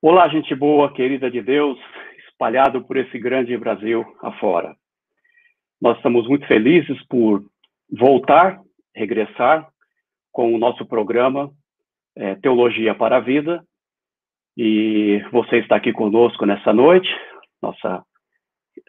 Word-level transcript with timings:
Olá, 0.00 0.28
gente 0.28 0.54
boa, 0.54 0.92
querida 0.92 1.28
de 1.28 1.42
Deus, 1.42 1.76
espalhado 2.28 2.84
por 2.84 2.96
esse 2.96 3.18
grande 3.18 3.56
Brasil 3.56 4.04
afora. 4.22 4.76
Nós 5.82 5.96
estamos 5.96 6.28
muito 6.28 6.46
felizes 6.46 7.04
por 7.08 7.42
voltar, 7.90 8.60
regressar 8.94 9.68
com 10.30 10.54
o 10.54 10.58
nosso 10.58 10.86
programa 10.86 11.50
é, 12.16 12.36
Teologia 12.36 12.94
para 12.94 13.16
a 13.16 13.20
Vida. 13.20 13.60
E 14.56 15.20
você 15.32 15.56
está 15.56 15.74
aqui 15.74 15.92
conosco 15.92 16.46
nessa 16.46 16.72
noite, 16.72 17.08
nossa 17.60 18.04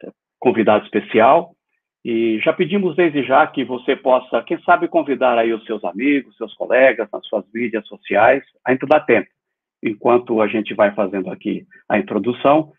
é, 0.03 0.11
convidada 0.37 0.85
especial. 0.85 1.55
E 2.05 2.39
já 2.45 2.53
pedimos 2.53 2.95
desde 2.95 3.23
já 3.23 3.47
que 3.47 3.63
você 3.63 3.95
possa, 3.95 4.43
quem 4.43 4.61
sabe, 4.61 4.87
convidar 4.87 5.39
aí 5.39 5.51
os 5.53 5.65
seus 5.65 5.83
amigos, 5.83 6.37
seus 6.37 6.53
colegas 6.53 7.09
nas 7.11 7.25
suas 7.25 7.45
mídias 7.51 7.87
sociais. 7.87 8.43
Ainda 8.63 8.85
dá 8.85 8.99
tempo 8.99 9.27
enquanto 9.81 10.41
a 10.41 10.47
gente 10.47 10.73
vai 10.73 10.93
fazendo 10.93 11.29
aqui 11.31 11.65
a 11.87 11.97
introdução, 11.97 12.73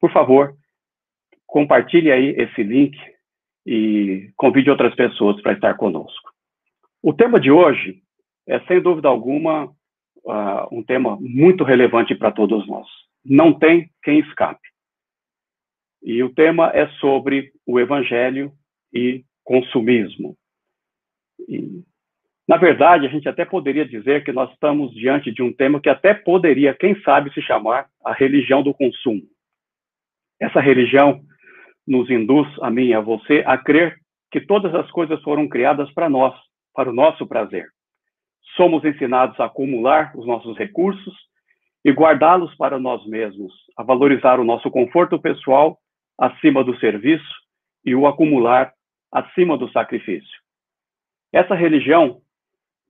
por 0.00 0.12
favor, 0.12 0.54
compartilhe 1.46 2.10
aí 2.10 2.30
esse 2.38 2.62
link 2.62 2.96
e 3.66 4.30
convide 4.36 4.70
outras 4.70 4.94
pessoas 4.94 5.40
para 5.42 5.52
estar 5.52 5.74
conosco. 5.74 6.30
O 7.02 7.12
tema 7.12 7.38
de 7.38 7.50
hoje 7.50 8.02
é, 8.50 8.58
sem 8.66 8.82
dúvida 8.82 9.08
alguma, 9.08 9.66
uh, 10.24 10.66
um 10.72 10.82
tema 10.82 11.16
muito 11.20 11.62
relevante 11.62 12.16
para 12.16 12.32
todos 12.32 12.66
nós. 12.66 12.86
Não 13.24 13.56
tem 13.56 13.88
quem 14.02 14.18
escape. 14.18 14.68
E 16.02 16.20
o 16.22 16.34
tema 16.34 16.70
é 16.74 16.88
sobre 16.98 17.52
o 17.64 17.78
evangelho 17.78 18.52
e 18.92 19.24
consumismo. 19.44 20.36
E 21.48 21.84
na 22.50 22.56
verdade, 22.56 23.06
a 23.06 23.08
gente 23.08 23.28
até 23.28 23.44
poderia 23.44 23.86
dizer 23.86 24.24
que 24.24 24.32
nós 24.32 24.50
estamos 24.50 24.92
diante 24.92 25.30
de 25.30 25.40
um 25.40 25.52
tema 25.52 25.80
que 25.80 25.88
até 25.88 26.12
poderia, 26.12 26.74
quem 26.74 27.00
sabe, 27.02 27.32
se 27.32 27.40
chamar 27.40 27.86
a 28.04 28.12
religião 28.12 28.60
do 28.60 28.74
consumo. 28.74 29.22
Essa 30.40 30.58
religião 30.58 31.20
nos 31.86 32.10
induz, 32.10 32.48
a 32.60 32.68
mim 32.68 32.86
e 32.86 32.94
a 32.94 33.00
você, 33.00 33.44
a 33.46 33.56
crer 33.56 33.94
que 34.32 34.40
todas 34.40 34.74
as 34.74 34.90
coisas 34.90 35.22
foram 35.22 35.48
criadas 35.48 35.88
para 35.92 36.10
nós, 36.10 36.34
para 36.74 36.90
o 36.90 36.92
nosso 36.92 37.24
prazer. 37.24 37.68
Somos 38.56 38.84
ensinados 38.84 39.38
a 39.38 39.44
acumular 39.44 40.10
os 40.16 40.26
nossos 40.26 40.58
recursos 40.58 41.14
e 41.84 41.92
guardá-los 41.92 42.52
para 42.56 42.80
nós 42.80 43.06
mesmos, 43.06 43.52
a 43.76 43.84
valorizar 43.84 44.40
o 44.40 44.44
nosso 44.44 44.68
conforto 44.72 45.20
pessoal 45.20 45.78
acima 46.18 46.64
do 46.64 46.76
serviço 46.80 47.32
e 47.84 47.94
o 47.94 48.08
acumular 48.08 48.72
acima 49.12 49.56
do 49.56 49.70
sacrifício. 49.70 50.40
Essa 51.32 51.54
religião 51.54 52.20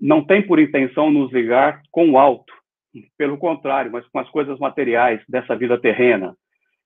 não 0.01 0.25
tem 0.25 0.47
por 0.47 0.59
intenção 0.59 1.11
nos 1.11 1.33
ligar 1.33 1.83
com 1.91 2.11
o 2.11 2.19
alto, 2.19 2.53
pelo 3.19 3.39
contrário, 3.39 3.93
mas 3.93 4.07
com 4.09 4.19
as 4.19 4.29
coisas 4.31 4.59
materiais 4.59 5.23
dessa 5.29 5.55
vida 5.55 5.79
terrena, 5.79 6.35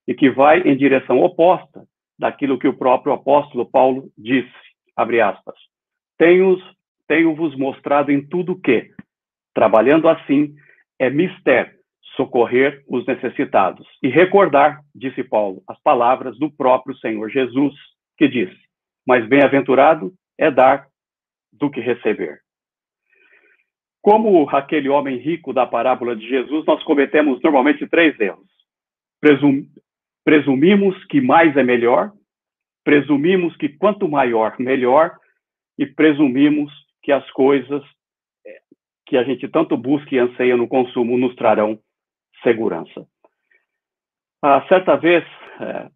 e 0.06 0.14
que 0.14 0.30
vai 0.30 0.60
em 0.60 0.76
direção 0.76 1.20
oposta 1.20 1.84
daquilo 2.18 2.58
que 2.58 2.68
o 2.68 2.76
próprio 2.76 3.12
apóstolo 3.12 3.70
Paulo 3.70 4.10
disse, 4.16 4.52
abre 4.96 5.20
aspas, 5.20 5.56
tenho-vos 6.18 6.62
tenho 7.06 7.58
mostrado 7.58 8.10
em 8.10 8.26
tudo 8.26 8.60
que, 8.60 8.90
trabalhando 9.54 10.08
assim, 10.08 10.54
é 10.98 11.10
mister 11.10 11.74
socorrer 12.16 12.84
os 12.88 13.04
necessitados 13.06 13.86
e 14.02 14.08
recordar, 14.08 14.80
disse 14.94 15.24
Paulo, 15.24 15.62
as 15.66 15.80
palavras 15.82 16.38
do 16.38 16.50
próprio 16.50 16.96
Senhor 16.98 17.28
Jesus, 17.28 17.74
que 18.16 18.28
disse, 18.28 18.56
mas 19.06 19.26
bem-aventurado 19.26 20.12
é 20.38 20.50
dar 20.50 20.86
do 21.52 21.70
que 21.70 21.80
receber. 21.80 22.43
Como 24.04 24.46
aquele 24.50 24.90
homem 24.90 25.16
rico 25.16 25.54
da 25.54 25.66
parábola 25.66 26.14
de 26.14 26.28
Jesus, 26.28 26.66
nós 26.66 26.84
cometemos 26.84 27.40
normalmente 27.40 27.86
três 27.86 28.20
erros. 28.20 28.46
Presum, 29.18 29.64
presumimos 30.22 31.02
que 31.06 31.22
mais 31.22 31.56
é 31.56 31.62
melhor, 31.62 32.12
presumimos 32.84 33.56
que 33.56 33.66
quanto 33.66 34.06
maior, 34.06 34.56
melhor, 34.58 35.16
e 35.78 35.86
presumimos 35.86 36.70
que 37.02 37.10
as 37.12 37.28
coisas 37.30 37.82
é, 38.46 38.58
que 39.06 39.16
a 39.16 39.24
gente 39.24 39.48
tanto 39.48 39.74
busca 39.74 40.14
e 40.14 40.18
anseia 40.18 40.54
no 40.54 40.68
consumo 40.68 41.16
nos 41.16 41.34
trarão 41.34 41.78
segurança. 42.42 43.06
Ah, 44.42 44.66
certa 44.68 44.96
vez, 44.96 45.24
é, 45.62 45.88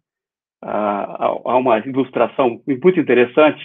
há 0.63 1.57
uma 1.57 1.77
ilustração 1.77 2.59
muito 2.65 2.99
interessante 2.99 3.63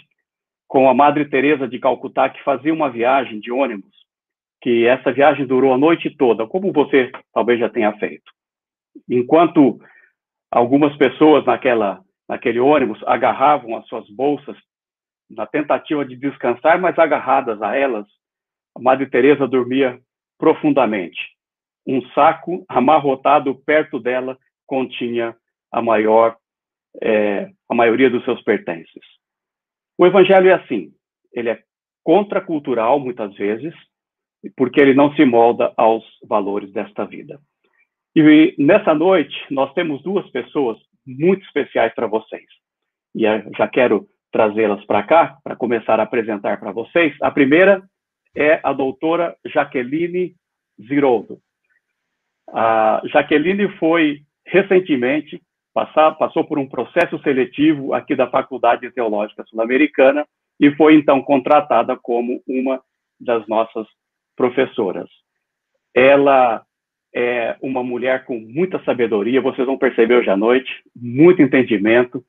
com 0.69 0.87
a 0.87 0.93
Madre 0.93 1.25
Teresa 1.31 1.67
de 1.67 1.79
Calcutá, 1.79 2.29
que 2.29 2.45
fazia 2.45 2.75
uma 2.75 2.91
viagem 2.91 3.41
de 3.41 3.51
ônibus 3.51 4.04
que 4.65 4.87
essa 4.87 5.13
viagem 5.13 5.47
durou 5.47 5.75
a 5.75 5.79
noite 5.79 6.09
toda, 6.17 6.47
como 6.47 6.73
você 6.73 7.13
talvez 7.35 7.61
já 7.61 7.69
tenha 7.69 7.93
feito. 7.99 8.33
Enquanto 9.07 9.79
algumas 10.51 10.97
pessoas 10.97 11.45
naquela, 11.45 12.03
naquele 12.27 12.59
ônibus 12.61 12.99
agarravam 13.05 13.77
as 13.77 13.87
suas 13.87 14.09
bolsas 14.09 14.57
na 15.29 15.47
tentativa 15.47 16.03
de 16.03 16.17
descansar, 16.17 16.81
mas 16.81 16.99
agarradas 16.99 17.61
a 17.61 17.77
elas, 17.77 18.07
a 18.75 18.81
Madre 18.81 19.05
Teresa 19.05 19.47
dormia 19.47 20.01
profundamente. 20.39 21.21
Um 21.87 22.01
saco 22.13 22.65
amarrotado 22.67 23.55
perto 23.67 24.01
dela 24.01 24.39
continha 24.67 25.37
a 25.71 25.83
maior, 25.83 26.39
é, 27.03 27.51
a 27.69 27.75
maioria 27.75 28.09
dos 28.09 28.25
seus 28.25 28.43
pertences. 28.43 29.05
O 29.99 30.07
Evangelho 30.07 30.49
é 30.49 30.55
assim. 30.55 30.91
Ele 31.35 31.51
é 31.51 31.63
contracultural 32.03 32.99
muitas 32.99 33.35
vezes, 33.35 33.75
porque 34.57 34.81
ele 34.81 34.95
não 34.95 35.15
se 35.15 35.25
molda 35.25 35.73
aos 35.77 36.05
valores 36.27 36.73
desta 36.73 37.05
vida. 37.05 37.39
E 38.17 38.55
nessa 38.59 38.95
noite, 38.95 39.35
nós 39.51 39.73
temos 39.75 40.03
duas 40.03 40.29
pessoas 40.31 40.79
muito 41.07 41.45
especiais 41.45 41.95
para 41.95 42.07
vocês. 42.07 42.47
E 43.15 43.25
já 43.57 43.69
quero 43.69 44.07
trazê-las 44.33 44.85
para 44.85 45.03
cá, 45.03 45.39
para 45.43 45.57
começar 45.57 46.01
a 46.01 46.05
apresentar 46.05 46.59
para 46.59 46.73
vocês. 46.73 47.15
A 47.23 47.31
primeira 47.31 47.83
é 48.37 48.61
a 48.63 48.73
doutora 48.73 49.37
Jaqueline 49.47 50.35
Ziroldo. 50.81 51.39
A 52.49 53.01
Jaqueline 53.07 53.69
foi 53.79 54.23
recentemente, 54.47 55.41
passar, 55.73 56.13
passou 56.13 56.45
por 56.45 56.59
um 56.59 56.69
processo 56.69 57.19
seletivo 57.23 57.95
aqui 57.95 58.15
da 58.15 58.29
Faculdade 58.29 58.91
Teológica 58.91 59.45
Sul-Americana 59.47 60.27
e 60.61 60.71
foi 60.77 60.95
então 60.95 61.23
contratada 61.23 61.97
como 61.97 62.43
uma 62.47 62.81
das 63.21 63.47
nossas 63.49 63.87
professoras. 64.37 65.09
Ela 65.95 66.65
é 67.15 67.57
uma 67.63 67.83
mulher 67.83 68.25
com 68.25 68.39
muita 68.39 68.83
sabedoria, 68.85 69.41
vocês 69.41 69.67
vão 69.67 69.79
perceber 69.79 70.17
hoje 70.17 70.31
à 70.31 70.37
noite, 70.37 70.71
muito 70.97 71.41
entendimento, 71.41 72.25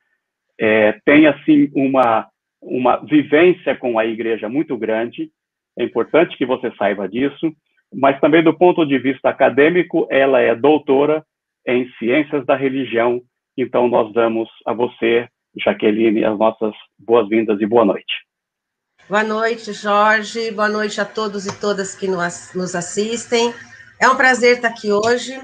é, 0.59 0.93
tem 1.03 1.25
assim 1.25 1.71
uma, 1.73 2.27
uma 2.61 2.97
vivência 2.97 3.75
com 3.75 3.97
a 3.97 4.05
igreja 4.05 4.47
muito 4.47 4.77
grande, 4.77 5.31
é 5.77 5.83
importante 5.83 6.38
que 6.38 6.45
você 6.45 6.71
saiba 6.77 7.09
disso, 7.09 7.51
mas 7.93 8.19
também 8.19 8.43
do 8.43 8.53
ponto 8.53 8.85
de 8.85 8.97
vista 8.99 9.29
acadêmico, 9.29 10.07
ela 10.09 10.39
é 10.39 10.55
doutora 10.55 11.25
em 11.67 11.89
ciências 11.97 12.45
da 12.45 12.55
religião, 12.55 13.22
então 13.57 13.87
nós 13.87 14.13
damos 14.13 14.49
a 14.66 14.73
você, 14.73 15.27
Jaqueline, 15.57 16.23
as 16.23 16.37
nossas 16.37 16.73
boas-vindas 16.99 17.59
e 17.59 17.66
boa 17.66 17.85
noite. 17.85 18.25
Boa 19.07 19.23
noite, 19.23 19.71
Jorge. 19.71 20.49
Boa 20.49 20.67
noite 20.67 20.99
a 20.99 21.05
todos 21.05 21.45
e 21.45 21.55
todas 21.59 21.93
que 21.93 22.07
nos 22.07 22.73
assistem. 22.73 23.53
É 24.01 24.09
um 24.09 24.16
prazer 24.16 24.55
estar 24.55 24.69
aqui 24.69 24.91
hoje. 24.91 25.39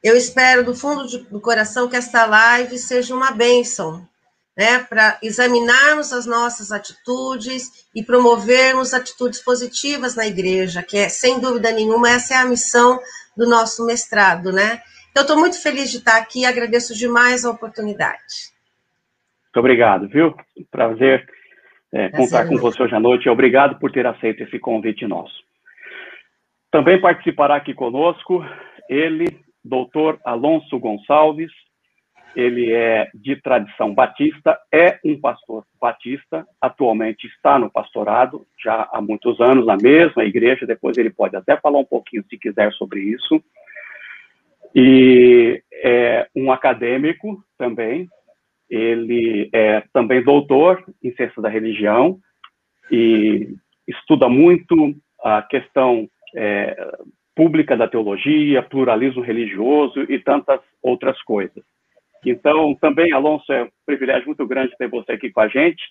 Eu 0.00 0.16
espero 0.16 0.64
do 0.64 0.76
fundo 0.76 1.04
do 1.24 1.40
coração 1.40 1.88
que 1.88 1.96
esta 1.96 2.24
live 2.24 2.78
seja 2.78 3.12
uma 3.12 3.32
bênção, 3.32 4.08
né, 4.56 4.78
para 4.84 5.18
examinarmos 5.24 6.12
as 6.12 6.24
nossas 6.24 6.70
atitudes 6.70 7.88
e 7.92 8.00
promovermos 8.00 8.94
atitudes 8.94 9.40
positivas 9.40 10.14
na 10.14 10.28
igreja, 10.28 10.80
que 10.80 10.96
é, 10.96 11.08
sem 11.08 11.40
dúvida 11.40 11.72
nenhuma, 11.72 12.10
essa 12.10 12.34
é 12.34 12.36
a 12.36 12.44
missão 12.44 13.00
do 13.36 13.44
nosso 13.44 13.84
mestrado, 13.84 14.52
né? 14.52 14.82
Então, 15.10 15.22
estou 15.22 15.36
muito 15.36 15.60
feliz 15.60 15.90
de 15.90 15.98
estar 15.98 16.16
aqui 16.16 16.42
e 16.42 16.46
agradeço 16.46 16.94
demais 16.94 17.44
a 17.44 17.50
oportunidade. 17.50 18.52
Muito 19.46 19.58
obrigado, 19.58 20.08
viu? 20.08 20.32
Prazer 20.70 21.26
é, 21.92 22.08
contar 22.10 22.46
com 22.46 22.56
você 22.56 22.82
hoje 22.82 22.94
à 22.94 23.00
noite. 23.00 23.28
Obrigado 23.28 23.78
por 23.78 23.90
ter 23.90 24.06
aceito 24.06 24.42
esse 24.42 24.58
convite 24.58 25.06
nosso. 25.06 25.34
Também 26.70 27.00
participará 27.00 27.56
aqui 27.56 27.74
conosco 27.74 28.44
ele, 28.88 29.26
doutor 29.64 30.18
Alonso 30.24 30.78
Gonçalves. 30.78 31.52
Ele 32.36 32.72
é 32.72 33.08
de 33.12 33.34
tradição 33.36 33.92
batista, 33.92 34.56
é 34.72 35.00
um 35.04 35.20
pastor 35.20 35.64
batista, 35.80 36.46
atualmente 36.60 37.26
está 37.26 37.58
no 37.58 37.68
pastorado, 37.68 38.46
já 38.62 38.88
há 38.92 39.00
muitos 39.00 39.40
anos, 39.40 39.66
na 39.66 39.76
mesma 39.76 40.24
igreja. 40.24 40.64
Depois 40.64 40.96
ele 40.96 41.10
pode 41.10 41.34
até 41.34 41.56
falar 41.56 41.78
um 41.78 41.84
pouquinho, 41.84 42.24
se 42.30 42.38
quiser, 42.38 42.72
sobre 42.74 43.00
isso. 43.00 43.42
E 44.74 45.60
é 45.72 46.28
um 46.36 46.52
acadêmico 46.52 47.42
também, 47.58 48.08
ele 48.70 49.50
é 49.52 49.82
também 49.92 50.22
doutor 50.22 50.84
em 51.02 51.12
ciência 51.14 51.42
da 51.42 51.48
religião 51.48 52.18
e 52.90 53.54
estuda 53.86 54.28
muito 54.28 54.94
a 55.22 55.42
questão 55.42 56.08
é, 56.36 56.76
pública 57.34 57.76
da 57.76 57.88
teologia, 57.88 58.62
pluralismo 58.62 59.22
religioso 59.22 60.02
e 60.08 60.18
tantas 60.18 60.60
outras 60.82 61.20
coisas. 61.22 61.64
Então, 62.24 62.74
também, 62.74 63.12
Alonso, 63.12 63.50
é 63.52 63.64
um 63.64 63.68
privilégio 63.86 64.26
muito 64.26 64.46
grande 64.46 64.76
ter 64.76 64.88
você 64.88 65.12
aqui 65.12 65.30
com 65.30 65.40
a 65.40 65.48
gente. 65.48 65.82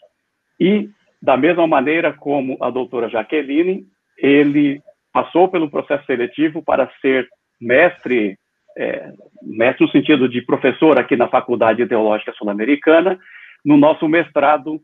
E, 0.60 0.90
da 1.22 1.36
mesma 1.36 1.66
maneira 1.68 2.14
como 2.14 2.58
a 2.62 2.70
doutora 2.70 3.10
Jaqueline, 3.10 3.86
ele 4.18 4.82
passou 5.12 5.48
pelo 5.48 5.70
processo 5.70 6.06
seletivo 6.06 6.62
para 6.62 6.90
ser 7.02 7.28
mestre, 7.60 8.38
é, 8.78 9.12
mestre 9.42 9.86
no 9.86 9.92
sentido 9.92 10.28
de 10.28 10.42
professor 10.42 11.00
aqui 11.00 11.16
na 11.16 11.28
Faculdade 11.28 11.86
Teológica 11.86 12.34
Sul-Americana, 12.34 13.20
no 13.64 13.78
nosso 13.78 14.08
mestrado 14.08 14.82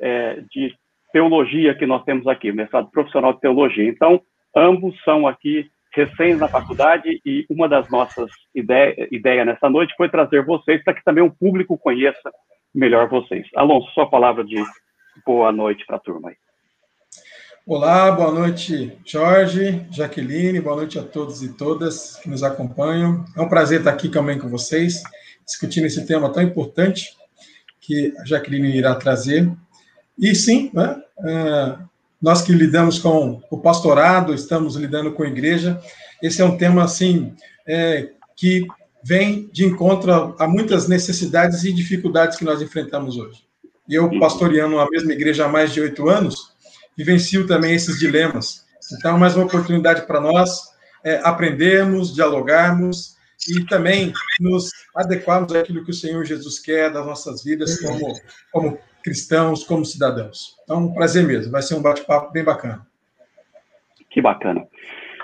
é, 0.00 0.42
de 0.50 0.74
teologia 1.12 1.74
que 1.74 1.86
nós 1.86 2.04
temos 2.04 2.26
aqui, 2.26 2.52
mestrado 2.52 2.90
profissional 2.90 3.32
de 3.32 3.40
teologia. 3.40 3.88
Então, 3.88 4.20
ambos 4.54 4.94
são 5.04 5.26
aqui 5.26 5.70
recém 5.92 6.36
na 6.36 6.48
faculdade 6.48 7.20
e 7.24 7.44
uma 7.50 7.68
das 7.68 7.90
nossas 7.90 8.30
ideias 8.54 9.08
ideia 9.10 9.44
nessa 9.44 9.68
noite 9.68 9.94
foi 9.96 10.08
trazer 10.08 10.44
vocês 10.44 10.82
para 10.84 10.94
que 10.94 11.04
também 11.04 11.24
o 11.24 11.34
público 11.34 11.76
conheça 11.76 12.30
melhor 12.74 13.08
vocês. 13.08 13.46
Alonso, 13.56 13.90
sua 13.92 14.08
palavra 14.08 14.44
de 14.44 14.56
boa 15.26 15.50
noite 15.50 15.84
para 15.84 15.96
a 15.96 16.00
turma 16.00 16.30
aí. 16.30 16.36
Olá, 17.72 18.10
boa 18.10 18.32
noite, 18.32 18.98
Jorge, 19.06 19.86
Jaqueline, 19.92 20.60
boa 20.60 20.74
noite 20.74 20.98
a 20.98 21.04
todos 21.04 21.40
e 21.40 21.50
todas 21.50 22.16
que 22.16 22.28
nos 22.28 22.42
acompanham. 22.42 23.24
É 23.36 23.40
um 23.40 23.48
prazer 23.48 23.78
estar 23.78 23.92
aqui 23.92 24.08
também 24.08 24.40
com 24.40 24.48
vocês, 24.48 25.04
discutindo 25.46 25.86
esse 25.86 26.04
tema 26.04 26.32
tão 26.32 26.42
importante 26.42 27.16
que 27.80 28.12
a 28.18 28.24
Jaqueline 28.24 28.76
irá 28.76 28.96
trazer. 28.96 29.48
E 30.18 30.34
sim, 30.34 30.68
né, 30.74 31.00
é, 31.24 31.76
nós 32.20 32.42
que 32.42 32.52
lidamos 32.52 32.98
com 32.98 33.40
o 33.48 33.58
pastorado, 33.58 34.34
estamos 34.34 34.74
lidando 34.74 35.12
com 35.12 35.22
a 35.22 35.28
igreja, 35.28 35.80
esse 36.20 36.42
é 36.42 36.44
um 36.44 36.56
tema, 36.56 36.82
assim, 36.82 37.36
é, 37.68 38.10
que 38.34 38.66
vem 39.00 39.48
de 39.52 39.64
encontro 39.64 40.34
a 40.36 40.48
muitas 40.48 40.88
necessidades 40.88 41.62
e 41.62 41.72
dificuldades 41.72 42.36
que 42.36 42.44
nós 42.44 42.60
enfrentamos 42.60 43.16
hoje. 43.16 43.44
Eu, 43.88 44.10
pastoreando 44.18 44.76
a 44.80 44.90
mesma 44.90 45.12
igreja 45.12 45.44
há 45.44 45.48
mais 45.48 45.72
de 45.72 45.80
oito 45.80 46.08
anos, 46.08 46.50
vivencio 46.96 47.46
também 47.46 47.74
esses 47.74 47.98
dilemas. 47.98 48.66
Então, 48.92 49.18
mais 49.18 49.36
uma 49.36 49.46
oportunidade 49.46 50.06
para 50.06 50.20
nós 50.20 50.70
é, 51.04 51.20
aprendermos, 51.22 52.14
dialogarmos 52.14 53.16
e 53.48 53.64
também 53.66 54.12
nos 54.38 54.70
adequarmos 54.94 55.54
àquilo 55.54 55.84
que 55.84 55.90
o 55.90 55.94
Senhor 55.94 56.24
Jesus 56.24 56.58
quer 56.58 56.92
das 56.92 57.06
nossas 57.06 57.42
vidas 57.42 57.80
como, 57.80 58.12
como 58.52 58.78
cristãos, 59.02 59.64
como 59.64 59.84
cidadãos. 59.84 60.56
Então, 60.64 60.84
um 60.84 60.94
prazer 60.94 61.24
mesmo, 61.24 61.52
vai 61.52 61.62
ser 61.62 61.74
um 61.74 61.82
bate-papo 61.82 62.32
bem 62.32 62.44
bacana. 62.44 62.86
Que 64.10 64.20
bacana. 64.20 64.66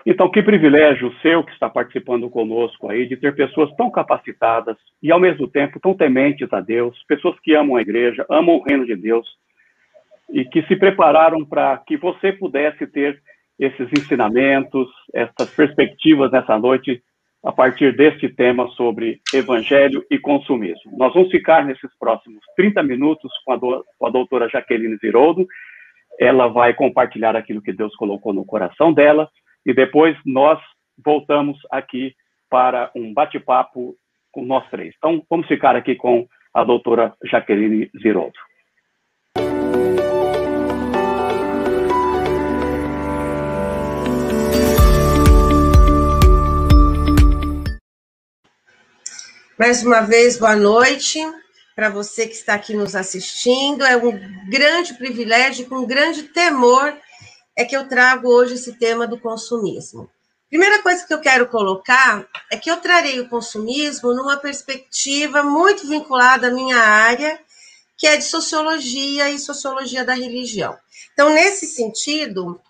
Então, 0.06 0.30
que 0.30 0.40
privilégio 0.40 1.12
seu 1.20 1.42
que 1.42 1.52
está 1.52 1.68
participando 1.68 2.30
conosco 2.30 2.88
aí, 2.88 3.08
de 3.08 3.16
ter 3.16 3.34
pessoas 3.34 3.74
tão 3.76 3.90
capacitadas 3.90 4.76
e, 5.02 5.10
ao 5.10 5.18
mesmo 5.18 5.48
tempo, 5.48 5.80
tão 5.80 5.94
tementes 5.94 6.50
a 6.52 6.60
Deus, 6.60 6.96
pessoas 7.08 7.38
que 7.40 7.54
amam 7.54 7.74
a 7.74 7.82
igreja, 7.82 8.24
amam 8.30 8.56
o 8.56 8.62
reino 8.62 8.86
de 8.86 8.94
Deus 8.94 9.26
e 10.30 10.44
que 10.44 10.62
se 10.62 10.76
prepararam 10.76 11.44
para 11.44 11.76
que 11.78 11.96
você 11.96 12.32
pudesse 12.32 12.86
ter 12.86 13.20
esses 13.58 13.88
ensinamentos, 13.92 14.88
essas 15.14 15.50
perspectivas 15.54 16.30
nessa 16.30 16.58
noite 16.58 17.02
a 17.44 17.52
partir 17.52 17.96
deste 17.96 18.28
tema 18.28 18.68
sobre 18.70 19.20
evangelho 19.32 20.04
e 20.10 20.18
consumismo. 20.18 20.96
Nós 20.96 21.14
vamos 21.14 21.30
ficar 21.30 21.64
nesses 21.64 21.96
próximos 21.98 22.40
30 22.56 22.82
minutos 22.82 23.30
com 23.44 23.52
a, 23.52 23.56
do, 23.56 23.84
com 23.98 24.06
a 24.06 24.10
doutora 24.10 24.48
Jaqueline 24.48 24.96
Ziroldo. 24.96 25.46
Ela 26.18 26.48
vai 26.48 26.74
compartilhar 26.74 27.36
aquilo 27.36 27.62
que 27.62 27.72
Deus 27.72 27.94
colocou 27.94 28.32
no 28.32 28.44
coração 28.44 28.92
dela 28.92 29.30
e 29.64 29.72
depois 29.72 30.16
nós 30.26 30.58
voltamos 31.04 31.56
aqui 31.70 32.14
para 32.50 32.90
um 32.96 33.14
bate-papo 33.14 33.94
com 34.32 34.44
nós 34.44 34.68
três. 34.68 34.94
Então, 34.98 35.22
vamos 35.30 35.46
ficar 35.46 35.76
aqui 35.76 35.94
com 35.94 36.26
a 36.52 36.64
doutora 36.64 37.14
Jaqueline 37.24 37.90
Ziroldo. 38.02 38.38
Mais 49.58 49.82
uma 49.82 50.02
vez, 50.02 50.36
boa 50.36 50.54
noite 50.54 51.18
para 51.74 51.88
você 51.88 52.26
que 52.26 52.34
está 52.34 52.52
aqui 52.52 52.74
nos 52.74 52.94
assistindo. 52.94 53.84
É 53.84 53.96
um 53.96 54.12
grande 54.50 54.92
privilégio, 54.92 55.66
com 55.66 55.76
um 55.76 55.86
grande 55.86 56.24
temor, 56.24 56.94
é 57.56 57.64
que 57.64 57.74
eu 57.74 57.88
trago 57.88 58.28
hoje 58.28 58.54
esse 58.54 58.74
tema 58.74 59.06
do 59.06 59.18
consumismo. 59.18 60.10
Primeira 60.50 60.82
coisa 60.82 61.06
que 61.06 61.14
eu 61.14 61.22
quero 61.22 61.48
colocar 61.48 62.28
é 62.52 62.58
que 62.58 62.70
eu 62.70 62.76
trarei 62.82 63.18
o 63.18 63.30
consumismo 63.30 64.12
numa 64.12 64.36
perspectiva 64.36 65.42
muito 65.42 65.88
vinculada 65.88 66.48
à 66.48 66.50
minha 66.50 66.78
área, 66.78 67.40
que 67.96 68.06
é 68.06 68.18
de 68.18 68.24
sociologia 68.24 69.30
e 69.30 69.38
sociologia 69.38 70.04
da 70.04 70.12
religião. 70.12 70.76
Então, 71.14 71.30
nesse 71.30 71.64
sentido, 71.64 72.60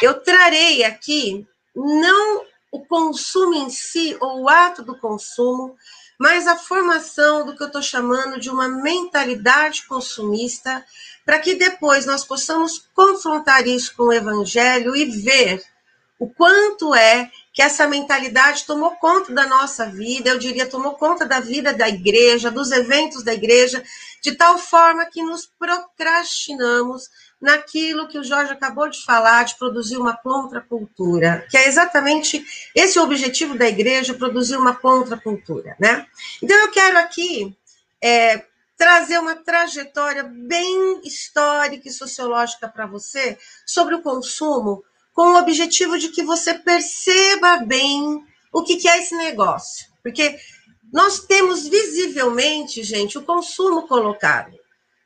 eu 0.00 0.14
trarei 0.14 0.82
aqui 0.82 1.46
não 1.76 2.46
o 2.72 2.80
consumo 2.86 3.52
em 3.52 3.68
si, 3.68 4.16
ou 4.18 4.44
o 4.44 4.48
ato 4.48 4.82
do 4.82 4.96
consumo, 4.96 5.76
mas 6.22 6.46
a 6.46 6.54
formação 6.54 7.44
do 7.44 7.56
que 7.56 7.64
eu 7.64 7.66
estou 7.66 7.82
chamando 7.82 8.38
de 8.38 8.48
uma 8.48 8.68
mentalidade 8.68 9.84
consumista, 9.88 10.84
para 11.26 11.40
que 11.40 11.56
depois 11.56 12.06
nós 12.06 12.24
possamos 12.24 12.88
confrontar 12.94 13.66
isso 13.66 13.92
com 13.96 14.04
o 14.04 14.12
evangelho 14.12 14.94
e 14.94 15.04
ver 15.04 15.60
o 16.20 16.28
quanto 16.28 16.94
é 16.94 17.28
que 17.52 17.60
essa 17.60 17.88
mentalidade 17.88 18.64
tomou 18.64 18.92
conta 18.92 19.32
da 19.32 19.48
nossa 19.48 19.86
vida, 19.86 20.30
eu 20.30 20.38
diria, 20.38 20.64
tomou 20.64 20.92
conta 20.92 21.26
da 21.26 21.40
vida 21.40 21.74
da 21.74 21.88
igreja, 21.88 22.52
dos 22.52 22.70
eventos 22.70 23.24
da 23.24 23.34
igreja, 23.34 23.82
de 24.22 24.32
tal 24.32 24.56
forma 24.56 25.04
que 25.04 25.20
nos 25.20 25.46
procrastinamos 25.58 27.10
naquilo 27.40 28.06
que 28.06 28.18
o 28.18 28.22
Jorge 28.22 28.52
acabou 28.52 28.88
de 28.88 29.04
falar, 29.04 29.44
de 29.44 29.58
produzir 29.58 29.96
uma 29.96 30.16
contracultura, 30.16 31.44
que 31.50 31.56
é 31.56 31.66
exatamente 31.66 32.44
esse 32.72 33.00
o 33.00 33.02
objetivo 33.02 33.58
da 33.58 33.68
igreja, 33.68 34.14
produzir 34.14 34.56
uma 34.56 34.76
contracultura, 34.76 35.74
né? 35.80 36.06
Então 36.40 36.56
eu 36.56 36.70
quero 36.70 36.98
aqui 36.98 37.56
é, 38.00 38.44
trazer 38.76 39.18
uma 39.18 39.34
trajetória 39.34 40.22
bem 40.22 41.00
histórica 41.04 41.88
e 41.88 41.92
sociológica 41.92 42.68
para 42.68 42.86
você 42.86 43.36
sobre 43.66 43.96
o 43.96 44.02
consumo, 44.02 44.84
com 45.12 45.32
o 45.32 45.38
objetivo 45.38 45.98
de 45.98 46.10
que 46.10 46.22
você 46.22 46.54
perceba 46.54 47.58
bem 47.58 48.24
o 48.52 48.62
que, 48.62 48.76
que 48.76 48.88
é 48.88 48.98
esse 48.98 49.16
negócio. 49.16 49.86
Porque 50.00 50.38
nós 50.92 51.20
temos 51.20 51.66
visivelmente, 51.66 52.82
gente, 52.82 53.16
o 53.16 53.22
consumo 53.22 53.88
colocado. 53.88 54.52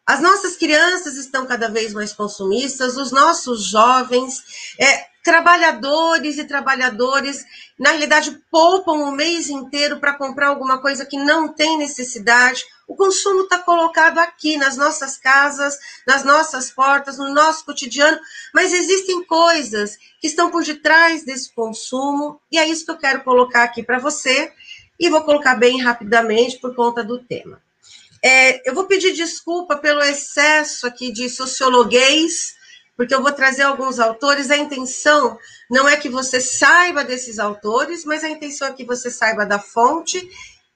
As 0.05 0.21
nossas 0.21 0.57
crianças 0.57 1.17
estão 1.17 1.47
cada 1.47 1.69
vez 1.69 1.93
mais 1.93 2.13
consumistas, 2.13 2.97
os 2.97 3.11
nossos 3.11 3.65
jovens, 3.65 4.43
é, 4.81 5.07
trabalhadores 5.27 6.39
e 6.39 6.45
trabalhadores, 6.45 7.45
na 7.77 7.91
realidade, 7.91 8.41
poupam 8.49 8.93
o 8.93 9.11
mês 9.11 9.49
inteiro 9.51 9.99
para 9.99 10.15
comprar 10.15 10.47
alguma 10.47 10.81
coisa 10.81 11.05
que 11.05 11.17
não 11.17 11.49
tem 11.49 11.77
necessidade. 11.77 12.65
O 12.87 12.95
consumo 12.95 13.43
está 13.43 13.59
colocado 13.59 14.19
aqui, 14.19 14.57
nas 14.57 14.77
nossas 14.77 15.17
casas, 15.17 15.77
nas 16.07 16.23
nossas 16.23 16.71
portas, 16.71 17.19
no 17.19 17.35
nosso 17.35 17.65
cotidiano, 17.65 18.17
mas 18.55 18.73
existem 18.73 19.25
coisas 19.25 19.97
que 20.21 20.29
estão 20.29 20.49
por 20.49 20.63
detrás 20.63 21.25
desse 21.25 21.53
consumo, 21.53 22.41
e 22.51 22.57
é 22.57 22.69
isso 22.69 22.85
que 22.85 22.93
eu 22.93 22.99
quero 22.99 23.25
colocar 23.25 23.65
aqui 23.65 23.83
para 23.83 23.99
você, 23.99 24.53
e 24.99 25.11
vou 25.11 25.23
colocar 25.23 25.55
bem 25.57 25.81
rapidamente 25.81 26.59
por 26.59 26.75
conta 26.75 27.05
do 27.05 27.19
tema. 27.19 27.61
É, 28.25 28.69
eu 28.69 28.75
vou 28.75 28.85
pedir 28.85 29.13
desculpa 29.13 29.77
pelo 29.77 30.01
excesso 30.03 30.87
aqui 30.87 31.13
de 31.13 31.29
sociologuês, 31.29 32.55
porque 32.97 33.15
eu 33.15 33.23
vou 33.23 33.33
trazer 33.33 33.63
alguns 33.63 34.01
autores. 34.01 34.51
A 34.51 34.57
intenção 34.57 35.39
não 35.71 35.89
é 35.89 35.97
que 35.97 36.09
você 36.09 36.41
saiba 36.41 37.05
desses 37.05 37.39
autores, 37.39 38.05
mas 38.05 38.25
a 38.25 38.29
intenção 38.29 38.69
é 38.69 38.73
que 38.73 38.85
você 38.85 39.11
saiba 39.11 39.45
da 39.45 39.59
fonte. 39.59 40.29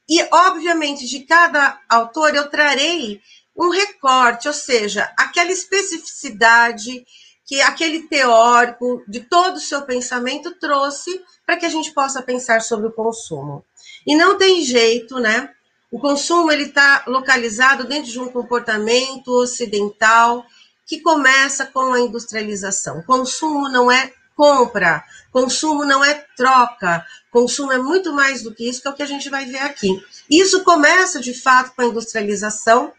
E, 0.08 0.22
obviamente, 0.30 1.06
de 1.06 1.20
cada 1.20 1.80
autor 1.88 2.34
eu 2.34 2.48
trarei 2.48 3.20
um 3.56 3.70
recorte, 3.70 4.48
ou 4.48 4.54
seja, 4.54 5.12
aquela 5.16 5.50
especificidade 5.50 7.04
que 7.46 7.60
aquele 7.60 8.02
teórico 8.02 9.02
de 9.08 9.20
todo 9.20 9.56
o 9.56 9.60
seu 9.60 9.82
pensamento 9.82 10.54
trouxe 10.58 11.20
para 11.44 11.56
que 11.56 11.66
a 11.66 11.68
gente 11.68 11.92
possa 11.92 12.22
pensar 12.22 12.62
sobre 12.62 12.86
o 12.86 12.92
consumo. 12.92 13.64
E 14.06 14.16
não 14.16 14.38
tem 14.38 14.62
jeito, 14.62 15.18
né? 15.18 15.50
O 15.90 15.98
consumo 15.98 16.52
ele 16.52 16.64
está 16.64 17.04
localizado 17.06 17.84
dentro 17.84 18.10
de 18.10 18.20
um 18.20 18.28
comportamento 18.28 19.28
ocidental 19.28 20.44
que 20.86 21.00
começa 21.00 21.66
com 21.66 21.92
a 21.92 22.00
industrialização. 22.00 23.02
Consumo 23.02 23.68
não 23.68 23.90
é 23.90 24.12
compra, 24.36 25.04
consumo 25.30 25.84
não 25.84 26.02
é 26.02 26.14
troca, 26.36 27.04
consumo 27.30 27.72
é 27.72 27.78
muito 27.78 28.12
mais 28.12 28.42
do 28.42 28.54
que 28.54 28.68
isso, 28.68 28.80
que 28.80 28.88
é 28.88 28.90
o 28.90 28.94
que 28.94 29.02
a 29.02 29.06
gente 29.06 29.28
vai 29.28 29.44
ver 29.44 29.58
aqui. 29.58 30.02
Isso 30.30 30.64
começa 30.64 31.20
de 31.20 31.34
fato 31.34 31.72
com 31.76 31.82
a 31.82 31.86
industrialização. 31.86 32.92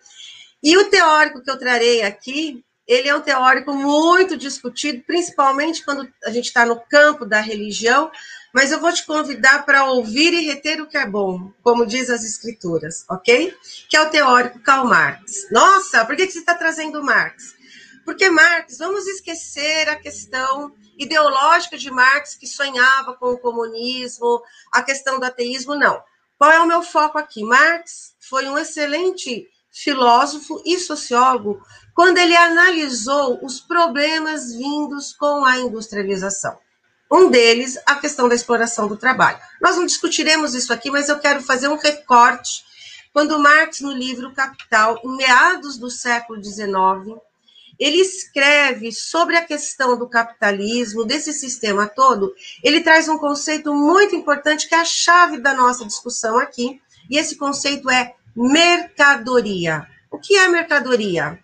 E 0.62 0.78
o 0.78 0.90
teórico 0.90 1.42
que 1.42 1.50
eu 1.50 1.58
trarei 1.58 2.04
aqui, 2.04 2.64
ele 2.88 3.10
é 3.10 3.16
um 3.16 3.22
teórico 3.22 3.74
muito 3.74 4.38
discutido, 4.38 5.02
principalmente 5.08 5.84
quando 5.84 6.08
a 6.24 6.30
gente 6.30 6.46
está 6.46 6.66
no 6.66 6.80
campo 6.80 7.26
da 7.26 7.40
religião, 7.40 8.12
mas 8.54 8.72
eu 8.72 8.80
vou 8.80 8.92
te 8.92 9.06
convidar 9.06 9.66
para 9.66 9.86
ouvir 9.86 10.34
e 10.34 10.46
reter 10.46 10.82
o 10.82 10.88
que 10.88 10.98
é 10.98 11.06
bom, 11.06 11.52
como 11.64 11.86
diz 11.86 12.10
as 12.10 12.24
escrituras, 12.24 13.06
ok? 13.10 13.56
Que 13.90 13.98
é 13.98 14.02
o 14.02 14.10
teórico 14.10 14.60
Karl 14.60 14.88
Marx. 14.88 15.50
Nossa, 15.52 16.06
por 16.06 16.16
que 16.16 16.30
você 16.30 16.40
está 16.40 16.56
trazendo 16.56 17.04
Marx? 17.04 17.56
Porque 18.04 18.30
Marx, 18.30 18.78
vamos 18.78 19.08
esquecer 19.08 19.88
a 19.90 19.96
questão 19.96 20.74
ideológica 20.98 21.78
de 21.78 21.90
Marx, 21.90 22.36
que 22.36 22.48
sonhava 22.48 23.14
com 23.14 23.28
o 23.28 23.38
comunismo, 23.38 24.42
a 24.72 24.82
questão 24.82 25.20
do 25.20 25.26
ateísmo, 25.26 25.76
não. 25.76 26.02
Qual 26.38 26.52
é 26.52 26.60
o 26.60 26.68
meu 26.68 26.82
foco 26.82 27.18
aqui? 27.18 27.44
Marx 27.44 28.16
foi 28.20 28.48
um 28.50 28.58
excelente 28.58 29.48
filósofo 29.72 30.62
e 30.66 30.78
sociólogo 30.78 31.62
quando 31.94 32.18
ele 32.18 32.36
analisou 32.36 33.40
os 33.44 33.60
problemas 33.60 34.54
vindos 34.54 35.14
com 35.14 35.46
a 35.46 35.58
industrialização. 35.60 36.58
Um 37.12 37.30
deles, 37.30 37.78
a 37.86 37.96
questão 37.96 38.30
da 38.30 38.36
exploração 38.36 38.88
do 38.88 38.96
trabalho. 38.96 39.38
Nós 39.60 39.76
não 39.76 39.86
discutiremos 39.86 40.56
isso 40.56 40.72
aqui, 40.72 40.90
mas 40.90 41.10
eu 41.10 41.20
quero 41.20 41.42
fazer 41.42 41.68
um 41.68 41.76
recorte. 41.76 42.64
Quando 43.12 43.38
Marx, 43.38 43.82
no 43.82 43.92
livro 43.92 44.34
Capital, 44.34 44.98
em 45.04 45.18
meados 45.18 45.78
do 45.78 45.90
século 45.90 46.42
XIX, 46.42 47.20
ele 47.78 47.98
escreve 47.98 48.92
sobre 48.92 49.36
a 49.36 49.44
questão 49.44 49.98
do 49.98 50.08
capitalismo, 50.08 51.04
desse 51.04 51.34
sistema 51.34 51.88
todo, 51.88 52.34
ele 52.64 52.80
traz 52.80 53.10
um 53.10 53.18
conceito 53.18 53.74
muito 53.74 54.16
importante 54.16 54.70
que 54.70 54.76
é 54.76 54.80
a 54.80 54.86
chave 54.86 55.40
da 55.40 55.54
nossa 55.54 55.84
discussão 55.84 56.38
aqui, 56.38 56.80
e 57.10 57.18
esse 57.18 57.36
conceito 57.36 57.90
é 57.90 58.14
mercadoria. 58.36 59.86
O 60.10 60.18
que 60.18 60.38
é 60.38 60.48
mercadoria? 60.48 61.40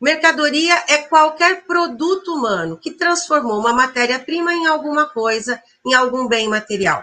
Mercadoria 0.00 0.84
é 0.86 0.98
qualquer 0.98 1.64
produto 1.64 2.32
humano 2.32 2.78
que 2.78 2.92
transformou 2.92 3.58
uma 3.58 3.72
matéria-prima 3.72 4.54
em 4.54 4.66
alguma 4.66 5.06
coisa, 5.06 5.60
em 5.84 5.92
algum 5.92 6.28
bem 6.28 6.48
material. 6.48 7.02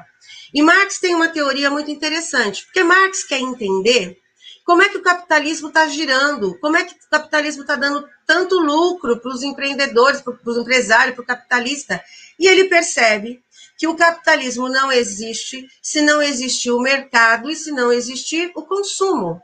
E 0.53 0.61
Marx 0.61 0.99
tem 0.99 1.13
uma 1.13 1.27
teoria 1.27 1.69
muito 1.69 1.91
interessante, 1.91 2.63
porque 2.63 2.83
Marx 2.83 3.25
quer 3.25 3.39
entender 3.39 4.17
como 4.65 4.81
é 4.81 4.89
que 4.89 4.97
o 4.97 5.03
capitalismo 5.03 5.67
está 5.67 5.87
girando, 5.87 6.57
como 6.59 6.77
é 6.77 6.85
que 6.85 6.93
o 6.93 7.09
capitalismo 7.09 7.61
está 7.63 7.75
dando 7.75 8.07
tanto 8.25 8.59
lucro 8.59 9.19
para 9.19 9.31
os 9.31 9.43
empreendedores, 9.43 10.21
para 10.21 10.33
os 10.45 10.57
empresários, 10.57 11.15
para 11.15 11.23
o 11.23 11.27
capitalista. 11.27 12.01
E 12.39 12.47
ele 12.47 12.63
percebe 12.65 13.43
que 13.77 13.87
o 13.87 13.95
capitalismo 13.95 14.69
não 14.69 14.91
existe 14.91 15.67
se 15.81 16.01
não 16.01 16.21
existir 16.21 16.71
o 16.71 16.79
mercado 16.79 17.49
e 17.49 17.55
se 17.55 17.71
não 17.71 17.91
existir 17.91 18.51
o 18.55 18.63
consumo. 18.63 19.41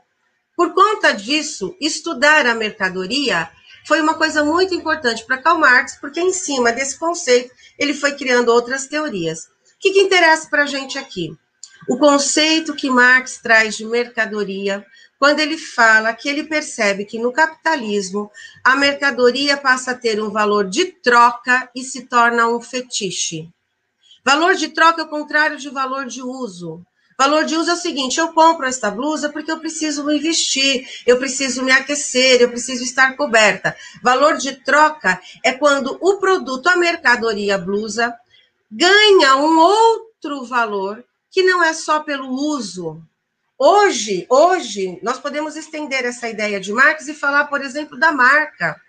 Por 0.62 0.74
conta 0.74 1.10
disso, 1.10 1.76
estudar 1.80 2.46
a 2.46 2.54
mercadoria 2.54 3.50
foi 3.84 4.00
uma 4.00 4.14
coisa 4.14 4.44
muito 4.44 4.72
importante 4.72 5.26
para 5.26 5.42
Karl 5.42 5.58
Marx, 5.58 5.98
porque 6.00 6.20
em 6.20 6.32
cima 6.32 6.70
desse 6.70 6.96
conceito 6.96 7.52
ele 7.76 7.92
foi 7.92 8.12
criando 8.12 8.50
outras 8.50 8.86
teorias. 8.86 9.46
O 9.46 9.48
que, 9.80 9.90
que 9.90 10.02
interessa 10.02 10.48
para 10.48 10.62
a 10.62 10.66
gente 10.66 10.96
aqui? 10.96 11.36
O 11.88 11.98
conceito 11.98 12.76
que 12.76 12.88
Marx 12.88 13.40
traz 13.42 13.76
de 13.76 13.84
mercadoria, 13.84 14.86
quando 15.18 15.40
ele 15.40 15.58
fala 15.58 16.14
que 16.14 16.28
ele 16.28 16.44
percebe 16.44 17.06
que 17.06 17.18
no 17.18 17.32
capitalismo 17.32 18.30
a 18.62 18.76
mercadoria 18.76 19.56
passa 19.56 19.90
a 19.90 19.98
ter 19.98 20.22
um 20.22 20.30
valor 20.30 20.68
de 20.68 20.84
troca 20.84 21.68
e 21.74 21.82
se 21.82 22.06
torna 22.06 22.46
um 22.46 22.60
fetiche. 22.60 23.48
Valor 24.24 24.54
de 24.54 24.68
troca 24.68 25.02
é 25.02 25.04
o 25.04 25.08
contrário 25.08 25.58
de 25.58 25.68
valor 25.70 26.06
de 26.06 26.22
uso. 26.22 26.86
Valor 27.18 27.44
de 27.44 27.56
uso 27.56 27.70
é 27.70 27.74
o 27.74 27.76
seguinte: 27.76 28.18
eu 28.18 28.32
compro 28.32 28.66
esta 28.66 28.90
blusa 28.90 29.28
porque 29.28 29.50
eu 29.50 29.58
preciso 29.58 30.04
me 30.04 30.18
vestir, 30.18 30.86
eu 31.06 31.18
preciso 31.18 31.62
me 31.62 31.70
aquecer, 31.70 32.40
eu 32.40 32.50
preciso 32.50 32.82
estar 32.82 33.16
coberta. 33.16 33.76
Valor 34.02 34.36
de 34.36 34.56
troca 34.56 35.20
é 35.44 35.52
quando 35.52 35.98
o 36.00 36.18
produto, 36.18 36.68
a 36.68 36.76
mercadoria, 36.76 37.56
a 37.56 37.58
blusa, 37.58 38.14
ganha 38.70 39.36
um 39.36 39.58
outro 39.58 40.44
valor 40.44 41.04
que 41.30 41.42
não 41.42 41.62
é 41.62 41.72
só 41.72 42.00
pelo 42.00 42.28
uso. 42.30 43.02
Hoje, 43.58 44.26
hoje, 44.28 44.98
nós 45.02 45.18
podemos 45.18 45.56
estender 45.56 46.04
essa 46.04 46.28
ideia 46.28 46.58
de 46.58 46.72
Marx 46.72 47.06
e 47.06 47.14
falar, 47.14 47.44
por 47.44 47.62
exemplo, 47.62 47.98
da 47.98 48.10
marca. 48.10 48.80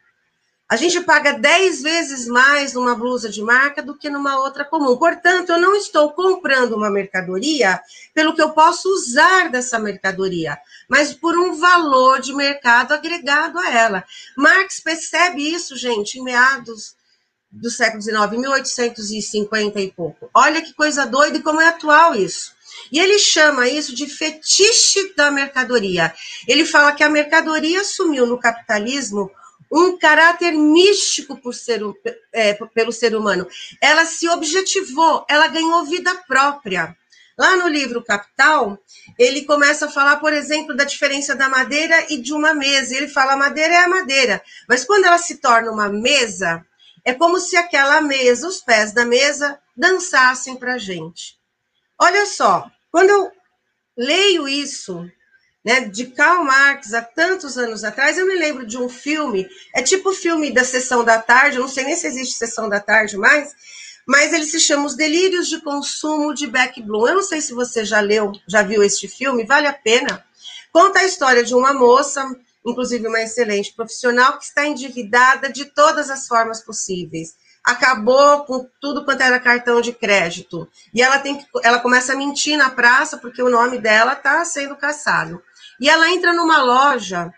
A 0.69 0.75
gente 0.75 1.01
paga 1.01 1.33
10 1.33 1.81
vezes 1.81 2.27
mais 2.27 2.73
numa 2.73 2.95
blusa 2.95 3.29
de 3.29 3.41
marca 3.41 3.83
do 3.83 3.97
que 3.97 4.09
numa 4.09 4.39
outra 4.39 4.63
comum. 4.63 4.97
Portanto, 4.97 5.51
eu 5.51 5.59
não 5.59 5.75
estou 5.75 6.11
comprando 6.13 6.73
uma 6.73 6.89
mercadoria 6.89 7.81
pelo 8.13 8.33
que 8.33 8.41
eu 8.41 8.51
posso 8.51 8.89
usar 8.89 9.49
dessa 9.49 9.77
mercadoria, 9.77 10.57
mas 10.89 11.13
por 11.13 11.37
um 11.37 11.55
valor 11.55 12.21
de 12.21 12.33
mercado 12.33 12.93
agregado 12.93 13.59
a 13.59 13.69
ela. 13.71 14.03
Marx 14.37 14.79
percebe 14.79 15.41
isso, 15.53 15.75
gente, 15.75 16.17
em 16.17 16.23
meados 16.23 16.95
do 17.51 17.69
século 17.69 18.01
XIX, 18.01 18.31
1850 18.31 19.79
e 19.79 19.91
pouco. 19.91 20.29
Olha 20.33 20.61
que 20.61 20.73
coisa 20.73 21.05
doida 21.05 21.37
e 21.37 21.43
como 21.43 21.61
é 21.61 21.67
atual 21.67 22.15
isso. 22.15 22.51
E 22.91 22.99
ele 22.99 23.19
chama 23.19 23.67
isso 23.67 23.93
de 23.93 24.07
fetiche 24.07 25.13
da 25.15 25.29
mercadoria. 25.29 26.11
Ele 26.47 26.65
fala 26.65 26.93
que 26.93 27.03
a 27.03 27.09
mercadoria 27.09 27.81
assumiu 27.81 28.25
no 28.25 28.39
capitalismo 28.39 29.29
um 29.73 29.97
caráter 29.97 30.51
místico 30.51 31.51
ser, 31.51 31.81
é, 32.31 32.53
pelo 32.53 32.91
ser 32.91 33.15
humano. 33.15 33.47
Ela 33.81 34.05
se 34.05 34.29
objetivou, 34.29 35.25
ela 35.27 35.47
ganhou 35.47 35.83
vida 35.85 36.13
própria. 36.27 36.95
Lá 37.35 37.55
no 37.55 37.67
livro 37.67 38.03
Capital, 38.03 38.77
ele 39.17 39.43
começa 39.45 39.87
a 39.87 39.89
falar, 39.89 40.17
por 40.17 40.31
exemplo, 40.31 40.75
da 40.75 40.83
diferença 40.83 41.35
da 41.35 41.49
madeira 41.49 42.05
e 42.07 42.21
de 42.21 42.31
uma 42.31 42.53
mesa. 42.53 42.95
Ele 42.95 43.07
fala: 43.07 43.33
a 43.33 43.37
madeira 43.37 43.73
é 43.73 43.77
a 43.77 43.89
madeira, 43.89 44.43
mas 44.69 44.85
quando 44.85 45.05
ela 45.05 45.17
se 45.17 45.37
torna 45.37 45.71
uma 45.71 45.89
mesa, 45.89 46.63
é 47.03 47.11
como 47.11 47.39
se 47.39 47.57
aquela 47.57 47.99
mesa, 47.99 48.47
os 48.47 48.61
pés 48.61 48.93
da 48.93 49.03
mesa, 49.03 49.59
dançassem 49.75 50.55
para 50.55 50.75
a 50.75 50.77
gente. 50.77 51.35
Olha 51.99 52.27
só, 52.27 52.69
quando 52.91 53.09
eu 53.09 53.31
leio 53.97 54.47
isso, 54.47 55.09
né, 55.63 55.81
de 55.81 56.07
Karl 56.07 56.43
Marx 56.43 56.93
há 56.93 57.01
tantos 57.01 57.57
anos 57.57 57.83
atrás, 57.83 58.17
eu 58.17 58.27
me 58.27 58.35
lembro 58.35 58.65
de 58.65 58.77
um 58.77 58.89
filme, 58.89 59.47
é 59.73 59.81
tipo 59.81 60.09
o 60.09 60.13
filme 60.13 60.51
da 60.51 60.63
Sessão 60.63 61.03
da 61.03 61.19
Tarde, 61.19 61.57
eu 61.57 61.61
não 61.61 61.69
sei 61.69 61.85
nem 61.85 61.95
se 61.95 62.05
existe 62.05 62.37
Sessão 62.37 62.67
da 62.67 62.79
Tarde 62.79 63.17
mais, 63.17 63.55
mas 64.05 64.33
ele 64.33 64.45
se 64.45 64.59
chama 64.59 64.85
Os 64.85 64.95
Delírios 64.95 65.47
de 65.47 65.61
Consumo 65.61 66.33
de 66.33 66.47
Beck 66.47 66.81
Bloom. 66.81 67.07
Eu 67.07 67.15
não 67.15 67.21
sei 67.21 67.39
se 67.41 67.53
você 67.53 67.85
já 67.85 67.99
leu, 68.01 68.33
já 68.47 68.61
viu 68.61 68.83
este 68.83 69.07
filme, 69.07 69.45
vale 69.45 69.67
a 69.67 69.73
pena. 69.73 70.23
Conta 70.71 70.99
a 70.99 71.05
história 71.05 71.43
de 71.43 71.55
uma 71.55 71.73
moça, 71.73 72.29
inclusive 72.65 73.07
uma 73.07 73.21
excelente 73.21 73.73
profissional, 73.73 74.37
que 74.37 74.45
está 74.45 74.65
endividada 74.65 75.49
de 75.49 75.65
todas 75.65 76.09
as 76.09 76.27
formas 76.27 76.61
possíveis. 76.61 77.35
Acabou 77.63 78.43
com 78.43 78.67
tudo 78.81 79.05
quanto 79.05 79.21
era 79.21 79.39
cartão 79.39 79.79
de 79.79 79.93
crédito. 79.93 80.67
E 80.93 81.01
ela 81.01 81.19
tem 81.19 81.37
que, 81.37 81.45
ela 81.63 81.79
começa 81.79 82.11
a 82.11 82.17
mentir 82.17 82.57
na 82.57 82.69
praça 82.69 83.17
porque 83.17 83.41
o 83.41 83.49
nome 83.49 83.79
dela 83.79 84.13
está 84.13 84.43
sendo 84.43 84.75
caçado. 84.75 85.41
E 85.79 85.89
ela 85.89 86.09
entra 86.09 86.33
numa 86.33 86.61
loja 86.61 87.31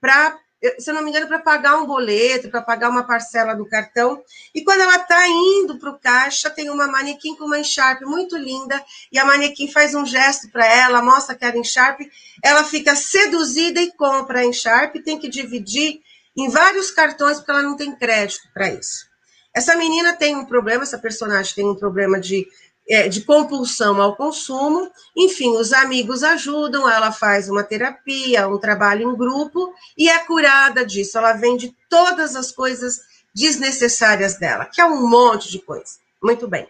para, 0.00 0.38
se 0.78 0.90
eu 0.90 0.94
não 0.94 1.02
me 1.02 1.10
engano, 1.10 1.26
para 1.26 1.38
pagar 1.38 1.76
um 1.76 1.86
boleto, 1.86 2.50
para 2.50 2.62
pagar 2.62 2.88
uma 2.88 3.06
parcela 3.06 3.54
do 3.54 3.68
cartão. 3.68 4.22
E 4.54 4.62
quando 4.64 4.80
ela 4.80 4.96
está 4.96 5.28
indo 5.28 5.78
para 5.78 5.90
o 5.90 5.98
caixa, 5.98 6.50
tem 6.50 6.70
uma 6.70 6.86
manequim 6.86 7.34
com 7.36 7.44
uma 7.44 7.58
encharpe 7.58 8.04
muito 8.04 8.36
linda, 8.36 8.82
e 9.12 9.18
a 9.18 9.24
manequim 9.24 9.70
faz 9.70 9.94
um 9.94 10.06
gesto 10.06 10.50
para 10.50 10.66
ela, 10.66 11.02
mostra 11.02 11.34
que 11.34 11.44
era 11.44 11.56
encharpe. 11.56 12.10
Ela 12.42 12.64
fica 12.64 12.94
seduzida 12.94 13.80
e 13.80 13.92
compra 13.92 14.40
a 14.40 14.44
encharpe, 14.44 15.02
tem 15.02 15.18
que 15.18 15.28
dividir 15.28 16.00
em 16.36 16.48
vários 16.48 16.90
cartões, 16.90 17.38
porque 17.38 17.50
ela 17.50 17.62
não 17.62 17.76
tem 17.76 17.94
crédito 17.94 18.48
para 18.54 18.70
isso. 18.70 19.10
Essa 19.54 19.74
menina 19.74 20.12
tem 20.12 20.36
um 20.36 20.44
problema, 20.44 20.84
essa 20.84 20.98
personagem 20.98 21.54
tem 21.54 21.68
um 21.68 21.74
problema 21.74 22.20
de 22.20 22.46
é, 22.90 23.08
de 23.08 23.20
compulsão 23.20 24.02
ao 24.02 24.16
consumo. 24.16 24.90
Enfim, 25.16 25.56
os 25.56 25.72
amigos 25.72 26.24
ajudam, 26.24 26.90
ela 26.90 27.12
faz 27.12 27.48
uma 27.48 27.62
terapia, 27.62 28.48
um 28.48 28.58
trabalho 28.58 29.08
em 29.08 29.16
grupo 29.16 29.72
e 29.96 30.10
é 30.10 30.18
curada 30.18 30.84
disso. 30.84 31.16
Ela 31.16 31.34
vende 31.34 31.74
todas 31.88 32.34
as 32.34 32.50
coisas 32.50 32.98
desnecessárias 33.32 34.38
dela, 34.38 34.66
que 34.66 34.80
é 34.80 34.84
um 34.84 35.08
monte 35.08 35.48
de 35.50 35.60
coisa. 35.60 36.00
Muito 36.20 36.48
bem. 36.48 36.66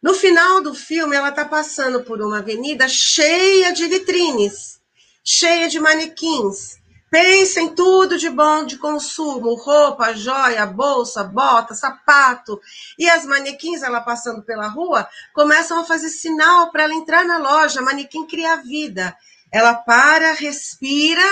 No 0.00 0.14
final 0.14 0.62
do 0.62 0.74
filme, 0.74 1.16
ela 1.16 1.28
está 1.28 1.44
passando 1.44 2.02
por 2.04 2.22
uma 2.22 2.38
avenida 2.38 2.88
cheia 2.88 3.72
de 3.72 3.86
vitrines, 3.86 4.80
cheia 5.22 5.68
de 5.68 5.78
manequins, 5.78 6.79
Pensa 7.10 7.60
em 7.60 7.74
tudo 7.74 8.16
de 8.16 8.30
bom 8.30 8.64
de 8.64 8.78
consumo: 8.78 9.54
roupa, 9.54 10.14
joia, 10.14 10.64
bolsa, 10.64 11.24
bota, 11.24 11.74
sapato. 11.74 12.60
E 12.96 13.10
as 13.10 13.26
manequins, 13.26 13.82
ela 13.82 14.00
passando 14.00 14.42
pela 14.42 14.68
rua, 14.68 15.08
começam 15.34 15.80
a 15.80 15.84
fazer 15.84 16.08
sinal 16.08 16.70
para 16.70 16.84
ela 16.84 16.94
entrar 16.94 17.24
na 17.24 17.38
loja. 17.38 17.80
A 17.80 17.82
manequim 17.82 18.26
cria 18.26 18.62
vida. 18.62 19.16
Ela 19.52 19.74
para, 19.74 20.32
respira 20.34 21.24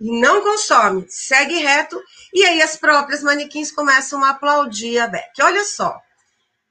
e 0.00 0.20
não 0.20 0.42
consome, 0.42 1.06
segue 1.08 1.58
reto. 1.58 2.02
E 2.32 2.44
aí 2.44 2.60
as 2.60 2.76
próprias 2.76 3.22
manequins 3.22 3.70
começam 3.70 4.24
a 4.24 4.30
aplaudir 4.30 4.98
a 4.98 5.06
Beck. 5.06 5.40
Olha 5.40 5.64
só. 5.64 6.02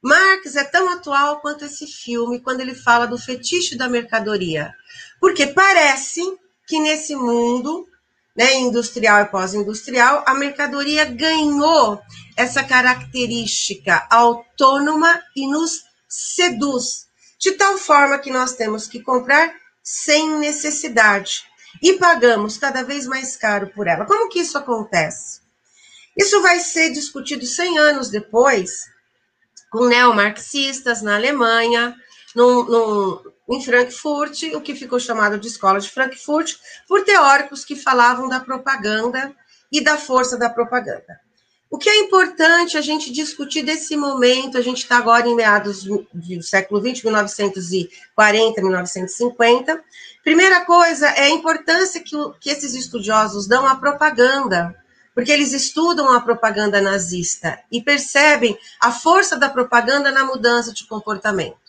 Marx 0.02 0.54
é 0.54 0.64
tão 0.64 0.90
atual 0.90 1.40
quanto 1.40 1.64
esse 1.64 1.86
filme 1.86 2.38
quando 2.38 2.60
ele 2.60 2.74
fala 2.74 3.06
do 3.06 3.16
fetiche 3.16 3.74
da 3.74 3.88
mercadoria. 3.88 4.74
Porque 5.18 5.46
parece 5.46 6.20
que 6.66 6.78
nesse 6.78 7.16
mundo 7.16 7.88
né, 8.36 8.54
industrial 8.54 9.22
e 9.22 9.26
pós-industrial, 9.26 10.24
a 10.26 10.34
mercadoria 10.34 11.04
ganhou 11.04 12.00
essa 12.36 12.64
característica 12.64 14.06
autônoma 14.10 15.22
e 15.36 15.46
nos 15.46 15.84
seduz. 16.08 17.04
de 17.38 17.52
tal 17.52 17.76
forma 17.76 18.18
que 18.18 18.30
nós 18.30 18.54
temos 18.54 18.88
que 18.88 19.02
comprar 19.02 19.54
sem 19.82 20.38
necessidade 20.38 21.44
e 21.82 21.92
pagamos 21.94 22.56
cada 22.56 22.82
vez 22.82 23.06
mais 23.06 23.36
caro 23.36 23.68
por 23.74 23.86
ela. 23.86 24.06
Como 24.06 24.30
que 24.30 24.40
isso 24.40 24.56
acontece? 24.56 25.40
Isso 26.16 26.40
vai 26.40 26.58
ser 26.60 26.90
discutido 26.90 27.44
100 27.44 27.78
anos 27.78 28.08
depois 28.08 28.86
com 29.70 29.86
neomarxistas 29.86 31.02
na 31.02 31.16
Alemanha, 31.16 31.94
num, 32.34 32.64
num, 32.64 33.32
em 33.48 33.62
Frankfurt, 33.62 34.42
o 34.54 34.60
que 34.60 34.74
ficou 34.74 34.98
chamado 34.98 35.38
de 35.38 35.46
Escola 35.48 35.78
de 35.78 35.90
Frankfurt, 35.90 36.56
por 36.88 37.04
teóricos 37.04 37.64
que 37.64 37.76
falavam 37.76 38.28
da 38.28 38.40
propaganda 38.40 39.34
e 39.70 39.82
da 39.82 39.98
força 39.98 40.38
da 40.38 40.48
propaganda. 40.48 41.20
O 41.74 41.78
que 41.78 41.90
é 41.90 41.98
importante 41.98 42.78
a 42.78 42.80
gente 42.80 43.10
discutir 43.10 43.62
desse 43.62 43.96
momento, 43.96 44.56
a 44.56 44.60
gente 44.60 44.84
está 44.84 44.96
agora 44.96 45.26
em 45.26 45.34
meados 45.34 45.82
do 45.82 46.06
século 46.40 46.80
XX, 46.80 47.02
1940, 47.02 48.62
1950. 48.62 49.84
Primeira 50.22 50.64
coisa 50.64 51.08
é 51.08 51.24
a 51.24 51.30
importância 51.30 52.00
que, 52.00 52.16
que 52.40 52.48
esses 52.48 52.74
estudiosos 52.74 53.48
dão 53.48 53.66
à 53.66 53.74
propaganda, 53.74 54.72
porque 55.12 55.32
eles 55.32 55.52
estudam 55.52 56.12
a 56.12 56.20
propaganda 56.20 56.80
nazista 56.80 57.58
e 57.72 57.82
percebem 57.82 58.56
a 58.80 58.92
força 58.92 59.36
da 59.36 59.48
propaganda 59.48 60.12
na 60.12 60.24
mudança 60.24 60.72
de 60.72 60.86
comportamento. 60.86 61.63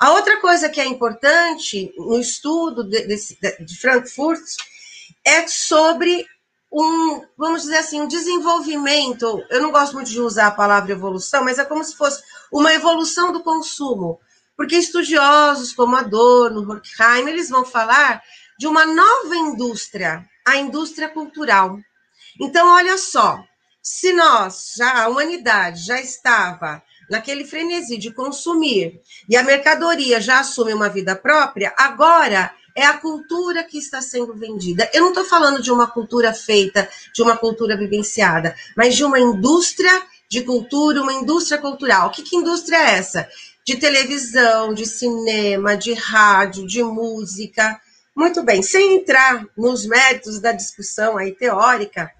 A 0.00 0.12
outra 0.12 0.40
coisa 0.40 0.68
que 0.68 0.80
é 0.80 0.86
importante 0.86 1.92
no 1.96 2.20
estudo 2.20 2.84
de, 2.84 3.06
de, 3.06 3.64
de 3.64 3.80
Frankfurt 3.80 4.42
é 5.24 5.46
sobre 5.48 6.24
um, 6.70 7.24
vamos 7.36 7.62
dizer 7.62 7.78
assim, 7.78 8.00
um 8.00 8.06
desenvolvimento. 8.08 9.42
Eu 9.50 9.60
não 9.60 9.72
gosto 9.72 9.94
muito 9.94 10.10
de 10.10 10.20
usar 10.20 10.48
a 10.48 10.52
palavra 10.52 10.92
evolução, 10.92 11.42
mas 11.42 11.58
é 11.58 11.64
como 11.64 11.82
se 11.82 11.96
fosse 11.96 12.22
uma 12.52 12.72
evolução 12.72 13.32
do 13.32 13.42
consumo. 13.42 14.20
Porque 14.56 14.76
estudiosos 14.76 15.72
como 15.72 15.96
Adorno, 15.96 16.68
Horkheim, 16.68 17.28
eles 17.28 17.48
vão 17.48 17.64
falar 17.64 18.22
de 18.58 18.66
uma 18.66 18.84
nova 18.86 19.36
indústria, 19.36 20.24
a 20.46 20.56
indústria 20.56 21.08
cultural. 21.08 21.78
Então, 22.40 22.68
olha 22.68 22.98
só, 22.98 23.42
se 23.82 24.12
nós, 24.12 24.74
já 24.76 25.04
a 25.04 25.08
humanidade 25.08 25.84
já 25.84 26.00
estava 26.00 26.82
naquele 27.08 27.44
frenesi 27.44 27.96
de 27.96 28.12
consumir 28.12 29.00
e 29.28 29.36
a 29.36 29.42
mercadoria 29.42 30.20
já 30.20 30.40
assume 30.40 30.74
uma 30.74 30.88
vida 30.88 31.16
própria, 31.16 31.74
agora 31.76 32.52
é 32.78 32.84
a 32.84 32.96
cultura 32.96 33.64
que 33.64 33.76
está 33.76 34.00
sendo 34.00 34.34
vendida. 34.34 34.88
Eu 34.94 35.02
não 35.02 35.08
estou 35.08 35.24
falando 35.24 35.60
de 35.60 35.70
uma 35.70 35.88
cultura 35.88 36.32
feita, 36.32 36.88
de 37.12 37.22
uma 37.22 37.36
cultura 37.36 37.76
vivenciada, 37.76 38.54
mas 38.76 38.94
de 38.94 39.04
uma 39.04 39.18
indústria 39.18 39.90
de 40.30 40.42
cultura, 40.42 41.02
uma 41.02 41.12
indústria 41.12 41.58
cultural. 41.58 42.10
Que, 42.10 42.22
que 42.22 42.36
indústria 42.36 42.76
é 42.76 42.98
essa? 42.98 43.28
De 43.66 43.76
televisão, 43.76 44.72
de 44.72 44.86
cinema, 44.86 45.76
de 45.76 45.92
rádio, 45.92 46.66
de 46.66 46.82
música. 46.82 47.80
Muito 48.14 48.42
bem, 48.42 48.62
sem 48.62 48.96
entrar 48.96 49.44
nos 49.56 49.84
méritos 49.84 50.40
da 50.40 50.52
discussão 50.52 51.16
aí 51.16 51.32
teórica, 51.32 52.12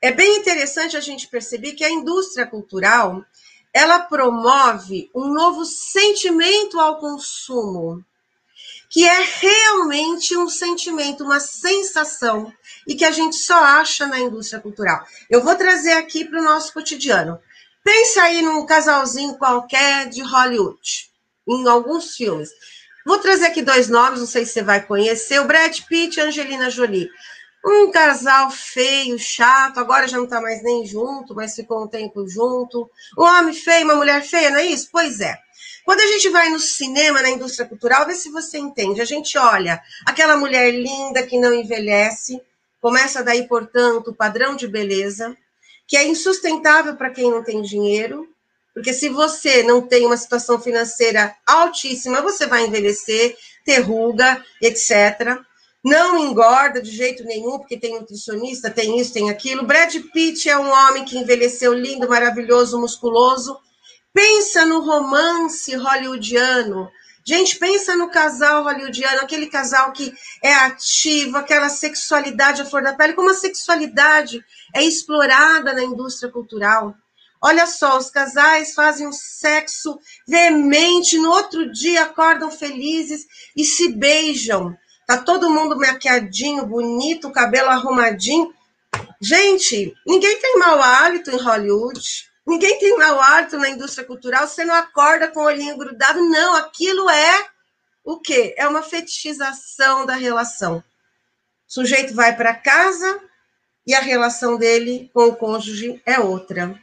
é 0.00 0.10
bem 0.10 0.38
interessante 0.38 0.96
a 0.96 1.00
gente 1.00 1.28
perceber 1.28 1.72
que 1.72 1.84
a 1.84 1.90
indústria 1.90 2.44
cultural 2.44 3.24
ela 3.72 4.00
promove 4.00 5.10
um 5.14 5.28
novo 5.28 5.64
sentimento 5.64 6.78
ao 6.78 6.98
consumo 6.98 8.04
que 8.92 9.06
é 9.06 9.24
realmente 9.40 10.36
um 10.36 10.50
sentimento, 10.50 11.24
uma 11.24 11.40
sensação, 11.40 12.52
e 12.86 12.94
que 12.94 13.06
a 13.06 13.10
gente 13.10 13.36
só 13.36 13.56
acha 13.56 14.06
na 14.06 14.20
indústria 14.20 14.60
cultural. 14.60 15.02
Eu 15.30 15.42
vou 15.42 15.56
trazer 15.56 15.92
aqui 15.92 16.26
para 16.26 16.38
o 16.38 16.44
nosso 16.44 16.74
cotidiano. 16.74 17.40
Pensa 17.82 18.24
aí 18.24 18.42
num 18.42 18.66
casalzinho 18.66 19.38
qualquer 19.38 20.10
de 20.10 20.20
Hollywood, 20.20 21.10
em 21.48 21.66
alguns 21.66 22.14
filmes. 22.14 22.50
Vou 23.06 23.18
trazer 23.18 23.46
aqui 23.46 23.62
dois 23.62 23.88
nomes, 23.88 24.20
não 24.20 24.26
sei 24.26 24.44
se 24.44 24.52
você 24.52 24.62
vai 24.62 24.84
conhecer: 24.84 25.40
o 25.40 25.46
Brad 25.46 25.80
Pitt 25.88 26.18
e 26.18 26.22
Angelina 26.22 26.68
Jolie. 26.68 27.08
Um 27.64 27.90
casal 27.90 28.50
feio, 28.50 29.18
chato, 29.18 29.78
agora 29.78 30.08
já 30.08 30.16
não 30.16 30.24
está 30.24 30.40
mais 30.40 30.62
nem 30.62 30.84
junto, 30.84 31.34
mas 31.34 31.54
ficou 31.54 31.84
um 31.84 31.86
tempo 31.86 32.26
junto. 32.26 32.90
Um 33.16 33.22
homem 33.22 33.54
feio, 33.54 33.84
uma 33.84 33.94
mulher 33.94 34.22
feia, 34.22 34.50
não 34.50 34.58
é 34.58 34.66
isso? 34.66 34.88
Pois 34.90 35.20
é. 35.20 35.38
Quando 35.84 36.00
a 36.00 36.06
gente 36.06 36.28
vai 36.28 36.48
no 36.50 36.58
cinema, 36.58 37.22
na 37.22 37.30
indústria 37.30 37.68
cultural, 37.68 38.06
vê 38.06 38.14
se 38.14 38.30
você 38.30 38.58
entende. 38.58 39.00
A 39.00 39.04
gente 39.04 39.36
olha 39.38 39.80
aquela 40.06 40.36
mulher 40.36 40.70
linda 40.72 41.24
que 41.24 41.38
não 41.38 41.52
envelhece, 41.52 42.40
começa 42.80 43.22
daí, 43.22 43.46
portanto, 43.46 44.08
o 44.08 44.14
padrão 44.14 44.56
de 44.56 44.66
beleza, 44.66 45.36
que 45.86 45.96
é 45.96 46.04
insustentável 46.06 46.96
para 46.96 47.10
quem 47.10 47.30
não 47.30 47.44
tem 47.44 47.62
dinheiro, 47.62 48.28
porque 48.74 48.92
se 48.92 49.08
você 49.08 49.62
não 49.62 49.82
tem 49.82 50.06
uma 50.06 50.16
situação 50.16 50.60
financeira 50.60 51.34
altíssima, 51.46 52.22
você 52.22 52.46
vai 52.46 52.66
envelhecer, 52.66 53.36
ter 53.64 53.80
ruga, 53.80 54.42
etc. 54.60 55.38
Não 55.84 56.18
engorda 56.18 56.80
de 56.80 56.90
jeito 56.90 57.24
nenhum, 57.24 57.58
porque 57.58 57.76
tem 57.76 57.98
nutricionista, 57.98 58.70
tem 58.70 59.00
isso, 59.00 59.12
tem 59.12 59.30
aquilo. 59.30 59.66
Brad 59.66 59.94
Pitt 60.12 60.48
é 60.48 60.56
um 60.56 60.70
homem 60.70 61.04
que 61.04 61.18
envelheceu 61.18 61.72
lindo, 61.72 62.08
maravilhoso, 62.08 62.80
musculoso, 62.80 63.58
Pensa 64.12 64.66
no 64.66 64.80
romance 64.80 65.74
hollywoodiano. 65.74 66.90
Gente, 67.24 67.56
pensa 67.56 67.96
no 67.96 68.10
casal 68.10 68.64
hollywoodiano, 68.64 69.22
aquele 69.22 69.46
casal 69.46 69.92
que 69.92 70.12
é 70.42 70.52
ativo, 70.52 71.38
aquela 71.38 71.70
sexualidade 71.70 72.60
à 72.60 72.66
flor 72.66 72.82
da 72.82 72.92
pele, 72.92 73.14
como 73.14 73.30
a 73.30 73.34
sexualidade 73.34 74.44
é 74.74 74.82
explorada 74.82 75.72
na 75.72 75.82
indústria 75.82 76.30
cultural. 76.30 76.94
Olha 77.40 77.66
só, 77.66 77.96
os 77.96 78.10
casais 78.10 78.74
fazem 78.74 79.06
um 79.06 79.12
sexo 79.12 79.98
veemente, 80.28 81.18
no 81.18 81.30
outro 81.30 81.72
dia 81.72 82.02
acordam 82.02 82.50
felizes 82.50 83.24
e 83.56 83.64
se 83.64 83.92
beijam. 83.92 84.76
Tá 85.12 85.18
todo 85.18 85.50
mundo 85.50 85.76
maquiadinho, 85.76 86.64
bonito, 86.64 87.30
cabelo 87.30 87.68
arrumadinho. 87.68 88.50
Gente, 89.20 89.94
ninguém 90.06 90.40
tem 90.40 90.58
mau 90.58 90.82
hálito 90.82 91.30
em 91.30 91.36
Hollywood. 91.36 92.30
Ninguém 92.46 92.78
tem 92.78 92.96
mau 92.96 93.20
hálito 93.20 93.58
na 93.58 93.68
indústria 93.68 94.06
cultural, 94.06 94.48
você 94.48 94.64
não 94.64 94.74
acorda 94.74 95.28
com 95.28 95.40
o 95.40 95.44
olhinho 95.44 95.76
grudado. 95.76 96.18
Não, 96.30 96.56
aquilo 96.56 97.10
é 97.10 97.46
o 98.02 98.20
quê? 98.20 98.54
É 98.56 98.66
uma 98.66 98.82
fetichização 98.82 100.06
da 100.06 100.14
relação. 100.14 100.78
O 100.78 100.82
sujeito 101.66 102.14
vai 102.14 102.34
para 102.34 102.54
casa 102.54 103.20
e 103.86 103.94
a 103.94 104.00
relação 104.00 104.56
dele 104.56 105.10
com 105.12 105.26
o 105.26 105.36
cônjuge 105.36 106.00
é 106.06 106.18
outra. 106.20 106.81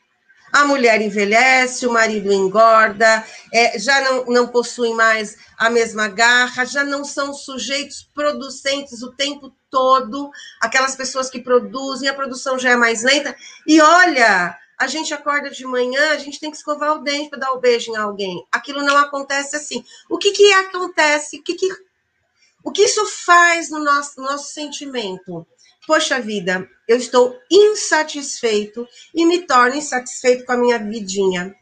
A 0.52 0.66
mulher 0.66 1.02
envelhece, 1.02 1.86
o 1.86 1.92
marido 1.92 2.32
engorda, 2.32 3.26
é, 3.54 3.78
já 3.78 4.02
não, 4.02 4.26
não 4.26 4.48
possuem 4.48 4.94
mais 4.96 5.38
a 5.58 5.70
mesma 5.70 6.08
garra, 6.08 6.66
já 6.66 6.84
não 6.84 7.04
são 7.04 7.34
sujeitos 7.34 8.10
producentes 8.14 9.02
o 9.04 9.12
tempo 9.12 9.54
todo, 9.70 10.32
aquelas 10.62 10.96
pessoas 10.96 11.30
que 11.30 11.40
produzem, 11.40 12.10
a 12.10 12.14
produção 12.14 12.58
já 12.58 12.72
é 12.72 12.76
mais 12.76 13.04
lenta. 13.04 13.36
E 13.68 13.80
olha, 13.80 14.58
a 14.80 14.88
gente 14.88 15.14
acorda 15.14 15.50
de 15.50 15.66
manhã, 15.66 16.12
a 16.12 16.18
gente 16.18 16.40
tem 16.40 16.50
que 16.50 16.58
escovar 16.58 16.96
o 16.96 17.04
dente 17.04 17.30
para 17.30 17.40
dar 17.40 17.52
o 17.52 17.58
um 17.58 17.60
beijo 17.60 17.92
em 17.92 17.98
alguém. 17.98 18.46
Aquilo 18.50 18.82
não 18.82 18.98
acontece 18.98 19.56
assim. 19.56 19.84
O 20.10 20.18
que, 20.18 20.32
que 20.32 20.54
acontece? 20.54 21.38
O 21.38 21.44
que, 21.44 21.54
que, 21.54 21.68
o 22.64 22.72
que 22.72 22.84
isso 22.84 23.06
faz 23.06 23.70
no 23.70 23.84
nosso, 23.84 24.22
nosso 24.22 24.54
sentimento? 24.54 25.46
Poxa 25.90 26.22
vida, 26.22 26.70
eu 26.88 26.98
estou 26.98 27.36
insatisfeito 27.50 28.88
e 29.12 29.26
me 29.26 29.48
torno 29.48 29.76
insatisfeito 29.76 30.46
com 30.46 30.52
a 30.52 30.58
minha 30.58 30.78
vidinha. 30.78 31.56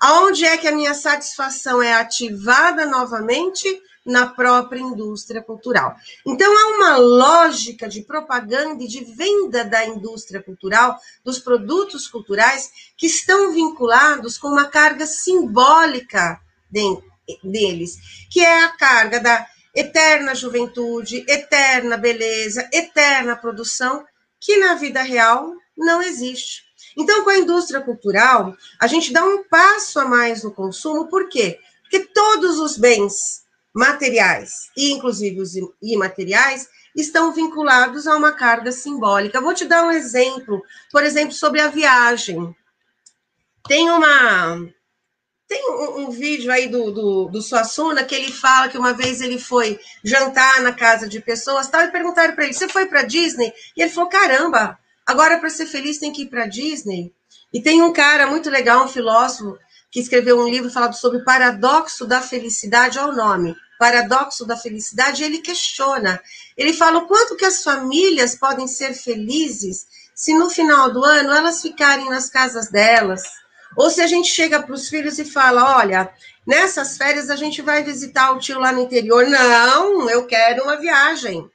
Aonde 0.00 0.46
é 0.46 0.56
que 0.56 0.66
a 0.66 0.72
minha 0.74 0.94
satisfação 0.94 1.82
é 1.82 1.92
ativada 1.92 2.86
novamente? 2.86 3.68
na 4.06 4.24
própria 4.24 4.78
indústria 4.78 5.42
cultural. 5.42 5.96
Então, 6.24 6.48
há 6.48 6.76
uma 6.76 6.96
lógica 6.96 7.88
de 7.88 8.02
propaganda 8.02 8.84
e 8.84 8.86
de 8.86 9.04
venda 9.04 9.64
da 9.64 9.84
indústria 9.84 10.40
cultural, 10.40 10.96
dos 11.24 11.40
produtos 11.40 12.06
culturais, 12.06 12.70
que 12.96 13.06
estão 13.06 13.52
vinculados 13.52 14.38
com 14.38 14.46
uma 14.46 14.66
carga 14.66 15.06
simbólica 15.06 16.40
deles, 17.42 17.96
que 18.30 18.38
é 18.38 18.62
a 18.62 18.76
carga 18.76 19.18
da 19.18 19.44
eterna 19.76 20.34
juventude, 20.34 21.24
eterna 21.28 21.98
beleza, 21.98 22.68
eterna 22.72 23.36
produção, 23.36 24.04
que 24.40 24.56
na 24.56 24.74
vida 24.74 25.02
real 25.02 25.52
não 25.76 26.02
existe. 26.02 26.64
Então, 26.96 27.22
com 27.22 27.30
a 27.30 27.38
indústria 27.38 27.82
cultural, 27.82 28.56
a 28.80 28.86
gente 28.86 29.12
dá 29.12 29.22
um 29.22 29.44
passo 29.44 30.00
a 30.00 30.06
mais 30.06 30.42
no 30.42 30.50
consumo, 30.50 31.08
por 31.08 31.28
quê? 31.28 31.58
Porque 31.82 32.00
todos 32.06 32.58
os 32.58 32.78
bens 32.78 33.44
materiais 33.74 34.70
e 34.74 34.90
inclusive 34.92 35.38
os 35.38 35.52
imateriais 35.82 36.66
estão 36.96 37.30
vinculados 37.30 38.06
a 38.06 38.16
uma 38.16 38.32
carga 38.32 38.72
simbólica. 38.72 39.42
Vou 39.42 39.52
te 39.52 39.66
dar 39.66 39.84
um 39.84 39.90
exemplo, 39.90 40.62
por 40.90 41.04
exemplo, 41.04 41.34
sobre 41.34 41.60
a 41.60 41.68
viagem. 41.68 42.56
Tem 43.68 43.90
uma 43.90 44.66
tem 45.48 45.70
um, 45.70 46.00
um 46.00 46.10
vídeo 46.10 46.50
aí 46.50 46.68
do, 46.68 46.90
do, 46.90 47.28
do 47.28 47.42
Suassuna 47.42 48.04
que 48.04 48.14
ele 48.14 48.32
fala 48.32 48.68
que 48.68 48.78
uma 48.78 48.92
vez 48.92 49.20
ele 49.20 49.38
foi 49.38 49.78
jantar 50.04 50.60
na 50.60 50.72
casa 50.72 51.08
de 51.08 51.20
pessoas 51.20 51.68
tal, 51.68 51.82
e 51.82 51.90
perguntaram 51.92 52.34
para 52.34 52.44
ele: 52.44 52.52
Você 52.52 52.68
foi 52.68 52.86
para 52.86 53.02
Disney? 53.02 53.52
E 53.76 53.82
ele 53.82 53.90
falou: 53.90 54.10
Caramba, 54.10 54.78
agora 55.06 55.38
para 55.38 55.48
ser 55.48 55.66
feliz 55.66 55.98
tem 55.98 56.12
que 56.12 56.22
ir 56.22 56.26
para 56.26 56.46
Disney. 56.46 57.12
E 57.52 57.62
tem 57.62 57.80
um 57.80 57.92
cara 57.92 58.26
muito 58.26 58.50
legal, 58.50 58.84
um 58.84 58.88
filósofo, 58.88 59.56
que 59.90 60.00
escreveu 60.00 60.38
um 60.38 60.48
livro 60.48 60.70
falando 60.70 60.94
sobre 60.94 61.22
paradoxo 61.22 62.06
da 62.06 62.20
felicidade 62.20 62.98
ao 62.98 63.14
nome. 63.14 63.54
Paradoxo 63.78 64.44
da 64.44 64.56
felicidade, 64.56 65.22
ele 65.22 65.38
questiona. 65.38 66.20
Ele 66.56 66.72
fala 66.72 66.98
o 66.98 67.06
quanto 67.06 67.36
que 67.36 67.44
as 67.44 67.62
famílias 67.62 68.34
podem 68.34 68.66
ser 68.66 68.94
felizes 68.94 69.86
se 70.14 70.32
no 70.32 70.48
final 70.48 70.90
do 70.92 71.04
ano 71.04 71.30
elas 71.30 71.60
ficarem 71.60 72.08
nas 72.08 72.30
casas 72.30 72.70
delas. 72.70 73.22
Ou 73.76 73.90
se 73.90 74.00
a 74.00 74.06
gente 74.06 74.28
chega 74.28 74.62
para 74.62 74.74
os 74.74 74.88
filhos 74.88 75.18
e 75.18 75.24
fala: 75.24 75.76
olha, 75.76 76.10
nessas 76.46 76.96
férias 76.96 77.28
a 77.30 77.36
gente 77.36 77.60
vai 77.60 77.84
visitar 77.84 78.32
o 78.32 78.38
tio 78.38 78.58
lá 78.58 78.72
no 78.72 78.80
interior. 78.80 79.26
Não, 79.26 80.08
eu 80.08 80.26
quero 80.26 80.64
uma 80.64 80.76
viagem. 80.76 81.48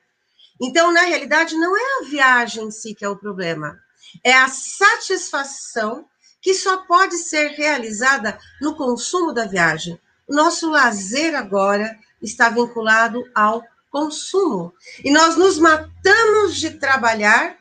Então, 0.62 0.94
na 0.94 1.02
realidade, 1.02 1.56
não 1.56 1.76
é 1.76 1.82
a 2.00 2.10
viagem 2.10 2.66
em 2.66 2.72
si 2.72 2.94
que 2.94 3.04
é 3.04 3.10
o 3.10 3.18
problema, 3.18 3.80
é 4.24 4.34
a 4.34 4.48
satisfação 4.48 6.06
que 6.40 6.54
só 6.54 6.78
pode 6.86 7.18
ser 7.18 7.50
realizada 7.50 8.38
no 8.62 8.76
consumo 8.76 9.34
da 9.34 9.46
viagem. 9.46 10.00
Nosso 10.30 10.70
lazer 10.70 11.36
agora 11.36 11.98
está 12.22 12.50
vinculado 12.50 13.24
ao 13.34 13.64
consumo. 13.92 14.74
E 15.04 15.12
nós 15.12 15.36
nos 15.36 15.60
matamos 15.60 16.56
de 16.56 16.72
trabalhar 16.72 17.58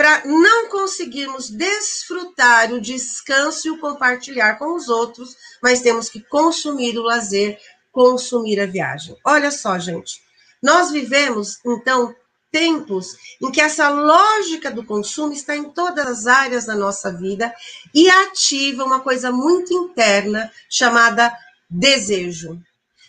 para 0.00 0.22
não 0.24 0.70
conseguirmos 0.70 1.50
desfrutar 1.50 2.72
o 2.72 2.80
descanso 2.80 3.68
e 3.68 3.70
o 3.70 3.78
compartilhar 3.78 4.54
com 4.54 4.74
os 4.74 4.88
outros, 4.88 5.36
mas 5.62 5.82
temos 5.82 6.08
que 6.08 6.22
consumir 6.22 6.96
o 6.96 7.02
lazer, 7.02 7.58
consumir 7.92 8.58
a 8.60 8.64
viagem. 8.64 9.14
Olha 9.22 9.50
só, 9.50 9.78
gente. 9.78 10.22
Nós 10.62 10.90
vivemos, 10.90 11.58
então, 11.66 12.16
tempos 12.50 13.14
em 13.42 13.52
que 13.52 13.60
essa 13.60 13.90
lógica 13.90 14.70
do 14.70 14.86
consumo 14.86 15.34
está 15.34 15.54
em 15.54 15.64
todas 15.64 16.06
as 16.06 16.26
áreas 16.26 16.64
da 16.64 16.74
nossa 16.74 17.12
vida 17.12 17.54
e 17.94 18.08
ativa 18.08 18.82
uma 18.82 19.00
coisa 19.00 19.30
muito 19.30 19.70
interna 19.74 20.50
chamada 20.70 21.30
desejo. 21.68 22.58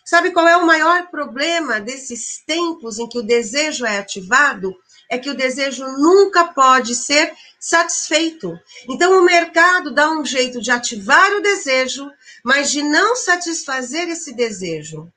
Sabe 0.04 0.32
qual 0.32 0.46
é 0.46 0.58
o 0.58 0.66
maior 0.66 1.10
problema 1.10 1.80
desses 1.80 2.44
tempos 2.46 3.00
em 3.00 3.08
que 3.08 3.18
o 3.18 3.24
desejo 3.24 3.86
é 3.86 3.98
ativado? 3.98 4.76
É 5.12 5.18
que 5.18 5.30
o 5.30 5.36
desejo 5.36 5.86
nunca 5.98 6.46
pode 6.46 6.96
ser 6.96 7.34
satisfeito. 7.60 8.58
Então, 8.90 9.20
o 9.20 9.26
mercado 9.26 9.94
dá 9.94 10.10
um 10.10 10.24
jeito 10.24 10.62
de 10.62 10.72
ativar 10.72 11.34
o 11.34 11.42
desejo, 11.42 12.10
mas 12.46 12.72
de 12.72 12.82
não 12.82 13.14
satisfazer 13.16 14.08
esse 14.08 14.34
desejo. 14.34 15.12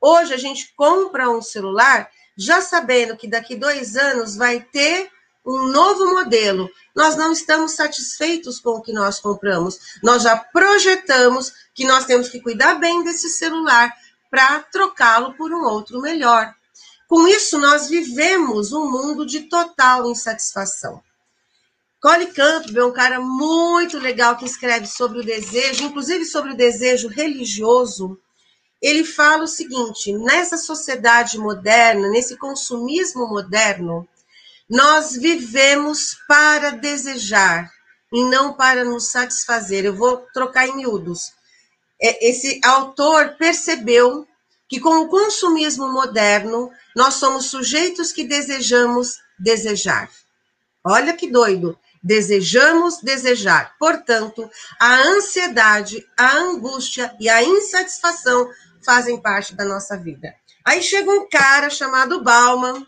Hoje, 0.00 0.32
a 0.32 0.36
gente 0.36 0.72
compra 0.76 1.28
um 1.28 1.42
celular 1.42 2.08
já 2.38 2.62
sabendo 2.62 3.16
que 3.16 3.28
daqui 3.28 3.56
dois 3.56 3.96
anos 3.96 4.36
vai 4.36 4.60
ter 4.60 5.10
um 5.44 5.66
novo 5.66 6.06
modelo. 6.06 6.70
Nós 6.94 7.16
não 7.16 7.32
estamos 7.32 7.72
satisfeitos 7.72 8.60
com 8.60 8.70
o 8.70 8.82
que 8.82 8.92
nós 8.92 9.18
compramos. 9.18 9.98
Nós 10.00 10.22
já 10.22 10.36
projetamos 10.36 11.52
que 11.74 11.84
nós 11.84 12.04
temos 12.04 12.28
que 12.28 12.40
cuidar 12.40 12.76
bem 12.76 13.02
desse 13.02 13.28
celular 13.28 13.92
para 14.30 14.60
trocá-lo 14.60 15.34
por 15.34 15.52
um 15.52 15.64
outro 15.64 16.00
melhor. 16.00 16.54
Com 17.10 17.26
isso, 17.26 17.58
nós 17.58 17.88
vivemos 17.88 18.72
um 18.72 18.90
mundo 18.90 19.26
de 19.26 19.40
total 19.40 20.08
insatisfação. 20.08 21.02
Cole 22.00 22.28
Campbell 22.28 22.84
é 22.84 22.86
um 22.86 22.92
cara 22.92 23.20
muito 23.20 23.98
legal 23.98 24.36
que 24.36 24.46
escreve 24.46 24.86
sobre 24.86 25.18
o 25.18 25.24
desejo, 25.24 25.84
inclusive 25.84 26.24
sobre 26.24 26.52
o 26.52 26.56
desejo 26.56 27.08
religioso 27.08 28.18
ele 28.80 29.04
fala 29.04 29.44
o 29.44 29.48
seguinte: 29.48 30.12
nessa 30.12 30.56
sociedade 30.56 31.38
moderna, 31.38 32.08
nesse 32.08 32.36
consumismo 32.36 33.26
moderno, 33.28 34.08
nós 34.68 35.12
vivemos 35.12 36.16
para 36.26 36.70
desejar 36.70 37.70
e 38.12 38.24
não 38.24 38.54
para 38.54 38.84
nos 38.84 39.10
satisfazer. 39.10 39.84
Eu 39.84 39.94
vou 39.94 40.26
trocar 40.32 40.66
em 40.66 40.76
miúdos. 40.76 41.32
É, 42.00 42.28
esse 42.28 42.60
autor 42.64 43.36
percebeu 43.36 44.26
que 44.70 44.78
com 44.78 45.00
o 45.00 45.08
consumismo 45.08 45.92
moderno, 45.92 46.70
nós 46.94 47.14
somos 47.14 47.46
sujeitos 47.46 48.12
que 48.12 48.22
desejamos 48.22 49.18
desejar. 49.36 50.08
Olha 50.84 51.12
que 51.12 51.28
doido. 51.28 51.76
Desejamos 52.00 53.02
desejar. 53.02 53.74
Portanto, 53.78 54.48
a 54.80 55.02
ansiedade, 55.02 56.06
a 56.16 56.36
angústia 56.36 57.14
e 57.18 57.28
a 57.28 57.42
insatisfação 57.42 58.48
fazem 58.82 59.20
parte 59.20 59.54
da 59.56 59.64
nossa 59.64 59.96
vida. 59.98 60.32
Aí 60.64 60.80
chega 60.82 61.10
um 61.10 61.28
cara 61.28 61.68
chamado 61.68 62.22
Bauman, 62.22 62.86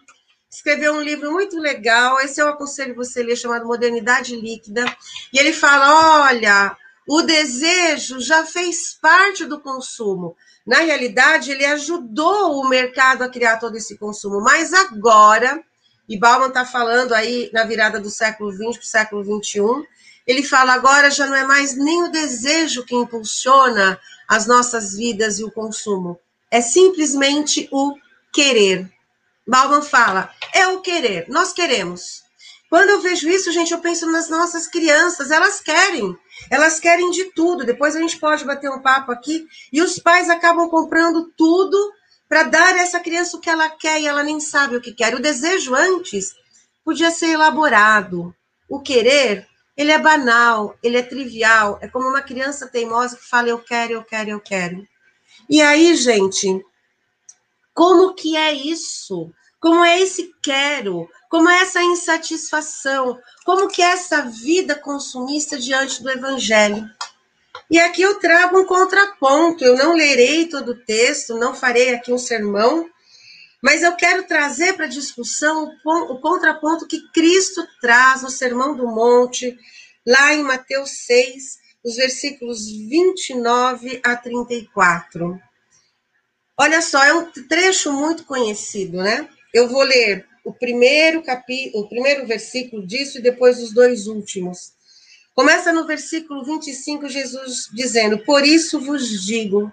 escreveu 0.48 0.94
um 0.94 1.00
livro 1.00 1.32
muito 1.32 1.58
legal, 1.58 2.20
esse 2.20 2.40
eu 2.40 2.48
aconselho 2.48 2.94
você 2.94 3.22
a 3.22 3.24
ler, 3.24 3.36
chamado 3.36 3.66
Modernidade 3.66 4.36
Líquida, 4.36 4.84
e 5.32 5.38
ele 5.38 5.52
fala: 5.52 6.26
olha, 6.28 6.76
o 7.08 7.22
desejo 7.22 8.20
já 8.20 8.46
fez 8.46 8.94
parte 9.00 9.44
do 9.44 9.60
consumo. 9.60 10.36
Na 10.66 10.78
realidade, 10.78 11.50
ele 11.50 11.64
ajudou 11.64 12.60
o 12.60 12.68
mercado 12.68 13.22
a 13.22 13.28
criar 13.28 13.58
todo 13.58 13.76
esse 13.76 13.98
consumo, 13.98 14.40
mas 14.40 14.72
agora, 14.72 15.62
e 16.08 16.18
Bauman 16.18 16.48
está 16.48 16.64
falando 16.64 17.12
aí 17.12 17.50
na 17.52 17.64
virada 17.64 17.98
do 17.98 18.10
século 18.10 18.52
XX 18.52 18.76
para 18.76 18.80
o 18.80 18.82
século 18.84 19.42
XXI, 19.42 19.60
ele 20.26 20.44
fala 20.44 20.72
agora 20.74 21.10
já 21.10 21.26
não 21.26 21.34
é 21.34 21.44
mais 21.44 21.76
nem 21.76 22.04
o 22.04 22.12
desejo 22.12 22.84
que 22.84 22.94
impulsiona 22.94 23.98
as 24.28 24.46
nossas 24.46 24.96
vidas 24.96 25.40
e 25.40 25.44
o 25.44 25.50
consumo. 25.50 26.18
É 26.50 26.60
simplesmente 26.60 27.68
o 27.72 27.96
querer. 28.32 28.88
Bauman 29.46 29.82
fala, 29.82 30.30
é 30.54 30.68
o 30.68 30.80
querer, 30.80 31.26
nós 31.28 31.52
queremos. 31.52 32.21
Quando 32.72 32.88
eu 32.88 33.02
vejo 33.02 33.28
isso, 33.28 33.52
gente, 33.52 33.70
eu 33.70 33.80
penso 33.80 34.10
nas 34.10 34.30
nossas 34.30 34.66
crianças, 34.66 35.30
elas 35.30 35.60
querem, 35.60 36.16
elas 36.50 36.80
querem 36.80 37.10
de 37.10 37.24
tudo. 37.34 37.66
Depois 37.66 37.94
a 37.94 38.00
gente 38.00 38.18
pode 38.18 38.46
bater 38.46 38.70
um 38.70 38.80
papo 38.80 39.12
aqui 39.12 39.46
e 39.70 39.82
os 39.82 39.98
pais 39.98 40.30
acabam 40.30 40.70
comprando 40.70 41.30
tudo 41.36 41.76
para 42.26 42.44
dar 42.44 42.74
a 42.74 42.78
essa 42.78 42.98
criança 42.98 43.36
o 43.36 43.40
que 43.40 43.50
ela 43.50 43.68
quer 43.68 44.00
e 44.00 44.06
ela 44.06 44.22
nem 44.22 44.40
sabe 44.40 44.74
o 44.74 44.80
que 44.80 44.94
quer. 44.94 45.14
O 45.14 45.20
desejo 45.20 45.74
antes 45.74 46.34
podia 46.82 47.10
ser 47.10 47.32
elaborado. 47.32 48.34
O 48.66 48.80
querer 48.80 49.46
ele 49.76 49.92
é 49.92 49.98
banal, 49.98 50.74
ele 50.82 50.96
é 50.96 51.02
trivial, 51.02 51.78
é 51.82 51.88
como 51.88 52.08
uma 52.08 52.22
criança 52.22 52.66
teimosa 52.66 53.18
que 53.18 53.28
fala 53.28 53.50
eu 53.50 53.58
quero, 53.58 53.92
eu 53.92 54.02
quero, 54.02 54.30
eu 54.30 54.40
quero. 54.40 54.88
E 55.46 55.60
aí, 55.60 55.94
gente, 55.94 56.64
como 57.74 58.14
que 58.14 58.34
é 58.34 58.50
isso? 58.50 59.30
Como 59.60 59.84
é 59.84 60.00
esse 60.00 60.34
quero? 60.42 61.06
Como 61.32 61.48
é 61.48 61.62
essa 61.62 61.82
insatisfação? 61.82 63.18
Como 63.46 63.66
que 63.66 63.80
é 63.80 63.92
essa 63.92 64.20
vida 64.20 64.74
consumista 64.74 65.58
diante 65.58 66.02
do 66.02 66.10
evangelho? 66.10 66.86
E 67.70 67.80
aqui 67.80 68.02
eu 68.02 68.18
trago 68.20 68.60
um 68.60 68.66
contraponto. 68.66 69.64
Eu 69.64 69.74
não 69.74 69.94
lerei 69.94 70.46
todo 70.46 70.72
o 70.72 70.84
texto, 70.84 71.38
não 71.38 71.54
farei 71.54 71.94
aqui 71.94 72.12
um 72.12 72.18
sermão, 72.18 72.86
mas 73.62 73.82
eu 73.82 73.96
quero 73.96 74.24
trazer 74.24 74.74
para 74.74 74.84
discussão 74.84 75.74
o, 75.82 76.20
contraponto 76.20 76.86
que 76.86 77.00
Cristo 77.12 77.66
traz 77.80 78.20
no 78.20 78.28
Sermão 78.28 78.76
do 78.76 78.86
Monte, 78.86 79.56
lá 80.06 80.34
em 80.34 80.42
Mateus 80.42 81.06
6, 81.06 81.58
os 81.82 81.96
versículos 81.96 82.66
29 82.66 84.02
a 84.04 84.16
34. 84.16 85.40
Olha 86.60 86.82
só, 86.82 87.02
é 87.02 87.14
um 87.14 87.24
trecho 87.48 87.90
muito 87.90 88.24
conhecido, 88.24 88.98
né? 88.98 89.26
Eu 89.54 89.66
vou 89.66 89.82
ler 89.82 90.30
o 90.44 90.52
primeiro 90.52 91.22
capítulo, 91.22 91.84
o 91.84 91.88
primeiro 91.88 92.26
versículo 92.26 92.86
disso 92.86 93.18
e 93.18 93.22
depois 93.22 93.60
os 93.60 93.72
dois 93.72 94.06
últimos. 94.06 94.72
Começa 95.34 95.72
no 95.72 95.86
versículo 95.86 96.44
25, 96.44 97.08
Jesus 97.08 97.68
dizendo: 97.72 98.18
Por 98.18 98.44
isso 98.44 98.80
vos 98.80 99.24
digo, 99.24 99.72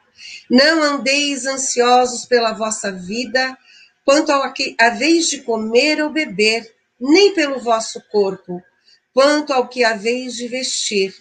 não 0.49 0.82
andeis 0.82 1.45
ansiosos 1.45 2.25
pela 2.25 2.53
vossa 2.53 2.91
vida, 2.91 3.58
quanto 4.05 4.32
ao 4.32 4.53
que 4.53 4.75
haveis 4.79 5.27
de 5.27 5.41
comer 5.41 6.01
ou 6.01 6.10
beber, 6.10 6.73
nem 6.99 7.34
pelo 7.34 7.60
vosso 7.60 8.01
corpo, 8.10 8.62
quanto 9.13 9.51
ao 9.51 9.67
que 9.67 9.84
haveis 9.84 10.36
de 10.36 10.47
vestir. 10.47 11.13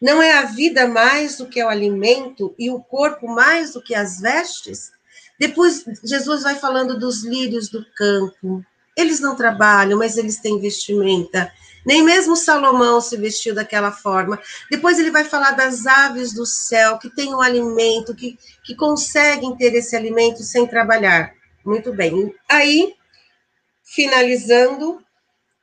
Não 0.00 0.20
é 0.20 0.32
a 0.32 0.42
vida 0.42 0.86
mais 0.86 1.36
do 1.36 1.46
que 1.46 1.62
o 1.62 1.68
alimento 1.68 2.54
e 2.58 2.70
o 2.70 2.80
corpo 2.80 3.28
mais 3.28 3.72
do 3.72 3.82
que 3.82 3.94
as 3.94 4.20
vestes? 4.20 4.92
Depois, 5.38 5.84
Jesus 6.02 6.42
vai 6.42 6.56
falando 6.56 6.98
dos 6.98 7.24
lírios 7.24 7.68
do 7.68 7.84
campo. 7.96 8.64
Eles 8.96 9.20
não 9.20 9.36
trabalham, 9.36 9.98
mas 9.98 10.16
eles 10.16 10.38
têm 10.38 10.60
vestimenta. 10.60 11.52
Nem 11.84 12.02
mesmo 12.02 12.34
Salomão 12.34 13.00
se 13.00 13.16
vestiu 13.16 13.54
daquela 13.54 13.92
forma. 13.92 14.40
Depois 14.70 14.98
ele 14.98 15.10
vai 15.10 15.24
falar 15.24 15.52
das 15.52 15.86
aves 15.86 16.32
do 16.32 16.46
céu, 16.46 16.98
que 16.98 17.10
têm 17.10 17.34
um 17.34 17.40
alimento, 17.40 18.14
que, 18.14 18.38
que 18.64 18.74
conseguem 18.74 19.54
ter 19.56 19.74
esse 19.74 19.94
alimento 19.94 20.42
sem 20.42 20.66
trabalhar. 20.66 21.34
Muito 21.64 21.92
bem. 21.92 22.34
Aí, 22.48 22.94
finalizando, 23.82 25.04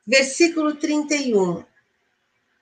versículo 0.06 0.74
31. 0.74 1.64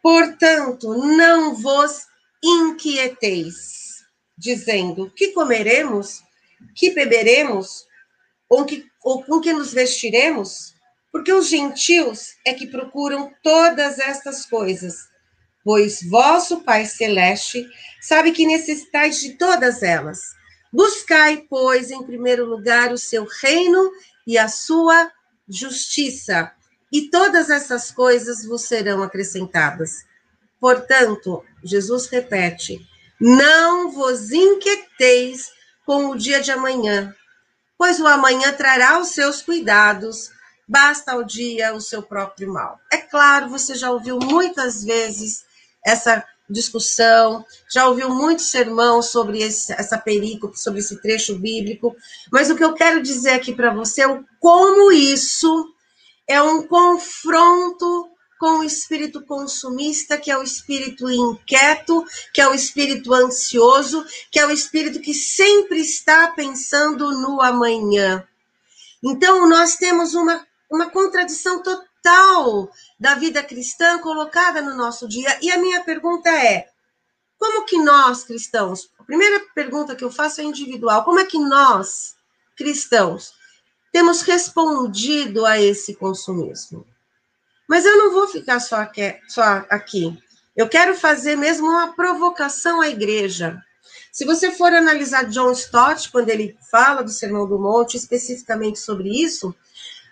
Portanto, 0.02 0.94
não 0.94 1.54
vos 1.54 2.06
inquieteis, 2.42 4.04
dizendo: 4.36 5.10
que 5.10 5.28
comeremos, 5.28 6.22
que 6.74 6.90
beberemos, 6.90 7.86
ou, 8.48 8.64
que, 8.64 8.89
ou 9.02 9.22
com 9.24 9.40
que 9.40 9.52
nos 9.52 9.72
vestiremos? 9.72 10.74
Porque 11.12 11.32
os 11.32 11.48
gentios 11.48 12.34
é 12.46 12.54
que 12.54 12.66
procuram 12.66 13.32
todas 13.42 13.98
estas 13.98 14.46
coisas. 14.46 15.08
pois 15.64 16.00
vosso 16.08 16.62
Pai 16.62 16.86
Celeste 16.86 17.66
sabe 18.00 18.32
que 18.32 18.46
necessitais 18.46 19.20
de 19.20 19.36
todas 19.36 19.82
elas. 19.82 20.20
Buscai, 20.72 21.44
pois, 21.48 21.90
em 21.90 22.02
primeiro 22.02 22.46
lugar 22.46 22.92
o 22.92 22.98
seu 22.98 23.26
reino 23.42 23.90
e 24.26 24.38
a 24.38 24.48
sua 24.48 25.10
justiça, 25.48 26.52
e 26.92 27.10
todas 27.10 27.50
essas 27.50 27.90
coisas 27.90 28.44
vos 28.44 28.62
serão 28.62 29.02
acrescentadas. 29.02 30.04
Portanto, 30.60 31.44
Jesus 31.62 32.06
repete: 32.06 32.80
não 33.20 33.90
vos 33.90 34.30
inquieteis 34.30 35.50
com 35.84 36.10
o 36.10 36.16
dia 36.16 36.40
de 36.40 36.52
amanhã, 36.52 37.14
pois 37.80 37.98
o 37.98 38.06
amanhã 38.06 38.52
trará 38.52 39.00
os 39.00 39.08
seus 39.08 39.40
cuidados, 39.40 40.30
basta 40.68 41.12
ao 41.12 41.24
dia 41.24 41.72
o 41.74 41.80
seu 41.80 42.02
próprio 42.02 42.52
mal. 42.52 42.78
É 42.92 42.98
claro, 42.98 43.48
você 43.48 43.74
já 43.74 43.90
ouviu 43.90 44.18
muitas 44.18 44.84
vezes 44.84 45.46
essa 45.82 46.22
discussão, 46.46 47.42
já 47.72 47.88
ouviu 47.88 48.10
muito 48.10 48.42
sermão 48.42 49.00
sobre 49.00 49.38
esse, 49.38 49.72
essa 49.72 49.96
perícope, 49.96 50.60
sobre 50.60 50.80
esse 50.80 51.00
trecho 51.00 51.38
bíblico, 51.38 51.96
mas 52.30 52.50
o 52.50 52.54
que 52.54 52.62
eu 52.62 52.74
quero 52.74 53.02
dizer 53.02 53.30
aqui 53.30 53.54
para 53.54 53.72
você 53.72 54.02
é 54.02 54.08
o 54.08 54.26
como 54.38 54.92
isso 54.92 55.74
é 56.28 56.42
um 56.42 56.66
confronto 56.66 58.09
com 58.40 58.60
o 58.60 58.64
espírito 58.64 59.20
consumista, 59.20 60.16
que 60.16 60.30
é 60.30 60.38
o 60.38 60.42
espírito 60.42 61.10
inquieto, 61.10 62.02
que 62.32 62.40
é 62.40 62.48
o 62.48 62.54
espírito 62.54 63.12
ansioso, 63.12 64.02
que 64.32 64.40
é 64.40 64.46
o 64.46 64.50
espírito 64.50 64.98
que 64.98 65.12
sempre 65.12 65.78
está 65.78 66.28
pensando 66.28 67.10
no 67.20 67.42
amanhã. 67.42 68.26
Então, 69.04 69.46
nós 69.46 69.76
temos 69.76 70.14
uma, 70.14 70.46
uma 70.70 70.88
contradição 70.88 71.62
total 71.62 72.72
da 72.98 73.14
vida 73.14 73.42
cristã 73.42 73.98
colocada 73.98 74.62
no 74.62 74.74
nosso 74.74 75.06
dia. 75.06 75.38
E 75.42 75.50
a 75.50 75.58
minha 75.58 75.84
pergunta 75.84 76.30
é: 76.30 76.70
como 77.38 77.66
que 77.66 77.76
nós, 77.76 78.24
cristãos, 78.24 78.90
a 78.98 79.04
primeira 79.04 79.38
pergunta 79.54 79.94
que 79.94 80.04
eu 80.04 80.10
faço 80.10 80.40
é 80.40 80.44
individual, 80.44 81.04
como 81.04 81.18
é 81.20 81.26
que 81.26 81.38
nós, 81.38 82.16
cristãos, 82.56 83.34
temos 83.92 84.22
respondido 84.22 85.44
a 85.44 85.60
esse 85.60 85.94
consumismo? 85.94 86.86
Mas 87.70 87.84
eu 87.84 87.96
não 87.96 88.10
vou 88.10 88.26
ficar 88.26 88.58
só 88.58 88.84
aqui. 89.70 90.18
Eu 90.56 90.68
quero 90.68 90.96
fazer 90.96 91.36
mesmo 91.36 91.68
uma 91.68 91.94
provocação 91.94 92.80
à 92.80 92.88
igreja. 92.88 93.62
Se 94.10 94.24
você 94.24 94.50
for 94.50 94.74
analisar 94.74 95.26
John 95.26 95.52
Stott, 95.52 96.10
quando 96.10 96.30
ele 96.30 96.58
fala 96.68 97.04
do 97.04 97.12
Sermão 97.12 97.48
do 97.48 97.60
Monte, 97.60 97.96
especificamente 97.96 98.80
sobre 98.80 99.08
isso, 99.08 99.54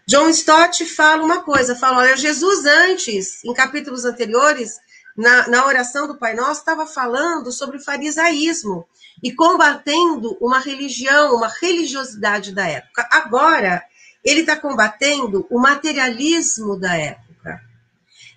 John 0.07 0.29
Stott 0.29 0.87
fala 0.87 1.25
uma 1.25 1.43
coisa, 1.43 1.75
fala, 1.75 1.99
olha, 1.99 2.17
Jesus 2.17 2.65
antes, 2.65 3.45
em 3.45 3.53
capítulos 3.53 4.05
anteriores, 4.05 4.79
na, 5.17 5.49
na 5.49 5.67
oração 5.67 6.07
do 6.07 6.17
Pai 6.17 6.35
Nosso, 6.35 6.61
estava 6.61 6.87
falando 6.87 7.51
sobre 7.51 7.79
o 7.79 7.83
farisaísmo 7.83 8.87
e 9.21 9.33
combatendo 9.33 10.39
uma 10.41 10.61
religião, 10.61 11.35
uma 11.35 11.49
religiosidade 11.49 12.55
da 12.55 12.69
época. 12.69 13.09
Agora, 13.11 13.83
ele 14.25 14.43
está 14.43 14.55
combatendo 14.55 15.45
o 15.51 15.59
materialismo 15.59 16.79
da 16.79 16.97
época. 16.97 17.28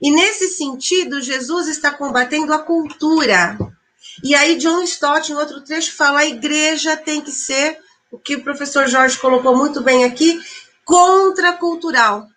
E 0.02 0.10
nesse 0.10 0.48
sentido, 0.48 1.22
Jesus 1.22 1.68
está 1.68 1.92
combatendo 1.92 2.52
a 2.54 2.60
cultura. 2.60 3.58
E 4.24 4.34
aí, 4.34 4.58
John 4.58 4.82
Stott, 4.82 5.32
em 5.32 5.36
outro 5.36 5.62
trecho, 5.62 5.96
fala: 5.96 6.22
a 6.22 6.26
igreja 6.26 6.98
tem 6.98 7.22
que 7.22 7.32
ser, 7.32 7.78
o 8.12 8.18
que 8.18 8.36
o 8.36 8.44
professor 8.44 8.88
Jorge 8.88 9.18
colocou 9.20 9.56
muito 9.56 9.82
bem 9.82 10.04
aqui, 10.04 10.42
contracultural. 10.84 12.28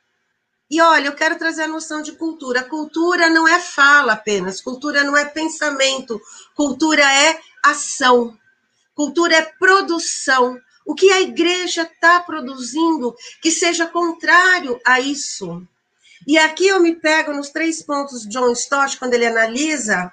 E 0.70 0.80
olha, 0.80 1.06
eu 1.06 1.14
quero 1.14 1.38
trazer 1.38 1.62
a 1.62 1.68
noção 1.68 2.02
de 2.02 2.12
cultura. 2.12 2.62
Cultura 2.62 3.30
não 3.30 3.46
é 3.46 3.60
fala 3.60 4.12
apenas, 4.12 4.60
cultura 4.60 5.02
não 5.04 5.16
é 5.16 5.24
pensamento, 5.24 6.20
cultura 6.54 7.02
é 7.02 7.38
ação, 7.62 8.36
cultura 8.94 9.36
é 9.36 9.42
produção. 9.42 10.58
O 10.86 10.94
que 10.94 11.10
a 11.10 11.20
igreja 11.20 11.82
está 11.82 12.20
produzindo 12.20 13.14
que 13.40 13.50
seja 13.50 13.86
contrário 13.86 14.78
a 14.84 15.00
isso? 15.00 15.66
E 16.26 16.38
aqui 16.38 16.66
eu 16.66 16.80
me 16.80 16.94
pego 16.94 17.32
nos 17.32 17.50
três 17.50 17.82
pontos 17.82 18.22
de 18.22 18.28
John 18.28 18.50
Stott, 18.52 18.98
quando 18.98 19.14
ele 19.14 19.26
analisa 19.26 20.12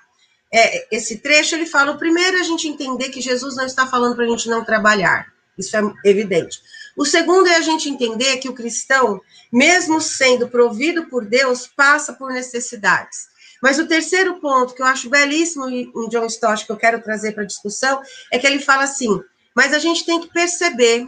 é, 0.54 0.96
esse 0.96 1.20
trecho, 1.20 1.56
ele 1.56 1.66
fala: 1.66 1.92
o 1.92 1.98
primeiro 1.98 2.38
é 2.38 2.42
a 2.42 2.44
gente 2.44 2.68
entender 2.68 3.10
que 3.10 3.22
Jesus 3.22 3.56
não 3.56 3.66
está 3.66 3.88
falando 3.88 4.16
para 4.16 4.26
a 4.26 4.28
gente 4.28 4.50
não 4.50 4.66
trabalhar, 4.66 5.28
isso 5.58 5.76
é 5.78 5.82
evidente. 6.04 6.60
O 6.98 7.06
segundo 7.06 7.48
é 7.48 7.56
a 7.56 7.62
gente 7.62 7.90
entender 7.90 8.38
que 8.38 8.50
o 8.50 8.54
cristão, 8.54 9.22
mesmo 9.52 10.02
sendo 10.02 10.50
provido 10.50 11.06
por 11.06 11.26
Deus, 11.26 11.68
passa 11.68 12.12
por 12.12 12.34
necessidades. 12.34 13.32
Mas 13.62 13.80
o 13.80 13.88
terceiro 13.88 14.42
ponto, 14.42 14.74
que 14.74 14.82
eu 14.82 14.86
acho 14.86 15.10
belíssimo 15.10 15.70
em 15.70 16.10
John 16.10 16.26
Stott, 16.26 16.66
que 16.66 16.72
eu 16.72 16.78
quero 16.78 17.02
trazer 17.02 17.32
para 17.32 17.44
a 17.44 17.48
discussão, 17.48 18.02
é 18.32 18.38
que 18.38 18.46
ele 18.46 18.60
fala 18.60 18.84
assim: 18.84 19.22
mas 19.56 19.74
a 19.74 19.80
gente 19.80 20.06
tem 20.06 20.20
que 20.20 20.34
perceber 20.34 21.08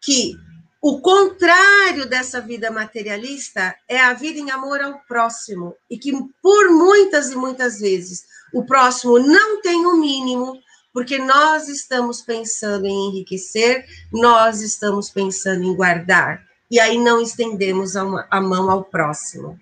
que 0.00 0.36
o 0.88 1.00
contrário 1.00 2.08
dessa 2.08 2.40
vida 2.40 2.70
materialista 2.70 3.74
é 3.88 4.00
a 4.00 4.12
vida 4.12 4.38
em 4.38 4.52
amor 4.52 4.80
ao 4.80 5.00
próximo, 5.00 5.74
e 5.90 5.98
que 5.98 6.12
por 6.40 6.70
muitas 6.70 7.32
e 7.32 7.34
muitas 7.34 7.80
vezes 7.80 8.24
o 8.54 8.64
próximo 8.64 9.18
não 9.18 9.60
tem 9.60 9.84
o 9.84 9.96
mínimo, 9.96 10.56
porque 10.92 11.18
nós 11.18 11.66
estamos 11.66 12.22
pensando 12.22 12.86
em 12.86 13.08
enriquecer, 13.08 13.84
nós 14.12 14.60
estamos 14.60 15.10
pensando 15.10 15.64
em 15.64 15.74
guardar, 15.74 16.46
e 16.70 16.78
aí 16.78 16.98
não 16.98 17.20
estendemos 17.20 17.96
a, 17.96 18.40
mão 18.40 18.70
ao 18.70 18.84
próximo. 18.84 19.58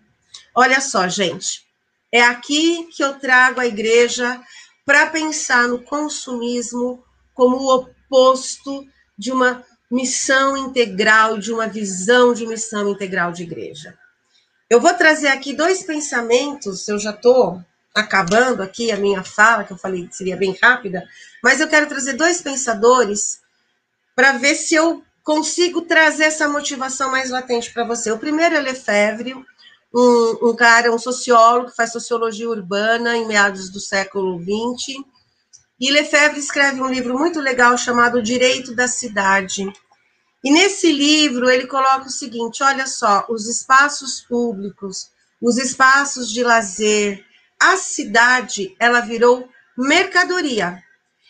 Olha 0.55 0.79
só, 0.79 1.09
gente, 1.09 1.67
é 2.13 2.23
aqui 2.23 2.87
que 2.95 3.03
eu 3.03 3.19
trago 3.19 3.61
a 3.61 3.67
igreja 3.67 4.39
para 4.85 5.07
pensar 5.07 5.69
no 5.69 5.83
consumismo 5.83 7.03
como 7.33 7.57
o 7.57 7.75
oposto 7.77 8.87
de 9.17 9.33
uma 9.33 9.65
missão 9.91 10.57
integral, 10.57 11.39
de 11.39 11.53
uma 11.53 11.67
visão 11.67 12.33
de 12.35 12.47
missão 12.47 12.89
integral 12.91 13.33
de 13.33 13.43
igreja. 13.43 13.97
Eu 14.69 14.81
vou 14.81 14.95
trazer 14.95 15.29
aqui 15.29 15.53
dois 15.53 15.83
pensamentos, 15.83 16.89
eu 16.89 16.99
já 16.99 17.11
estou 17.11 17.63
acabando 17.95 18.63
aqui 18.63 18.91
a 18.91 18.97
minha 18.97 19.23
fala, 19.23 19.63
que 19.63 19.73
eu 19.73 19.79
falei 19.79 20.07
que 20.09 20.17
seria 20.17 20.37
bem 20.37 20.57
rápida, 20.61 21.07
mas 21.43 21.61
eu 21.61 21.69
quero 21.69 21.87
trazer 21.87 22.15
dois 22.15 22.43
pensadores 22.43 23.41
para 24.17 24.33
ver 24.33 24.55
se 24.55 24.75
eu 24.75 25.03
consigo 25.23 25.83
trazer 25.83 26.25
essa 26.25 26.49
motivação 26.49 27.11
mais 27.11 27.31
latente 27.31 27.73
para 27.73 27.85
você. 27.85 28.11
O 28.11 28.19
primeiro 28.19 28.57
é 28.57 28.61
Lefebvre, 28.61 29.35
um, 29.95 30.51
um 30.51 30.57
cara, 30.57 30.93
um 30.93 30.99
sociólogo 30.99 31.71
que 31.71 31.77
faz 31.77 31.93
sociologia 31.93 32.49
urbana 32.49 33.17
em 33.17 33.27
meados 33.27 33.71
do 33.71 33.79
século 33.79 34.41
XX, 34.41 34.99
e 35.87 35.91
Lefebvre 35.91 36.41
escreve 36.41 36.81
um 36.81 36.89
livro 36.89 37.19
muito 37.19 37.39
legal 37.41 37.77
chamado 37.77 38.23
Direito 38.23 38.75
da 38.75 38.89
Cidade. 38.89 39.71
E 40.43 40.51
nesse 40.51 40.91
livro 40.91 41.51
ele 41.51 41.67
coloca 41.67 42.07
o 42.07 42.11
seguinte: 42.11 42.63
olha 42.63 42.87
só, 42.87 43.27
os 43.29 43.47
espaços 43.47 44.23
públicos, 44.23 45.11
os 45.43 45.59
espaços 45.59 46.31
de 46.31 46.43
lazer, 46.43 47.23
a 47.61 47.77
cidade, 47.77 48.75
ela 48.81 49.01
virou 49.01 49.47
mercadoria. 49.77 50.83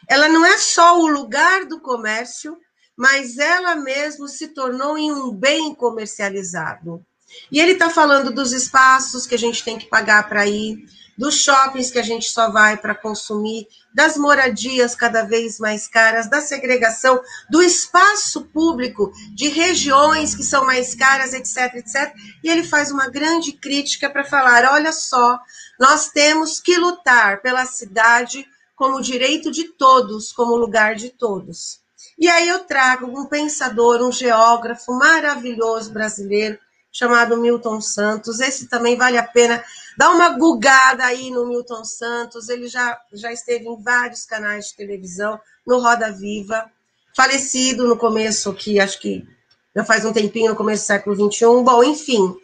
Ela 0.08 0.28
não 0.28 0.46
é 0.46 0.56
só 0.56 1.00
o 1.00 1.08
lugar 1.08 1.64
do 1.64 1.80
comércio, 1.80 2.56
mas 2.96 3.38
ela 3.38 3.74
mesmo 3.74 4.28
se 4.28 4.46
tornou 4.46 4.96
em 4.96 5.10
um 5.10 5.32
bem 5.32 5.74
comercializado. 5.74 7.04
E 7.50 7.58
ele 7.58 7.72
está 7.72 7.90
falando 7.90 8.30
dos 8.30 8.52
espaços 8.52 9.26
que 9.26 9.34
a 9.34 9.38
gente 9.38 9.64
tem 9.64 9.76
que 9.78 9.86
pagar 9.86 10.28
para 10.28 10.46
ir, 10.46 10.86
dos 11.16 11.36
shoppings 11.36 11.90
que 11.90 11.98
a 11.98 12.02
gente 12.02 12.30
só 12.30 12.50
vai 12.50 12.76
para 12.76 12.94
consumir, 12.94 13.66
das 13.94 14.16
moradias 14.16 14.94
cada 14.94 15.22
vez 15.22 15.58
mais 15.58 15.86
caras, 15.86 16.28
da 16.28 16.40
segregação, 16.40 17.20
do 17.48 17.62
espaço 17.62 18.42
público, 18.46 19.12
de 19.34 19.48
regiões 19.48 20.34
que 20.34 20.42
são 20.42 20.64
mais 20.64 20.94
caras, 20.94 21.32
etc, 21.32 21.74
etc. 21.76 22.12
E 22.42 22.50
ele 22.50 22.64
faz 22.64 22.90
uma 22.90 23.08
grande 23.08 23.52
crítica 23.52 24.10
para 24.10 24.24
falar: 24.24 24.72
olha 24.72 24.92
só, 24.92 25.38
nós 25.78 26.08
temos 26.08 26.60
que 26.60 26.76
lutar 26.76 27.40
pela 27.40 27.64
cidade 27.64 28.46
como 28.74 29.00
direito 29.00 29.50
de 29.50 29.64
todos, 29.64 30.32
como 30.32 30.56
lugar 30.56 30.96
de 30.96 31.10
todos. 31.10 31.80
E 32.18 32.28
aí 32.28 32.48
eu 32.48 32.60
trago 32.60 33.06
um 33.06 33.26
pensador, 33.26 34.02
um 34.02 34.12
geógrafo 34.12 34.92
maravilhoso 34.92 35.92
brasileiro, 35.92 36.58
chamado 36.92 37.36
Milton 37.36 37.80
Santos. 37.80 38.40
Esse 38.40 38.68
também 38.68 38.96
vale 38.96 39.18
a 39.18 39.22
pena 39.22 39.62
dar 39.96 40.10
uma 40.10 40.30
gugada 40.30 41.04
aí 41.04 41.30
no 41.30 41.46
Milton 41.46 41.84
Santos. 41.84 42.48
Ele 42.48 42.68
já, 42.68 43.00
já 43.12 43.32
esteve 43.32 43.66
em 43.66 43.82
vários 43.82 44.24
canais 44.24 44.68
de 44.68 44.76
televisão, 44.76 45.40
no 45.66 45.80
Roda 45.80 46.12
Viva, 46.12 46.70
falecido 47.16 47.86
no 47.86 47.96
começo, 47.96 48.52
que 48.52 48.78
acho 48.80 49.00
que 49.00 49.26
já 49.74 49.84
faz 49.84 50.04
um 50.04 50.12
tempinho, 50.12 50.50
no 50.50 50.56
começo 50.56 50.84
do 50.84 50.86
século 50.86 51.32
XXI. 51.32 51.44
Bom, 51.62 51.82
enfim. 51.82 52.36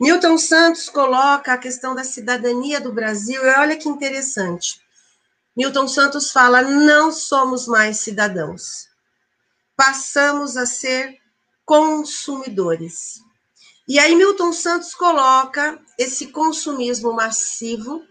Milton 0.00 0.36
Santos 0.36 0.88
coloca 0.88 1.52
a 1.52 1.58
questão 1.58 1.94
da 1.94 2.04
cidadania 2.04 2.80
do 2.80 2.92
Brasil, 2.92 3.42
e 3.42 3.58
olha 3.58 3.76
que 3.76 3.88
interessante. 3.88 4.80
Milton 5.56 5.88
Santos 5.88 6.30
fala: 6.30 6.60
não 6.62 7.10
somos 7.10 7.66
mais 7.66 8.00
cidadãos, 8.00 8.88
passamos 9.74 10.56
a 10.56 10.66
ser 10.66 11.16
consumidores. 11.64 13.25
E 13.88 14.00
aí 14.00 14.16
Milton 14.16 14.52
Santos 14.52 14.94
coloca 14.94 15.80
esse 15.96 16.26
consumismo 16.28 17.12
massivo 17.12 18.02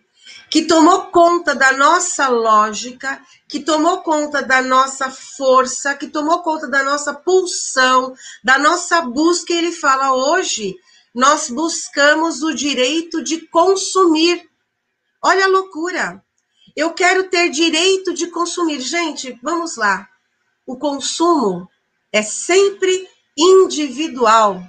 que 0.49 0.63
tomou 0.63 1.07
conta 1.07 1.53
da 1.53 1.73
nossa 1.73 2.29
lógica, 2.29 3.21
que 3.47 3.59
tomou 3.59 4.01
conta 4.01 4.41
da 4.41 4.61
nossa 4.61 5.11
força, 5.11 5.93
que 5.93 6.07
tomou 6.07 6.41
conta 6.41 6.67
da 6.67 6.81
nossa 6.81 7.13
pulsão, 7.13 8.15
da 8.41 8.57
nossa 8.57 9.01
busca. 9.01 9.51
E 9.51 9.57
ele 9.57 9.71
fala: 9.73 10.13
hoje 10.13 10.75
nós 11.13 11.49
buscamos 11.49 12.41
o 12.41 12.53
direito 12.53 13.21
de 13.21 13.41
consumir. 13.47 14.49
Olha 15.21 15.45
a 15.45 15.49
loucura. 15.49 16.23
Eu 16.73 16.93
quero 16.93 17.29
ter 17.29 17.49
direito 17.49 18.13
de 18.13 18.27
consumir. 18.27 18.79
Gente, 18.79 19.37
vamos 19.43 19.75
lá. 19.75 20.07
O 20.65 20.77
consumo 20.77 21.69
é 22.13 22.21
sempre 22.21 23.09
individual 23.37 24.63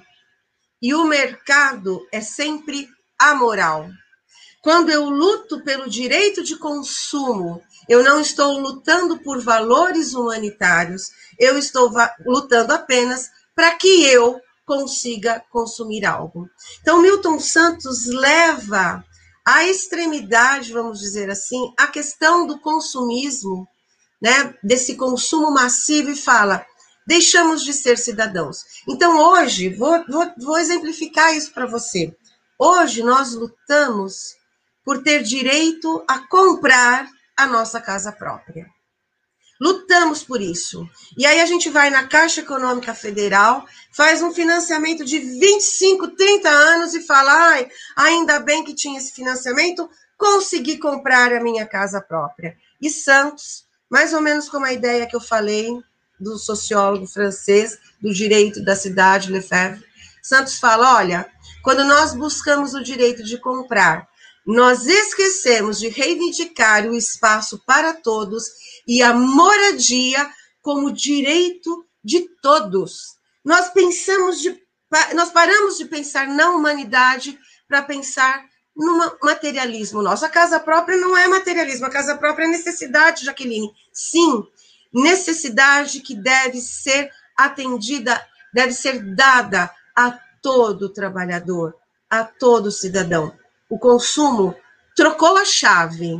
e 0.81 0.93
o 0.93 1.05
mercado 1.05 2.05
é 2.11 2.21
sempre 2.21 2.87
amoral. 3.19 3.89
Quando 4.61 4.89
eu 4.89 5.09
luto 5.09 5.63
pelo 5.63 5.89
direito 5.89 6.43
de 6.43 6.57
consumo, 6.57 7.61
eu 7.87 8.03
não 8.03 8.19
estou 8.19 8.59
lutando 8.59 9.17
por 9.19 9.41
valores 9.41 10.13
humanitários, 10.13 11.09
eu 11.39 11.57
estou 11.57 11.91
lutando 12.25 12.73
apenas 12.73 13.29
para 13.55 13.75
que 13.75 14.05
eu 14.05 14.39
consiga 14.65 15.41
consumir 15.49 16.05
algo. 16.05 16.49
Então, 16.81 17.01
Milton 17.01 17.39
Santos 17.39 18.05
leva 18.07 19.03
à 19.45 19.63
extremidade, 19.63 20.73
vamos 20.73 20.99
dizer 20.99 21.29
assim, 21.29 21.73
a 21.79 21.87
questão 21.87 22.45
do 22.45 22.59
consumismo, 22.59 23.65
né, 24.21 24.53
desse 24.61 24.95
consumo 24.95 25.49
massivo 25.49 26.09
e 26.11 26.15
fala: 26.15 26.65
deixamos 27.07 27.63
de 27.63 27.71
ser 27.71 27.97
cidadãos. 27.97 28.65
Então, 28.85 29.17
hoje, 29.17 29.69
vou, 29.69 30.03
vou, 30.07 30.29
vou 30.37 30.57
exemplificar 30.59 31.33
isso 31.33 31.53
para 31.53 31.65
você. 31.65 32.13
Hoje, 32.59 33.01
nós 33.01 33.33
lutamos 33.33 34.35
por 34.83 35.01
ter 35.01 35.23
direito 35.23 36.03
a 36.05 36.19
comprar 36.27 37.09
a 37.37 37.47
nossa 37.47 37.79
casa 37.79 38.11
própria. 38.11 38.67
Lutamos 39.59 40.23
por 40.23 40.41
isso. 40.41 40.87
E 41.17 41.25
aí 41.25 41.39
a 41.39 41.45
gente 41.45 41.69
vai 41.69 41.89
na 41.89 42.05
Caixa 42.07 42.41
Econômica 42.41 42.93
Federal, 42.93 43.65
faz 43.91 44.21
um 44.21 44.33
financiamento 44.33 45.03
de 45.03 45.17
25, 45.17 46.09
30 46.09 46.49
anos 46.49 46.93
e 46.93 47.01
fala: 47.01 47.31
ai, 47.51 47.69
ainda 47.95 48.39
bem 48.39 48.63
que 48.63 48.75
tinha 48.75 48.99
esse 48.99 49.13
financiamento, 49.13 49.89
consegui 50.17 50.77
comprar 50.77 51.33
a 51.33 51.41
minha 51.41 51.65
casa 51.65 51.99
própria. 51.99 52.55
E 52.79 52.89
Santos, 52.89 53.65
mais 53.89 54.13
ou 54.13 54.21
menos 54.21 54.47
como 54.47 54.65
a 54.65 54.73
ideia 54.73 55.07
que 55.07 55.15
eu 55.15 55.21
falei 55.21 55.71
do 56.19 56.37
sociólogo 56.37 57.07
francês 57.07 57.77
do 58.01 58.13
direito 58.13 58.63
da 58.63 58.75
cidade, 58.75 59.31
Lefebvre, 59.31 59.85
Santos 60.21 60.59
fala: 60.59 60.97
olha, 60.97 61.29
quando 61.63 61.83
nós 61.85 62.13
buscamos 62.13 62.73
o 62.73 62.83
direito 62.83 63.23
de 63.23 63.37
comprar, 63.37 64.07
nós 64.45 64.85
esquecemos 64.85 65.79
de 65.79 65.89
reivindicar 65.89 66.85
o 66.85 66.95
espaço 66.95 67.61
para 67.65 67.93
todos 67.93 68.45
e 68.87 69.01
a 69.01 69.13
moradia 69.13 70.29
como 70.61 70.91
direito 70.91 71.85
de 72.03 72.21
todos. 72.41 73.17
Nós 73.43 73.69
pensamos 73.69 74.39
de 74.39 74.57
nós 75.13 75.29
paramos 75.31 75.77
de 75.77 75.83
pensar 75.83 76.27
na 76.29 76.51
humanidade 76.51 77.37
para 77.67 77.81
pensar 77.81 78.45
no 78.73 79.17
materialismo 79.21 80.01
nosso. 80.01 80.25
A 80.25 80.29
casa 80.29 80.59
própria 80.59 80.97
não 80.97 81.17
é 81.17 81.27
materialismo, 81.27 81.85
a 81.85 81.89
casa 81.89 82.15
própria 82.15 82.45
é 82.45 82.47
necessidade, 82.47 83.25
Jaqueline. 83.25 83.69
Sim, 83.91 84.47
necessidade 84.93 86.01
que 86.01 86.15
deve 86.15 86.59
ser 86.61 87.11
atendida, 87.35 88.21
deve 88.53 88.73
ser 88.73 89.15
dada 89.15 89.69
a 89.95 90.11
todo 90.41 90.89
trabalhador, 90.89 91.75
a 92.09 92.23
todo 92.23 92.71
cidadão. 92.71 93.33
O 93.69 93.77
consumo 93.77 94.55
trocou 94.95 95.37
a 95.37 95.45
chave. 95.45 96.19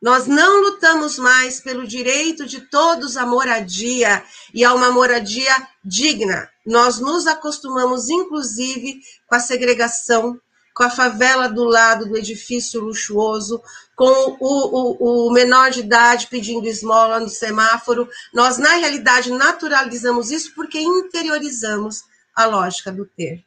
Nós 0.00 0.26
não 0.26 0.60
lutamos 0.62 1.18
mais 1.18 1.60
pelo 1.60 1.86
direito 1.86 2.46
de 2.46 2.60
todos 2.60 3.16
à 3.16 3.26
moradia 3.26 4.22
e 4.54 4.64
a 4.64 4.72
uma 4.72 4.92
moradia 4.92 5.52
digna. 5.84 6.48
Nós 6.64 7.00
nos 7.00 7.26
acostumamos, 7.26 8.08
inclusive, 8.08 9.00
com 9.26 9.34
a 9.34 9.40
segregação, 9.40 10.40
com 10.72 10.84
a 10.84 10.90
favela 10.90 11.48
do 11.48 11.64
lado 11.64 12.06
do 12.06 12.16
edifício 12.16 12.80
luxuoso, 12.80 13.60
com 13.98 14.36
o, 14.38 14.96
o, 15.00 15.26
o 15.26 15.32
menor 15.32 15.72
de 15.72 15.80
idade 15.80 16.28
pedindo 16.28 16.68
esmola 16.68 17.18
no 17.18 17.28
semáforo. 17.28 18.08
Nós, 18.32 18.56
na 18.56 18.74
realidade, 18.74 19.32
naturalizamos 19.32 20.30
isso 20.30 20.54
porque 20.54 20.78
interiorizamos 20.78 22.04
a 22.32 22.46
lógica 22.46 22.92
do 22.92 23.04
ter. 23.04 23.44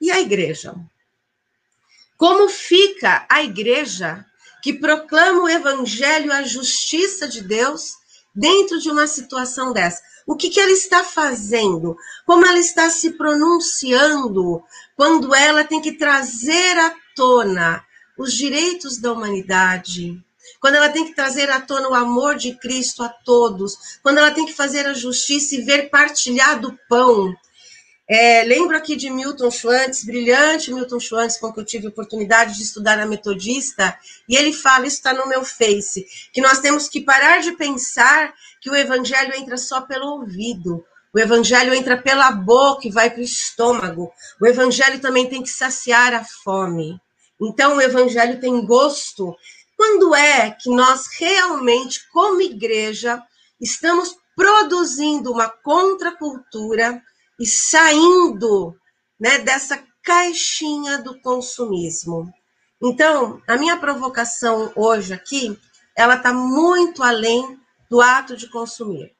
E 0.00 0.08
a 0.12 0.20
igreja? 0.20 0.76
Como 2.16 2.48
fica 2.48 3.26
a 3.28 3.42
igreja 3.42 4.24
que 4.62 4.74
proclama 4.74 5.42
o 5.42 5.48
evangelho, 5.48 6.32
a 6.32 6.44
justiça 6.44 7.26
de 7.26 7.42
Deus, 7.42 7.94
dentro 8.32 8.78
de 8.78 8.88
uma 8.88 9.08
situação 9.08 9.72
dessa. 9.72 10.00
O 10.24 10.36
que, 10.36 10.50
que 10.50 10.60
ela 10.60 10.70
está 10.70 11.02
fazendo? 11.02 11.96
Como 12.24 12.46
ela 12.46 12.60
está 12.60 12.88
se 12.90 13.14
pronunciando 13.14 14.62
quando 14.94 15.34
ela 15.34 15.64
tem 15.64 15.80
que 15.80 15.94
trazer 15.94 16.78
à 16.78 16.94
tona 17.16 17.84
os 18.20 18.34
direitos 18.34 18.98
da 18.98 19.12
humanidade? 19.12 20.22
Quando 20.60 20.74
ela 20.74 20.90
tem 20.90 21.06
que 21.06 21.14
trazer 21.14 21.48
à 21.50 21.60
tona 21.60 21.88
o 21.88 21.94
amor 21.94 22.36
de 22.36 22.54
Cristo 22.54 23.02
a 23.02 23.08
todos, 23.08 23.98
quando 24.02 24.18
ela 24.18 24.30
tem 24.30 24.44
que 24.44 24.52
fazer 24.52 24.86
a 24.86 24.92
justiça 24.92 25.54
e 25.54 25.62
ver 25.62 25.88
partilhado 25.88 26.68
o 26.68 26.78
pão, 26.88 27.34
é, 28.06 28.42
lembro 28.42 28.76
aqui 28.76 28.94
de 28.94 29.08
Milton 29.08 29.50
Schwantz, 29.50 30.04
brilhante 30.04 30.72
Milton 30.72 31.00
Schwantz, 31.00 31.38
com 31.38 31.50
que 31.50 31.60
eu 31.60 31.64
tive 31.64 31.86
oportunidade 31.86 32.56
de 32.56 32.62
estudar 32.62 32.98
na 32.98 33.06
Metodista, 33.06 33.96
e 34.28 34.36
ele 34.36 34.52
fala, 34.52 34.86
isso 34.86 34.96
está 34.96 35.14
no 35.14 35.28
meu 35.28 35.42
Face, 35.42 36.04
que 36.32 36.42
nós 36.42 36.58
temos 36.58 36.88
que 36.88 37.00
parar 37.00 37.40
de 37.40 37.52
pensar 37.52 38.34
que 38.60 38.68
o 38.68 38.76
evangelho 38.76 39.34
entra 39.34 39.56
só 39.56 39.80
pelo 39.80 40.18
ouvido, 40.18 40.84
o 41.14 41.18
evangelho 41.18 41.72
entra 41.72 41.96
pela 41.96 42.30
boca 42.32 42.86
e 42.86 42.90
vai 42.90 43.08
para 43.08 43.20
o 43.20 43.24
estômago, 43.24 44.12
o 44.40 44.46
evangelho 44.46 45.00
também 45.00 45.26
tem 45.26 45.42
que 45.42 45.48
saciar 45.48 46.12
a 46.12 46.24
fome. 46.24 47.00
Então, 47.40 47.76
o 47.76 47.80
evangelho 47.80 48.40
tem 48.40 48.64
gosto. 48.66 49.34
Quando 49.76 50.14
é 50.14 50.50
que 50.50 50.68
nós 50.68 51.06
realmente, 51.18 52.00
como 52.12 52.42
igreja, 52.42 53.22
estamos 53.60 54.14
produzindo 54.36 55.32
uma 55.32 55.48
contracultura 55.48 57.02
e 57.38 57.46
saindo 57.46 58.74
né, 59.18 59.38
dessa 59.38 59.82
caixinha 60.02 60.98
do 60.98 61.20
consumismo. 61.20 62.32
Então, 62.82 63.42
a 63.46 63.56
minha 63.56 63.76
provocação 63.76 64.72
hoje 64.74 65.12
aqui, 65.12 65.58
ela 65.96 66.16
está 66.16 66.32
muito 66.32 67.02
além 67.02 67.58
do 67.90 68.00
ato 68.00 68.36
de 68.36 68.48
consumir. 68.48 69.12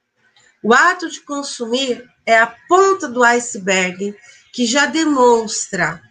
O 0.63 0.73
ato 0.73 1.09
de 1.09 1.21
consumir 1.21 2.07
é 2.25 2.39
a 2.39 2.47
ponta 2.69 3.09
do 3.09 3.25
iceberg 3.25 4.15
que 4.53 4.67
já 4.67 4.87
demonstra 4.87 6.03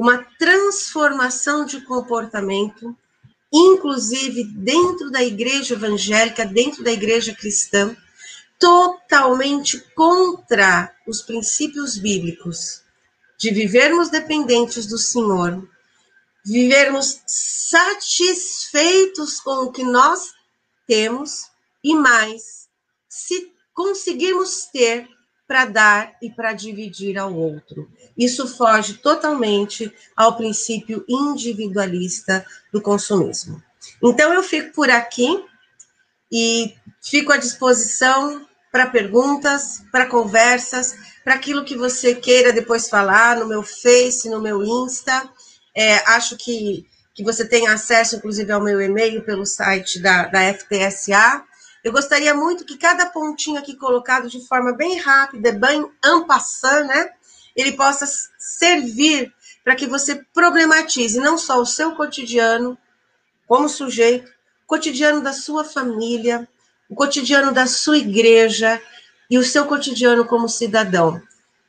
uma 0.00 0.24
transformação 0.38 1.66
de 1.66 1.82
comportamento, 1.82 2.96
inclusive 3.52 4.44
dentro 4.44 5.10
da 5.10 5.22
igreja 5.22 5.74
evangélica, 5.74 6.46
dentro 6.46 6.82
da 6.82 6.90
igreja 6.90 7.34
cristã, 7.34 7.94
totalmente 8.58 9.78
contra 9.94 10.90
os 11.06 11.20
princípios 11.20 11.98
bíblicos 11.98 12.80
de 13.36 13.50
vivermos 13.50 14.08
dependentes 14.08 14.86
do 14.86 14.96
Senhor, 14.96 15.68
vivermos 16.46 17.20
satisfeitos 17.26 19.38
com 19.38 19.64
o 19.64 19.70
que 19.70 19.84
nós 19.84 20.32
temos 20.86 21.50
e 21.84 21.94
mais, 21.94 22.70
se 23.06 23.52
conseguirmos 23.74 24.64
ter 24.72 25.06
para 25.50 25.64
dar 25.64 26.16
e 26.22 26.30
para 26.30 26.52
dividir 26.52 27.18
ao 27.18 27.34
outro. 27.34 27.90
Isso 28.16 28.46
foge 28.46 28.94
totalmente 28.94 29.92
ao 30.14 30.36
princípio 30.36 31.04
individualista 31.08 32.46
do 32.72 32.80
consumismo. 32.80 33.60
Então 34.00 34.32
eu 34.32 34.44
fico 34.44 34.72
por 34.72 34.88
aqui 34.88 35.44
e 36.30 36.72
fico 37.02 37.32
à 37.32 37.36
disposição 37.36 38.46
para 38.70 38.86
perguntas, 38.86 39.82
para 39.90 40.06
conversas, 40.06 40.94
para 41.24 41.34
aquilo 41.34 41.64
que 41.64 41.76
você 41.76 42.14
queira 42.14 42.52
depois 42.52 42.88
falar 42.88 43.36
no 43.36 43.48
meu 43.48 43.64
Face, 43.64 44.30
no 44.30 44.40
meu 44.40 44.62
Insta. 44.62 45.28
É, 45.76 45.96
acho 46.12 46.36
que, 46.36 46.86
que 47.12 47.24
você 47.24 47.44
tem 47.44 47.66
acesso, 47.66 48.14
inclusive, 48.14 48.52
ao 48.52 48.62
meu 48.62 48.80
e-mail 48.80 49.24
pelo 49.24 49.44
site 49.44 49.98
da, 49.98 50.26
da 50.26 50.54
FTSA. 50.54 51.44
Eu 51.82 51.92
gostaria 51.92 52.34
muito 52.34 52.64
que 52.64 52.76
cada 52.76 53.06
pontinho 53.06 53.58
aqui 53.58 53.74
colocado 53.74 54.28
de 54.28 54.46
forma 54.46 54.72
bem 54.72 54.98
rápida, 54.98 55.52
bem 55.52 55.90
ampassando, 56.04 56.88
né? 56.88 57.10
Ele 57.56 57.72
possa 57.72 58.06
servir 58.38 59.32
para 59.64 59.74
que 59.74 59.86
você 59.86 60.22
problematize 60.32 61.18
não 61.18 61.38
só 61.38 61.60
o 61.60 61.66
seu 61.66 61.94
cotidiano 61.94 62.76
como 63.46 63.68
sujeito, 63.68 64.30
o 64.64 64.66
cotidiano 64.66 65.22
da 65.22 65.32
sua 65.32 65.64
família, 65.64 66.48
o 66.88 66.94
cotidiano 66.94 67.52
da 67.52 67.66
sua 67.66 67.98
igreja 67.98 68.80
e 69.30 69.38
o 69.38 69.44
seu 69.44 69.64
cotidiano 69.64 70.24
como 70.24 70.48
cidadão. 70.48 71.20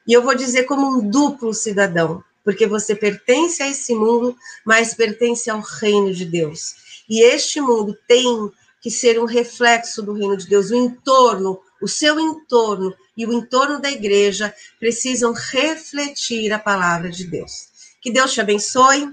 E 0.07 0.13
eu 0.13 0.21
vou 0.21 0.35
dizer 0.35 0.63
como 0.63 0.87
um 0.87 1.09
duplo 1.09 1.53
cidadão, 1.53 2.23
porque 2.43 2.67
você 2.67 2.95
pertence 2.95 3.63
a 3.63 3.69
esse 3.69 3.93
mundo, 3.93 4.35
mas 4.65 4.93
pertence 4.93 5.49
ao 5.49 5.61
reino 5.61 6.13
de 6.13 6.25
Deus. 6.25 6.75
E 7.07 7.21
este 7.21 7.61
mundo 7.61 7.97
tem 8.07 8.51
que 8.81 8.89
ser 8.89 9.19
um 9.19 9.25
reflexo 9.25 10.01
do 10.01 10.13
reino 10.13 10.35
de 10.35 10.47
Deus, 10.47 10.71
o 10.71 10.75
entorno, 10.75 11.59
o 11.81 11.87
seu 11.87 12.19
entorno 12.19 12.93
e 13.15 13.25
o 13.25 13.31
entorno 13.31 13.79
da 13.79 13.91
igreja 13.91 14.53
precisam 14.79 15.33
refletir 15.33 16.51
a 16.51 16.59
palavra 16.59 17.09
de 17.09 17.29
Deus. 17.29 17.69
Que 18.01 18.11
Deus 18.11 18.33
te 18.33 18.41
abençoe. 18.41 19.07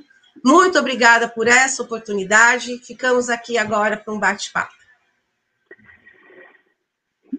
Muito 0.45 0.79
obrigada 0.79 1.29
por 1.29 1.47
essa 1.47 1.83
oportunidade. 1.83 2.79
Ficamos 2.79 3.29
aqui 3.29 3.59
agora 3.59 3.97
para 3.97 4.15
um 4.15 4.19
bate-papo. 4.19 4.73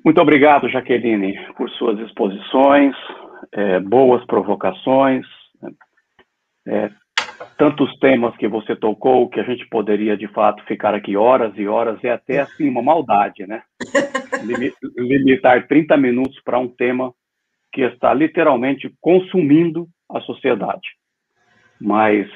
Muito 0.05 0.21
obrigado, 0.21 0.69
Jaqueline, 0.69 1.35
por 1.57 1.69
suas 1.71 1.99
exposições, 1.99 2.95
é, 3.51 3.79
boas 3.79 4.23
provocações, 4.25 5.25
é, 6.67 6.89
tantos 7.57 7.97
temas 7.99 8.35
que 8.37 8.47
você 8.47 8.75
tocou 8.75 9.29
que 9.29 9.39
a 9.39 9.43
gente 9.43 9.67
poderia 9.69 10.17
de 10.17 10.27
fato 10.27 10.63
ficar 10.65 10.93
aqui 10.93 11.15
horas 11.15 11.53
e 11.57 11.67
horas 11.67 12.03
é 12.03 12.11
até 12.11 12.39
assim 12.39 12.69
uma 12.69 12.81
maldade, 12.81 13.45
né? 13.45 13.63
Limitar 14.97 15.67
30 15.67 15.97
minutos 15.97 16.39
para 16.43 16.59
um 16.59 16.67
tema 16.67 17.13
que 17.71 17.81
está 17.81 18.13
literalmente 18.13 18.91
consumindo 18.99 19.87
a 20.09 20.19
sociedade. 20.21 20.87
Mas 21.79 22.27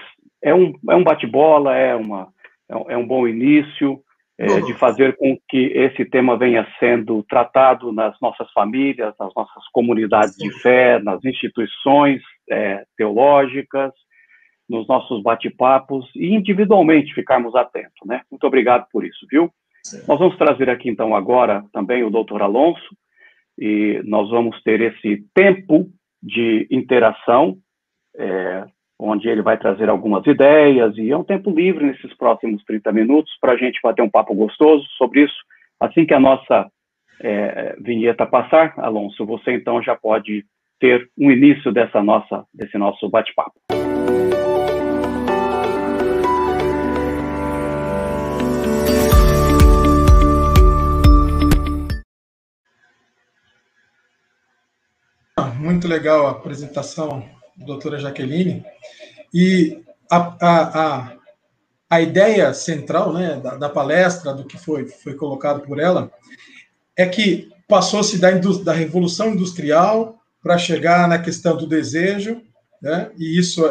é 0.41 0.53
um, 0.53 0.73
é 0.89 0.95
um 0.95 1.03
bate-bola, 1.03 1.75
é, 1.75 1.95
uma, 1.95 2.27
é 2.69 2.97
um 2.97 3.07
bom 3.07 3.27
início 3.27 4.01
é, 4.37 4.61
de 4.61 4.73
fazer 4.73 5.15
com 5.17 5.37
que 5.47 5.71
esse 5.75 6.05
tema 6.05 6.37
venha 6.37 6.67
sendo 6.79 7.23
tratado 7.23 7.91
nas 7.91 8.19
nossas 8.19 8.51
famílias, 8.51 9.13
nas 9.19 9.33
nossas 9.35 9.63
comunidades 9.71 10.35
de 10.35 10.51
fé, 10.61 10.99
nas 10.99 11.23
instituições 11.23 12.21
é, 12.49 12.83
teológicas, 12.97 13.91
nos 14.73 14.87
nossos 14.87 15.21
bate-papos 15.21 16.09
e 16.15 16.33
individualmente 16.33 17.13
ficarmos 17.13 17.55
atentos, 17.55 18.05
né? 18.05 18.21
Muito 18.29 18.45
obrigado 18.45 18.87
por 18.91 19.05
isso, 19.05 19.25
viu? 19.29 19.49
Sim. 19.83 20.03
Nós 20.07 20.17
vamos 20.17 20.37
trazer 20.37 20.69
aqui 20.69 20.89
então 20.89 21.15
agora 21.15 21.63
também 21.71 22.03
o 22.03 22.09
doutor 22.09 22.41
Alonso 22.41 22.95
e 23.57 24.01
nós 24.03 24.29
vamos 24.29 24.61
ter 24.63 24.81
esse 24.81 25.23
tempo 25.33 25.87
de 26.21 26.67
interação, 26.71 27.57
é, 28.17 28.65
onde 28.97 29.27
ele 29.27 29.41
vai 29.41 29.57
trazer 29.57 29.89
algumas 29.89 30.25
ideias 30.25 30.97
e 30.97 31.11
é 31.11 31.17
um 31.17 31.23
tempo 31.23 31.51
livre 31.51 31.85
nesses 31.85 32.15
próximos 32.17 32.63
30 32.63 32.91
minutos 32.91 33.31
para 33.39 33.53
a 33.53 33.57
gente 33.57 33.79
bater 33.83 34.01
um 34.01 34.09
papo 34.09 34.33
gostoso 34.33 34.85
sobre 34.97 35.23
isso. 35.23 35.35
Assim 35.79 36.05
que 36.05 36.13
a 36.13 36.19
nossa 36.19 36.67
é, 37.21 37.75
vinheta 37.79 38.25
passar, 38.25 38.73
Alonso, 38.77 39.25
você 39.25 39.51
então 39.51 39.83
já 39.83 39.95
pode 39.95 40.45
ter 40.79 41.09
um 41.17 41.29
início 41.29 41.71
dessa 41.71 42.01
nossa, 42.01 42.45
desse 42.53 42.77
nosso 42.77 43.07
bate-papo. 43.09 43.59
Muito 55.63 55.87
legal 55.87 56.27
a 56.27 56.31
apresentação 56.31 57.23
da 57.55 57.65
doutora 57.65 57.97
Jaqueline. 57.97 58.65
E 59.33 59.81
a, 60.11 60.17
a, 60.17 60.85
a, 60.85 61.13
a 61.89 62.01
ideia 62.01 62.53
central 62.53 63.13
né, 63.13 63.39
da, 63.41 63.55
da, 63.55 63.69
palestra, 63.69 64.33
do 64.33 64.43
que 64.43 64.57
foi, 64.57 64.85
foi 64.85 65.15
colocado 65.15 65.61
por 65.61 65.79
ela, 65.79 66.11
é 66.95 67.05
que 67.05 67.49
passou-se 67.67 68.19
da, 68.19 68.29
da 68.31 68.73
revolução 68.73 69.29
industrial 69.29 70.19
para 70.41 70.57
chegar 70.57 71.07
na 71.07 71.17
questão 71.17 71.55
do 71.55 71.65
desejo, 71.65 72.41
né, 72.81 73.09
e 73.17 73.39
isso 73.39 73.63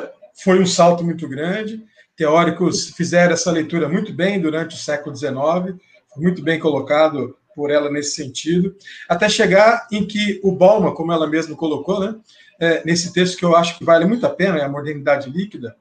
foi 0.43 0.59
um 0.61 0.66
salto 0.66 1.05
muito 1.05 1.28
grande. 1.28 1.84
Teóricos 2.16 2.88
fizeram 2.90 3.34
essa 3.34 3.51
leitura 3.51 3.88
muito 3.88 4.12
bem 4.12 4.40
durante 4.40 4.74
o 4.74 4.78
século 4.78 5.14
XIX, 5.14 5.78
muito 6.16 6.43
bem 6.43 6.59
colocado 6.59 7.36
por 7.55 7.70
ela 7.70 7.90
nesse 7.90 8.16
sentido, 8.16 8.74
até 9.09 9.28
chegar 9.28 9.86
em 9.90 10.07
que 10.07 10.40
o 10.42 10.53
Balma, 10.53 10.94
como 10.94 11.12
ela 11.12 11.26
mesma 11.26 11.57
colocou, 11.57 12.00
né, 12.00 12.14
é, 12.61 12.82
nesse 12.84 13.12
texto 13.12 13.36
que 13.36 13.44
eu 13.44 13.57
acho 13.57 13.78
que 13.78 13.84
vale 13.84 14.05
muito 14.05 14.24
a 14.24 14.30
pena, 14.30 14.59
é 14.59 14.64
a 14.64 14.68
modernidade 14.68 15.30
líquida, 15.30 15.74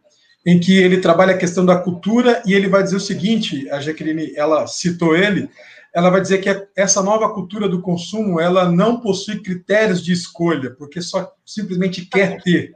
em 0.45 0.59
que 0.59 0.77
ele 0.77 0.97
trabalha 0.97 1.35
a 1.35 1.37
questão 1.37 1.65
da 1.65 1.77
cultura 1.77 2.41
e 2.45 2.53
ele 2.53 2.67
vai 2.67 2.81
dizer 2.81 2.95
o 2.95 2.99
seguinte, 2.99 3.69
a 3.69 3.79
Jaqueline, 3.79 4.33
ela 4.35 4.65
citou 4.65 5.15
ele, 5.15 5.49
ela 5.93 6.09
vai 6.09 6.21
dizer 6.21 6.39
que 6.39 6.49
essa 6.75 7.03
nova 7.03 7.33
cultura 7.33 7.67
do 7.67 7.81
consumo, 7.81 8.39
ela 8.39 8.71
não 8.71 8.99
possui 8.99 9.41
critérios 9.41 10.03
de 10.03 10.13
escolha, 10.13 10.71
porque 10.71 11.01
só 11.01 11.31
simplesmente 11.45 12.05
quer 12.05 12.41
ter. 12.41 12.75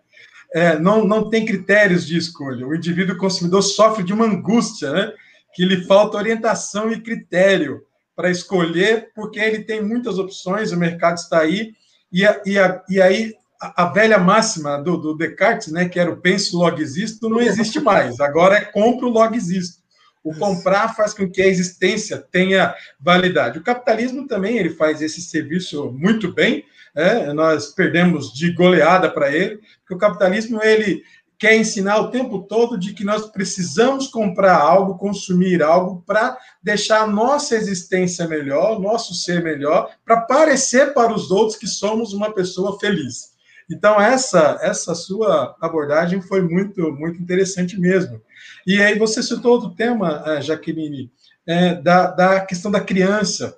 É, 0.54 0.78
não, 0.78 1.06
não 1.06 1.30
tem 1.30 1.46
critérios 1.46 2.06
de 2.06 2.18
escolha. 2.18 2.68
O 2.68 2.76
indivíduo 2.76 3.18
consumidor 3.18 3.62
sofre 3.62 4.04
de 4.04 4.14
uma 4.14 4.26
angústia, 4.26 4.92
né? 4.92 5.14
que 5.54 5.66
lhe 5.66 5.86
falta 5.86 6.18
orientação 6.18 6.92
e 6.92 7.02
critério 7.02 7.82
para 8.16 8.32
escolher, 8.32 9.12
porque 9.14 9.40
ele 9.40 9.64
tem 9.64 9.84
muitas 9.84 10.18
opções, 10.18 10.72
o 10.72 10.78
mercado 10.78 11.18
está 11.18 11.40
aí, 11.40 11.74
e, 12.12 12.26
a, 12.26 12.42
e, 12.46 12.58
a, 12.58 12.84
e 12.90 13.02
aí 13.02 13.34
a, 13.60 13.84
a, 13.84 13.86
velha 13.88 14.18
máxima 14.18 14.78
do, 14.78 14.98
do, 14.98 15.18
Descartes, 15.18 15.72
né, 15.72 15.90
que 15.90 16.00
era 16.00 16.10
o 16.10 16.18
penso, 16.18 16.58
logo 16.58 16.82
existo, 16.82 17.30
não 17.30 17.42
existe 17.42 17.80
mais. 17.80 18.20
Agora 18.20 18.56
é 18.56 18.62
compro, 18.62 19.10
logo 19.10 19.36
existo. 19.36 19.84
O 20.24 20.34
comprar 20.34 20.96
faz 20.96 21.14
com 21.14 21.30
que 21.30 21.42
a 21.42 21.48
existência 21.48 22.18
tenha 22.18 22.74
validade. 23.00 23.60
O 23.60 23.64
capitalismo 23.64 24.28
também 24.28 24.58
ele 24.58 24.72
faz 24.72 25.02
esse 25.02 25.22
serviço 25.22 25.92
muito 25.92 26.34
bem. 26.34 26.66
É, 26.96 27.32
nós 27.34 27.68
perdemos 27.74 28.34
de 28.34 28.52
goleada 28.54 29.12
para 29.12 29.32
ele, 29.32 29.60
porque 29.82 29.94
o 29.94 29.98
capitalismo 29.98 30.64
ele 30.64 31.04
quer 31.38 31.56
ensinar 31.56 32.00
o 32.00 32.12
tempo 32.12 32.44
todo 32.44 32.78
de 32.78 32.94
que 32.94 33.04
nós 33.04 33.30
precisamos 33.30 34.08
comprar 34.08 34.56
algo, 34.56 34.98
consumir 34.98 35.62
algo 35.62 36.04
para 36.06 36.38
deixar 36.62 37.02
a 37.02 37.08
nossa 37.08 37.56
existência 37.56 38.28
melhor, 38.28 38.80
nosso 38.80 39.14
ser 39.14 39.44
melhor, 39.44 39.90
para 40.06 40.22
parecer 40.22 40.94
para 40.94 41.14
os 41.14 41.32
outros 41.32 41.58
que 41.58 41.68
somos 41.68 42.14
uma 42.14 42.34
pessoa 42.34 42.80
feliz. 42.80 43.36
Então 43.70 44.00
essa 44.00 44.60
essa 44.62 44.94
sua 44.94 45.56
abordagem 45.60 46.22
foi 46.22 46.42
muito 46.42 46.92
muito 46.94 47.22
interessante 47.22 47.80
mesmo. 47.80 48.22
E 48.66 48.82
aí 48.82 48.98
você 48.98 49.24
citou 49.24 49.54
outro 49.54 49.72
tema, 49.72 50.24
eh, 50.26 50.42
Jaqueline, 50.42 51.12
é, 51.48 51.76
da, 51.76 52.08
da 52.08 52.40
questão 52.42 52.72
da 52.72 52.80
criança 52.80 53.58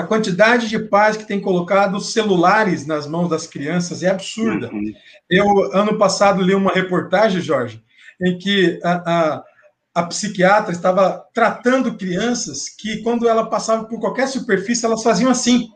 a 0.00 0.06
quantidade 0.06 0.66
de 0.66 0.78
pais 0.78 1.14
que 1.14 1.26
têm 1.26 1.38
colocado 1.38 2.00
celulares 2.00 2.86
nas 2.86 3.06
mãos 3.06 3.28
das 3.28 3.46
crianças 3.46 4.02
é 4.02 4.08
absurda. 4.08 4.70
Uhum. 4.72 4.94
Eu, 5.28 5.46
ano 5.74 5.98
passado, 5.98 6.40
li 6.40 6.54
uma 6.54 6.72
reportagem, 6.72 7.42
Jorge, 7.42 7.84
em 8.18 8.38
que 8.38 8.80
a, 8.82 8.92
a, 8.92 9.44
a, 9.94 10.02
psiquiatra 10.04 10.72
estava 10.72 11.22
tratando 11.34 11.98
crianças 11.98 12.70
que, 12.70 13.02
quando 13.02 13.28
ela 13.28 13.44
passava 13.44 13.84
por 13.84 14.00
qualquer 14.00 14.26
superfície, 14.26 14.86
elas 14.86 15.02
faziam 15.02 15.30
assim, 15.30 15.68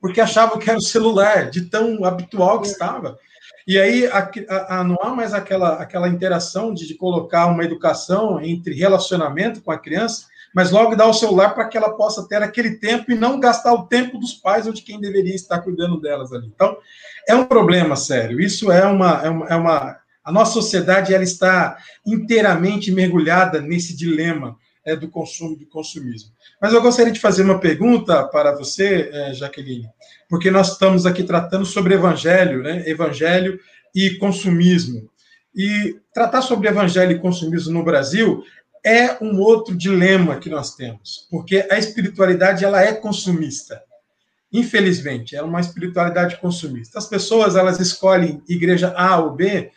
porque 0.00 0.20
achavam 0.20 0.56
que 0.56 0.70
era 0.70 0.78
o 0.78 0.82
celular, 0.82 1.50
de 1.50 1.62
tão 1.62 2.04
habitual 2.04 2.60
que 2.60 2.68
estava. 2.68 3.18
E 3.66 3.76
aí 3.76 4.06
a, 4.06 4.84
não 4.84 4.96
há 5.02 5.10
mais 5.10 5.34
aquela, 5.34 5.82
aquela 5.82 6.08
interação 6.08 6.72
de, 6.72 6.86
de 6.86 6.94
colocar 6.94 7.46
uma 7.46 7.64
educação 7.64 8.40
entre 8.40 8.72
relacionamento 8.72 9.60
com 9.62 9.72
a 9.72 9.78
criança 9.78 10.26
mas 10.54 10.70
logo 10.70 10.96
dar 10.96 11.06
o 11.06 11.14
celular 11.14 11.50
para 11.54 11.68
que 11.68 11.76
ela 11.76 11.96
possa 11.96 12.26
ter 12.26 12.42
aquele 12.42 12.76
tempo 12.76 13.12
e 13.12 13.14
não 13.14 13.38
gastar 13.38 13.72
o 13.72 13.86
tempo 13.86 14.18
dos 14.18 14.34
pais 14.34 14.66
ou 14.66 14.72
de 14.72 14.82
quem 14.82 15.00
deveria 15.00 15.34
estar 15.34 15.60
cuidando 15.60 16.00
delas 16.00 16.32
ali. 16.32 16.50
Então, 16.54 16.76
é 17.28 17.34
um 17.34 17.46
problema 17.46 17.96
sério. 17.96 18.40
Isso 18.40 18.70
é 18.70 18.84
uma, 18.84 19.22
é 19.22 19.28
uma, 19.28 19.46
é 19.46 19.54
uma 19.54 20.00
a 20.24 20.32
nossa 20.32 20.52
sociedade 20.52 21.14
ela 21.14 21.24
está 21.24 21.76
inteiramente 22.06 22.92
mergulhada 22.92 23.60
nesse 23.60 23.96
dilema 23.96 24.56
é, 24.84 24.94
do 24.94 25.08
consumo 25.08 25.56
do 25.56 25.66
consumismo. 25.66 26.30
Mas 26.60 26.72
eu 26.72 26.82
gostaria 26.82 27.12
de 27.12 27.20
fazer 27.20 27.42
uma 27.42 27.58
pergunta 27.58 28.24
para 28.24 28.54
você, 28.56 29.10
é, 29.12 29.34
Jaqueline, 29.34 29.88
porque 30.28 30.50
nós 30.50 30.72
estamos 30.72 31.06
aqui 31.06 31.24
tratando 31.24 31.64
sobre 31.64 31.94
evangelho, 31.94 32.62
né? 32.62 32.88
Evangelho 32.88 33.58
e 33.94 34.10
consumismo. 34.16 35.10
E 35.54 35.96
tratar 36.14 36.42
sobre 36.42 36.68
evangelho 36.68 37.12
e 37.12 37.18
consumismo 37.18 37.72
no 37.72 37.84
Brasil 37.84 38.44
é 38.84 39.22
um 39.22 39.38
outro 39.40 39.76
dilema 39.76 40.38
que 40.38 40.48
nós 40.48 40.74
temos, 40.74 41.26
porque 41.30 41.66
a 41.70 41.78
espiritualidade 41.78 42.64
ela 42.64 42.82
é 42.82 42.92
consumista. 42.92 43.82
Infelizmente, 44.52 45.36
é 45.36 45.42
uma 45.42 45.60
espiritualidade 45.60 46.36
consumista. 46.38 46.98
As 46.98 47.06
pessoas 47.06 47.56
elas 47.56 47.78
escolhem 47.78 48.42
igreja 48.48 48.92
A 48.96 49.18
ou 49.18 49.32
B 49.32 49.70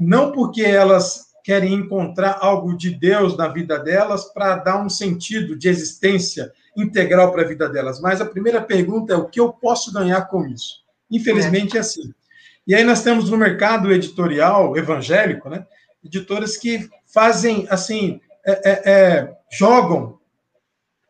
não 0.00 0.32
porque 0.32 0.62
elas 0.62 1.26
querem 1.44 1.74
encontrar 1.74 2.38
algo 2.40 2.74
de 2.76 2.90
Deus 2.90 3.36
na 3.36 3.48
vida 3.48 3.78
delas 3.78 4.24
para 4.32 4.56
dar 4.56 4.82
um 4.82 4.88
sentido 4.88 5.56
de 5.56 5.68
existência 5.68 6.50
integral 6.76 7.32
para 7.32 7.42
a 7.42 7.46
vida 7.46 7.68
delas, 7.68 8.00
mas 8.00 8.20
a 8.20 8.26
primeira 8.26 8.62
pergunta 8.62 9.12
é 9.12 9.16
o 9.16 9.26
que 9.26 9.40
eu 9.40 9.52
posso 9.52 9.92
ganhar 9.92 10.22
com 10.22 10.46
isso. 10.46 10.80
Infelizmente 11.10 11.76
é, 11.76 11.80
assim. 11.80 12.14
E 12.66 12.74
aí 12.74 12.84
nós 12.84 13.02
temos 13.02 13.28
no 13.28 13.36
mercado 13.36 13.92
editorial 13.92 14.76
evangélico, 14.76 15.50
né, 15.50 15.66
editoras 16.04 16.56
que 16.56 16.88
fazem 17.06 17.66
assim 17.68 18.20
é, 18.46 18.70
é, 18.70 18.92
é, 18.92 19.36
jogam 19.50 20.18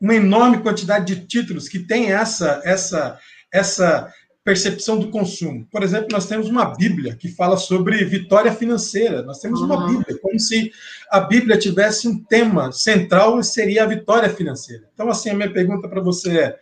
uma 0.00 0.14
enorme 0.14 0.62
quantidade 0.62 1.14
de 1.14 1.26
títulos 1.26 1.68
que 1.68 1.78
tem 1.78 2.12
essa 2.12 2.60
essa 2.64 3.18
essa 3.52 4.12
percepção 4.42 4.98
do 4.98 5.10
consumo. 5.10 5.66
Por 5.70 5.82
exemplo, 5.82 6.08
nós 6.10 6.26
temos 6.26 6.48
uma 6.48 6.74
Bíblia 6.74 7.14
que 7.14 7.28
fala 7.28 7.56
sobre 7.56 8.02
vitória 8.04 8.52
financeira. 8.52 9.22
Nós 9.22 9.38
temos 9.38 9.60
uma 9.60 9.76
uhum. 9.76 9.98
Bíblia, 9.98 10.18
como 10.18 10.38
se 10.40 10.72
a 11.10 11.20
Bíblia 11.20 11.58
tivesse 11.58 12.08
um 12.08 12.18
tema 12.24 12.72
central 12.72 13.38
e 13.38 13.44
seria 13.44 13.84
a 13.84 13.86
vitória 13.86 14.30
financeira. 14.30 14.88
Então, 14.94 15.10
assim, 15.10 15.30
a 15.30 15.34
minha 15.34 15.52
pergunta 15.52 15.88
para 15.88 16.00
você 16.00 16.38
é: 16.38 16.58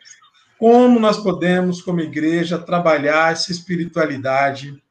como 0.59 0.99
nós 0.99 1.19
podemos, 1.19 1.81
como 1.81 2.01
igreja, 2.01 2.59
trabalhar 2.59 3.33
essa 3.33 3.53
espiritualidade 3.53 4.83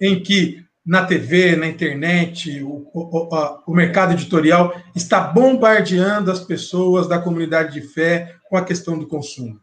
em 0.00 0.22
que 0.22 0.62
na 0.84 1.04
TV, 1.06 1.56
na 1.56 1.66
internet, 1.66 2.62
o, 2.62 2.86
o, 2.92 3.34
a, 3.34 3.62
o, 3.66 3.74
mercado 3.74 4.12
editorial 4.12 4.78
está 4.94 5.18
bombardeando 5.20 6.30
as 6.30 6.40
pessoas 6.40 7.08
da 7.08 7.18
comunidade 7.18 7.80
de 7.80 7.86
fé 7.86 8.34
com 8.50 8.56
a 8.56 8.64
questão 8.64 8.98
do 8.98 9.06
consumo. 9.06 9.58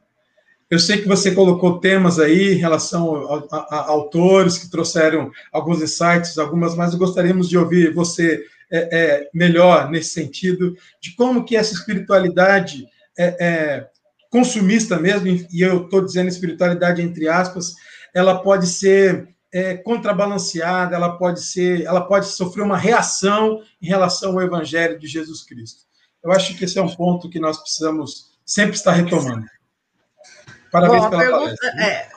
Eu 0.70 0.80
sei 0.80 1.02
que 1.02 1.08
você 1.08 1.32
colocou 1.32 1.80
temas 1.80 2.18
aí 2.18 2.54
em 2.54 2.58
relação 2.58 3.16
a, 3.32 3.56
a, 3.56 3.76
a 3.76 3.90
autores 3.90 4.58
que 4.58 4.72
trouxeram 4.72 5.30
alguns 5.52 5.82
insights, 5.82 6.38
algumas, 6.38 6.76
mas 6.76 6.96
gostaríamos 6.96 7.48
de 7.48 7.58
ouvir 7.58 7.94
você 7.94 8.44
é, 8.72 9.00
é, 9.00 9.30
melhor 9.34 9.92
nesse 9.92 10.12
sentido, 10.12 10.76
de 11.00 11.14
como 11.16 11.44
que 11.44 11.56
essa 11.56 11.74
espiritualidade 11.74 12.88
é, 13.20 13.46
é 13.46 13.88
consumista 14.30 14.98
mesmo, 14.98 15.28
e 15.28 15.62
eu 15.62 15.84
estou 15.84 16.04
dizendo 16.04 16.30
espiritualidade 16.30 17.02
entre 17.02 17.28
aspas, 17.28 17.76
ela 18.14 18.42
pode 18.42 18.66
ser 18.66 19.28
é, 19.54 19.76
contrabalanceada, 19.76 20.96
ela 20.96 21.18
pode 21.18 21.44
ser, 21.44 21.84
ela 21.84 22.02
pode 22.02 22.28
sofrer 22.28 22.64
uma 22.64 22.78
reação 22.78 23.62
em 23.82 23.88
relação 23.88 24.32
ao 24.32 24.42
Evangelho 24.42 24.98
de 24.98 25.08
Jesus 25.08 25.44
Cristo. 25.44 25.82
Eu 26.24 26.32
acho 26.32 26.56
que 26.58 26.66
esse 26.66 26.78
é 26.78 26.82
um 26.82 26.96
ponto 26.96 27.30
que 27.30 27.40
nós 27.40 27.58
precisamos 27.58 28.32
sempre 28.46 28.76
estar 28.76 28.94
retomando. 28.94 29.46
Parabéns 30.72 31.04
Bom, 31.04 31.10
pela 31.10 31.22
pergunta, 31.22 31.56
palestra. 31.60 31.84
É, 31.84 32.10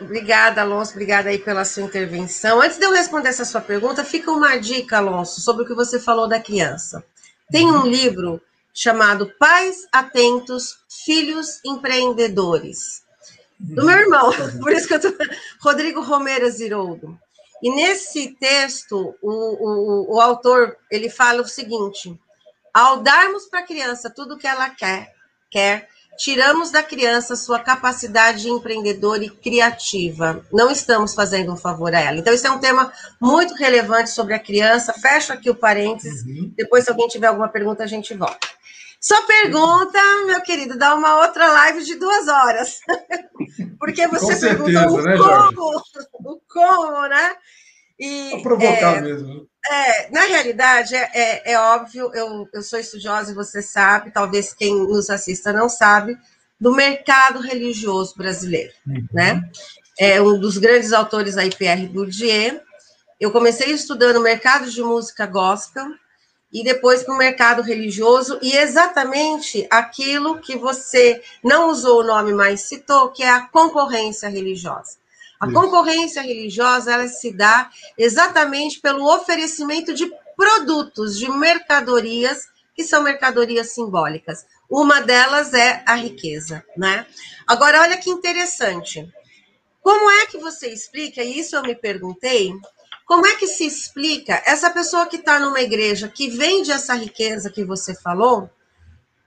obrigada, 0.00 0.60
Alonso, 0.60 0.92
obrigada 0.92 1.30
aí 1.30 1.38
pela 1.38 1.64
sua 1.64 1.82
intervenção. 1.82 2.60
Antes 2.60 2.78
de 2.78 2.84
eu 2.84 2.92
responder 2.92 3.28
essa 3.28 3.44
sua 3.44 3.60
pergunta, 3.60 4.04
fica 4.04 4.30
uma 4.30 4.56
dica, 4.56 4.98
Alonso, 4.98 5.40
sobre 5.40 5.62
o 5.62 5.66
que 5.66 5.74
você 5.74 5.98
falou 5.98 6.28
da 6.28 6.40
criança. 6.40 7.02
Tem 7.50 7.70
um 7.70 7.86
livro 7.86 8.40
chamado 8.74 9.30
Pais 9.38 9.86
Atentos, 9.92 10.78
Filhos 11.04 11.60
Empreendedores, 11.64 13.02
do 13.62 13.86
meu 13.86 13.96
irmão, 13.96 14.32
por 14.60 14.72
isso 14.72 14.88
que 14.88 14.94
eu 14.94 15.00
tô... 15.00 15.08
Rodrigo 15.60 16.02
Romero 16.02 16.50
Ziroldo. 16.50 17.18
E 17.62 17.70
nesse 17.70 18.36
texto, 18.40 19.14
o, 19.22 19.30
o, 19.30 20.16
o 20.16 20.20
autor, 20.20 20.76
ele 20.90 21.08
fala 21.08 21.42
o 21.42 21.48
seguinte, 21.48 22.18
ao 22.74 22.98
darmos 22.98 23.46
para 23.46 23.60
a 23.60 23.66
criança 23.66 24.10
tudo 24.10 24.34
o 24.34 24.38
que 24.38 24.48
ela 24.48 24.68
quer, 24.70 25.14
quer, 25.48 25.88
tiramos 26.18 26.70
da 26.70 26.82
criança 26.82 27.36
sua 27.36 27.60
capacidade 27.60 28.48
empreendedora 28.48 29.24
e 29.24 29.30
criativa. 29.30 30.44
Não 30.52 30.70
estamos 30.70 31.14
fazendo 31.14 31.52
um 31.52 31.56
favor 31.56 31.94
a 31.94 32.00
ela. 32.00 32.18
Então, 32.18 32.34
isso 32.34 32.46
é 32.46 32.50
um 32.50 32.58
tema 32.58 32.92
muito 33.20 33.54
relevante 33.54 34.10
sobre 34.10 34.34
a 34.34 34.38
criança. 34.38 34.92
Fecho 34.94 35.32
aqui 35.32 35.48
o 35.48 35.54
parênteses. 35.54 36.24
Uhum. 36.24 36.52
Depois, 36.56 36.84
se 36.84 36.90
alguém 36.90 37.08
tiver 37.08 37.28
alguma 37.28 37.48
pergunta, 37.48 37.84
a 37.84 37.86
gente 37.86 38.14
volta. 38.14 38.48
Sua 39.02 39.20
pergunta, 39.22 39.98
meu 40.26 40.40
querido, 40.42 40.78
dá 40.78 40.94
uma 40.94 41.22
outra 41.22 41.48
live 41.48 41.82
de 41.82 41.96
duas 41.96 42.28
horas. 42.28 42.78
Porque 43.76 44.06
você 44.06 44.36
certeza, 44.36 44.48
perguntou 44.48 45.00
o 45.00 45.02
né, 45.02 45.16
como, 45.18 45.82
o 46.32 46.40
como, 46.48 47.08
né? 47.08 47.34
E, 47.98 48.30
Vou 48.30 48.42
provocar 48.42 48.98
é, 48.98 49.00
mesmo. 49.00 49.48
É, 49.68 50.10
na 50.10 50.20
realidade, 50.20 50.94
é, 50.94 51.10
é, 51.14 51.52
é, 51.52 51.58
óbvio, 51.58 52.12
eu, 52.14 52.48
eu 52.54 52.62
sou 52.62 52.78
estudiosa 52.78 53.32
e 53.32 53.34
você 53.34 53.60
sabe, 53.60 54.12
talvez 54.12 54.54
quem 54.54 54.76
nos 54.86 55.10
assista 55.10 55.52
não 55.52 55.68
sabe, 55.68 56.16
do 56.60 56.72
mercado 56.72 57.40
religioso 57.40 58.14
brasileiro, 58.16 58.72
uhum. 58.86 59.04
né? 59.12 59.42
É 59.98 60.22
um 60.22 60.38
dos 60.38 60.58
grandes 60.58 60.92
autores 60.92 61.36
aí, 61.36 61.50
Pierre 61.50 61.88
Bourdieu. 61.88 62.60
Eu 63.20 63.32
comecei 63.32 63.72
estudando 63.72 64.20
mercado 64.20 64.70
de 64.70 64.80
música 64.80 65.26
gospel, 65.26 65.86
e 66.52 66.62
depois 66.62 67.02
para 67.02 67.14
o 67.14 67.18
mercado 67.18 67.62
religioso, 67.62 68.38
e 68.42 68.56
exatamente 68.56 69.66
aquilo 69.70 70.38
que 70.38 70.56
você 70.56 71.22
não 71.42 71.70
usou 71.70 72.00
o 72.00 72.04
nome, 72.04 72.32
mas 72.32 72.60
citou, 72.60 73.10
que 73.10 73.22
é 73.22 73.30
a 73.30 73.46
concorrência 73.46 74.28
religiosa. 74.28 74.98
A 75.40 75.46
Isso. 75.46 75.54
concorrência 75.54 76.22
religiosa 76.22 76.92
ela 76.92 77.08
se 77.08 77.32
dá 77.32 77.70
exatamente 77.96 78.80
pelo 78.80 79.12
oferecimento 79.12 79.94
de 79.94 80.12
produtos, 80.36 81.18
de 81.18 81.30
mercadorias, 81.30 82.48
que 82.74 82.84
são 82.84 83.02
mercadorias 83.02 83.72
simbólicas. 83.72 84.46
Uma 84.68 85.00
delas 85.00 85.52
é 85.52 85.82
a 85.86 85.94
riqueza, 85.94 86.64
né? 86.76 87.06
Agora, 87.46 87.80
olha 87.80 87.96
que 87.96 88.10
interessante. 88.10 89.10
Como 89.82 90.10
é 90.10 90.26
que 90.26 90.38
você 90.38 90.68
explica, 90.68 91.22
e 91.22 91.38
isso 91.38 91.56
eu 91.56 91.62
me 91.62 91.74
perguntei, 91.74 92.52
como 93.12 93.26
é 93.26 93.36
que 93.36 93.46
se 93.46 93.66
explica 93.66 94.42
essa 94.46 94.70
pessoa 94.70 95.04
que 95.04 95.16
está 95.16 95.38
numa 95.38 95.60
igreja 95.60 96.08
que 96.08 96.30
vende 96.30 96.72
essa 96.72 96.94
riqueza 96.94 97.50
que 97.50 97.62
você 97.62 97.94
falou, 97.94 98.48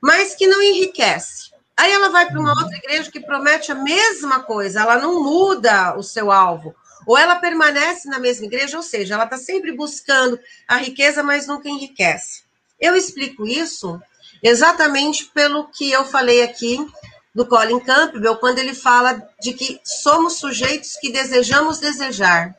mas 0.01 0.33
que 0.33 0.47
não 0.47 0.59
enriquece? 0.59 1.51
Aí 1.77 1.91
ela 1.91 2.09
vai 2.09 2.25
para 2.25 2.39
uma 2.39 2.53
uhum. 2.53 2.63
outra 2.63 2.75
igreja 2.77 3.11
que 3.11 3.19
promete 3.19 3.71
a 3.71 3.75
mesma 3.75 4.39
coisa, 4.39 4.81
ela 4.81 4.97
não 4.97 5.23
muda 5.23 5.95
o 5.95 6.01
seu 6.01 6.31
alvo. 6.31 6.73
Ou 7.05 7.15
ela 7.15 7.35
permanece 7.35 8.09
na 8.09 8.17
mesma 8.17 8.47
igreja, 8.47 8.75
ou 8.75 8.81
seja, 8.81 9.13
ela 9.13 9.25
está 9.25 9.37
sempre 9.37 9.71
buscando 9.71 10.39
a 10.67 10.77
riqueza, 10.77 11.21
mas 11.21 11.45
nunca 11.45 11.69
enriquece. 11.69 12.41
Eu 12.81 12.95
explico 12.95 13.45
isso 13.45 14.01
exatamente 14.41 15.25
pelo 15.25 15.67
que 15.67 15.91
eu 15.91 16.03
falei 16.05 16.41
aqui 16.41 16.83
do 17.35 17.45
Colin 17.45 17.81
Campbell, 17.81 18.37
quando 18.37 18.57
ele 18.57 18.73
fala 18.73 19.29
de 19.39 19.53
que 19.53 19.79
somos 19.83 20.39
sujeitos 20.39 20.93
que 20.93 21.11
desejamos 21.11 21.77
desejar. 21.77 22.55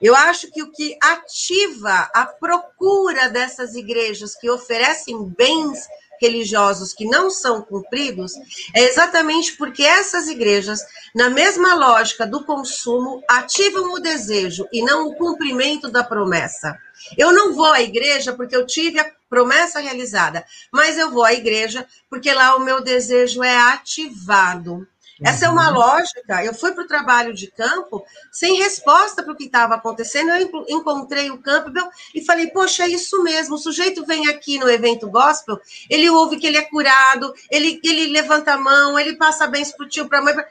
Eu 0.00 0.14
acho 0.14 0.50
que 0.50 0.62
o 0.62 0.70
que 0.70 0.96
ativa 1.02 2.08
a 2.14 2.24
procura 2.26 3.28
dessas 3.28 3.74
igrejas 3.74 4.34
que 4.36 4.48
oferecem 4.48 5.24
bens 5.24 5.86
religiosos 6.20 6.92
que 6.92 7.04
não 7.04 7.30
são 7.30 7.62
cumpridos 7.62 8.32
é 8.74 8.84
exatamente 8.84 9.56
porque 9.56 9.82
essas 9.82 10.28
igrejas, 10.28 10.80
na 11.14 11.30
mesma 11.30 11.74
lógica 11.74 12.26
do 12.26 12.44
consumo, 12.44 13.22
ativam 13.28 13.92
o 13.92 14.00
desejo 14.00 14.66
e 14.72 14.82
não 14.82 15.08
o 15.08 15.14
cumprimento 15.14 15.88
da 15.88 16.04
promessa. 16.04 16.76
Eu 17.16 17.32
não 17.32 17.54
vou 17.54 17.72
à 17.72 17.80
igreja 17.80 18.32
porque 18.32 18.56
eu 18.56 18.66
tive 18.66 18.98
a 18.98 19.10
promessa 19.30 19.80
realizada, 19.80 20.44
mas 20.72 20.98
eu 20.98 21.10
vou 21.10 21.24
à 21.24 21.32
igreja 21.32 21.86
porque 22.10 22.32
lá 22.32 22.56
o 22.56 22.60
meu 22.60 22.82
desejo 22.82 23.42
é 23.42 23.56
ativado. 23.56 24.86
Essa 25.24 25.46
é 25.46 25.48
uma 25.48 25.68
uhum. 25.70 25.78
lógica. 25.78 26.44
Eu 26.44 26.54
fui 26.54 26.72
para 26.72 26.84
o 26.84 26.86
trabalho 26.86 27.34
de 27.34 27.50
campo 27.50 28.04
sem 28.30 28.58
resposta 28.58 29.22
para 29.22 29.32
o 29.32 29.36
que 29.36 29.44
estava 29.44 29.74
acontecendo. 29.74 30.30
Eu 30.30 30.64
encontrei 30.68 31.30
o 31.30 31.38
Campbell 31.38 31.88
e 32.14 32.24
falei: 32.24 32.48
Poxa, 32.48 32.84
é 32.84 32.88
isso 32.88 33.22
mesmo. 33.22 33.56
O 33.56 33.58
sujeito 33.58 34.06
vem 34.06 34.28
aqui 34.28 34.58
no 34.58 34.70
evento 34.70 35.08
gospel, 35.10 35.60
ele 35.90 36.08
ouve 36.08 36.36
que 36.36 36.46
ele 36.46 36.58
é 36.58 36.62
curado, 36.62 37.32
ele, 37.50 37.80
ele 37.84 38.12
levanta 38.12 38.52
a 38.52 38.58
mão, 38.58 38.98
ele 38.98 39.16
passa 39.16 39.46
bens 39.46 39.72
para 39.72 39.86
o 39.86 39.88
tio, 39.88 40.08
para 40.08 40.18
a 40.18 40.22
mãe. 40.22 40.34
Pra... 40.34 40.46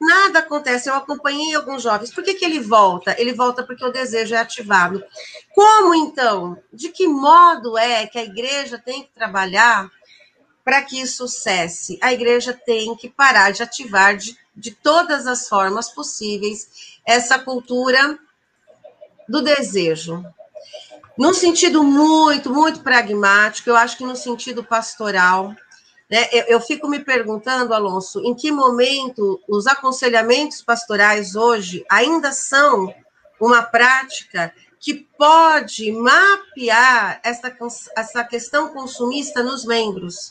Nada 0.00 0.40
acontece. 0.40 0.88
Eu 0.88 0.94
acompanhei 0.94 1.54
alguns 1.54 1.82
jovens. 1.82 2.12
Por 2.12 2.22
que, 2.22 2.34
que 2.34 2.44
ele 2.44 2.60
volta? 2.60 3.16
Ele 3.18 3.32
volta 3.32 3.62
porque 3.62 3.84
o 3.84 3.92
desejo 3.92 4.34
é 4.34 4.38
ativado. 4.38 5.02
Como 5.54 5.94
então? 5.94 6.58
De 6.72 6.90
que 6.90 7.08
modo 7.08 7.78
é 7.78 8.06
que 8.06 8.18
a 8.18 8.24
igreja 8.24 8.78
tem 8.78 9.02
que 9.02 9.10
trabalhar 9.14 9.90
para 10.66 10.82
que 10.82 11.00
isso 11.00 11.28
cesse, 11.28 11.96
a 12.02 12.12
igreja 12.12 12.52
tem 12.52 12.96
que 12.96 13.08
parar 13.08 13.52
de 13.52 13.62
ativar 13.62 14.16
de, 14.16 14.36
de 14.52 14.72
todas 14.72 15.24
as 15.24 15.48
formas 15.48 15.88
possíveis 15.88 16.98
essa 17.06 17.38
cultura 17.38 18.18
do 19.28 19.42
desejo. 19.42 20.24
Num 21.16 21.32
sentido 21.32 21.84
muito, 21.84 22.52
muito 22.52 22.80
pragmático, 22.80 23.70
eu 23.70 23.76
acho 23.76 23.96
que 23.96 24.04
no 24.04 24.16
sentido 24.16 24.64
pastoral, 24.64 25.54
né, 26.10 26.28
eu, 26.32 26.42
eu 26.48 26.60
fico 26.60 26.88
me 26.88 26.98
perguntando, 26.98 27.72
Alonso, 27.72 28.20
em 28.24 28.34
que 28.34 28.50
momento 28.50 29.40
os 29.48 29.68
aconselhamentos 29.68 30.62
pastorais 30.62 31.36
hoje 31.36 31.84
ainda 31.88 32.32
são 32.32 32.92
uma 33.40 33.62
prática 33.62 34.52
que 34.86 34.94
pode 35.18 35.90
mapear 35.90 37.20
essa, 37.24 37.52
essa 37.96 38.22
questão 38.22 38.68
consumista 38.68 39.42
nos 39.42 39.64
membros. 39.64 40.30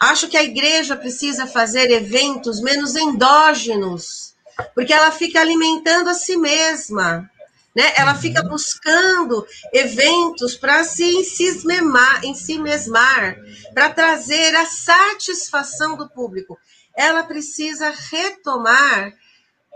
Acho 0.00 0.26
que 0.26 0.36
a 0.36 0.42
igreja 0.42 0.96
precisa 0.96 1.46
fazer 1.46 1.92
eventos 1.92 2.60
menos 2.60 2.96
endógenos, 2.96 4.34
porque 4.74 4.92
ela 4.92 5.12
fica 5.12 5.40
alimentando 5.40 6.10
a 6.10 6.14
si 6.14 6.36
mesma. 6.36 7.30
Né? 7.72 7.92
Ela 7.96 8.14
uhum. 8.14 8.20
fica 8.20 8.42
buscando 8.42 9.46
eventos 9.72 10.56
para 10.56 10.82
se 10.82 11.04
ensimesmar, 11.04 12.24
ensimesmar 12.24 13.36
para 13.72 13.90
trazer 13.90 14.56
a 14.56 14.66
satisfação 14.66 15.96
do 15.96 16.10
público. 16.10 16.58
Ela 16.96 17.22
precisa 17.22 17.94
retomar 18.10 19.12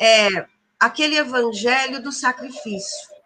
é, 0.00 0.44
aquele 0.80 1.16
evangelho 1.16 2.02
do 2.02 2.10
sacrifício. 2.10 3.17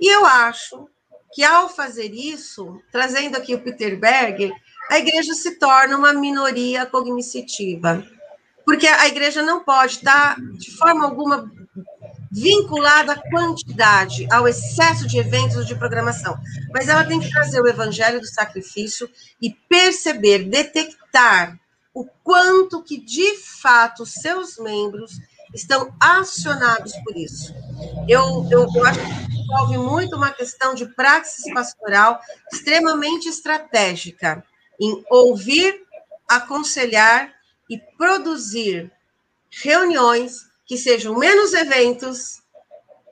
E 0.00 0.08
eu 0.12 0.24
acho 0.24 0.88
que 1.32 1.44
ao 1.44 1.68
fazer 1.68 2.12
isso, 2.12 2.80
trazendo 2.90 3.36
aqui 3.36 3.54
o 3.54 3.62
Peter 3.62 3.98
Berger, 3.98 4.52
a 4.90 4.98
igreja 4.98 5.34
se 5.34 5.58
torna 5.58 5.96
uma 5.96 6.12
minoria 6.12 6.86
cognitiva. 6.86 8.04
porque 8.64 8.86
a 8.86 9.08
igreja 9.08 9.42
não 9.42 9.64
pode 9.64 9.94
estar, 9.94 10.36
de 10.56 10.70
forma 10.76 11.04
alguma, 11.04 11.50
vinculada 12.30 13.12
à 13.14 13.30
quantidade, 13.30 14.28
ao 14.30 14.46
excesso 14.46 15.08
de 15.08 15.18
eventos 15.18 15.66
de 15.66 15.74
programação. 15.74 16.38
Mas 16.72 16.88
ela 16.88 17.04
tem 17.04 17.18
que 17.18 17.30
trazer 17.30 17.60
o 17.60 17.66
evangelho 17.66 18.20
do 18.20 18.26
sacrifício 18.26 19.10
e 19.42 19.50
perceber, 19.68 20.44
detectar 20.44 21.58
o 21.92 22.04
quanto 22.22 22.82
que, 22.84 22.98
de 23.00 23.36
fato, 23.38 24.06
seus 24.06 24.56
membros 24.58 25.18
estão 25.52 25.92
acionados 25.98 26.92
por 27.04 27.16
isso. 27.16 27.52
Eu, 28.08 28.46
eu, 28.50 28.66
eu 28.74 28.86
acho 28.86 29.00
que 29.00 29.40
envolve 29.40 29.78
muito 29.78 30.16
uma 30.16 30.30
questão 30.30 30.74
de 30.74 30.86
praxis 30.86 31.52
pastoral 31.52 32.20
extremamente 32.52 33.28
estratégica 33.28 34.44
em 34.80 35.04
ouvir, 35.10 35.82
aconselhar 36.28 37.32
e 37.68 37.78
produzir 37.96 38.90
reuniões 39.50 40.48
que 40.66 40.76
sejam 40.76 41.18
menos 41.18 41.52
eventos 41.52 42.42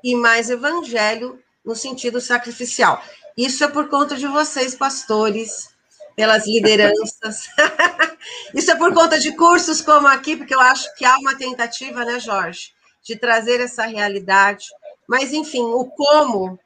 e 0.03 0.15
mais 0.15 0.49
evangelho 0.49 1.43
no 1.65 1.75
sentido 1.75 2.21
sacrificial. 2.21 3.03
Isso 3.37 3.63
é 3.63 3.69
por 3.69 3.89
conta 3.89 4.17
de 4.17 4.27
vocês, 4.27 4.75
pastores, 4.75 5.69
pelas 6.17 6.47
lideranças. 6.47 7.49
Isso 8.55 8.71
é 8.71 8.77
por 8.77 8.93
conta 8.93 9.19
de 9.19 9.35
cursos 9.37 9.81
como 9.81 10.09
aqui, 10.09 10.37
porque 10.37 10.55
eu 10.55 10.61
acho 10.61 10.93
que 10.97 11.05
há 11.05 11.17
uma 11.19 11.37
tentativa, 11.37 12.05
né, 12.05 12.19
Jorge, 12.19 12.73
de 13.09 13.19
trazer 13.19 13.61
essa 13.61 13.87
realidade. 13.87 14.67
Mas, 15.09 15.33
enfim, 15.33 15.63
o 15.63 15.87
como 15.87 16.59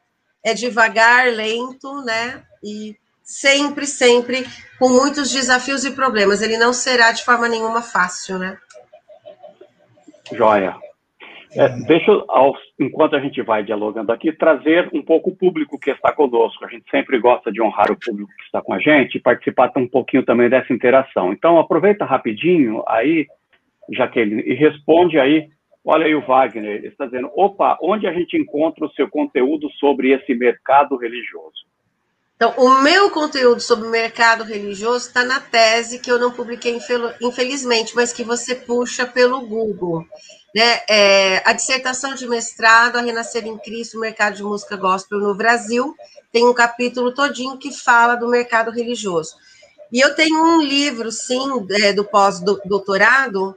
é 0.44 0.52
devagar, 0.52 1.28
lento, 1.28 2.02
né? 2.04 2.42
E 2.62 2.96
sempre, 3.22 3.86
sempre 3.86 4.44
com 4.78 4.88
muitos 4.88 5.30
desafios 5.30 5.84
e 5.84 5.92
problemas. 5.92 6.42
Ele 6.42 6.58
não 6.58 6.72
será 6.72 7.12
de 7.12 7.24
forma 7.24 7.48
nenhuma 7.48 7.80
fácil, 7.80 8.38
né? 8.38 8.58
Joia. 10.32 10.76
É, 11.54 11.68
deixa, 11.86 12.10
ao, 12.28 12.54
enquanto 12.80 13.14
a 13.14 13.20
gente 13.20 13.40
vai 13.42 13.62
dialogando 13.62 14.10
aqui, 14.10 14.32
trazer 14.32 14.88
um 14.92 15.02
pouco 15.02 15.30
o 15.30 15.36
público 15.36 15.78
que 15.78 15.90
está 15.90 16.10
conosco. 16.10 16.64
A 16.64 16.68
gente 16.68 16.90
sempre 16.90 17.20
gosta 17.20 17.52
de 17.52 17.62
honrar 17.62 17.92
o 17.92 17.98
público 17.98 18.32
que 18.36 18.44
está 18.44 18.60
com 18.60 18.72
a 18.72 18.78
gente 18.80 19.16
e 19.16 19.20
participar 19.20 19.70
um 19.76 19.86
pouquinho 19.86 20.24
também 20.24 20.48
dessa 20.48 20.72
interação. 20.72 21.32
Então, 21.32 21.58
aproveita 21.58 22.04
rapidinho 22.04 22.82
aí, 22.88 23.28
Jaqueline, 23.90 24.42
e 24.42 24.54
responde 24.54 25.20
aí. 25.20 25.48
Olha 25.84 26.06
aí 26.06 26.14
o 26.14 26.24
Wagner, 26.24 26.76
ele 26.76 26.88
está 26.88 27.06
dizendo: 27.06 27.30
opa, 27.34 27.76
onde 27.82 28.06
a 28.06 28.12
gente 28.12 28.36
encontra 28.36 28.84
o 28.84 28.92
seu 28.92 29.08
conteúdo 29.08 29.68
sobre 29.80 30.12
esse 30.12 30.34
mercado 30.34 30.96
religioso? 30.96 31.66
Então, 32.36 32.54
o 32.56 32.82
meu 32.82 33.08
conteúdo 33.10 33.60
sobre 33.60 33.86
o 33.86 33.90
mercado 33.90 34.42
religioso 34.42 35.06
está 35.06 35.24
na 35.24 35.38
tese 35.38 36.00
que 36.00 36.10
eu 36.10 36.18
não 36.18 36.32
publiquei, 36.32 36.76
infelizmente, 37.20 37.94
mas 37.94 38.12
que 38.12 38.24
você 38.24 38.56
puxa 38.56 39.06
pelo 39.06 39.46
Google. 39.46 40.04
Né? 40.52 40.80
É, 40.88 41.48
a 41.48 41.52
dissertação 41.52 42.14
de 42.14 42.26
mestrado, 42.26 42.96
A 42.96 43.00
Renascer 43.00 43.46
em 43.46 43.56
Cristo, 43.58 43.96
o 43.96 44.00
mercado 44.00 44.34
de 44.34 44.42
música 44.42 44.76
gospel 44.76 45.20
no 45.20 45.36
Brasil, 45.36 45.94
tem 46.32 46.44
um 46.44 46.52
capítulo 46.52 47.14
todinho 47.14 47.58
que 47.58 47.70
fala 47.70 48.16
do 48.16 48.28
mercado 48.28 48.72
religioso. 48.72 49.36
E 49.92 50.00
eu 50.00 50.12
tenho 50.16 50.42
um 50.42 50.60
livro, 50.60 51.12
sim, 51.12 51.64
é, 51.70 51.92
do 51.92 52.04
pós-doutorado, 52.04 53.56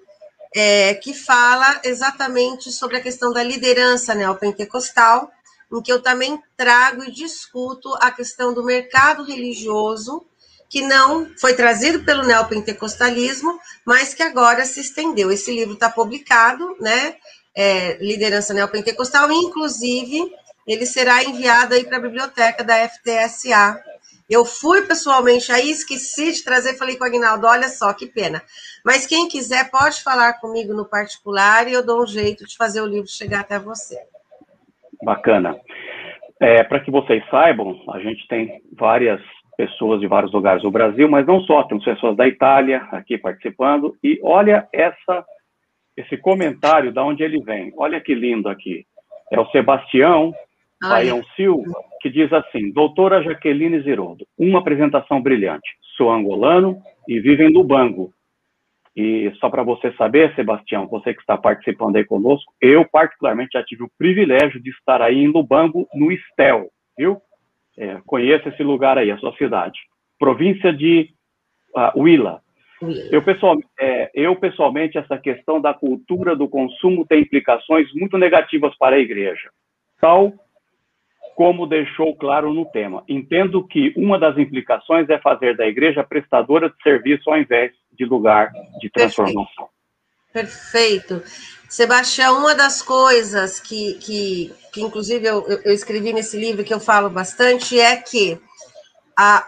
é, 0.56 0.94
que 0.94 1.14
fala 1.14 1.82
exatamente 1.84 2.72
sobre 2.72 2.96
a 2.96 3.02
questão 3.02 3.34
da 3.34 3.44
liderança 3.44 4.16
neopentecostal, 4.16 5.30
em 5.70 5.82
que 5.82 5.92
eu 5.92 6.02
também 6.02 6.42
trago 6.56 7.04
e 7.04 7.12
discuto 7.12 7.94
a 8.00 8.10
questão 8.10 8.54
do 8.54 8.64
mercado 8.64 9.26
religioso, 9.26 10.26
que 10.70 10.82
não 10.82 11.30
foi 11.38 11.54
trazido 11.54 12.06
pelo 12.06 12.24
neopentecostalismo, 12.24 13.60
mas 13.86 14.14
que 14.14 14.24
agora 14.24 14.66
se 14.66 14.80
estendeu. 14.80 15.30
Esse 15.30 15.54
livro 15.54 15.74
está 15.74 15.90
publicado, 15.90 16.78
né? 16.80 17.18
É, 17.54 17.98
Liderança 17.98 18.54
Neopentecostal, 18.54 19.32
inclusive 19.32 20.32
ele 20.68 20.86
será 20.86 21.24
enviado 21.24 21.74
aí 21.74 21.84
para 21.84 21.98
a 21.98 22.02
biblioteca 22.02 22.64
da 22.64 22.90
FTSA. 22.90 23.82
Eu 24.30 24.44
fui 24.44 24.82
pessoalmente 24.82 25.52
aí, 25.52 25.70
esqueci 25.70 26.32
de 26.32 26.44
trazer, 26.44 26.78
falei 26.78 26.98
com 26.98 27.04
o 27.04 27.08
Agnaldo, 27.08 27.46
olha 27.46 27.68
só, 27.68 27.94
que 27.94 28.08
pena. 28.08 28.42
Mas 28.84 29.06
quem 29.06 29.28
quiser 29.28 29.70
pode 29.70 30.04
falar 30.04 30.34
comigo 30.40 30.74
no 30.74 30.86
particular 30.86 31.68
e 31.68 31.74
eu 31.74 31.86
dou 31.86 32.02
um 32.02 32.08
jeito 32.08 32.46
de 32.46 32.58
fazer 32.58 32.82
o 32.82 32.88
livro 32.88 33.08
chegar 33.08 33.42
até 33.42 33.60
você. 33.60 34.00
Bacana. 35.04 35.56
É, 36.40 36.64
Para 36.64 36.80
que 36.80 36.90
vocês 36.90 37.24
saibam, 37.30 37.80
a 37.90 38.00
gente 38.00 38.28
tem 38.28 38.62
várias 38.74 39.22
pessoas 39.56 40.02
de 40.02 40.08
vários 40.08 40.34
lugares 40.34 40.64
do 40.64 40.72
Brasil, 40.72 41.08
mas 41.08 41.26
não 41.26 41.40
só, 41.42 41.64
temos 41.64 41.86
pessoas 41.86 42.18
da 42.18 42.28
Itália 42.28 42.88
aqui 42.92 43.18
participando, 43.18 43.96
e 44.04 44.20
olha 44.22 44.68
essa, 44.74 45.24
esse 45.96 46.18
comentário, 46.18 46.92
da 46.92 47.04
onde 47.04 47.24
ele 47.24 47.42
vem. 47.42 47.72
Olha 47.78 48.02
que 48.02 48.14
lindo 48.14 48.50
aqui. 48.50 48.86
É 49.32 49.40
o 49.40 49.50
Sebastião 49.52 50.34
Baião 50.90 51.24
Silva, 51.36 51.74
que 52.02 52.10
diz 52.10 52.32
assim, 52.32 52.72
doutora 52.72 53.24
Jaqueline 53.24 53.82
Zirodo, 53.82 54.26
uma 54.38 54.60
apresentação 54.60 55.22
brilhante. 55.22 55.70
Sou 55.98 56.12
angolano 56.12 56.82
e 57.08 57.20
vivo 57.20 57.44
em 57.44 57.54
Lubango, 57.54 58.14
e 58.96 59.30
só 59.40 59.50
para 59.50 59.62
você 59.62 59.92
saber, 59.94 60.34
Sebastião, 60.36 60.88
você 60.88 61.14
que 61.14 61.20
está 61.20 61.38
participando 61.38 61.98
aí 61.98 62.06
conosco, 62.06 62.54
eu 62.62 62.86
particularmente 62.86 63.52
já 63.54 63.64
tive 63.64 63.84
o 63.84 63.92
privilégio 63.98 64.62
de 64.62 64.70
estar 64.70 65.02
aí 65.02 65.18
em 65.18 65.28
Lubango, 65.28 65.86
no 65.94 66.12
Estel, 66.12 66.70
viu? 66.98 67.22
É, 67.78 68.00
conheço 68.06 68.48
esse 68.48 68.64
lugar 68.64 68.98
aí, 68.98 69.12
a 69.12 69.18
sua 69.18 69.36
cidade. 69.36 69.78
Província 70.18 70.72
de 70.72 71.10
uh, 71.76 72.00
Huila. 72.00 72.42
Eu, 73.12 73.22
pessoal, 73.22 73.58
é, 73.78 74.12
eu, 74.14 74.34
pessoalmente, 74.38 74.98
essa 74.98 75.18
questão 75.18 75.60
da 75.60 75.74
cultura 75.74 76.34
do 76.34 76.48
consumo 76.48 77.06
tem 77.06 77.22
implicações 77.22 77.92
muito 77.94 78.18
negativas 78.18 78.78
para 78.78 78.96
a 78.96 79.00
igreja, 79.00 79.50
tal 80.00 80.34
como 81.36 81.68
deixou 81.68 82.16
claro 82.16 82.54
no 82.54 82.66
tema. 82.66 83.04
Entendo 83.08 83.68
que 83.68 83.94
uma 83.98 84.18
das 84.18 84.38
implicações 84.38 85.10
é 85.10 85.20
fazer 85.20 85.56
da 85.56 85.68
igreja 85.68 86.04
prestadora 86.04 86.70
de 86.70 86.82
serviço 86.82 87.30
ao 87.30 87.38
invés 87.38 87.74
de 87.92 88.06
lugar 88.06 88.52
de 88.80 88.90
transformação. 88.90 89.68
Perfeito. 90.32 91.20
Perfeito. 91.20 91.56
Sebastião, 91.70 92.40
uma 92.40 92.56
das 92.56 92.82
coisas 92.82 93.60
que, 93.60 93.96
que, 93.96 94.54
que 94.72 94.82
inclusive, 94.82 95.26
eu, 95.26 95.46
eu, 95.64 95.74
escrevi 95.74 96.14
nesse 96.14 96.38
livro 96.38 96.64
que 96.64 96.74
eu 96.74 96.80
falo 96.80 97.10
bastante 97.10 97.78
é 97.80 97.98
que 97.98 98.40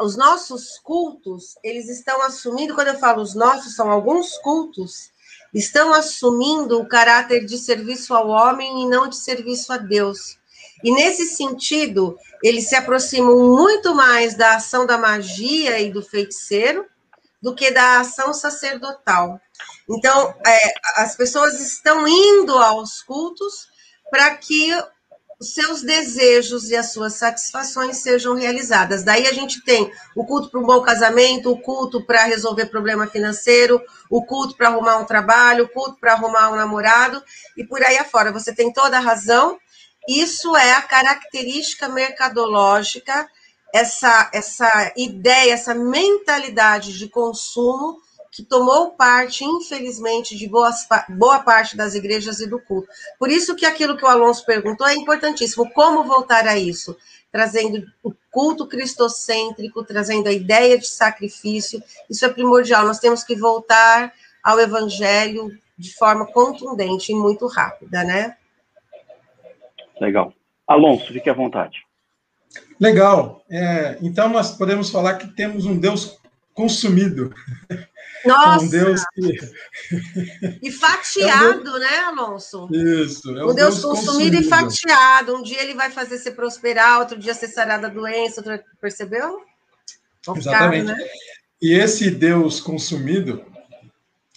os 0.01 0.17
nossos 0.17 0.79
cultos, 0.79 1.55
eles 1.63 1.89
estão 1.89 2.21
assumindo, 2.21 2.73
quando 2.73 2.87
eu 2.87 2.99
falo 2.99 3.21
os 3.21 3.35
nossos, 3.35 3.75
são 3.75 3.89
alguns 3.89 4.37
cultos, 4.39 5.11
estão 5.53 5.93
assumindo 5.93 6.79
o 6.79 6.87
caráter 6.87 7.45
de 7.45 7.57
serviço 7.57 8.13
ao 8.13 8.27
homem 8.29 8.83
e 8.83 8.89
não 8.89 9.07
de 9.07 9.17
serviço 9.17 9.71
a 9.71 9.77
Deus. 9.77 10.37
E 10.83 10.91
nesse 10.91 11.25
sentido, 11.25 12.17
eles 12.43 12.69
se 12.69 12.75
aproximam 12.75 13.55
muito 13.55 13.95
mais 13.95 14.35
da 14.35 14.55
ação 14.55 14.85
da 14.85 14.97
magia 14.97 15.79
e 15.79 15.91
do 15.91 16.01
feiticeiro 16.01 16.85
do 17.41 17.55
que 17.55 17.71
da 17.71 17.99
ação 17.99 18.33
sacerdotal. 18.33 19.39
Então, 19.89 20.35
é, 20.45 20.73
as 21.01 21.15
pessoas 21.15 21.59
estão 21.59 22.07
indo 22.07 22.57
aos 22.57 23.01
cultos 23.03 23.67
para 24.09 24.35
que 24.35 24.71
os 25.39 25.53
seus 25.53 25.83
desejos 25.83 26.69
e 26.69 26.75
as 26.75 26.91
suas 26.91 27.13
satisfações 27.13 27.97
sejam 27.97 28.33
realizadas. 28.33 29.03
Daí 29.03 29.27
a 29.27 29.33
gente 29.33 29.63
tem 29.63 29.91
o 30.15 30.25
culto 30.25 30.49
para 30.49 30.59
um 30.59 30.65
bom 30.65 30.81
casamento, 30.81 31.51
o 31.51 31.61
culto 31.61 32.03
para 32.05 32.23
resolver 32.23 32.65
problema 32.67 33.05
financeiro, 33.07 33.79
o 34.09 34.25
culto 34.25 34.55
para 34.55 34.69
arrumar 34.69 34.97
um 34.97 35.05
trabalho, 35.05 35.65
o 35.65 35.69
culto 35.69 35.99
para 35.99 36.13
arrumar 36.13 36.49
um 36.49 36.55
namorado 36.55 37.21
e 37.55 37.63
por 37.63 37.83
aí 37.83 37.97
afora. 37.97 38.31
Você 38.31 38.53
tem 38.53 38.73
toda 38.73 38.97
a 38.97 39.01
razão 39.01 39.59
isso 40.07 40.55
é 40.55 40.73
a 40.73 40.81
característica 40.81 41.89
mercadológica, 41.89 43.27
essa, 43.73 44.29
essa 44.33 44.93
ideia, 44.95 45.53
essa 45.53 45.75
mentalidade 45.75 46.97
de 46.97 47.09
consumo 47.09 47.99
que 48.31 48.43
tomou 48.43 48.91
parte, 48.91 49.43
infelizmente, 49.43 50.37
de 50.37 50.47
boas, 50.47 50.87
boa 51.09 51.39
parte 51.39 51.75
das 51.75 51.95
igrejas 51.95 52.39
e 52.39 52.47
do 52.47 52.59
culto. 52.59 52.87
Por 53.17 53.29
isso 53.29 53.55
que 53.55 53.65
aquilo 53.65 53.97
que 53.97 54.05
o 54.05 54.07
Alonso 54.07 54.45
perguntou 54.45 54.87
é 54.87 54.93
importantíssimo. 54.93 55.69
Como 55.71 56.03
voltar 56.03 56.47
a 56.47 56.57
isso? 56.57 56.95
Trazendo 57.31 57.83
o 58.03 58.13
culto 58.31 58.67
cristocêntrico, 58.67 59.83
trazendo 59.83 60.29
a 60.29 60.31
ideia 60.31 60.77
de 60.77 60.87
sacrifício. 60.87 61.81
Isso 62.09 62.25
é 62.25 62.29
primordial. 62.29 62.85
Nós 62.85 62.99
temos 62.99 63.23
que 63.23 63.35
voltar 63.35 64.13
ao 64.43 64.59
evangelho 64.59 65.51
de 65.77 65.93
forma 65.95 66.25
contundente 66.25 67.11
e 67.11 67.15
muito 67.15 67.47
rápida, 67.47 68.03
né? 68.03 68.37
Legal. 69.99 70.33
Alonso, 70.67 71.11
fique 71.13 71.29
à 71.29 71.33
vontade. 71.33 71.79
Legal. 72.79 73.43
É, 73.49 73.97
então, 74.01 74.29
nós 74.29 74.51
podemos 74.55 74.89
falar 74.89 75.15
que 75.15 75.27
temos 75.27 75.65
um 75.65 75.77
Deus 75.77 76.17
consumido. 76.53 77.33
Nossa! 78.25 78.65
um 78.65 78.69
Deus 78.69 79.01
que... 79.13 79.37
E 80.61 80.71
fatiado, 80.71 81.45
é 81.45 81.55
um 81.57 81.63
Deus... 81.63 81.79
né, 81.79 81.97
Alonso? 81.99 82.67
Isso. 82.71 83.29
É 83.37 83.45
um, 83.45 83.51
um 83.51 83.55
Deus, 83.55 83.75
Deus 83.75 83.85
consumido, 83.85 84.37
consumido, 84.37 84.37
e 84.37 84.43
fatiado. 84.43 85.35
Um 85.35 85.43
dia 85.43 85.61
ele 85.61 85.73
vai 85.73 85.89
fazer 85.89 86.17
você 86.17 86.31
prosperar, 86.31 86.99
outro 86.99 87.17
dia 87.17 87.33
você 87.33 87.47
sarar 87.47 87.79
da 87.79 87.89
doença, 87.89 88.41
outro... 88.41 88.59
percebeu? 88.81 89.41
Exatamente. 90.35 90.85
né? 90.85 90.97
E 91.61 91.73
esse 91.73 92.11
Deus 92.11 92.59
consumido, 92.59 93.43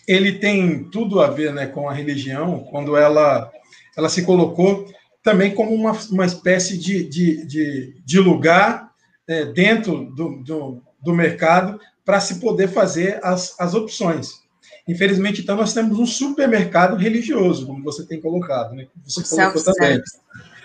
ele 0.06 0.38
tem 0.38 0.84
tudo 0.84 1.20
a 1.20 1.28
ver 1.28 1.52
né, 1.52 1.66
com 1.66 1.88
a 1.88 1.92
religião, 1.92 2.60
quando 2.70 2.96
ela, 2.96 3.50
ela 3.96 4.08
se 4.08 4.24
colocou 4.24 4.90
também 5.22 5.54
como 5.54 5.74
uma, 5.74 5.92
uma 6.10 6.26
espécie 6.26 6.78
de, 6.78 7.04
de, 7.08 7.46
de, 7.46 8.02
de 8.04 8.18
lugar 8.18 8.90
é, 9.28 9.44
dentro 9.44 10.06
do, 10.14 10.42
do, 10.42 10.82
do 11.02 11.14
mercado 11.14 11.78
para 12.04 12.20
se 12.20 12.40
poder 12.40 12.68
fazer 12.68 13.20
as, 13.22 13.58
as 13.60 13.74
opções. 13.74 14.40
Infelizmente, 14.88 15.42
então, 15.42 15.56
nós 15.56 15.72
temos 15.72 15.98
um 15.98 16.06
supermercado 16.06 16.96
religioso, 16.96 17.66
como 17.66 17.84
você 17.84 18.04
tem 18.04 18.20
colocado, 18.20 18.74
né? 18.74 18.86
Você 19.04 19.22
colocou 19.22 19.62
também. 19.62 20.02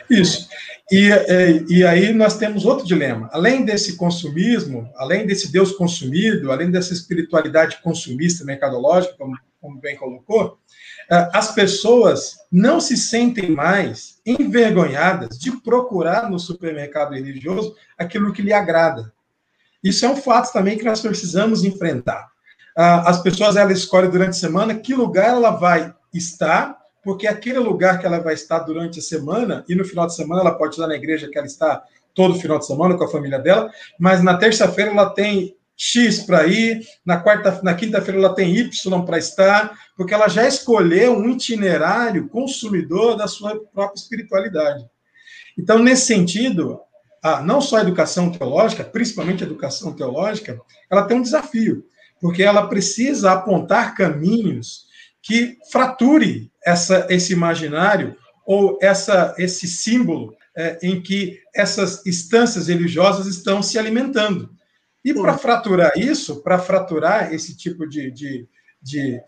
Isso. 0.10 0.48
E, 0.92 1.12
é, 1.12 1.64
e 1.68 1.84
aí 1.84 2.14
nós 2.14 2.38
temos 2.38 2.66
outro 2.66 2.86
dilema. 2.86 3.30
Além 3.32 3.66
desse 3.66 3.98
consumismo, 3.98 4.90
além 4.96 5.26
desse 5.26 5.52
Deus 5.52 5.72
consumido, 5.72 6.52
além 6.52 6.72
dessa 6.72 6.94
espiritualidade 6.94 7.82
consumista 7.82 8.46
mercadológica, 8.46 9.16
como, 9.18 9.38
como 9.60 9.80
bem 9.80 9.96
colocou, 9.96 10.58
as 11.10 11.54
pessoas 11.54 12.38
não 12.52 12.80
se 12.80 12.98
sentem 12.98 13.52
mais 13.52 14.20
envergonhadas 14.26 15.38
de 15.38 15.52
procurar 15.62 16.30
no 16.30 16.40
supermercado 16.40 17.14
religioso 17.14 17.76
aquilo 17.98 18.34
que 18.34 18.42
lhe 18.42 18.54
agrada. 18.54 19.14
Isso 19.84 20.06
é 20.06 20.10
um 20.10 20.16
fato 20.16 20.52
também 20.52 20.78
que 20.78 20.86
nós 20.86 21.02
precisamos 21.02 21.64
enfrentar. 21.64 22.28
As 22.76 23.22
pessoas 23.22 23.56
elas 23.56 23.80
escolhem 23.80 24.10
durante 24.10 24.32
a 24.32 24.34
semana 24.34 24.76
que 24.76 24.94
lugar 24.94 25.30
ela 25.30 25.52
vai 25.52 25.94
estar 26.14 26.78
porque 27.06 27.28
aquele 27.28 27.60
lugar 27.60 28.00
que 28.00 28.06
ela 28.08 28.20
vai 28.20 28.34
estar 28.34 28.58
durante 28.60 28.98
a 28.98 29.02
semana, 29.02 29.64
e 29.70 29.76
no 29.76 29.86
final 29.86 30.08
de 30.08 30.16
semana 30.16 30.42
ela 30.42 30.58
pode 30.58 30.74
estar 30.74 30.88
na 30.88 30.96
igreja 30.96 31.30
que 31.30 31.38
ela 31.38 31.46
está 31.46 31.84
todo 32.16 32.40
final 32.40 32.58
de 32.58 32.66
semana 32.66 32.98
com 32.98 33.04
a 33.04 33.12
família 33.12 33.38
dela, 33.38 33.70
mas 34.00 34.24
na 34.24 34.36
terça-feira 34.36 34.90
ela 34.90 35.12
tem 35.12 35.56
X 35.78 36.24
para 36.24 36.48
ir, 36.48 36.82
na 37.06 37.18
quarta, 37.18 37.60
na 37.62 37.74
quinta-feira 37.74 38.20
ela 38.20 38.34
tem 38.34 38.56
Y 38.56 39.06
para 39.06 39.18
estar, 39.18 39.78
porque 39.98 40.14
ela 40.14 40.28
já 40.28 40.48
escolheu 40.48 41.18
um 41.18 41.30
itinerário 41.30 42.30
consumidor 42.30 43.18
da 43.18 43.28
sua 43.28 43.60
própria 43.74 44.00
espiritualidade. 44.00 44.86
Então, 45.58 45.80
nesse 45.80 46.06
sentido, 46.06 46.80
a, 47.22 47.42
não 47.42 47.60
só 47.60 47.78
a 47.78 47.82
educação 47.82 48.32
teológica, 48.32 48.84
principalmente 48.84 49.44
a 49.44 49.48
educação 49.48 49.94
teológica, 49.94 50.60
ela 50.90 51.04
tem 51.04 51.18
um 51.18 51.22
desafio, 51.22 51.86
porque 52.22 52.44
ela 52.44 52.68
precisa 52.68 53.32
apontar 53.32 53.96
caminhos 53.96 54.86
que 55.22 55.58
frature 55.72 56.52
essa, 56.64 57.08
esse 57.10 57.34
imaginário 57.34 58.16
ou 58.46 58.78
essa, 58.82 59.34
esse 59.38 59.68
símbolo 59.68 60.36
é, 60.56 60.78
em 60.84 61.02
que 61.02 61.40
essas 61.54 62.06
instâncias 62.06 62.68
religiosas 62.68 63.26
estão 63.26 63.62
se 63.62 63.78
alimentando. 63.78 64.55
E 65.06 65.14
para 65.14 65.38
fraturar 65.38 65.92
isso, 65.96 66.42
para 66.42 66.58
fraturar 66.58 67.32
esse 67.32 67.56
tipo 67.56 67.88
de, 67.88 68.10
de, 68.10 68.48
de, 68.82 69.22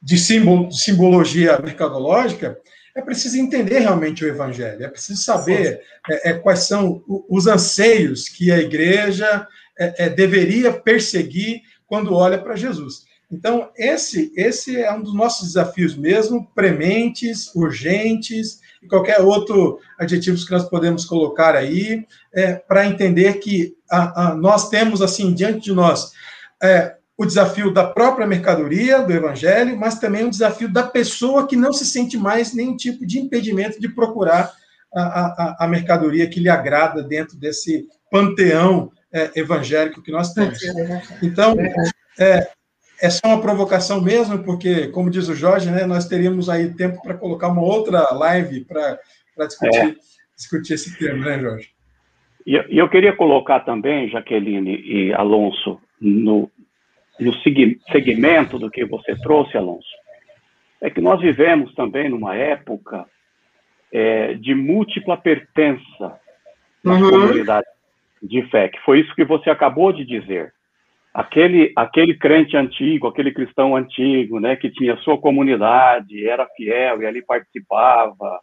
de 0.00 0.16
simbologia 0.16 1.58
mercadológica, 1.58 2.56
é 2.94 3.02
preciso 3.02 3.36
entender 3.36 3.80
realmente 3.80 4.24
o 4.24 4.28
evangelho, 4.28 4.84
é 4.84 4.88
preciso 4.88 5.20
saber 5.24 5.82
é, 6.08 6.30
é, 6.30 6.32
quais 6.34 6.60
são 6.60 7.02
os 7.28 7.48
anseios 7.48 8.28
que 8.28 8.52
a 8.52 8.58
igreja 8.58 9.48
é, 9.76 10.04
é 10.04 10.08
deveria 10.08 10.72
perseguir 10.72 11.62
quando 11.84 12.14
olha 12.14 12.38
para 12.38 12.54
Jesus. 12.54 13.04
Então, 13.30 13.70
esse, 13.76 14.32
esse 14.36 14.80
é 14.80 14.92
um 14.92 15.02
dos 15.02 15.14
nossos 15.14 15.48
desafios 15.48 15.96
mesmo, 15.96 16.46
prementes, 16.54 17.52
urgentes, 17.54 18.60
e 18.82 18.86
qualquer 18.86 19.20
outro 19.20 19.80
adjetivo 19.98 20.44
que 20.44 20.52
nós 20.52 20.68
podemos 20.68 21.04
colocar 21.04 21.56
aí, 21.56 22.06
é, 22.32 22.54
para 22.54 22.86
entender 22.86 23.34
que 23.34 23.74
a, 23.90 24.28
a, 24.28 24.34
nós 24.34 24.68
temos, 24.68 25.00
assim, 25.00 25.32
diante 25.32 25.60
de 25.60 25.72
nós, 25.72 26.12
é, 26.62 26.96
o 27.16 27.24
desafio 27.24 27.72
da 27.72 27.84
própria 27.84 28.26
mercadoria, 28.26 29.00
do 29.00 29.12
evangelho, 29.12 29.78
mas 29.78 29.98
também 29.98 30.24
o 30.24 30.30
desafio 30.30 30.72
da 30.72 30.82
pessoa 30.82 31.46
que 31.46 31.56
não 31.56 31.72
se 31.72 31.86
sente 31.86 32.16
mais 32.16 32.52
nenhum 32.52 32.76
tipo 32.76 33.06
de 33.06 33.18
impedimento 33.18 33.80
de 33.80 33.88
procurar 33.88 34.52
a, 34.92 35.02
a, 35.02 35.56
a 35.64 35.68
mercadoria 35.68 36.28
que 36.28 36.40
lhe 36.40 36.48
agrada 36.48 37.02
dentro 37.02 37.36
desse 37.36 37.86
panteão 38.10 38.92
é, 39.12 39.30
evangélico 39.36 40.02
que 40.02 40.10
nós 40.10 40.32
temos. 40.32 40.58
Então, 41.22 41.56
é, 42.18 42.48
é 43.00 43.10
só 43.10 43.26
uma 43.26 43.40
provocação 43.40 44.00
mesmo, 44.00 44.42
porque, 44.42 44.88
como 44.88 45.10
diz 45.10 45.28
o 45.28 45.34
Jorge, 45.34 45.70
né, 45.70 45.84
nós 45.86 46.06
teríamos 46.06 46.48
aí 46.48 46.72
tempo 46.74 47.02
para 47.02 47.14
colocar 47.14 47.48
uma 47.48 47.62
outra 47.62 48.12
live 48.12 48.64
para 48.64 48.98
discutir, 49.46 49.76
é. 49.76 49.94
discutir 50.36 50.74
esse 50.74 50.98
tema, 50.98 51.24
né, 51.26 51.40
Jorge? 51.40 51.70
E 52.46 52.54
eu, 52.54 52.62
eu 52.68 52.88
queria 52.88 53.14
colocar 53.14 53.60
também, 53.60 54.08
Jaqueline 54.08 54.76
e 54.76 55.12
Alonso, 55.14 55.80
no, 56.00 56.50
no 57.18 57.34
segmento 57.90 58.58
do 58.58 58.70
que 58.70 58.84
você 58.84 59.16
trouxe, 59.16 59.56
Alonso, 59.56 59.88
é 60.80 60.90
que 60.90 61.00
nós 61.00 61.20
vivemos 61.20 61.74
também 61.74 62.08
numa 62.08 62.34
época 62.36 63.06
é, 63.92 64.34
de 64.34 64.54
múltipla 64.54 65.16
pertença 65.16 66.20
na 66.82 66.94
uhum. 66.94 67.10
comunidade 67.10 67.66
de 68.22 68.42
fé, 68.50 68.68
que 68.68 68.80
foi 68.80 69.00
isso 69.00 69.14
que 69.14 69.24
você 69.24 69.50
acabou 69.50 69.92
de 69.92 70.04
dizer 70.04 70.52
aquele 71.14 71.72
aquele 71.76 72.14
crente 72.14 72.56
antigo, 72.56 73.06
aquele 73.06 73.32
cristão 73.32 73.76
antigo, 73.76 74.40
né, 74.40 74.56
que 74.56 74.68
tinha 74.68 74.96
sua 74.98 75.16
comunidade, 75.16 76.28
era 76.28 76.48
fiel 76.56 77.00
e 77.00 77.06
ali 77.06 77.24
participava, 77.24 78.40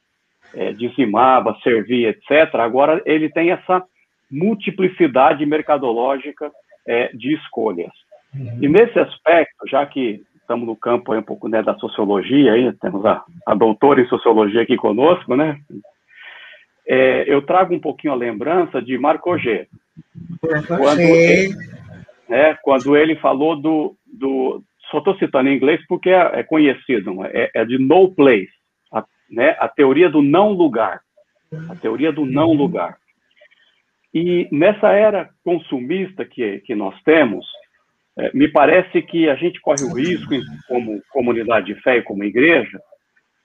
é, 0.56 0.72
dizimava, 0.72 1.58
servia, 1.62 2.10
etc. 2.10 2.56
Agora 2.56 3.02
ele 3.06 3.30
tem 3.30 3.52
essa 3.52 3.84
multiplicidade 4.32 5.46
mercadológica 5.46 6.50
é, 6.88 7.10
de 7.14 7.34
escolhas. 7.36 7.92
Uhum. 8.34 8.60
E 8.62 8.70
nesse 8.70 8.98
aspecto, 8.98 9.68
já 9.68 9.86
que 9.86 10.22
estamos 10.40 10.66
no 10.66 10.76
campo 10.76 11.12
aí 11.12 11.20
um 11.20 11.24
pouco 11.24 11.50
né, 11.50 11.62
da 11.62 11.76
sociologia, 11.76 12.54
aí, 12.54 12.72
temos 12.74 13.06
a, 13.06 13.24
a 13.46 13.54
doutora 13.54 14.02
em 14.02 14.08
sociologia 14.08 14.62
aqui 14.62 14.78
conosco, 14.78 15.36
né? 15.36 15.60
É, 16.88 17.26
eu 17.28 17.42
trago 17.42 17.74
um 17.74 17.80
pouquinho 17.80 18.14
a 18.14 18.18
lembrança 18.18 18.82
de 18.82 18.98
Marco 18.98 19.38
G. 19.38 19.68
Quando 20.68 21.00
ele, 21.00 21.54
né, 22.32 22.58
quando 22.64 22.96
ele 22.96 23.18
falou 23.18 23.58
do, 23.58 23.98
do 24.06 24.64
só 24.90 25.00
estou 25.00 25.18
citando 25.18 25.50
em 25.50 25.58
inglês 25.58 25.86
porque 25.86 26.10
é, 26.10 26.40
é 26.40 26.44
conhecido, 26.44 27.26
é, 27.26 27.52
é, 27.54 27.66
de 27.66 27.78
no 27.78 28.10
place, 28.16 28.48
a, 28.90 29.04
né, 29.30 29.58
a 29.60 29.68
teoria 29.68 30.10
do 30.10 30.22
não 30.22 30.54
lugar, 30.54 31.02
a 31.70 31.76
teoria 31.76 32.10
do 32.10 32.26
não 32.26 32.54
lugar. 32.54 32.96
E 34.14 34.48
nessa 34.50 34.94
era 34.94 35.30
consumista 35.44 36.24
que, 36.24 36.60
que 36.62 36.74
nós 36.74 36.96
temos, 37.04 37.46
é, 38.18 38.32
me 38.34 38.48
parece 38.48 39.02
que 39.02 39.30
a 39.30 39.36
gente 39.36 39.60
corre 39.60 39.84
o 39.84 39.94
risco, 39.94 40.34
como 40.70 41.02
comunidade 41.12 41.66
de 41.66 41.82
fé 41.82 41.98
e 41.98 42.02
como 42.02 42.24
igreja, 42.24 42.80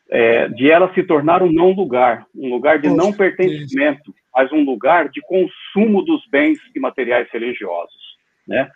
é, 0.09 0.49
de 0.51 0.71
ela 0.71 0.95
se 0.95 1.03
tornar 1.03 1.43
um 1.43 1.51
não 1.51 1.73
lugar, 1.73 2.25
um 2.33 2.49
lugar 2.51 2.79
de 2.79 2.89
não 2.89 3.13
pertencimento, 3.13 4.15
mas 4.33 4.53
um 4.53 4.63
lugar 4.65 5.09
de 5.09 5.21
consumo 5.23 6.03
dos 6.03 6.25
bens 6.31 6.61
e 6.73 6.79
materiais 6.79 7.29
religiosos. 7.33 8.06
Né? 8.47 8.71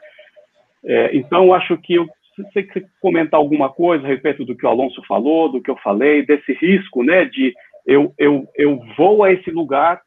É, 0.84 1.16
então, 1.16 1.52
acho 1.52 1.76
que 1.78 1.94
eu 1.94 2.08
você 2.42 2.62
quer 2.62 2.84
comentar 3.00 3.38
alguma 3.38 3.68
coisa 3.70 4.04
a 4.04 4.08
respeito 4.08 4.44
do 4.44 4.56
que 4.56 4.64
o 4.64 4.68
Alonso 4.68 5.02
falou, 5.06 5.50
do 5.50 5.60
que 5.60 5.70
eu 5.70 5.76
falei, 5.78 6.24
desse 6.24 6.52
risco, 6.54 7.02
né, 7.02 7.24
de 7.24 7.54
eu, 7.86 8.14
eu, 8.18 8.48
eu 8.56 8.80
vou 8.96 9.24
a 9.24 9.32
esse 9.32 9.50
lugar 9.50 10.00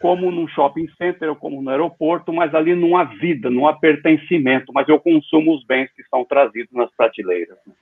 como 0.00 0.30
num 0.30 0.46
shopping 0.48 0.88
center 0.98 1.30
ou 1.30 1.36
como 1.36 1.62
no 1.62 1.70
aeroporto, 1.70 2.32
mas 2.32 2.54
ali 2.54 2.74
não 2.74 2.96
há 2.96 3.04
vida, 3.04 3.48
não 3.50 3.66
há 3.66 3.72
pertencimento, 3.72 4.72
mas 4.72 4.86
eu 4.88 5.00
consumo 5.00 5.54
os 5.54 5.64
bens 5.64 5.90
que 5.96 6.04
são 6.10 6.24
trazidos 6.24 6.72
nas 6.72 6.90
prateleiras. 6.94 7.56
Né? 7.66 7.72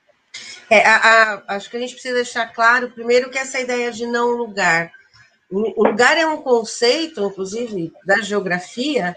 É, 0.70 0.86
a, 0.86 0.96
a, 0.96 1.56
acho 1.56 1.68
que 1.68 1.76
a 1.76 1.80
gente 1.80 1.92
precisa 1.92 2.14
deixar 2.14 2.46
claro, 2.52 2.90
primeiro, 2.90 3.30
que 3.30 3.38
essa 3.38 3.60
ideia 3.60 3.90
de 3.90 4.06
não 4.06 4.30
lugar. 4.30 4.92
O 5.50 5.86
lugar 5.86 6.16
é 6.16 6.26
um 6.26 6.38
conceito, 6.38 7.26
inclusive, 7.26 7.92
da 8.06 8.22
geografia, 8.22 9.14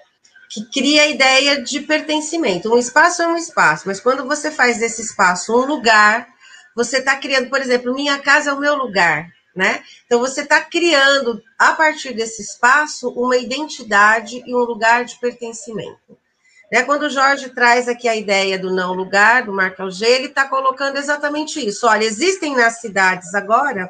que 0.49 0.65
cria 0.71 1.03
a 1.03 1.07
ideia 1.07 1.61
de 1.61 1.81
pertencimento. 1.81 2.73
Um 2.73 2.77
espaço 2.77 3.21
é 3.21 3.27
um 3.27 3.37
espaço, 3.37 3.83
mas 3.85 3.99
quando 3.99 4.25
você 4.25 4.49
faz 4.49 4.79
desse 4.79 5.01
espaço 5.01 5.53
um 5.53 5.65
lugar, 5.65 6.27
você 6.75 6.97
está 6.97 7.15
criando, 7.15 7.49
por 7.49 7.59
exemplo, 7.59 7.93
minha 7.93 8.19
casa 8.19 8.51
é 8.51 8.53
o 8.53 8.59
meu 8.59 8.75
lugar, 8.75 9.27
né? 9.55 9.83
Então 10.05 10.19
você 10.19 10.41
está 10.41 10.61
criando, 10.61 11.41
a 11.57 11.73
partir 11.73 12.13
desse 12.13 12.41
espaço, 12.41 13.09
uma 13.09 13.35
identidade 13.35 14.43
e 14.45 14.55
um 14.55 14.59
lugar 14.59 15.03
de 15.03 15.19
pertencimento. 15.19 16.17
Né? 16.71 16.83
Quando 16.83 17.03
o 17.03 17.09
Jorge 17.09 17.49
traz 17.49 17.87
aqui 17.87 18.07
a 18.07 18.15
ideia 18.15 18.59
do 18.59 18.71
não 18.71 18.93
lugar, 18.93 19.43
do 19.43 19.53
Marco 19.53 19.81
Alger, 19.81 20.09
ele 20.09 20.27
está 20.27 20.47
colocando 20.47 20.97
exatamente 20.97 21.65
isso. 21.65 21.87
Olha, 21.87 22.03
existem 22.03 22.55
nas 22.55 22.81
cidades 22.81 23.33
agora, 23.33 23.89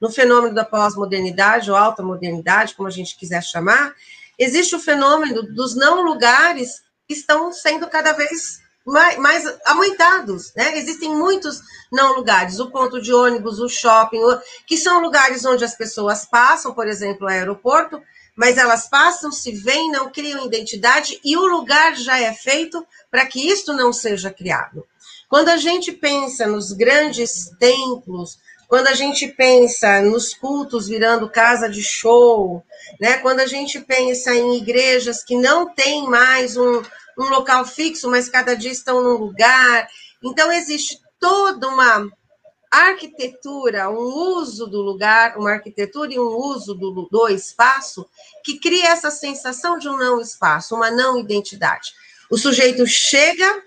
no 0.00 0.10
fenômeno 0.10 0.54
da 0.54 0.64
pós-modernidade 0.64 1.70
ou 1.70 1.76
alta 1.76 2.02
modernidade, 2.02 2.74
como 2.74 2.88
a 2.88 2.92
gente 2.92 3.16
quiser 3.16 3.42
chamar, 3.42 3.94
existe 4.38 4.74
o 4.74 4.80
fenômeno 4.80 5.42
dos 5.54 5.74
não 5.74 6.02
lugares 6.02 6.82
que 7.06 7.14
estão 7.14 7.52
sendo 7.52 7.88
cada 7.88 8.12
vez 8.12 8.60
mais, 8.86 9.18
mais 9.18 9.58
aumentados, 9.64 10.52
né? 10.54 10.78
Existem 10.78 11.14
muitos 11.14 11.60
não 11.92 12.14
lugares, 12.14 12.60
o 12.60 12.70
ponto 12.70 13.00
de 13.00 13.12
ônibus, 13.12 13.58
o 13.58 13.68
shopping, 13.68 14.20
que 14.66 14.76
são 14.76 15.00
lugares 15.00 15.44
onde 15.44 15.64
as 15.64 15.76
pessoas 15.76 16.24
passam, 16.24 16.72
por 16.72 16.86
exemplo, 16.86 17.26
o 17.26 17.30
aeroporto, 17.30 18.00
mas 18.36 18.56
elas 18.56 18.88
passam, 18.88 19.32
se 19.32 19.50
veem, 19.50 19.90
não 19.90 20.10
criam 20.10 20.46
identidade 20.46 21.18
e 21.24 21.36
o 21.36 21.46
lugar 21.46 21.96
já 21.96 22.20
é 22.20 22.32
feito 22.32 22.86
para 23.10 23.26
que 23.26 23.48
isto 23.48 23.72
não 23.72 23.92
seja 23.92 24.30
criado. 24.30 24.86
Quando 25.28 25.48
a 25.48 25.56
gente 25.56 25.90
pensa 25.90 26.46
nos 26.46 26.72
grandes 26.72 27.50
templos, 27.58 28.38
quando 28.68 28.88
a 28.88 28.94
gente 28.94 29.28
pensa 29.28 30.00
nos 30.02 30.34
cultos 30.34 30.88
virando 30.88 31.30
casa 31.30 31.68
de 31.68 31.82
show, 31.82 32.62
né? 33.00 33.18
Quando 33.18 33.40
a 33.40 33.46
gente 33.46 33.80
pensa 33.80 34.34
em 34.34 34.56
igrejas 34.56 35.22
que 35.22 35.36
não 35.36 35.72
têm 35.72 36.08
mais 36.08 36.56
um, 36.56 36.82
um 37.18 37.24
local 37.30 37.64
fixo, 37.64 38.10
mas 38.10 38.28
cada 38.28 38.54
dia 38.54 38.72
estão 38.72 39.02
num 39.02 39.16
lugar. 39.16 39.88
Então 40.22 40.50
existe 40.52 41.00
toda 41.20 41.68
uma 41.68 42.10
arquitetura, 42.70 43.88
um 43.88 44.38
uso 44.38 44.66
do 44.66 44.82
lugar, 44.82 45.36
uma 45.38 45.52
arquitetura 45.52 46.12
e 46.12 46.18
um 46.18 46.36
uso 46.36 46.74
do, 46.74 47.08
do 47.10 47.28
espaço 47.28 48.06
que 48.44 48.58
cria 48.58 48.90
essa 48.90 49.10
sensação 49.10 49.78
de 49.78 49.88
um 49.88 49.96
não 49.96 50.20
espaço, 50.20 50.74
uma 50.74 50.90
não 50.90 51.18
identidade. 51.18 51.92
O 52.30 52.36
sujeito 52.36 52.86
chega, 52.86 53.62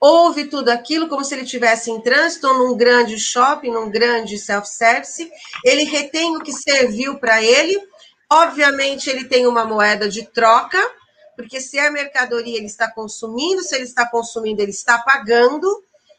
ouve 0.00 0.46
tudo 0.46 0.70
aquilo 0.70 1.08
como 1.08 1.22
se 1.22 1.34
ele 1.34 1.44
tivesse 1.44 1.90
em 1.90 2.00
trânsito 2.00 2.48
num 2.54 2.74
grande 2.74 3.18
shopping, 3.18 3.70
num 3.70 3.90
grande 3.90 4.38
self-service, 4.38 5.30
ele 5.62 5.84
retém 5.84 6.34
o 6.36 6.40
que 6.40 6.52
serviu 6.52 7.18
para 7.18 7.42
ele, 7.42 7.78
obviamente 8.32 9.10
ele 9.10 9.24
tem 9.24 9.46
uma 9.46 9.64
moeda 9.64 10.08
de 10.08 10.24
troca, 10.26 10.78
porque 11.36 11.60
se 11.60 11.78
é 11.78 11.90
mercadoria 11.90 12.56
ele 12.56 12.66
está 12.66 12.90
consumindo, 12.90 13.62
se 13.62 13.74
ele 13.74 13.84
está 13.84 14.08
consumindo 14.08 14.62
ele 14.62 14.70
está 14.70 14.98
pagando, 14.98 15.68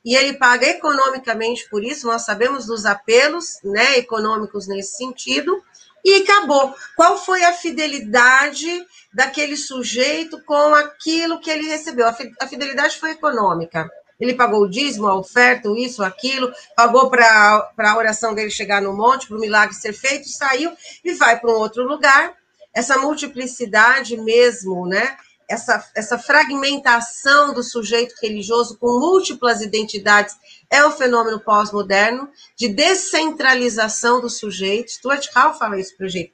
e 0.03 0.15
ele 0.15 0.33
paga 0.33 0.67
economicamente 0.67 1.69
por 1.69 1.83
isso, 1.83 2.07
nós 2.07 2.23
sabemos 2.23 2.65
dos 2.65 2.85
apelos 2.85 3.59
né, 3.63 3.97
econômicos 3.97 4.67
nesse 4.67 4.97
sentido, 4.97 5.63
e 6.03 6.23
acabou. 6.23 6.73
Qual 6.95 7.17
foi 7.17 7.43
a 7.43 7.53
fidelidade 7.53 8.85
daquele 9.13 9.55
sujeito 9.55 10.41
com 10.43 10.73
aquilo 10.75 11.39
que 11.39 11.49
ele 11.49 11.67
recebeu? 11.67 12.07
A 12.07 12.47
fidelidade 12.47 12.97
foi 12.97 13.11
econômica. 13.11 13.89
Ele 14.19 14.35
pagou 14.35 14.61
o 14.61 14.69
dízimo, 14.69 15.07
a 15.07 15.15
oferta, 15.15 15.67
isso, 15.77 16.03
aquilo, 16.03 16.51
pagou 16.75 17.09
para 17.09 17.71
a 17.75 17.97
oração 17.97 18.35
dele 18.35 18.51
chegar 18.51 18.79
no 18.79 18.95
monte, 18.95 19.27
para 19.27 19.37
o 19.37 19.39
milagre 19.39 19.73
ser 19.73 19.93
feito, 19.93 20.29
saiu 20.29 20.71
e 21.03 21.13
vai 21.13 21.39
para 21.39 21.49
um 21.49 21.55
outro 21.55 21.83
lugar. 21.83 22.33
Essa 22.73 22.97
multiplicidade 22.99 24.15
mesmo, 24.17 24.85
né? 24.85 25.17
essa, 25.51 25.85
essa 25.93 26.17
fragmentação 26.17 27.53
do 27.53 27.61
sujeito 27.61 28.15
religioso 28.21 28.77
com 28.77 28.99
múltiplas 28.99 29.61
identidades 29.61 30.35
é 30.71 30.85
o 30.85 30.91
fenômeno 30.91 31.39
pós-moderno 31.39 32.29
de 32.55 32.69
descentralização 32.69 34.21
do 34.21 34.29
sujeito. 34.29 34.91
Stuart 34.91 35.27
Hall 35.35 35.53
fala 35.53 35.77
isso 35.79 35.95
para 35.97 36.07
gente. 36.07 36.33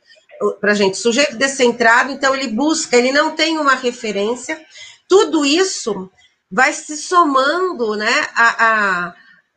Para 0.62 0.76
gente, 0.76 0.98
sujeito 0.98 1.36
descentrado, 1.36 2.12
então 2.12 2.36
ele 2.36 2.50
busca, 2.50 2.96
ele 2.96 3.12
não 3.12 3.36
tem 3.36 3.58
uma 3.58 3.74
referência. 3.74 4.64
Tudo 5.10 5.44
isso 5.44 6.12
vai 6.52 6.72
se 6.72 6.96
somando, 6.96 7.96
né, 7.96 8.28
a, 8.36 8.66
a, 8.68 9.16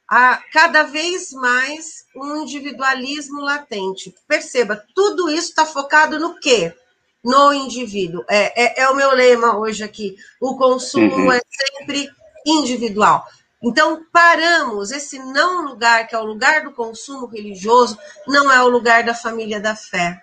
a 0.08 0.36
cada 0.50 0.84
vez 0.84 1.32
mais 1.32 2.06
um 2.16 2.36
individualismo 2.36 3.42
latente. 3.42 4.14
Perceba, 4.26 4.82
tudo 4.94 5.28
isso 5.28 5.50
está 5.50 5.66
focado 5.66 6.18
no 6.18 6.40
quê? 6.40 6.74
no 7.22 7.52
indivíduo. 7.52 8.24
É, 8.28 8.80
é, 8.80 8.80
é 8.82 8.88
o 8.88 8.96
meu 8.96 9.14
lema 9.14 9.58
hoje 9.58 9.84
aqui. 9.84 10.16
O 10.40 10.56
consumo 10.56 11.14
uhum. 11.14 11.32
é 11.32 11.40
sempre 11.50 12.08
individual. 12.46 13.26
Então, 13.62 14.04
paramos. 14.12 14.90
Esse 14.90 15.18
não 15.18 15.62
lugar, 15.62 16.06
que 16.06 16.14
é 16.14 16.18
o 16.18 16.24
lugar 16.24 16.62
do 16.64 16.72
consumo 16.72 17.26
religioso, 17.26 17.98
não 18.26 18.50
é 18.50 18.62
o 18.62 18.68
lugar 18.68 19.04
da 19.04 19.14
família 19.14 19.60
da 19.60 19.76
fé. 19.76 20.22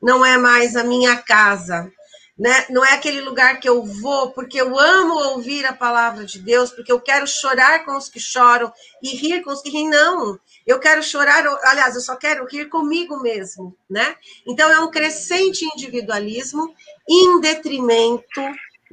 Não 0.00 0.24
é 0.24 0.36
mais 0.38 0.76
a 0.76 0.84
minha 0.84 1.16
casa 1.16 1.90
né? 2.38 2.66
Não 2.68 2.84
é 2.84 2.92
aquele 2.92 3.20
lugar 3.22 3.58
que 3.60 3.68
eu 3.68 3.82
vou 3.82 4.30
porque 4.30 4.60
eu 4.60 4.78
amo 4.78 5.14
ouvir 5.30 5.64
a 5.64 5.72
palavra 5.72 6.24
de 6.24 6.38
Deus, 6.38 6.70
porque 6.70 6.92
eu 6.92 7.00
quero 7.00 7.26
chorar 7.26 7.84
com 7.84 7.96
os 7.96 8.08
que 8.08 8.20
choram 8.20 8.70
e 9.02 9.16
rir 9.16 9.42
com 9.42 9.50
os 9.50 9.62
que 9.62 9.70
riem. 9.70 9.88
Não, 9.88 10.38
eu 10.66 10.78
quero 10.78 11.02
chorar, 11.02 11.46
aliás, 11.64 11.94
eu 11.94 12.00
só 12.00 12.14
quero 12.14 12.46
rir 12.46 12.66
comigo 12.66 13.20
mesmo, 13.20 13.74
né? 13.88 14.16
Então 14.46 14.70
é 14.70 14.78
um 14.80 14.90
crescente 14.90 15.64
individualismo 15.64 16.74
em 17.08 17.40
detrimento, 17.40 18.42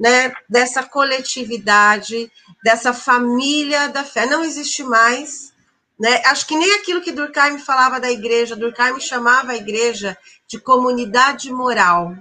né, 0.00 0.32
dessa 0.48 0.82
coletividade, 0.82 2.30
dessa 2.64 2.94
família 2.94 3.90
da 3.90 4.02
fé. 4.02 4.24
Não 4.24 4.42
existe 4.42 4.82
mais, 4.82 5.52
né? 6.00 6.22
Acho 6.24 6.46
que 6.46 6.56
nem 6.56 6.76
aquilo 6.76 7.02
que 7.02 7.12
Durkheim 7.12 7.58
falava 7.58 8.00
da 8.00 8.10
igreja, 8.10 8.56
Durkheim 8.56 8.98
chamava 8.98 9.52
a 9.52 9.56
igreja 9.56 10.16
de 10.48 10.58
comunidade 10.58 11.52
moral. 11.52 12.16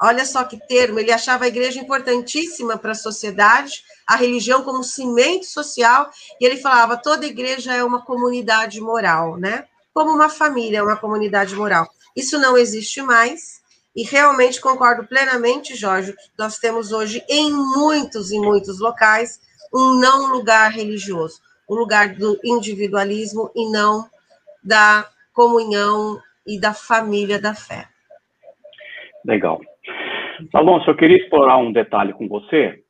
Olha 0.00 0.24
só 0.24 0.42
que 0.42 0.58
termo, 0.66 0.98
ele 0.98 1.12
achava 1.12 1.44
a 1.44 1.48
igreja 1.48 1.78
importantíssima 1.78 2.78
para 2.78 2.92
a 2.92 2.94
sociedade, 2.94 3.84
a 4.06 4.16
religião 4.16 4.64
como 4.64 4.82
cimento 4.82 5.44
social, 5.44 6.10
e 6.40 6.46
ele 6.46 6.56
falava: 6.56 6.96
toda 6.96 7.26
igreja 7.26 7.74
é 7.74 7.84
uma 7.84 8.02
comunidade 8.02 8.80
moral, 8.80 9.36
né? 9.36 9.68
Como 9.92 10.10
uma 10.10 10.30
família, 10.30 10.82
uma 10.82 10.96
comunidade 10.96 11.54
moral. 11.54 11.86
Isso 12.16 12.38
não 12.38 12.56
existe 12.56 13.02
mais, 13.02 13.60
e 13.94 14.02
realmente 14.04 14.60
concordo 14.60 15.06
plenamente, 15.06 15.76
Jorge, 15.76 16.12
que 16.12 16.30
nós 16.38 16.58
temos 16.58 16.92
hoje 16.92 17.22
em 17.28 17.52
muitos 17.52 18.32
e 18.32 18.38
muitos 18.38 18.80
locais 18.80 19.40
um 19.74 19.98
não 19.98 20.32
lugar 20.32 20.70
religioso, 20.70 21.40
um 21.68 21.74
lugar 21.74 22.14
do 22.14 22.38
individualismo 22.44 23.50
e 23.54 23.70
não 23.70 24.04
da 24.62 25.06
comunhão 25.32 26.18
e 26.46 26.60
da 26.60 26.74
família 26.74 27.40
da 27.40 27.54
fé. 27.54 27.86
Legal. 29.24 29.60
Alonso, 30.52 30.90
eu 30.90 30.96
queria 30.96 31.16
explorar 31.16 31.58
um 31.58 31.72
detalhe 31.72 32.12
com 32.12 32.28
você, 32.28 32.82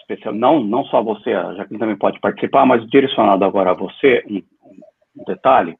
especial, 0.00 0.34
não, 0.34 0.60
não 0.60 0.84
só 0.84 1.02
você, 1.02 1.32
a 1.32 1.54
Jaqueline 1.54 1.78
também 1.78 1.98
pode 1.98 2.20
participar, 2.20 2.64
mas 2.64 2.88
direcionado 2.88 3.44
agora 3.44 3.70
a 3.70 3.74
você, 3.74 4.22
um, 4.28 4.42
um 5.16 5.24
detalhe 5.26 5.76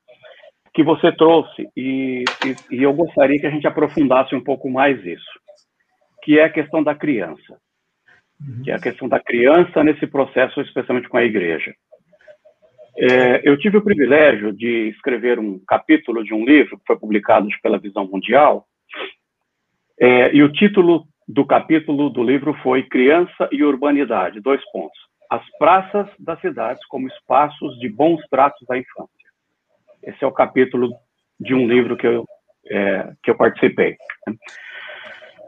que 0.72 0.82
você 0.82 1.10
trouxe, 1.12 1.68
e, 1.76 2.24
e, 2.44 2.76
e 2.76 2.82
eu 2.82 2.92
gostaria 2.92 3.38
que 3.38 3.46
a 3.46 3.50
gente 3.50 3.66
aprofundasse 3.66 4.34
um 4.34 4.42
pouco 4.42 4.70
mais 4.70 5.04
isso, 5.04 5.40
que 6.22 6.38
é 6.38 6.44
a 6.44 6.50
questão 6.50 6.82
da 6.82 6.94
criança. 6.94 7.58
Uhum. 8.40 8.62
Que 8.62 8.70
é 8.70 8.74
a 8.74 8.80
questão 8.80 9.08
da 9.08 9.20
criança 9.20 9.82
nesse 9.82 10.06
processo, 10.06 10.60
especialmente 10.60 11.08
com 11.08 11.16
a 11.16 11.24
igreja. 11.24 11.74
É, 12.96 13.48
eu 13.48 13.58
tive 13.58 13.78
o 13.78 13.84
privilégio 13.84 14.52
de 14.52 14.88
escrever 14.88 15.38
um 15.38 15.58
capítulo 15.66 16.22
de 16.22 16.34
um 16.34 16.44
livro 16.44 16.78
que 16.78 16.86
foi 16.86 16.98
publicado 16.98 17.48
pela 17.62 17.78
Visão 17.78 18.06
Mundial, 18.06 18.66
é, 20.00 20.34
e 20.34 20.42
o 20.42 20.50
título 20.50 21.04
do 21.28 21.46
capítulo 21.46 22.08
do 22.08 22.22
livro 22.22 22.54
foi 22.62 22.82
Criança 22.82 23.48
e 23.52 23.62
Urbanidade, 23.62 24.40
dois 24.40 24.62
pontos. 24.72 24.98
As 25.30 25.42
praças 25.58 26.08
das 26.18 26.40
cidades 26.40 26.84
como 26.86 27.06
espaços 27.06 27.78
de 27.78 27.88
bons 27.88 28.20
tratos 28.30 28.68
à 28.70 28.78
infância. 28.78 29.19
Esse 30.02 30.24
é 30.24 30.26
o 30.26 30.32
capítulo 30.32 30.90
de 31.38 31.54
um 31.54 31.66
livro 31.66 31.96
que 31.96 32.06
eu, 32.06 32.24
é, 32.70 33.12
que 33.22 33.30
eu 33.30 33.36
participei. 33.36 33.96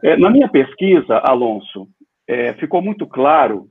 É, 0.02 0.16
na 0.16 0.30
minha 0.30 0.48
pesquisa, 0.48 1.18
Alonso, 1.18 1.88
é, 2.26 2.52
ficou 2.54 2.82
muito 2.82 3.06
claro 3.06 3.68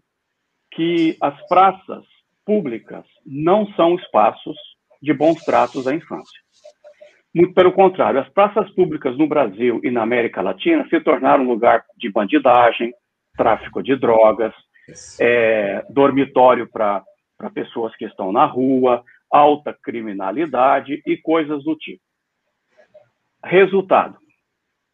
que 0.72 1.18
as 1.22 1.36
praças 1.48 2.06
públicas 2.46 3.06
não 3.26 3.68
são 3.74 3.96
espaços 3.96 4.58
de 5.02 5.14
bons 5.14 5.44
tratos 5.44 5.88
à 5.88 5.94
infância. 5.94 6.40
Muito 7.34 7.54
pelo 7.54 7.72
contrário, 7.72 8.20
as 8.20 8.30
praças 8.30 8.70
públicas 8.72 9.18
no 9.18 9.28
Brasil 9.28 9.80
e 9.84 9.90
na 9.90 10.04
América 10.04 10.42
Latina 10.42 10.88
se 10.90 11.00
tornaram 11.00 11.46
lugar 11.46 11.84
de 11.98 12.10
bandidagem, 12.12 12.94
tráfico 13.38 13.82
de 13.82 13.96
drogas, 13.96 14.54
é, 15.20 15.86
dormitório 15.90 16.70
para 16.70 17.04
pessoas 17.54 17.96
que 17.96 18.06
estão 18.06 18.32
na 18.32 18.46
rua, 18.46 19.04
alta 19.32 19.74
criminalidade 19.74 21.02
e 21.06 21.18
coisas 21.18 21.64
do 21.64 21.76
tipo. 21.76 22.04
Resultado: 23.44 24.18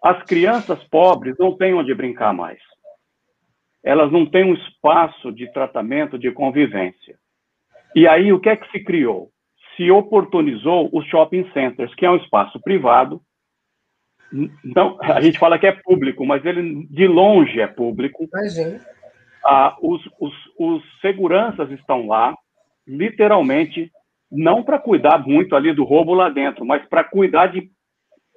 as 0.04 0.24
crianças 0.24 0.84
pobres 0.86 1.36
não 1.40 1.56
têm 1.56 1.74
onde 1.74 1.94
brincar 1.94 2.34
mais. 2.34 2.60
Elas 3.84 4.12
não 4.12 4.26
têm 4.26 4.44
um 4.44 4.54
espaço 4.54 5.32
de 5.32 5.52
tratamento, 5.52 6.18
de 6.20 6.32
convivência. 6.32 7.18
E 7.96 8.08
aí, 8.08 8.34
o 8.34 8.40
que 8.40 8.50
é 8.50 8.56
que 8.56 8.70
se 8.72 8.84
criou? 8.84 9.32
se 9.78 9.92
oportunizou 9.92 10.90
os 10.92 11.06
shopping 11.06 11.50
centers, 11.54 11.94
que 11.94 12.06
é 12.06 12.10
um 12.10 12.18
espaço 12.18 12.60
privado. 12.60 13.22
Então, 14.66 14.98
a 15.00 15.22
gente 15.22 15.38
fala 15.38 15.58
que 15.58 15.68
é 15.68 15.72
público, 15.72 16.26
mas 16.26 16.44
ele 16.44 16.86
de 16.90 17.08
longe 17.08 17.62
é 17.62 17.68
público. 17.68 18.28
Ah, 19.46 19.78
os, 19.82 20.02
os, 20.20 20.34
os 20.60 20.84
seguranças 21.00 21.72
estão 21.72 22.08
lá, 22.08 22.36
literalmente, 22.86 23.90
não 24.32 24.64
para 24.64 24.80
cuidar 24.80 25.20
muito 25.26 25.56
ali 25.56 25.74
do 25.74 25.84
roubo 25.84 26.14
lá 26.14 26.30
dentro, 26.30 26.66
mas 26.66 26.86
para 26.88 27.04
cuidar 27.04 27.48
de 27.48 27.70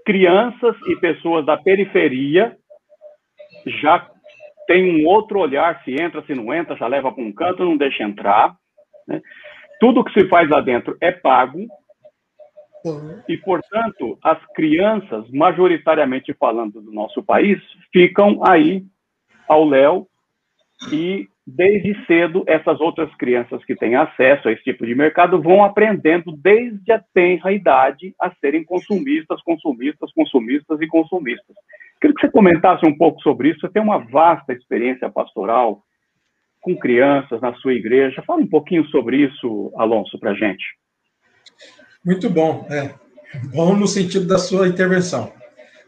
crianças 0.05 0.77
e 0.89 0.97
pessoas 0.97 1.45
da 1.45 1.57
periferia. 1.57 2.57
Já 3.81 4.09
tem 4.67 5.03
um 5.03 5.07
outro 5.07 5.41
olhar, 5.41 5.83
se 5.85 5.93
entra, 6.01 6.23
se 6.23 6.35
não 6.35 6.55
entra, 6.55 6.77
já 6.77 6.87
leva 6.87 7.13
para 7.13 7.23
um 7.23 7.33
canto, 7.33 7.65
não 7.65 7.77
deixa 7.77 8.05
entrar. 8.05 8.55
Né? 9.07 9.21
tudo 9.81 10.05
que 10.05 10.13
se 10.13 10.29
faz 10.29 10.49
lá 10.49 10.61
dentro 10.61 10.97
é 11.01 11.11
pago. 11.11 11.67
E, 13.29 13.37
portanto, 13.39 14.19
as 14.23 14.39
crianças, 14.55 15.29
majoritariamente 15.31 16.33
falando 16.35 16.81
do 16.81 16.93
nosso 16.93 17.23
país, 17.23 17.59
ficam 17.93 18.41
aí 18.47 18.85
ao 19.49 19.65
léu 19.65 20.07
e 20.93 21.29
desde 21.57 21.95
cedo, 22.07 22.45
essas 22.47 22.81
outras 22.81 23.15
crianças 23.17 23.65
que 23.65 23.75
têm 23.75 23.95
acesso 23.95 24.49
a 24.49 24.53
esse 24.53 24.63
tipo 24.63 24.87
de 24.87 24.95
mercado 24.95 25.41
vão 25.41 25.65
aprendendo 25.65 26.33
desde 26.37 26.93
a 26.93 27.03
tenra 27.13 27.53
idade 27.53 28.15
a 28.21 28.31
serem 28.41 28.65
consumistas, 28.65 29.41
consumistas, 29.43 30.13
consumistas 30.13 30.81
e 30.81 30.87
consumistas. 30.87 31.57
Queria 32.01 32.15
que 32.15 32.21
você 32.21 32.31
comentasse 32.31 32.87
um 32.87 32.97
pouco 32.97 33.21
sobre 33.21 33.51
isso. 33.51 33.61
Você 33.61 33.69
tem 33.69 33.83
uma 33.83 33.99
vasta 33.99 34.53
experiência 34.53 35.11
pastoral 35.11 35.83
com 36.61 36.77
crianças 36.77 37.41
na 37.41 37.55
sua 37.55 37.75
igreja. 37.75 38.23
Fala 38.27 38.41
um 38.41 38.49
pouquinho 38.49 38.85
sobre 38.87 39.19
isso, 39.19 39.73
Alonso, 39.77 40.19
para 40.19 40.31
a 40.31 40.35
gente. 40.35 40.65
Muito 42.05 42.31
bom. 42.31 42.67
É. 42.71 42.95
Bom 43.55 43.77
no 43.77 43.87
sentido 43.87 44.27
da 44.27 44.39
sua 44.39 44.67
intervenção. 44.67 45.33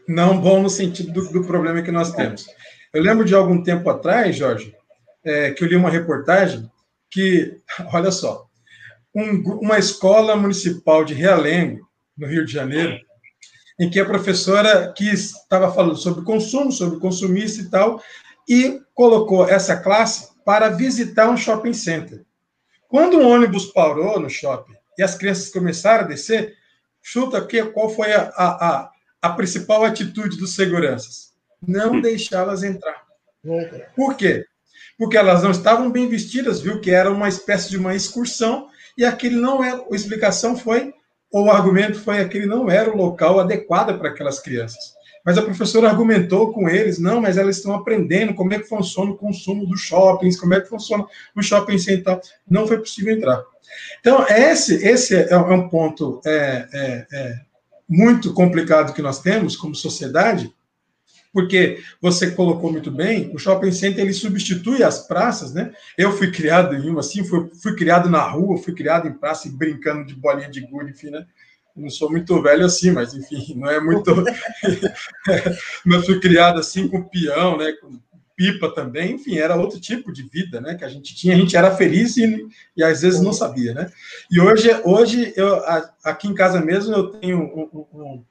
Não 0.07 0.39
bom 0.39 0.61
no 0.61 0.69
sentido 0.69 1.11
do, 1.11 1.31
do 1.31 1.47
problema 1.47 1.81
que 1.81 1.91
nós 1.91 2.13
temos. 2.13 2.45
Eu 2.93 3.01
lembro 3.01 3.25
de 3.25 3.33
algum 3.33 3.63
tempo 3.63 3.89
atrás, 3.89 4.35
Jorge, 4.35 4.73
é, 5.23 5.51
que 5.51 5.63
eu 5.63 5.67
li 5.67 5.75
uma 5.75 5.89
reportagem 5.89 6.69
que, 7.09 7.59
olha 7.93 8.11
só, 8.11 8.47
um, 9.15 9.41
uma 9.59 9.77
escola 9.77 10.35
municipal 10.35 11.05
de 11.05 11.13
Realengo, 11.13 11.87
no 12.17 12.27
Rio 12.27 12.45
de 12.45 12.51
Janeiro, 12.51 12.99
em 13.79 13.89
que 13.89 13.99
a 13.99 14.05
professora 14.05 14.93
que 14.95 15.09
estava 15.09 15.71
falando 15.71 15.95
sobre 15.95 16.23
consumo, 16.23 16.71
sobre 16.71 16.99
consumista 16.99 17.61
e 17.61 17.69
tal, 17.69 18.01
e 18.47 18.81
colocou 18.93 19.47
essa 19.47 19.77
classe 19.77 20.31
para 20.45 20.69
visitar 20.69 21.29
um 21.29 21.37
shopping 21.37 21.73
center. 21.73 22.23
Quando 22.87 23.17
o 23.17 23.27
ônibus 23.27 23.65
parou 23.67 24.19
no 24.19 24.29
shopping 24.29 24.75
e 24.97 25.03
as 25.03 25.15
crianças 25.15 25.49
começaram 25.49 26.05
a 26.05 26.07
descer, 26.07 26.55
chuta 27.01 27.43
que, 27.45 27.63
qual 27.65 27.89
foi 27.89 28.13
a, 28.13 28.31
a, 28.37 28.91
a 29.21 29.29
principal 29.31 29.83
atitude 29.83 30.37
dos 30.37 30.53
seguranças? 30.53 31.33
Não 31.65 31.99
deixá-las 31.99 32.61
entrar. 32.63 33.03
Por 33.95 34.15
quê? 34.15 34.45
Porque 35.03 35.17
elas 35.17 35.43
não 35.43 35.51
estavam 35.51 35.91
bem 35.91 36.07
vestidas, 36.07 36.61
viu 36.61 36.79
que 36.79 36.89
era 36.89 37.11
uma 37.11 37.27
espécie 37.27 37.69
de 37.69 37.75
uma 37.75 37.93
excursão, 37.93 38.69
e 38.97 39.03
aquele 39.03 39.35
não 39.35 39.61
é, 39.61 39.71
a 39.71 39.93
explicação 39.93 40.55
foi, 40.55 40.93
ou 41.29 41.47
o 41.47 41.51
argumento 41.51 41.99
foi 41.99 42.21
aquele 42.21 42.45
não 42.45 42.71
era 42.71 42.89
o 42.89 42.95
local 42.95 43.37
adequado 43.37 43.99
para 43.99 44.11
aquelas 44.11 44.39
crianças. 44.39 44.93
Mas 45.25 45.37
a 45.37 45.41
professora 45.41 45.89
argumentou 45.89 46.53
com 46.53 46.69
eles, 46.69 46.99
não, 46.99 47.19
mas 47.19 47.37
elas 47.37 47.57
estão 47.57 47.75
aprendendo 47.75 48.33
como 48.33 48.53
é 48.53 48.59
que 48.59 48.69
funciona 48.69 49.11
o 49.11 49.17
consumo 49.17 49.65
dos 49.65 49.81
shoppings, 49.81 50.39
como 50.39 50.53
é 50.53 50.61
que 50.61 50.69
funciona 50.69 51.05
o 51.35 51.43
shopping 51.43 51.77
central. 51.77 52.21
Não 52.49 52.65
foi 52.65 52.77
possível 52.77 53.13
entrar. 53.13 53.43
Então, 53.99 54.25
esse, 54.29 54.87
esse 54.87 55.17
é, 55.17 55.31
é 55.31 55.37
um 55.37 55.67
ponto 55.67 56.21
é, 56.25 56.65
é, 56.71 57.07
é 57.11 57.35
muito 57.89 58.33
complicado 58.33 58.93
que 58.93 59.01
nós 59.01 59.19
temos 59.19 59.57
como 59.57 59.75
sociedade, 59.75 60.49
porque 61.33 61.79
você 61.99 62.29
colocou 62.31 62.71
muito 62.71 62.91
bem, 62.91 63.31
o 63.33 63.39
shopping 63.39 63.71
center 63.71 64.03
ele 64.03 64.13
substitui 64.13 64.83
as 64.83 65.07
praças, 65.07 65.51
né? 65.51 65.73
Eu 65.97 66.11
fui 66.11 66.31
criado 66.31 66.75
em 66.75 66.89
uma 66.89 66.99
assim, 66.99 67.25
fui, 67.25 67.49
fui 67.61 67.75
criado 67.75 68.07
na 68.07 68.21
rua, 68.21 68.57
fui 68.59 68.73
criado 68.73 69.07
em 69.07 69.13
praça, 69.13 69.49
brincando 69.51 70.05
de 70.05 70.13
bolinha 70.13 70.49
de 70.49 70.61
gude, 70.61 70.91
enfim, 70.91 71.09
né? 71.09 71.25
Não 71.75 71.89
sou 71.89 72.11
muito 72.11 72.39
velho 72.39 72.63
assim, 72.63 72.91
mas 72.91 73.15
enfim, 73.15 73.55
não 73.57 73.69
é 73.69 73.81
muito. 73.81 74.13
mas 75.83 76.05
fui 76.05 76.19
criado 76.19 76.59
assim 76.59 76.87
com 76.87 77.01
peão, 77.01 77.57
né? 77.57 77.73
Com 77.81 77.99
pipa 78.35 78.73
também, 78.73 79.13
enfim, 79.13 79.37
era 79.37 79.55
outro 79.55 79.79
tipo 79.79 80.13
de 80.13 80.23
vida, 80.23 80.61
né? 80.61 80.75
Que 80.75 80.85
a 80.85 80.89
gente 80.89 81.15
tinha, 81.15 81.33
a 81.33 81.37
gente 81.37 81.57
era 81.57 81.75
feliz 81.75 82.15
e, 82.17 82.47
e 82.77 82.83
às 82.83 83.01
vezes 83.01 83.21
não 83.21 83.33
sabia, 83.33 83.73
né? 83.73 83.91
E 84.29 84.39
hoje, 84.39 84.69
hoje 84.83 85.33
eu, 85.35 85.61
aqui 86.03 86.27
em 86.27 86.35
casa 86.35 86.61
mesmo 86.61 86.93
eu 86.93 87.09
tenho 87.09 87.39
um, 87.39 87.69
um, 87.73 88.01
um 88.01 88.23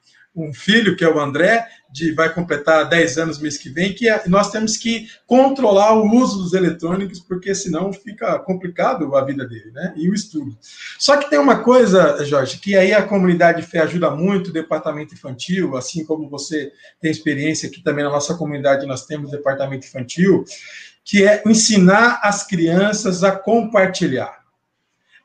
filho, 0.53 0.97
que 0.97 1.05
é 1.05 1.09
o 1.09 1.21
André, 1.21 1.67
de 1.93 2.13
vai 2.13 2.33
completar 2.33 2.89
10 2.89 3.19
anos 3.19 3.39
mês 3.39 3.59
que 3.59 3.69
vem, 3.69 3.93
que 3.93 4.09
é, 4.09 4.23
nós 4.27 4.51
temos 4.51 4.79
que 4.79 5.07
controlar 5.27 5.93
o 5.93 6.11
uso 6.11 6.43
dos 6.43 6.55
eletrônicos, 6.55 7.21
porque 7.21 7.55
senão 7.55 7.93
fica 7.93 8.39
complicado 8.39 9.15
a 9.15 9.25
vida 9.25 9.47
dele, 9.47 9.71
né? 9.73 9.93
E 9.95 10.09
o 10.09 10.15
estudo. 10.15 10.57
Só 10.99 11.19
que 11.19 11.29
tem 11.29 11.39
uma 11.39 11.63
coisa, 11.63 12.25
Jorge, 12.25 12.59
que 12.59 12.75
aí 12.75 12.95
a 12.95 13.03
comunidade 13.03 13.61
de 13.61 13.67
fé 13.67 13.81
ajuda 13.81 14.11
muito, 14.11 14.49
o 14.49 14.53
departamento 14.53 15.15
infantil, 15.15 15.77
assim 15.77 16.05
como 16.05 16.31
você 16.31 16.73
tem 17.01 17.11
experiência 17.11 17.69
aqui 17.69 17.83
também 17.83 18.05
na 18.05 18.11
nossa 18.11 18.35
comunidade, 18.35 18.87
nós 18.87 19.05
temos 19.05 19.31
departamento 19.31 19.87
infantil, 19.87 20.45
que 21.05 21.27
é 21.27 21.43
ensinar 21.47 22.21
as 22.23 22.47
crianças 22.47 23.23
a 23.23 23.33
compartilhar. 23.33 24.43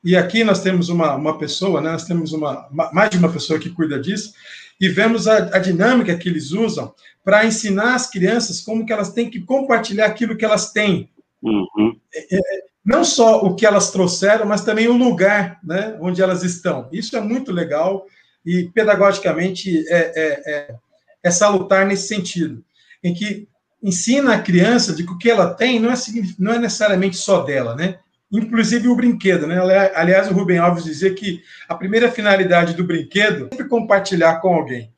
E 0.04 0.16
aqui 0.16 0.44
nós 0.44 0.62
temos 0.62 0.90
uma, 0.90 1.16
uma 1.16 1.38
pessoa, 1.38 1.82
né, 1.82 1.92
nós 1.92 2.06
temos 2.06 2.32
uma, 2.32 2.68
mais 2.92 3.10
de 3.10 3.18
uma 3.18 3.32
pessoa 3.32 3.60
que 3.60 3.70
cuida 3.70 4.00
disso, 4.00 4.34
e 4.80 4.90
vemos 4.90 5.28
a, 5.28 5.38
a 5.56 5.60
dinâmica 5.60 6.16
que 6.18 6.30
eles 6.30 6.52
usam 6.52 6.94
para 7.24 7.46
ensinar 7.46 7.96
as 7.96 8.10
crianças 8.10 8.62
como 8.62 8.86
que 8.86 8.94
elas 8.94 9.12
têm 9.12 9.30
que 9.30 9.42
compartilhar 9.42 10.06
aquilo 10.06 10.38
que 10.38 10.46
elas 10.46 10.72
têm. 10.72 11.10
Uhum. 11.42 12.00
É, 12.14 12.36
é, 12.36 12.64
não 12.86 13.04
só 13.04 13.42
o 13.44 13.54
que 13.54 13.66
elas 13.66 13.92
trouxeram, 13.92 14.46
mas 14.46 14.64
também 14.64 14.88
o 14.88 14.96
lugar 14.96 15.60
né, 15.64 15.98
onde 16.00 16.22
elas 16.22 16.44
estão. 16.44 16.88
Isso 16.92 17.18
é 17.18 17.22
muito 17.22 17.52
legal 17.52 18.06
e 18.46 18.70
pedagogicamente 18.74 19.86
é, 19.90 19.98
é, 20.16 20.54
é, 20.54 20.76
é 21.22 21.32
salutar 21.32 21.86
nesse 21.86 22.08
sentido, 22.08 22.64
em 23.04 23.14
que 23.14 23.48
ensina 23.84 24.36
a 24.36 24.42
criança 24.42 24.94
de 24.94 25.04
que 25.06 25.12
o 25.12 25.18
que 25.18 25.30
ela 25.30 25.54
tem 25.54 25.80
não 25.80 25.92
é, 25.92 25.96
não 26.40 26.54
é 26.54 26.60
necessariamente 26.60 27.18
só 27.18 27.44
dela, 27.44 27.76
né? 27.76 28.00
Inclusive 28.32 28.88
o 28.88 28.96
brinquedo, 28.96 29.48
né? 29.48 29.60
Aliás, 29.96 30.30
o 30.30 30.34
Rubem 30.34 30.58
Alves 30.58 30.84
dizia 30.84 31.14
que 31.14 31.42
a 31.68 31.76
primeira 31.76 32.12
finalidade 32.12 32.74
do 32.74 32.84
brinquedo 32.84 33.46
é 33.46 33.50
sempre 33.50 33.68
compartilhar 33.68 34.40
com 34.42 34.54
alguém. 34.54 34.92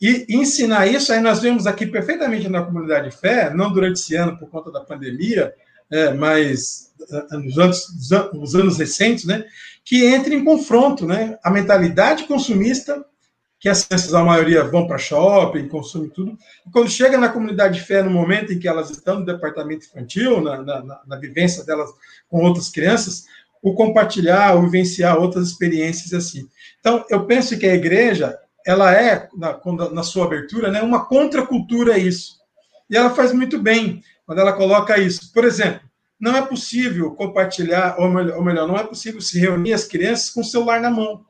E 0.00 0.26
ensinar 0.30 0.86
isso, 0.86 1.12
aí 1.12 1.20
nós 1.20 1.40
vemos 1.42 1.66
aqui 1.66 1.86
perfeitamente 1.86 2.48
na 2.48 2.62
comunidade 2.62 3.10
de 3.10 3.16
fé, 3.16 3.52
não 3.52 3.70
durante 3.70 4.00
esse 4.00 4.16
ano 4.16 4.38
por 4.38 4.48
conta 4.48 4.72
da 4.72 4.80
pandemia, 4.80 5.52
é, 5.90 6.14
mas 6.14 6.92
é, 7.32 7.36
nos 7.36 7.58
anos, 7.58 7.86
nos 8.32 8.54
anos 8.54 8.78
recentes, 8.78 9.26
né? 9.26 9.44
Que 9.84 10.06
entra 10.06 10.34
em 10.34 10.42
confronto, 10.42 11.06
né? 11.06 11.38
A 11.42 11.50
mentalidade 11.50 12.24
consumista 12.24 13.04
que 13.60 13.68
as 13.68 13.84
crianças, 13.84 14.14
a 14.14 14.24
maioria, 14.24 14.64
vão 14.64 14.86
para 14.86 14.96
shopping, 14.96 15.68
consumem 15.68 16.08
tudo. 16.08 16.36
E 16.66 16.70
quando 16.70 16.88
chega 16.88 17.18
na 17.18 17.28
comunidade 17.28 17.78
de 17.78 17.84
fé, 17.84 18.02
no 18.02 18.10
momento 18.10 18.52
em 18.52 18.58
que 18.58 18.66
elas 18.66 18.90
estão 18.90 19.20
no 19.20 19.26
departamento 19.26 19.84
infantil, 19.84 20.40
na, 20.40 20.62
na, 20.62 21.00
na 21.06 21.16
vivência 21.16 21.62
delas 21.62 21.90
com 22.26 22.42
outras 22.42 22.70
crianças, 22.70 23.26
o 23.62 23.74
compartilhar, 23.74 24.56
o 24.56 24.62
vivenciar 24.62 25.18
outras 25.18 25.48
experiências 25.48 26.14
assim. 26.14 26.48
Então, 26.80 27.04
eu 27.10 27.26
penso 27.26 27.58
que 27.58 27.66
a 27.66 27.74
igreja, 27.74 28.38
ela 28.66 28.94
é, 28.94 29.28
na, 29.36 29.60
na 29.92 30.02
sua 30.02 30.24
abertura, 30.24 30.70
né, 30.70 30.80
uma 30.80 31.04
contracultura 31.04 31.94
a 31.94 31.98
isso. 31.98 32.40
E 32.88 32.96
ela 32.96 33.10
faz 33.10 33.30
muito 33.30 33.58
bem 33.58 34.02
quando 34.24 34.38
ela 34.38 34.54
coloca 34.54 34.98
isso. 34.98 35.30
Por 35.34 35.44
exemplo, 35.44 35.82
não 36.18 36.34
é 36.34 36.40
possível 36.40 37.10
compartilhar, 37.10 37.96
ou 37.98 38.08
melhor, 38.42 38.66
não 38.66 38.78
é 38.78 38.84
possível 38.84 39.20
se 39.20 39.38
reunir 39.38 39.74
as 39.74 39.84
crianças 39.84 40.30
com 40.30 40.40
o 40.40 40.44
celular 40.44 40.80
na 40.80 40.90
mão. 40.90 41.24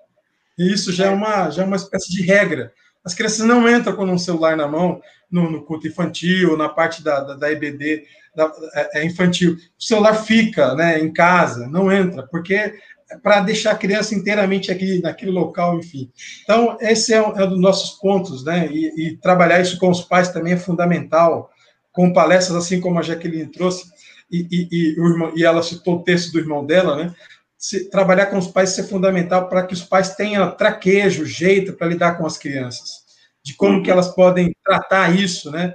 E 0.61 0.70
isso 0.70 0.92
já 0.92 1.06
é 1.06 1.11
uma, 1.11 1.48
já 1.48 1.62
é 1.62 1.66
uma 1.66 1.76
espécie 1.76 2.11
de 2.11 2.20
regra. 2.20 2.70
As 3.02 3.14
crianças 3.14 3.46
não 3.46 3.66
entram 3.66 3.96
com 3.96 4.04
um 4.04 4.18
celular 4.18 4.58
na 4.58 4.68
mão 4.68 5.00
no, 5.30 5.50
no 5.50 5.64
culto 5.64 5.88
infantil, 5.88 6.54
na 6.54 6.68
parte 6.68 7.02
da, 7.02 7.20
da, 7.20 7.34
da 7.34 7.50
EBD 7.50 8.04
da, 8.36 8.52
é, 8.74 9.00
é 9.00 9.04
infantil. 9.06 9.54
O 9.54 9.82
celular 9.82 10.12
fica 10.12 10.74
né, 10.74 11.00
em 11.00 11.11
casa, 11.11 11.66
não 11.66 11.90
entra, 11.90 12.26
porque 12.30 12.52
é 12.54 12.74
para 13.22 13.40
deixar 13.40 13.70
a 13.70 13.78
criança 13.78 14.14
inteiramente 14.14 14.70
aqui 14.70 15.00
naquele 15.00 15.30
local, 15.30 15.78
enfim. 15.78 16.11
Então, 16.42 16.76
esse 16.78 17.14
é 17.14 17.26
um, 17.26 17.34
é 17.38 17.44
um 17.44 17.48
dos 17.48 17.61
nossos 17.61 17.98
pontos, 17.98 18.44
né? 18.44 18.68
E, 18.70 19.08
e, 19.08 19.16
trabalhar 19.16 19.61
isso 19.61 19.78
com 19.78 19.90
os 19.90 20.02
pais 20.02 20.28
também 20.28 20.52
é 20.52 20.58
fundamental, 20.58 21.50
com 21.90 22.12
palestras 22.12 22.56
assim 22.58 22.80
como 22.80 22.98
a 22.98 23.02
Jaqueline 23.02 23.50
trouxe, 23.50 23.86
e, 24.30 24.46
e, 24.48 24.68
e, 24.70 24.88
irmão, 24.90 25.32
e 25.34 25.44
ela 25.44 25.62
citou 25.62 25.96
o 25.96 26.04
texto 26.04 26.30
do 26.30 26.38
irmão 26.38 26.64
dela, 26.64 26.96
né? 26.96 27.12
Se, 27.61 27.90
trabalhar 27.90 28.26
com 28.26 28.38
os 28.38 28.46
pais 28.46 28.76
é 28.78 28.82
fundamental 28.82 29.46
para 29.46 29.66
que 29.66 29.74
os 29.74 29.82
pais 29.82 30.14
tenham 30.14 30.50
traquejo, 30.52 31.26
jeito 31.26 31.74
para 31.74 31.88
lidar 31.88 32.16
com 32.16 32.24
as 32.24 32.38
crianças, 32.38 33.04
de 33.42 33.54
como 33.54 33.82
que 33.82 33.90
elas 33.90 34.08
podem 34.08 34.56
tratar 34.64 35.14
isso, 35.14 35.50
né? 35.50 35.74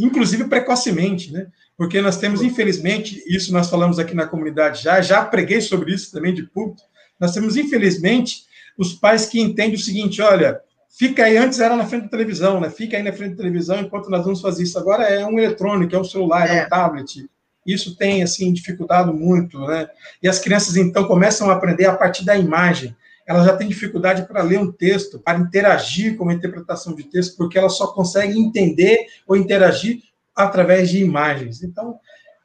Inclusive 0.00 0.48
precocemente, 0.48 1.32
né? 1.32 1.46
Porque 1.76 2.00
nós 2.00 2.16
temos, 2.16 2.42
infelizmente, 2.42 3.22
isso 3.24 3.52
nós 3.52 3.70
falamos 3.70 4.00
aqui 4.00 4.16
na 4.16 4.26
comunidade 4.26 4.82
já, 4.82 5.00
já 5.00 5.24
preguei 5.24 5.60
sobre 5.60 5.94
isso 5.94 6.10
também 6.10 6.34
de 6.34 6.42
público, 6.42 6.82
nós 7.20 7.32
temos, 7.32 7.56
infelizmente, 7.56 8.42
os 8.76 8.92
pais 8.92 9.26
que 9.26 9.40
entendem 9.40 9.76
o 9.76 9.78
seguinte, 9.78 10.20
olha, 10.20 10.60
fica 10.90 11.24
aí, 11.24 11.36
antes 11.36 11.60
era 11.60 11.76
na 11.76 11.86
frente 11.86 12.04
da 12.04 12.08
televisão, 12.08 12.60
né? 12.60 12.68
Fica 12.68 12.96
aí 12.96 13.02
na 13.02 13.12
frente 13.12 13.32
da 13.32 13.36
televisão 13.36 13.80
enquanto 13.80 14.10
nós 14.10 14.24
vamos 14.24 14.40
fazer 14.40 14.64
isso. 14.64 14.76
Agora 14.76 15.04
é 15.04 15.24
um 15.24 15.38
eletrônico, 15.38 15.94
é 15.94 16.00
um 16.00 16.04
celular, 16.04 16.50
é, 16.50 16.58
é 16.58 16.66
um 16.66 16.68
tablet, 16.68 17.30
isso 17.66 17.96
tem, 17.96 18.22
assim, 18.22 18.52
dificultado 18.52 19.12
muito, 19.12 19.58
né? 19.66 19.88
E 20.22 20.28
as 20.28 20.38
crianças, 20.38 20.76
então, 20.76 21.04
começam 21.04 21.50
a 21.50 21.54
aprender 21.54 21.86
a 21.86 21.96
partir 21.96 22.24
da 22.24 22.36
imagem. 22.36 22.96
Elas 23.26 23.46
já 23.46 23.56
têm 23.56 23.68
dificuldade 23.68 24.26
para 24.26 24.42
ler 24.42 24.58
um 24.58 24.70
texto, 24.70 25.18
para 25.18 25.38
interagir 25.38 26.16
com 26.16 26.28
a 26.28 26.34
interpretação 26.34 26.94
de 26.94 27.04
texto, 27.04 27.36
porque 27.36 27.56
elas 27.56 27.76
só 27.76 27.88
conseguem 27.88 28.42
entender 28.42 29.06
ou 29.26 29.36
interagir 29.36 30.02
através 30.34 30.90
de 30.90 30.98
imagens. 30.98 31.62
Então, 31.62 31.98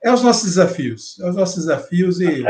é 0.03 0.11
os 0.11 0.21
nossos 0.21 0.43
desafios, 0.43 1.19
é 1.19 1.29
os 1.29 1.35
nossos 1.35 1.65
desafios 1.65 2.21
e, 2.21 2.43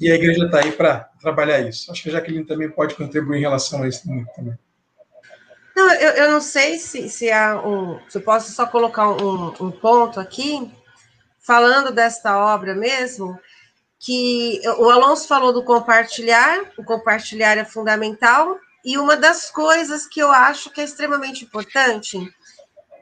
e 0.00 0.10
a 0.10 0.14
igreja 0.14 0.44
está 0.46 0.58
aí 0.58 0.72
para 0.72 1.08
trabalhar 1.20 1.60
isso. 1.60 1.90
Acho 1.90 2.02
que 2.02 2.08
a 2.08 2.12
Jaqueline 2.12 2.44
também 2.44 2.68
pode 2.68 2.94
contribuir 2.96 3.38
em 3.38 3.42
relação 3.42 3.82
a 3.82 3.88
isso 3.88 4.02
também. 4.34 4.58
Não, 5.76 5.92
eu, 5.94 6.10
eu 6.10 6.30
não 6.30 6.40
sei 6.40 6.78
se, 6.78 7.08
se, 7.08 7.30
há 7.30 7.66
um, 7.66 7.98
se 8.08 8.18
eu 8.18 8.22
posso 8.22 8.52
só 8.52 8.66
colocar 8.66 9.08
um, 9.08 9.54
um 9.60 9.70
ponto 9.70 10.18
aqui, 10.20 10.70
falando 11.40 11.90
desta 11.92 12.36
obra 12.38 12.74
mesmo, 12.74 13.38
que 13.98 14.60
o 14.78 14.88
Alonso 14.88 15.26
falou 15.26 15.52
do 15.52 15.64
compartilhar, 15.64 16.72
o 16.78 16.84
compartilhar 16.84 17.58
é 17.58 17.64
fundamental, 17.64 18.58
e 18.84 18.96
uma 18.96 19.16
das 19.16 19.50
coisas 19.50 20.06
que 20.06 20.20
eu 20.20 20.30
acho 20.30 20.70
que 20.70 20.80
é 20.80 20.84
extremamente 20.84 21.44
importante 21.44 22.18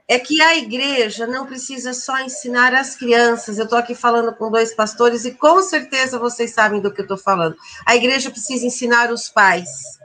é 0.08 0.18
que 0.18 0.40
a 0.40 0.56
igreja 0.56 1.26
não 1.26 1.46
precisa 1.46 1.92
só 1.92 2.18
ensinar 2.20 2.74
as 2.74 2.96
crianças. 2.96 3.58
Eu 3.58 3.64
estou 3.64 3.78
aqui 3.78 3.94
falando 3.94 4.34
com 4.34 4.50
dois 4.50 4.74
pastores 4.74 5.26
e 5.26 5.32
com 5.32 5.60
certeza 5.60 6.18
vocês 6.18 6.52
sabem 6.52 6.80
do 6.80 6.92
que 6.92 7.02
eu 7.02 7.04
estou 7.04 7.18
falando. 7.18 7.56
A 7.84 7.94
igreja 7.94 8.30
precisa 8.30 8.64
ensinar 8.64 9.12
os 9.12 9.28
pais. 9.28 9.97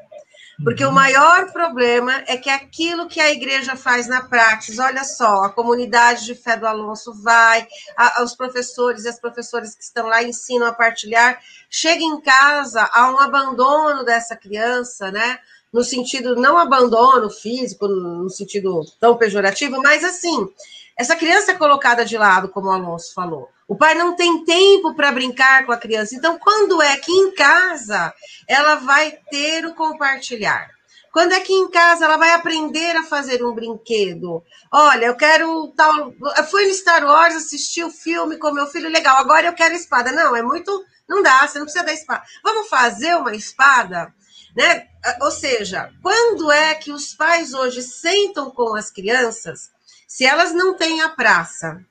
Porque 0.64 0.84
uhum. 0.84 0.92
o 0.92 0.94
maior 0.94 1.52
problema 1.52 2.24
é 2.28 2.38
que 2.38 2.50
aquilo 2.50 3.08
que 3.08 3.20
a 3.20 3.32
igreja 3.32 3.76
faz 3.76 4.08
na 4.08 4.22
prática, 4.22 4.84
olha 4.84 5.04
só, 5.04 5.44
a 5.44 5.50
comunidade 5.50 6.26
de 6.26 6.36
fé 6.36 6.56
do 6.56 6.66
Alonso 6.68 7.14
vai, 7.22 7.68
a, 7.98 8.24
os 8.24 8.36
professores 8.36 9.04
e 9.04 9.10
as 9.10 9.20
professoras 9.20 9.76
que 9.76 9.84
estão 9.84 10.08
lá 10.08 10.24
ensinam 10.24 10.68
a 10.68 10.74
partilhar, 10.74 11.40
chega 11.70 12.04
em 12.04 12.22
casa, 12.22 12.90
há 12.94 13.12
um 13.12 13.20
abandono 13.20 14.04
dessa 14.04 14.36
criança, 14.36 15.12
né? 15.12 15.40
no 15.74 15.84
sentido, 15.84 16.36
não 16.36 16.56
abandono 16.56 17.32
físico, 17.32 17.88
no 17.88 18.30
sentido 18.30 18.86
tão 19.00 19.18
pejorativo, 19.18 19.82
mas 19.82 20.04
assim, 20.04 20.48
essa 20.98 21.16
criança 21.16 21.52
é 21.52 21.56
colocada 21.56 22.06
de 22.06 22.18
lado, 22.18 22.50
como 22.50 22.68
o 22.68 22.72
Alonso 22.72 23.14
falou. 23.14 23.50
O 23.68 23.76
pai 23.76 23.96
não 23.96 24.16
tem 24.16 24.44
tempo 24.46 24.94
para 24.94 25.12
brincar 25.12 25.66
com 25.66 25.72
a 25.72 25.78
criança. 25.78 26.16
Então, 26.16 26.38
quando 26.38 26.82
é 26.82 26.96
que 26.98 27.12
em 27.12 27.34
casa 27.34 28.14
ela 28.48 28.76
vai 28.76 29.12
ter 29.32 29.66
o 29.66 29.74
compartilhar? 29.74 30.70
Quando 31.12 31.34
é 31.34 31.40
que 31.40 31.54
em 31.54 31.70
casa 31.70 32.06
ela 32.06 32.18
vai 32.18 32.32
aprender 32.32 32.96
a 32.96 33.04
fazer 33.04 33.44
um 33.44 33.54
brinquedo? 33.54 34.44
Olha, 34.72 35.06
eu 35.06 35.16
quero 35.16 35.68
tal. 35.78 36.12
Eu 36.36 36.44
fui 36.46 36.66
no 36.68 36.74
Star 36.74 37.06
Wars 37.06 37.36
assistir 37.36 37.84
o 37.84 37.92
filme 37.92 38.38
com 38.38 38.52
meu 38.52 38.66
filho, 38.66 38.90
legal. 38.90 39.18
Agora 39.18 39.46
eu 39.46 39.54
quero 39.54 39.76
espada. 39.76 40.12
Não, 40.12 40.36
é 40.36 40.42
muito. 40.42 40.84
Não 41.08 41.22
dá, 41.22 41.48
você 41.48 41.60
não 41.60 41.66
precisa 41.66 41.86
da 41.86 41.94
espada. 41.94 42.24
Vamos 42.44 42.68
fazer 42.68 43.16
uma 43.16 43.36
espada? 43.36 44.12
Né? 44.56 44.88
Ou 45.22 45.30
seja, 45.30 45.92
quando 46.02 46.52
é 46.52 46.74
que 46.74 46.92
os 46.92 47.14
pais 47.14 47.54
hoje 47.54 47.84
sentam 47.84 48.50
com 48.50 48.76
as 48.76 48.90
crianças, 48.90 49.70
se 50.14 50.24
elas 50.26 50.54
não 50.54 50.76
têm 50.76 51.02
a 51.02 51.10
praça, 51.10 51.84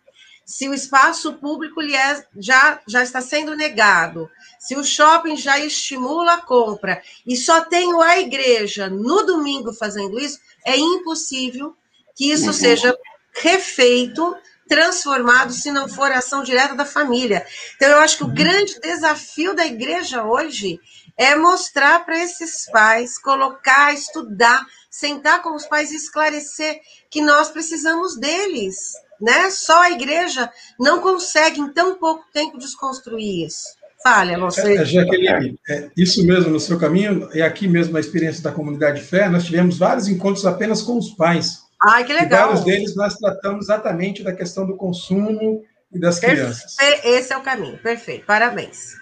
se 0.47 0.69
o 0.69 0.75
espaço 0.75 1.33
público 1.33 1.81
lhe 1.81 1.97
é, 1.97 2.25
já, 2.37 2.81
já 2.87 3.03
está 3.03 3.21
sendo 3.21 3.57
negado, 3.57 4.31
se 4.61 4.77
o 4.77 4.85
shopping 4.85 5.37
já 5.37 5.59
estimula 5.59 6.35
a 6.35 6.41
compra 6.41 7.03
e 7.27 7.37
só 7.37 7.65
tem 7.65 7.93
a 8.01 8.21
igreja 8.21 8.89
no 8.89 9.25
domingo 9.25 9.73
fazendo 9.73 10.21
isso, 10.21 10.39
é 10.65 10.77
impossível 10.77 11.77
que 12.15 12.31
isso 12.31 12.47
uhum. 12.47 12.53
seja 12.53 12.97
refeito, 13.35 14.37
transformado, 14.69 15.53
se 15.53 15.73
não 15.73 15.89
for 15.89 16.13
ação 16.13 16.45
direta 16.45 16.77
da 16.77 16.87
família. 16.87 17.45
Então, 17.75 17.89
eu 17.89 17.99
acho 17.99 18.19
que 18.19 18.23
o 18.23 18.29
uhum. 18.29 18.35
grande 18.35 18.79
desafio 18.79 19.53
da 19.53 19.67
igreja 19.67 20.23
hoje 20.23 20.79
é 21.17 21.35
mostrar 21.35 22.05
para 22.05 22.23
esses 22.23 22.71
pais, 22.71 23.19
colocar, 23.19 23.93
estudar, 23.93 24.65
sentar 24.93 25.41
com 25.41 25.57
os 25.57 25.65
pais 25.65 25.91
e 25.91 25.97
esclarecer 25.97 26.79
que 27.11 27.23
nós 27.23 27.49
precisamos 27.49 28.15
deles, 28.21 28.93
né? 29.19 29.49
Só 29.49 29.85
a 29.85 29.91
igreja 29.91 30.51
não 30.79 31.01
consegue 31.01 31.61
em 31.61 31.73
tão 31.73 31.95
pouco 31.95 32.27
tempo 32.31 32.59
desconstruir 32.59 33.47
isso. 33.47 33.69
Fale, 34.03 34.35
Alonso. 34.35 34.61
É, 34.61 34.85
Jaqueline, 34.85 35.59
é, 35.71 35.91
isso 35.97 36.27
mesmo 36.27 36.51
no 36.51 36.61
seu 36.61 36.79
caminho, 36.79 37.29
é 37.33 37.41
aqui 37.41 37.67
mesmo 37.67 37.97
a 37.97 38.01
experiência 38.01 38.43
da 38.43 38.53
comunidade 38.53 39.01
de 39.01 39.07
fé, 39.07 39.29
nós 39.31 39.45
tivemos 39.45 39.79
vários 39.79 40.09
encontros 40.09 40.45
apenas 40.45 40.83
com 40.83 40.99
os 40.99 41.11
pais. 41.11 41.63
Ai, 41.83 42.05
que 42.05 42.13
legal. 42.13 42.27
E 42.27 42.43
vários 42.43 42.65
deles 42.65 42.95
nós 42.95 43.17
tratamos 43.17 43.67
exatamente 43.67 44.23
da 44.23 44.35
questão 44.35 44.67
do 44.67 44.77
consumo 44.77 45.63
e 45.91 45.99
das 45.99 46.19
crianças. 46.19 46.77
Esse 47.05 47.33
é 47.33 47.37
o 47.37 47.43
caminho, 47.43 47.79
perfeito, 47.79 48.27
parabéns. 48.27 48.95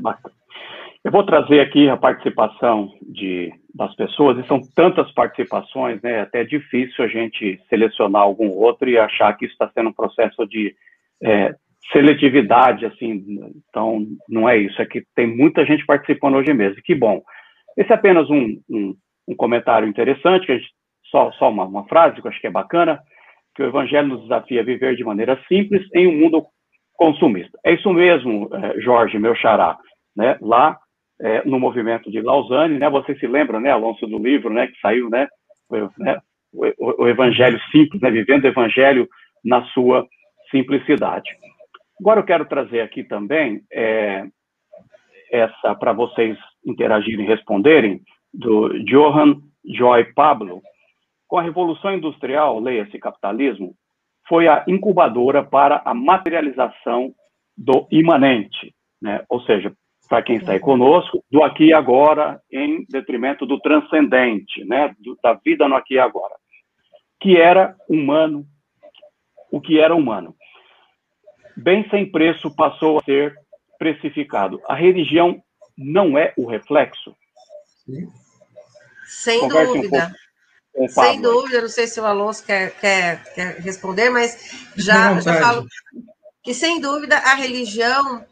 Bacana. 0.00 0.34
Eu 1.02 1.12
vou 1.12 1.24
trazer 1.24 1.60
aqui 1.60 1.88
a 1.88 1.96
participação 1.96 2.90
de, 3.02 3.50
das 3.74 3.94
pessoas, 3.94 4.38
e 4.38 4.46
são 4.46 4.60
tantas 4.74 5.10
participações, 5.12 6.00
né, 6.02 6.12
é 6.12 6.20
até 6.20 6.44
difícil 6.44 7.04
a 7.04 7.08
gente 7.08 7.60
selecionar 7.68 8.22
algum 8.22 8.48
outro 8.50 8.88
e 8.88 8.98
achar 8.98 9.32
que 9.36 9.44
isso 9.44 9.54
está 9.54 9.70
sendo 9.72 9.90
um 9.90 9.92
processo 9.92 10.46
de 10.46 10.74
é, 11.22 11.54
seletividade, 11.92 12.86
assim, 12.86 13.24
então 13.68 14.04
não 14.28 14.48
é 14.48 14.56
isso, 14.56 14.80
é 14.80 14.86
que 14.86 15.02
tem 15.14 15.26
muita 15.26 15.64
gente 15.64 15.84
participando 15.86 16.36
hoje 16.36 16.52
mesmo, 16.52 16.82
que 16.82 16.94
bom. 16.94 17.22
Esse 17.76 17.92
é 17.92 17.94
apenas 17.94 18.28
um, 18.28 18.60
um, 18.68 18.94
um 19.28 19.36
comentário 19.36 19.88
interessante, 19.88 20.46
que 20.46 20.58
gente, 20.58 20.70
só, 21.10 21.32
só 21.32 21.50
uma, 21.50 21.64
uma 21.64 21.86
frase 21.86 22.20
que 22.20 22.26
eu 22.26 22.30
acho 22.30 22.40
que 22.40 22.46
é 22.46 22.50
bacana, 22.50 23.00
que 23.54 23.62
o 23.62 23.66
Evangelho 23.66 24.08
nos 24.08 24.22
desafia 24.22 24.60
a 24.60 24.64
viver 24.64 24.96
de 24.96 25.04
maneira 25.04 25.40
simples 25.48 25.86
em 25.94 26.06
um 26.06 26.18
mundo 26.18 26.46
consumista. 26.94 27.58
É 27.64 27.74
isso 27.74 27.92
mesmo, 27.92 28.48
é, 28.52 28.80
Jorge, 28.80 29.18
meu 29.18 29.34
xará. 29.34 29.76
Né? 30.16 30.36
Lá 30.40 30.78
é, 31.20 31.46
no 31.46 31.58
movimento 31.60 32.10
de 32.10 32.20
Lausanne, 32.20 32.78
né? 32.78 32.88
Você 32.88 33.14
se 33.16 33.26
lembra, 33.26 33.60
né, 33.60 33.70
Alonso, 33.70 34.06
do 34.06 34.18
livro, 34.18 34.52
né, 34.52 34.66
que 34.66 34.80
saiu, 34.80 35.10
né, 35.10 35.28
o, 35.68 36.02
né, 36.02 36.18
o, 36.52 37.04
o 37.04 37.08
Evangelho 37.08 37.60
simples, 37.70 38.00
né, 38.00 38.10
vivendo 38.10 38.44
o 38.44 38.48
Evangelho 38.48 39.08
na 39.44 39.64
sua 39.66 40.06
simplicidade. 40.50 41.30
Agora 42.00 42.20
eu 42.20 42.24
quero 42.24 42.46
trazer 42.46 42.80
aqui 42.80 43.04
também 43.04 43.60
é, 43.70 44.26
essa 45.30 45.74
para 45.74 45.92
vocês 45.92 46.36
interagirem 46.64 47.24
e 47.24 47.28
responderem 47.28 48.00
do 48.32 48.68
Johann 48.84 49.40
Joy 49.64 50.04
Pablo. 50.14 50.62
Com 51.28 51.38
a 51.38 51.42
Revolução 51.42 51.94
Industrial, 51.94 52.58
leia-se 52.58 52.98
capitalismo, 52.98 53.74
foi 54.26 54.48
a 54.48 54.64
incubadora 54.66 55.44
para 55.44 55.82
a 55.84 55.92
materialização 55.92 57.12
do 57.56 57.86
imanente, 57.90 58.74
né? 59.00 59.22
ou 59.28 59.40
seja, 59.42 59.72
para 60.10 60.24
quem 60.24 60.38
está 60.38 60.52
aí 60.52 60.58
conosco, 60.58 61.24
do 61.30 61.40
aqui 61.40 61.66
e 61.66 61.72
agora 61.72 62.42
em 62.50 62.84
detrimento 62.88 63.46
do 63.46 63.60
transcendente, 63.60 64.64
né, 64.64 64.92
do, 64.98 65.16
da 65.22 65.34
vida 65.34 65.68
no 65.68 65.76
aqui 65.76 65.94
e 65.94 65.98
agora, 66.00 66.34
que 67.20 67.36
era 67.36 67.76
humano, 67.88 68.44
o 69.52 69.60
que 69.60 69.78
era 69.78 69.94
humano. 69.94 70.34
Bem 71.56 71.88
sem 71.90 72.10
preço 72.10 72.52
passou 72.56 72.98
a 72.98 73.04
ser 73.04 73.36
precificado. 73.78 74.60
A 74.66 74.74
religião 74.74 75.40
não 75.78 76.18
é 76.18 76.34
o 76.36 76.44
reflexo? 76.44 77.14
Sem 79.06 79.38
Converse 79.38 79.74
dúvida. 79.74 80.12
Um 80.74 80.88
sem 80.88 81.22
dúvida, 81.22 81.60
não 81.60 81.68
sei 81.68 81.86
se 81.86 82.00
o 82.00 82.04
Alonso 82.04 82.44
quer, 82.44 82.72
quer, 82.80 83.32
quer 83.32 83.60
responder, 83.60 84.10
mas 84.10 84.70
já, 84.76 85.20
já 85.20 85.34
falo 85.40 85.66
que, 86.42 86.52
sem 86.52 86.80
dúvida, 86.80 87.16
a 87.16 87.34
religião 87.34 88.24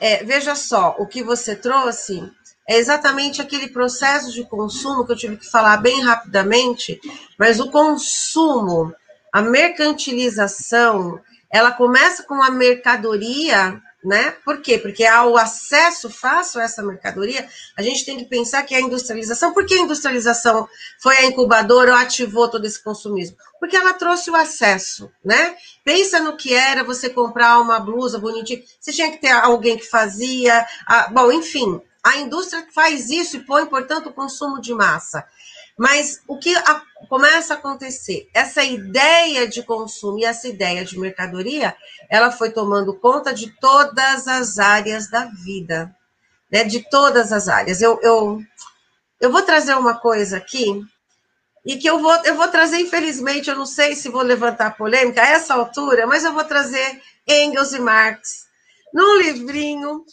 é, 0.00 0.24
veja 0.24 0.54
só, 0.54 0.96
o 0.98 1.06
que 1.06 1.22
você 1.22 1.54
trouxe 1.54 2.22
é 2.68 2.76
exatamente 2.76 3.40
aquele 3.40 3.68
processo 3.68 4.32
de 4.32 4.44
consumo 4.44 5.06
que 5.06 5.12
eu 5.12 5.16
tive 5.16 5.36
que 5.36 5.50
falar 5.50 5.76
bem 5.76 6.02
rapidamente, 6.02 7.00
mas 7.38 7.60
o 7.60 7.70
consumo, 7.70 8.92
a 9.32 9.40
mercantilização, 9.40 11.20
ela 11.50 11.70
começa 11.70 12.24
com 12.24 12.42
a 12.42 12.50
mercadoria 12.50 13.80
né? 14.06 14.36
Por 14.44 14.62
quê? 14.62 14.78
Porque 14.78 15.04
há 15.04 15.24
o 15.24 15.36
acesso 15.36 16.08
fácil 16.08 16.60
a 16.60 16.64
essa 16.64 16.80
mercadoria, 16.80 17.48
a 17.76 17.82
gente 17.82 18.06
tem 18.06 18.16
que 18.16 18.24
pensar 18.24 18.62
que 18.62 18.72
a 18.72 18.80
industrialização, 18.80 19.52
por 19.52 19.66
que 19.66 19.74
a 19.74 19.80
industrialização 19.80 20.68
foi 21.02 21.16
a 21.16 21.24
incubadora 21.24 21.90
ou 21.90 21.98
ativou 21.98 22.48
todo 22.48 22.64
esse 22.64 22.82
consumismo? 22.82 23.36
Porque 23.58 23.76
ela 23.76 23.92
trouxe 23.92 24.30
o 24.30 24.36
acesso, 24.36 25.10
né? 25.24 25.56
Pensa 25.84 26.20
no 26.20 26.36
que 26.36 26.54
era 26.54 26.84
você 26.84 27.10
comprar 27.10 27.58
uma 27.58 27.80
blusa 27.80 28.16
bonitinha, 28.16 28.62
você 28.80 28.92
tinha 28.92 29.10
que 29.10 29.18
ter 29.18 29.32
alguém 29.32 29.76
que 29.76 29.86
fazia, 29.86 30.64
a, 30.86 31.08
bom, 31.08 31.32
enfim, 31.32 31.80
a 32.04 32.18
indústria 32.18 32.64
faz 32.72 33.10
isso 33.10 33.36
e 33.36 33.40
põe, 33.40 33.66
portanto, 33.66 34.10
o 34.10 34.12
consumo 34.12 34.60
de 34.60 34.72
massa. 34.72 35.26
Mas 35.76 36.22
o 36.26 36.38
que 36.38 36.56
a, 36.56 36.82
começa 37.08 37.54
a 37.54 37.56
acontecer? 37.56 38.28
Essa 38.32 38.62
ideia 38.64 39.46
de 39.46 39.62
consumo 39.62 40.18
e 40.18 40.24
essa 40.24 40.48
ideia 40.48 40.84
de 40.84 40.98
mercadoria, 40.98 41.76
ela 42.08 42.30
foi 42.30 42.50
tomando 42.50 42.94
conta 42.94 43.34
de 43.34 43.50
todas 43.60 44.26
as 44.26 44.58
áreas 44.58 45.10
da 45.10 45.26
vida, 45.26 45.94
né? 46.50 46.64
De 46.64 46.88
todas 46.88 47.30
as 47.30 47.48
áreas. 47.48 47.82
Eu, 47.82 48.00
eu, 48.02 48.40
eu 49.20 49.30
vou 49.30 49.42
trazer 49.42 49.74
uma 49.74 49.94
coisa 49.94 50.38
aqui 50.38 50.82
e 51.64 51.76
que 51.76 51.88
eu 51.88 51.98
vou, 51.98 52.14
eu 52.24 52.36
vou 52.36 52.48
trazer, 52.48 52.78
infelizmente, 52.78 53.50
eu 53.50 53.56
não 53.56 53.66
sei 53.66 53.94
se 53.94 54.08
vou 54.08 54.22
levantar 54.22 54.76
polêmica 54.76 55.20
a 55.20 55.28
essa 55.28 55.52
altura, 55.52 56.06
mas 56.06 56.24
eu 56.24 56.32
vou 56.32 56.44
trazer 56.44 57.02
Engels 57.28 57.72
e 57.72 57.80
Marx 57.80 58.46
num 58.94 59.18
livrinho 59.18 60.04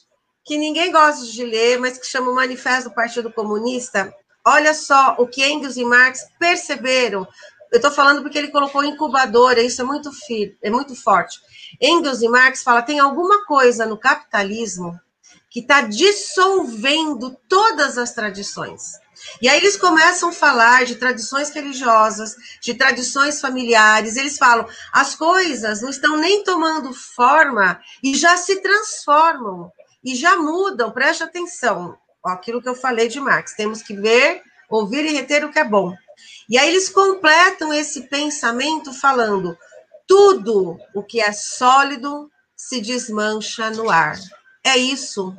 que 0.43 0.57
ninguém 0.57 0.91
gosta 0.91 1.25
de 1.25 1.45
ler, 1.45 1.79
mas 1.79 1.97
que 1.97 2.05
chama 2.05 2.31
o 2.31 2.35
Manifesto 2.35 2.89
do 2.89 2.95
Partido 2.95 3.31
Comunista, 3.31 4.13
Olha 4.45 4.73
só 4.73 5.15
o 5.17 5.27
que 5.27 5.45
Engels 5.45 5.77
e 5.77 5.85
Marx 5.85 6.21
perceberam. 6.37 7.27
Eu 7.71 7.77
estou 7.77 7.91
falando 7.91 8.21
porque 8.21 8.37
ele 8.37 8.49
colocou 8.49 8.83
incubadora, 8.83 9.61
isso 9.61 9.81
é 9.81 9.85
muito, 9.85 10.11
firme, 10.11 10.55
é 10.61 10.69
muito 10.69 10.95
forte. 10.95 11.39
Engels 11.81 12.21
e 12.21 12.27
Marx 12.27 12.61
fala 12.61 12.81
tem 12.81 12.99
alguma 12.99 13.45
coisa 13.45 13.85
no 13.85 13.97
capitalismo 13.97 14.99
que 15.49 15.59
está 15.59 15.81
dissolvendo 15.81 17.37
todas 17.47 17.97
as 17.97 18.11
tradições. 18.11 18.93
E 19.41 19.47
aí 19.47 19.57
eles 19.57 19.77
começam 19.77 20.29
a 20.29 20.33
falar 20.33 20.85
de 20.85 20.95
tradições 20.95 21.49
religiosas, 21.49 22.35
de 22.61 22.73
tradições 22.73 23.39
familiares. 23.39 24.17
Eles 24.17 24.37
falam, 24.37 24.67
as 24.91 25.15
coisas 25.15 25.81
não 25.81 25.89
estão 25.89 26.17
nem 26.17 26.43
tomando 26.43 26.93
forma 26.93 27.79
e 28.03 28.15
já 28.15 28.35
se 28.37 28.61
transformam 28.61 29.71
e 30.03 30.15
já 30.15 30.37
mudam. 30.37 30.91
Preste 30.91 31.23
atenção, 31.23 31.97
aquilo 32.31 32.61
que 32.61 32.69
eu 32.69 32.75
falei 32.75 33.07
de 33.07 33.19
Marx. 33.19 33.53
Temos 33.53 33.81
que 33.81 33.95
ver, 33.95 34.41
ouvir 34.69 35.05
e 35.05 35.13
reter 35.13 35.43
o 35.43 35.51
que 35.51 35.59
é 35.59 35.63
bom. 35.63 35.93
E 36.49 36.57
aí 36.57 36.69
eles 36.69 36.89
completam 36.89 37.73
esse 37.73 38.07
pensamento 38.07 38.93
falando: 38.93 39.57
tudo 40.07 40.77
o 40.93 41.03
que 41.03 41.19
é 41.19 41.31
sólido 41.31 42.29
se 42.55 42.79
desmancha 42.79 43.69
no 43.71 43.89
ar. 43.89 44.17
É 44.63 44.77
isso 44.77 45.35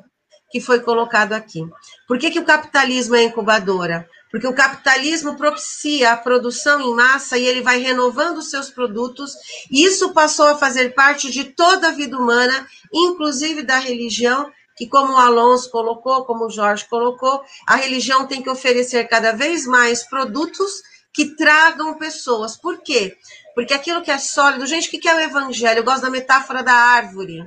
que 0.51 0.61
foi 0.61 0.81
colocado 0.81 1.33
aqui. 1.33 1.61
Por 2.07 2.19
que, 2.19 2.31
que 2.31 2.39
o 2.39 2.45
capitalismo 2.45 3.17
é 3.17 3.25
incubadora? 3.25 4.09
Porque 4.31 4.47
o 4.47 4.55
capitalismo 4.55 5.37
propicia 5.37 6.13
a 6.13 6.17
produção 6.17 6.81
em 6.81 6.95
massa 6.95 7.39
e 7.39 7.47
ele 7.47 7.61
vai 7.61 7.79
renovando 7.79 8.39
os 8.39 8.51
seus 8.51 8.69
produtos, 8.69 9.33
e 9.71 9.85
isso 9.85 10.13
passou 10.13 10.47
a 10.49 10.59
fazer 10.59 10.95
parte 10.95 11.31
de 11.31 11.45
toda 11.45 11.89
a 11.89 11.93
vida 11.93 12.19
humana, 12.19 12.69
inclusive 12.93 13.63
da 13.63 13.79
religião, 13.79 14.51
que, 14.77 14.87
como 14.89 15.15
o 15.15 15.17
Alonso 15.17 15.71
colocou, 15.71 16.25
como 16.25 16.47
o 16.47 16.51
Jorge 16.51 16.87
colocou, 16.89 17.43
a 17.67 17.77
religião 17.77 18.27
tem 18.27 18.43
que 18.43 18.51
oferecer 18.51 19.09
cada 19.09 19.33
vez 19.33 19.67
mais 19.67 20.03
produtos 20.03 20.83
que 21.13 21.37
tragam 21.37 21.97
pessoas. 21.97 22.57
Por 22.57 22.83
quê? 22.83 23.17
Porque 23.55 23.73
aquilo 23.73 24.03
que 24.03 24.11
é 24.11 24.19
sólido, 24.19 24.67
gente, 24.67 24.89
o 24.89 25.01
que 25.01 25.09
é 25.09 25.15
o 25.15 25.21
evangelho? 25.21 25.79
Eu 25.79 25.85
gosto 25.85 26.03
da 26.03 26.11
metáfora 26.11 26.63
da 26.63 26.73
árvore, 26.73 27.47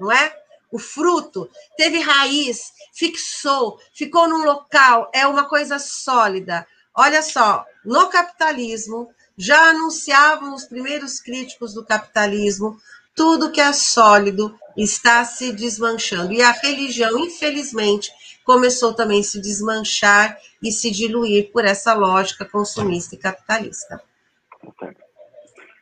não 0.00 0.10
é? 0.10 0.42
o 0.72 0.78
fruto, 0.78 1.48
teve 1.76 2.00
raiz, 2.00 2.72
fixou, 2.94 3.78
ficou 3.94 4.26
num 4.26 4.42
local, 4.42 5.10
é 5.12 5.26
uma 5.26 5.46
coisa 5.46 5.78
sólida. 5.78 6.66
Olha 6.96 7.22
só, 7.22 7.64
no 7.84 8.08
capitalismo, 8.08 9.10
já 9.36 9.68
anunciavam 9.68 10.54
os 10.54 10.64
primeiros 10.64 11.20
críticos 11.20 11.74
do 11.74 11.84
capitalismo, 11.84 12.78
tudo 13.14 13.50
que 13.52 13.60
é 13.60 13.72
sólido 13.72 14.54
está 14.76 15.24
se 15.24 15.52
desmanchando. 15.52 16.32
E 16.32 16.42
a 16.42 16.52
religião, 16.52 17.18
infelizmente, 17.18 18.10
começou 18.44 18.94
também 18.94 19.20
a 19.20 19.24
se 19.24 19.40
desmanchar 19.40 20.36
e 20.62 20.70
se 20.72 20.90
diluir 20.90 21.50
por 21.52 21.64
essa 21.64 21.94
lógica 21.94 22.44
consumista 22.44 23.14
e 23.14 23.18
capitalista. 23.18 24.02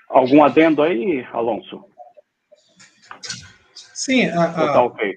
Algum 0.09 0.43
adendo 0.43 0.83
aí, 0.83 1.25
Alonso? 1.33 1.85
Sim, 3.95 4.27
a, 4.27 4.45
a, 4.45 4.73
tá 4.73 4.83
ok. 4.83 5.15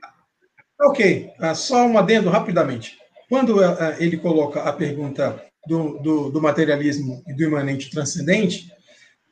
Ok, 0.81 1.31
ah, 1.39 1.55
só 1.55 1.85
um 1.85 1.97
adendo 1.97 2.29
rapidamente. 2.29 2.97
Quando 3.29 3.63
ah, 3.63 3.95
ele 3.97 4.17
coloca 4.17 4.61
a 4.61 4.73
pergunta 4.73 5.41
do, 5.65 5.97
do, 5.99 6.29
do 6.29 6.41
materialismo 6.41 7.23
e 7.25 7.33
do 7.33 7.43
imanente 7.43 7.89
transcendente, 7.89 8.71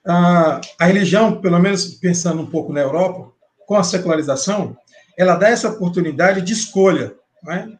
a, 0.05 0.61
a 0.79 0.85
religião, 0.85 1.39
pelo 1.39 1.59
menos 1.59 1.85
pensando 1.95 2.41
um 2.41 2.45
pouco 2.45 2.73
na 2.73 2.81
Europa, 2.81 3.31
com 3.65 3.75
a 3.75 3.83
secularização, 3.83 4.75
ela 5.17 5.35
dá 5.35 5.49
essa 5.49 5.69
oportunidade 5.69 6.41
de 6.41 6.53
escolha. 6.53 7.13
Né? 7.43 7.77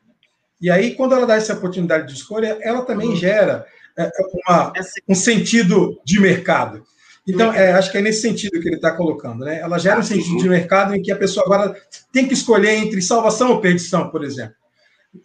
E 0.61 0.69
aí, 0.69 0.95
quando 0.95 1.15
ela 1.15 1.25
dá 1.25 1.35
essa 1.35 1.53
oportunidade 1.53 2.07
de 2.07 2.13
escolha, 2.13 2.57
ela 2.61 2.83
também 2.83 3.09
uhum. 3.09 3.15
gera 3.15 3.65
é, 3.97 4.09
uma, 4.47 4.73
um 5.09 5.15
sentido 5.15 5.99
de 6.05 6.19
mercado. 6.19 6.83
Então, 7.27 7.53
é, 7.53 7.71
acho 7.73 7.91
que 7.91 7.97
é 7.97 8.01
nesse 8.01 8.21
sentido 8.21 8.59
que 8.59 8.67
ele 8.67 8.75
está 8.75 8.91
colocando, 8.91 9.45
né? 9.45 9.59
Ela 9.59 9.77
gera 9.77 9.99
um 9.99 10.03
sentido 10.03 10.37
de 10.37 10.49
mercado 10.49 10.95
em 10.95 11.01
que 11.01 11.11
a 11.11 11.15
pessoa 11.15 11.45
agora 11.45 11.75
tem 12.11 12.27
que 12.27 12.33
escolher 12.33 12.75
entre 12.75 13.01
salvação 13.01 13.51
ou 13.51 13.61
perdição, 13.61 14.09
por 14.09 14.23
exemplo. 14.23 14.55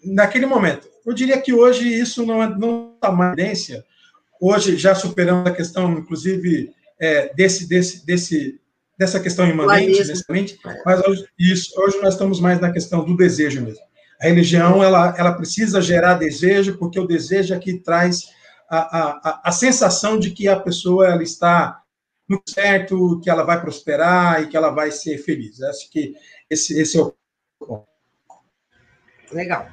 Naquele 0.05 0.47
momento. 0.47 0.89
Eu 1.06 1.14
diria 1.14 1.40
que 1.40 1.52
hoje 1.52 1.89
isso 1.89 2.27
não 2.27 2.43
está 2.43 2.55
é, 2.55 2.59
não 2.59 2.97
tá 3.01 3.12
mais 3.12 3.32
evidência. 3.32 3.85
Hoje, 4.40 4.77
já 4.77 4.94
superando 4.94 5.48
a 5.48 5.52
questão, 5.52 5.93
inclusive, 5.93 6.70
é, 7.01 7.32
desse, 7.35 7.68
desse, 7.68 8.05
desse, 8.06 8.60
dessa 8.98 9.20
questão 9.20 9.48
imanente, 9.48 9.98
necessariamente, 9.98 10.59
mas 10.85 11.01
hoje, 11.06 11.27
isso, 11.39 11.81
hoje 11.81 12.01
nós 12.01 12.14
estamos 12.14 12.40
mais 12.40 12.60
na 12.60 12.73
questão 12.73 13.05
do 13.05 13.16
desejo 13.16 13.62
mesmo. 13.62 13.85
A 14.20 14.27
religião, 14.27 14.82
ela, 14.82 15.14
ela 15.18 15.32
precisa 15.35 15.81
gerar 15.81 16.14
desejo, 16.14 16.78
porque 16.78 16.98
o 16.98 17.06
desejo 17.06 17.55
é 17.55 17.59
que 17.59 17.78
traz 17.78 18.24
a, 18.68 18.78
a, 18.78 19.40
a 19.44 19.52
sensação 19.52 20.18
de 20.18 20.31
que 20.31 20.48
a 20.48 20.59
pessoa 20.59 21.06
ela 21.06 21.23
está 21.23 21.82
no 22.28 22.43
certo, 22.48 23.20
que 23.20 23.31
ela 23.31 23.44
vai 23.44 23.60
prosperar 23.60 24.43
e 24.43 24.48
que 24.48 24.56
ela 24.56 24.70
vai 24.70 24.90
ser 24.90 25.18
feliz. 25.18 25.62
Acho 25.62 25.90
que 25.90 26.14
esse, 26.51 26.81
esse 26.81 26.98
é 26.98 27.02
o 27.02 27.14
ponto. 27.59 27.86
Legal. 29.32 29.68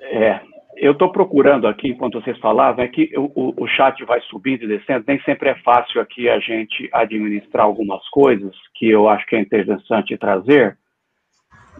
É, 0.00 0.40
eu 0.80 0.92
estou 0.92 1.12
procurando 1.12 1.66
aqui, 1.66 1.88
enquanto 1.88 2.20
vocês 2.20 2.38
falavam, 2.38 2.82
é 2.82 2.88
que 2.88 3.12
o, 3.14 3.52
o, 3.54 3.68
chat 3.68 4.02
vai 4.06 4.18
subindo 4.22 4.64
e 4.64 4.66
descendo, 4.66 5.04
nem 5.06 5.20
sempre 5.20 5.50
é 5.50 5.54
fácil 5.56 6.00
aqui 6.00 6.26
a 6.26 6.38
gente 6.38 6.88
administrar 6.90 7.66
algumas 7.66 8.02
coisas 8.08 8.56
que 8.74 8.88
eu 8.88 9.06
acho 9.06 9.26
que 9.26 9.36
é 9.36 9.40
interessante 9.40 10.16
trazer, 10.16 10.78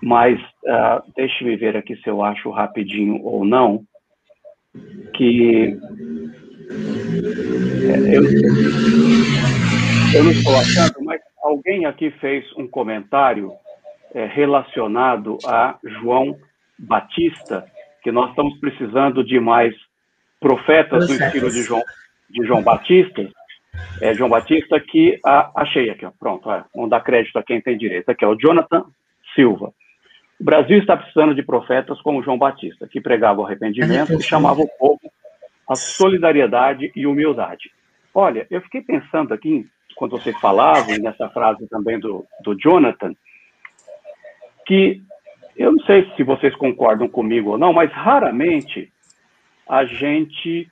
mas 0.02 0.38
uh, 0.38 1.02
deixe-me 1.16 1.56
ver 1.56 1.78
aqui 1.78 1.96
se 1.96 2.10
eu 2.10 2.22
acho 2.22 2.50
rapidinho 2.50 3.24
ou 3.24 3.42
não, 3.42 3.82
que 5.14 5.78
é, 7.88 8.16
eu, 8.16 8.22
eu 10.14 10.24
não 10.24 10.30
estou 10.30 10.56
achando, 10.56 11.04
mas 11.04 11.22
alguém 11.42 11.86
aqui 11.86 12.10
fez 12.12 12.44
um 12.54 12.68
comentário 12.68 13.50
é, 14.14 14.26
relacionado 14.26 15.38
a 15.46 15.78
João 15.84 16.36
Batista, 16.78 17.64
que 18.02 18.10
nós 18.10 18.30
estamos 18.30 18.58
precisando 18.58 19.24
de 19.24 19.38
mais 19.38 19.74
profetas 20.38 21.06
do 21.06 21.14
estilo 21.14 21.50
de 21.50 21.62
João, 21.62 21.82
de 22.28 22.46
João 22.46 22.62
Batista. 22.62 23.28
É, 24.00 24.14
João 24.14 24.28
Batista, 24.28 24.80
que 24.80 25.18
a, 25.24 25.50
achei 25.62 25.90
aqui, 25.90 26.04
ó, 26.04 26.10
pronto, 26.18 26.50
é, 26.50 26.64
vamos 26.74 26.90
dar 26.90 27.00
crédito 27.00 27.38
a 27.38 27.42
quem 27.42 27.60
tem 27.60 27.76
direito. 27.76 28.08
Aqui, 28.08 28.24
ó, 28.24 28.32
o 28.32 28.38
Jonathan 28.38 28.84
Silva. 29.34 29.72
O 30.40 30.44
Brasil 30.44 30.78
está 30.78 30.96
precisando 30.96 31.34
de 31.34 31.42
profetas 31.42 32.00
como 32.00 32.22
João 32.22 32.38
Batista, 32.38 32.88
que 32.88 33.00
pregava 33.00 33.40
o 33.40 33.46
arrependimento 33.46 34.14
e 34.14 34.22
chamava 34.22 34.60
o 34.60 34.68
povo 34.78 35.00
a 35.70 35.76
solidariedade 35.76 36.90
e 36.96 37.06
humildade. 37.06 37.70
Olha, 38.12 38.44
eu 38.50 38.60
fiquei 38.62 38.82
pensando 38.82 39.32
aqui, 39.32 39.64
quando 39.94 40.18
vocês 40.18 40.36
falavam, 40.40 40.98
nessa 40.98 41.28
frase 41.28 41.64
também 41.68 42.00
do, 42.00 42.26
do 42.42 42.58
Jonathan, 42.58 43.14
que 44.66 45.00
eu 45.56 45.72
não 45.72 45.84
sei 45.84 46.10
se 46.16 46.22
vocês 46.22 46.54
concordam 46.54 47.08
comigo 47.08 47.50
ou 47.50 47.58
não, 47.58 47.72
mas 47.72 47.90
raramente 47.92 48.92
a 49.68 49.84
gente 49.84 50.70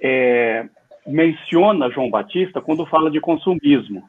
é, 0.00 0.66
menciona 1.06 1.90
João 1.90 2.10
Batista 2.10 2.60
quando 2.60 2.86
fala 2.86 3.10
de 3.10 3.20
consumismo. 3.20 4.08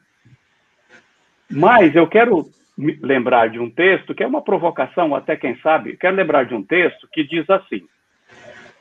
Mas 1.50 1.94
eu 1.94 2.06
quero 2.06 2.46
lembrar 2.76 3.48
de 3.48 3.58
um 3.58 3.70
texto 3.70 4.14
que 4.14 4.22
é 4.22 4.26
uma 4.26 4.42
provocação, 4.42 5.14
até 5.14 5.36
quem 5.36 5.56
sabe, 5.58 5.96
quero 5.96 6.16
lembrar 6.16 6.44
de 6.44 6.54
um 6.54 6.62
texto 6.62 7.08
que 7.12 7.22
diz 7.22 7.48
assim: 7.48 7.82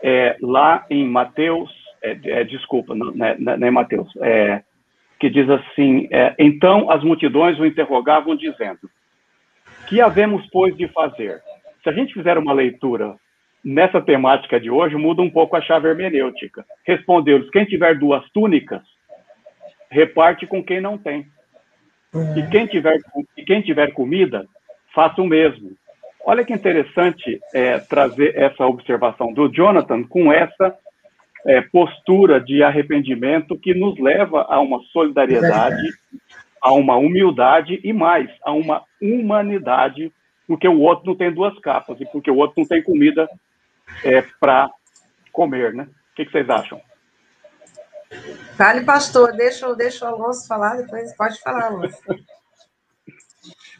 é, 0.01 0.37
lá 0.41 0.85
em 0.89 1.07
Mateus, 1.07 1.71
é, 2.01 2.17
é, 2.25 2.43
desculpa, 2.43 2.95
não, 2.95 3.11
não, 3.11 3.25
é, 3.25 3.37
não 3.37 3.67
é 3.67 3.71
Mateus, 3.71 4.11
é, 4.21 4.63
que 5.19 5.29
diz 5.29 5.49
assim: 5.49 6.07
é, 6.11 6.35
Então 6.39 6.89
as 6.89 7.03
multidões 7.03 7.59
o 7.59 7.65
interrogavam, 7.65 8.35
dizendo: 8.35 8.89
Que 9.87 10.01
havemos, 10.01 10.45
pois, 10.51 10.75
de 10.75 10.87
fazer? 10.87 11.41
Se 11.83 11.89
a 11.89 11.93
gente 11.93 12.13
fizer 12.13 12.37
uma 12.37 12.53
leitura 12.53 13.15
nessa 13.63 14.01
temática 14.01 14.59
de 14.59 14.69
hoje, 14.69 14.95
muda 14.95 15.21
um 15.21 15.29
pouco 15.29 15.55
a 15.55 15.61
chave 15.61 15.87
hermenêutica. 15.87 16.65
Respondeu-lhes: 16.85 17.49
Quem 17.49 17.65
tiver 17.65 17.97
duas 17.97 18.27
túnicas, 18.31 18.81
reparte 19.89 20.47
com 20.47 20.63
quem 20.63 20.81
não 20.81 20.97
tem. 20.97 21.27
E 22.37 22.43
quem 22.51 22.67
tiver, 22.67 22.99
e 23.37 23.43
quem 23.43 23.61
tiver 23.61 23.91
comida, 23.93 24.45
faça 24.93 25.21
o 25.21 25.27
mesmo. 25.27 25.71
Olha 26.25 26.45
que 26.45 26.53
interessante 26.53 27.39
é, 27.53 27.79
trazer 27.79 28.37
essa 28.37 28.65
observação 28.65 29.33
do 29.33 29.49
Jonathan 29.49 30.03
com 30.03 30.31
essa 30.31 30.77
é, 31.45 31.61
postura 31.61 32.39
de 32.39 32.63
arrependimento 32.63 33.57
que 33.57 33.73
nos 33.73 33.99
leva 33.99 34.45
a 34.47 34.59
uma 34.59 34.79
solidariedade, 34.93 35.89
a 36.63 36.71
uma 36.71 36.95
humildade 36.95 37.81
e 37.83 37.91
mais, 37.91 38.29
a 38.41 38.53
uma 38.53 38.85
humanidade, 39.01 40.13
porque 40.47 40.65
o 40.65 40.79
outro 40.79 41.07
não 41.07 41.15
tem 41.15 41.33
duas 41.33 41.59
capas 41.59 41.99
e 41.99 42.05
porque 42.05 42.31
o 42.31 42.37
outro 42.37 42.55
não 42.61 42.65
tem 42.65 42.81
comida 42.81 43.29
é, 44.01 44.21
para 44.39 44.71
comer, 45.33 45.73
né? 45.73 45.83
O 45.83 46.15
que, 46.15 46.25
que, 46.25 46.31
vocês 46.31 46.49
acham? 46.49 46.79
Fale, 48.55 48.85
pastor, 48.85 49.33
deixa, 49.33 49.75
deixa 49.75 50.05
o 50.05 50.07
Alonso 50.07 50.47
falar, 50.47 50.77
depois 50.77 51.13
pode 51.17 51.37
falar, 51.41 51.65
Alonso. 51.65 51.97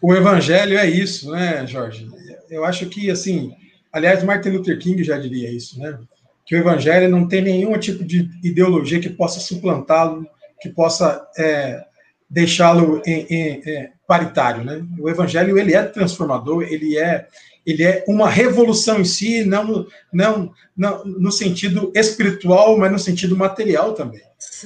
O 0.01 0.13
evangelho 0.13 0.77
é 0.77 0.85
isso, 0.85 1.31
né, 1.31 1.65
Jorge? 1.65 2.09
Eu 2.49 2.65
acho 2.65 2.89
que, 2.89 3.09
assim, 3.09 3.55
aliás, 3.93 4.21
Martin 4.23 4.49
Luther 4.49 4.77
King 4.77 5.01
já 5.05 5.17
diria 5.17 5.49
isso, 5.49 5.79
né? 5.79 5.97
Que 6.45 6.55
o 6.55 6.59
evangelho 6.59 7.09
não 7.09 7.29
tem 7.29 7.41
nenhum 7.41 7.79
tipo 7.79 8.03
de 8.03 8.29
ideologia 8.43 8.99
que 8.99 9.09
possa 9.09 9.39
suplantá-lo, 9.39 10.27
que 10.59 10.67
possa 10.67 11.25
é, 11.37 11.85
deixá-lo 12.33 12.99
em, 13.05 13.27
em, 13.29 13.61
em, 13.63 13.89
paritário, 14.07 14.63
né? 14.63 14.83
O 14.99 15.07
evangelho 15.07 15.57
ele 15.57 15.75
é 15.75 15.83
transformador, 15.83 16.63
ele 16.63 16.97
é 16.97 17.27
ele 17.65 17.81
é 17.81 18.03
uma 18.09 18.29
revolução 18.29 18.99
em 18.99 19.05
si, 19.05 19.45
não, 19.45 19.87
não, 20.11 20.51
não 20.75 21.05
no 21.05 21.31
sentido 21.31 21.93
espiritual, 21.95 22.77
mas 22.77 22.91
no 22.91 22.99
sentido 22.99 23.37
material 23.37 23.93
também. 23.93 24.21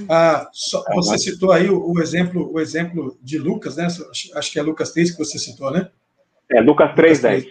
Ah, 0.09 0.49
só, 0.51 0.83
é, 0.87 0.95
você 0.95 1.15
citou 1.19 1.51
aí 1.51 1.69
o, 1.69 1.91
o, 1.91 2.01
exemplo 2.01 2.51
o 2.51 2.59
exemplo 2.59 3.15
de 3.21 3.37
Lucas, 3.37 3.75
né? 3.75 3.87
Acho 4.33 4.51
que 4.51 4.57
é 4.57 4.63
Lucas 4.63 4.91
3 4.93 5.11
que 5.11 5.17
você 5.19 5.37
citou, 5.37 5.69
né? 5.69 5.89
É, 6.51 6.59
Lucas 6.59 6.95
3, 6.95 7.19
Lucas 7.19 7.31
10. 7.31 7.45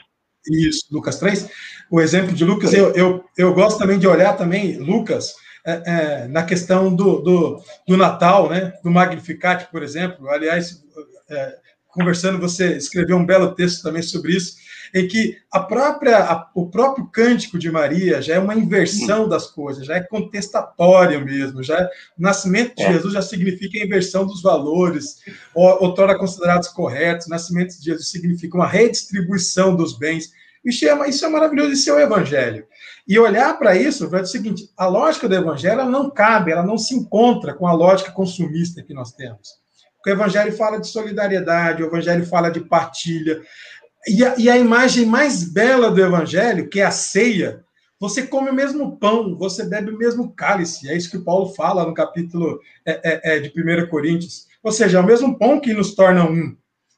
Isso, 0.49 0.87
Lucas 0.91 1.19
3. 1.21 1.49
O 1.93 2.01
exemplo 2.01 2.35
de 2.35 2.45
Lucas, 2.45 2.75
eu, 2.75 2.93
eu, 2.95 3.25
eu 3.39 3.55
gosto 3.55 3.79
também 3.79 4.01
de 4.01 4.09
olhar 4.09 4.37
também 4.37 4.79
Lucas 4.79 5.35
é, 5.67 5.83
é, 5.85 6.29
na 6.29 6.45
questão 6.45 6.95
do, 6.95 7.21
do, 7.21 7.63
do, 7.89 7.97
Natal, 7.97 8.49
né? 8.49 8.73
Do 8.85 8.91
Magnificat, 8.91 9.67
por 9.71 9.83
exemplo. 9.83 10.29
Aliás, 10.31 10.81
é, 11.29 11.57
conversando, 11.89 12.39
você 12.39 12.77
escreveu 12.77 13.17
um 13.17 13.27
belo 13.27 13.53
texto 13.53 13.83
também 13.83 14.01
sobre 14.01 14.37
isso, 14.37 14.55
em 14.95 15.09
que 15.09 15.37
a 15.51 15.59
própria, 15.59 16.19
a, 16.19 16.49
o 16.55 16.71
próprio 16.71 17.07
cântico 17.07 17.59
de 17.59 17.69
Maria 17.69 18.23
já 18.23 18.35
é 18.35 18.39
uma 18.39 18.55
inversão 18.55 19.29
das 19.29 19.49
coisas, 19.49 19.85
já 19.85 19.97
é 19.97 20.01
contestatório 20.01 21.25
mesmo, 21.25 21.65
já 21.65 21.81
é, 21.81 21.91
o 22.17 22.23
nascimento 22.23 22.77
de 22.77 22.85
é. 22.85 22.93
Jesus 22.93 23.15
já 23.15 23.23
significa 23.23 23.77
a 23.77 23.85
inversão 23.85 24.25
dos 24.25 24.41
valores, 24.43 25.17
outrora 25.53 26.17
considerados 26.17 26.69
corretos, 26.69 27.27
o 27.27 27.31
nascimento 27.31 27.77
de 27.77 27.87
Jesus 27.87 28.09
significa 28.09 28.57
uma 28.57 28.69
redistribuição 28.69 29.75
dos 29.75 29.99
bens, 29.99 30.31
isso 30.67 30.87
é, 30.87 31.09
isso 31.09 31.25
é 31.25 31.29
maravilhoso, 31.29 31.73
isso 31.73 31.91
é 31.91 31.95
o 31.95 32.01
evangelho. 32.01 32.67
E 33.07 33.19
olhar 33.19 33.57
para 33.59 33.77
isso, 33.77 34.07
dizer 34.07 34.23
o 34.23 34.27
seguinte: 34.27 34.71
a 34.77 34.87
lógica 34.87 35.29
do 35.29 35.35
evangelho 35.35 35.85
não 35.89 36.11
cabe, 36.11 36.53
ela 36.53 36.65
não 36.65 36.77
se 36.77 36.95
encontra 36.95 37.55
com 37.55 37.67
a 37.67 37.73
lógica 37.73 38.11
consumista 38.11 38.83
que 38.83 38.93
nós 38.95 39.13
temos. 39.13 39.65
O 40.05 40.11
evangelho 40.11 40.53
fala 40.53 40.81
de 40.81 40.87
solidariedade, 40.87 41.83
o 41.83 41.87
evangelho 41.87 42.27
fala 42.27 42.51
de 42.51 42.61
partilha. 42.61 43.41
E 44.09 44.25
a, 44.25 44.37
e 44.39 44.49
a 44.49 44.57
imagem 44.57 45.05
mais 45.05 45.43
bela 45.43 45.91
do 45.91 46.01
evangelho, 46.01 46.69
que 46.69 46.81
é 46.81 46.85
a 46.85 46.93
ceia, 46.93 47.65
você 47.99 48.27
come 48.27 48.51
o 48.51 48.55
mesmo 48.55 48.97
pão, 48.99 49.37
você 49.37 49.65
bebe 49.65 49.91
o 49.91 49.99
mesmo 49.99 50.33
cálice. 50.33 50.89
É 50.89 50.97
isso 50.97 51.11
que 51.11 51.19
Paulo 51.19 51.55
fala 51.55 51.85
no 51.85 51.95
capítulo 51.95 52.61
é, 52.85 53.01
é, 53.03 53.37
é, 53.37 53.41
de 53.41 53.49
1 53.49 53.89
Coríntios. 53.89 54.47
Ou 54.63 54.71
seja, 54.71 54.99
é 54.99 55.01
o 55.01 55.07
mesmo 55.07 55.39
pão 55.39 55.59
que 55.59 55.73
nos 55.73 55.95
torna 55.95 56.25
um 56.25 56.57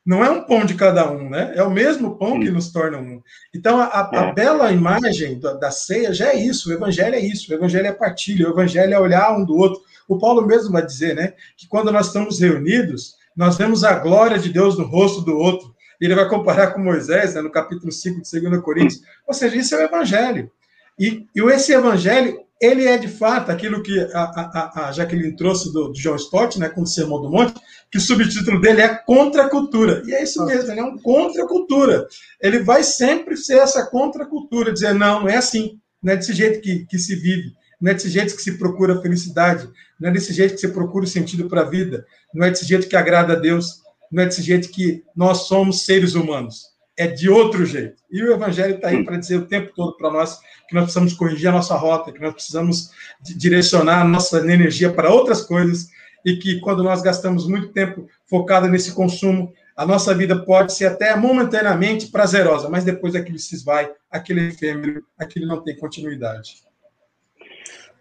não 0.09 0.24
é 0.24 0.30
um 0.30 0.43
pão 0.43 0.64
de 0.64 0.72
cada 0.72 1.12
um, 1.12 1.28
né? 1.28 1.52
É 1.55 1.62
o 1.62 1.70
mesmo 1.70 2.16
pão 2.16 2.40
que 2.40 2.51
nos 2.51 2.72
torna 2.72 2.97
um. 2.97 3.20
Então, 3.55 3.78
a, 3.78 4.10
a 4.10 4.28
é. 4.28 4.32
bela 4.32 4.72
imagem 4.72 5.39
da, 5.39 5.52
da, 5.52 5.70
ceia 5.70 6.14
já 6.14 6.28
é 6.28 6.35
isso, 6.35 6.70
o 6.70 6.72
evangelho 6.72 7.14
é 7.14 7.20
isso, 7.20 7.52
o 7.52 7.55
evangelho 7.55 7.89
é 7.89 7.93
partilha, 7.93 8.48
o 8.48 8.52
evangelho 8.52 8.94
é 8.94 8.98
olhar 8.98 9.36
um 9.36 9.44
do 9.44 9.55
outro. 9.55 9.82
O 10.09 10.16
Paulo 10.16 10.47
mesmo 10.47 10.72
vai 10.72 10.80
dizer, 10.80 11.14
né, 11.14 11.35
que 11.59 11.68
quando 11.68 11.93
nós 11.93 12.06
estamos 12.06 12.40
reunidos, 12.40 13.16
nós 13.36 13.59
vemos 13.59 13.85
a 13.85 13.98
glória 13.98 14.39
de 14.39 14.48
Deus 14.48 14.78
no 14.78 14.86
rosto 14.86 15.20
do 15.20 15.36
outro. 15.36 15.74
Ele 16.01 16.14
vai 16.14 16.26
comparar 16.26 16.68
com 16.68 16.80
Moisés, 16.80 17.35
né, 17.35 17.43
no 17.43 17.51
capítulo 17.51 17.93
5 17.93 18.22
de 18.22 18.40
2 18.40 18.62
Coríntios. 18.62 19.02
Ou 19.26 19.35
seja, 19.35 19.56
isso 19.56 19.74
é 19.74 19.82
o 19.82 19.89
evangelho. 19.89 20.51
E, 20.98 21.26
e 21.34 21.40
esse 21.52 21.72
evangelho 21.72 22.38
ele 22.60 22.86
é 22.86 22.98
de 22.98 23.08
fato 23.08 23.50
aquilo 23.50 23.82
que 23.82 23.98
a, 24.12 24.22
a, 24.22 24.88
a 24.88 24.92
Jaqueline 24.92 25.36
trouxe 25.36 25.72
do, 25.72 25.88
do 25.88 25.92
John 25.92 26.16
Stott, 26.16 26.58
né, 26.58 26.68
com 26.68 26.82
o 26.82 26.86
Sermão 26.86 27.22
do 27.22 27.30
Monte, 27.30 27.54
que 27.90 27.98
o 27.98 28.00
subtítulo 28.00 28.60
dele 28.60 28.82
é 28.82 28.88
Contra 28.94 29.44
a 29.44 29.48
Cultura. 29.48 30.02
E 30.04 30.12
é 30.12 30.22
isso 30.22 30.44
mesmo, 30.44 30.70
ele 30.70 30.80
é 30.80 30.84
um 30.84 30.98
contra 30.98 31.44
a 31.44 31.46
cultura. 31.46 32.06
Ele 32.40 32.58
vai 32.60 32.82
sempre 32.82 33.36
ser 33.36 33.58
essa 33.58 33.86
contra 33.86 34.24
a 34.24 34.26
cultura, 34.26 34.72
dizer, 34.72 34.92
não, 34.92 35.20
não 35.20 35.28
é 35.28 35.36
assim, 35.36 35.78
não 36.02 36.12
é 36.12 36.16
desse 36.16 36.32
jeito 36.32 36.60
que, 36.60 36.84
que 36.86 36.98
se 36.98 37.14
vive, 37.14 37.52
não 37.80 37.92
é 37.92 37.94
desse 37.94 38.10
jeito 38.10 38.34
que 38.34 38.42
se 38.42 38.58
procura 38.58 39.00
felicidade, 39.00 39.68
não 40.00 40.08
é 40.08 40.12
desse 40.12 40.32
jeito 40.32 40.54
que 40.54 40.60
se 40.60 40.68
procura 40.68 41.06
sentido 41.06 41.48
para 41.48 41.60
a 41.60 41.70
vida, 41.70 42.04
não 42.34 42.44
é 42.44 42.50
desse 42.50 42.66
jeito 42.66 42.88
que 42.88 42.96
agrada 42.96 43.34
a 43.34 43.36
Deus, 43.36 43.82
não 44.10 44.24
é 44.24 44.26
desse 44.26 44.42
jeito 44.42 44.68
que 44.68 45.04
nós 45.14 45.46
somos 45.46 45.84
seres 45.84 46.14
humanos 46.14 46.68
é 46.98 47.06
de 47.06 47.30
outro 47.30 47.64
jeito. 47.64 48.02
E 48.10 48.20
o 48.22 48.32
Evangelho 48.32 48.74
está 48.74 48.88
aí 48.88 49.04
para 49.04 49.16
dizer 49.16 49.36
o 49.36 49.46
tempo 49.46 49.72
todo 49.72 49.96
para 49.96 50.10
nós 50.10 50.40
que 50.68 50.74
nós 50.74 50.82
precisamos 50.82 51.14
corrigir 51.14 51.48
a 51.48 51.52
nossa 51.52 51.76
rota, 51.76 52.12
que 52.12 52.20
nós 52.20 52.34
precisamos 52.34 52.90
direcionar 53.22 54.02
a 54.02 54.04
nossa 54.04 54.38
energia 54.40 54.92
para 54.92 55.08
outras 55.08 55.42
coisas 55.42 55.88
e 56.24 56.36
que 56.36 56.58
quando 56.58 56.82
nós 56.82 57.00
gastamos 57.00 57.46
muito 57.46 57.68
tempo 57.68 58.08
focado 58.26 58.66
nesse 58.66 58.92
consumo, 58.92 59.54
a 59.76 59.86
nossa 59.86 60.12
vida 60.12 60.44
pode 60.44 60.74
ser 60.74 60.86
até 60.86 61.14
momentaneamente 61.14 62.08
prazerosa, 62.08 62.68
mas 62.68 62.82
depois 62.82 63.14
aquilo 63.14 63.38
se 63.38 63.54
esvai, 63.54 63.88
aquele 64.10 64.48
efêmero, 64.48 65.04
aquilo 65.16 65.46
não 65.46 65.62
tem 65.62 65.76
continuidade. 65.78 66.56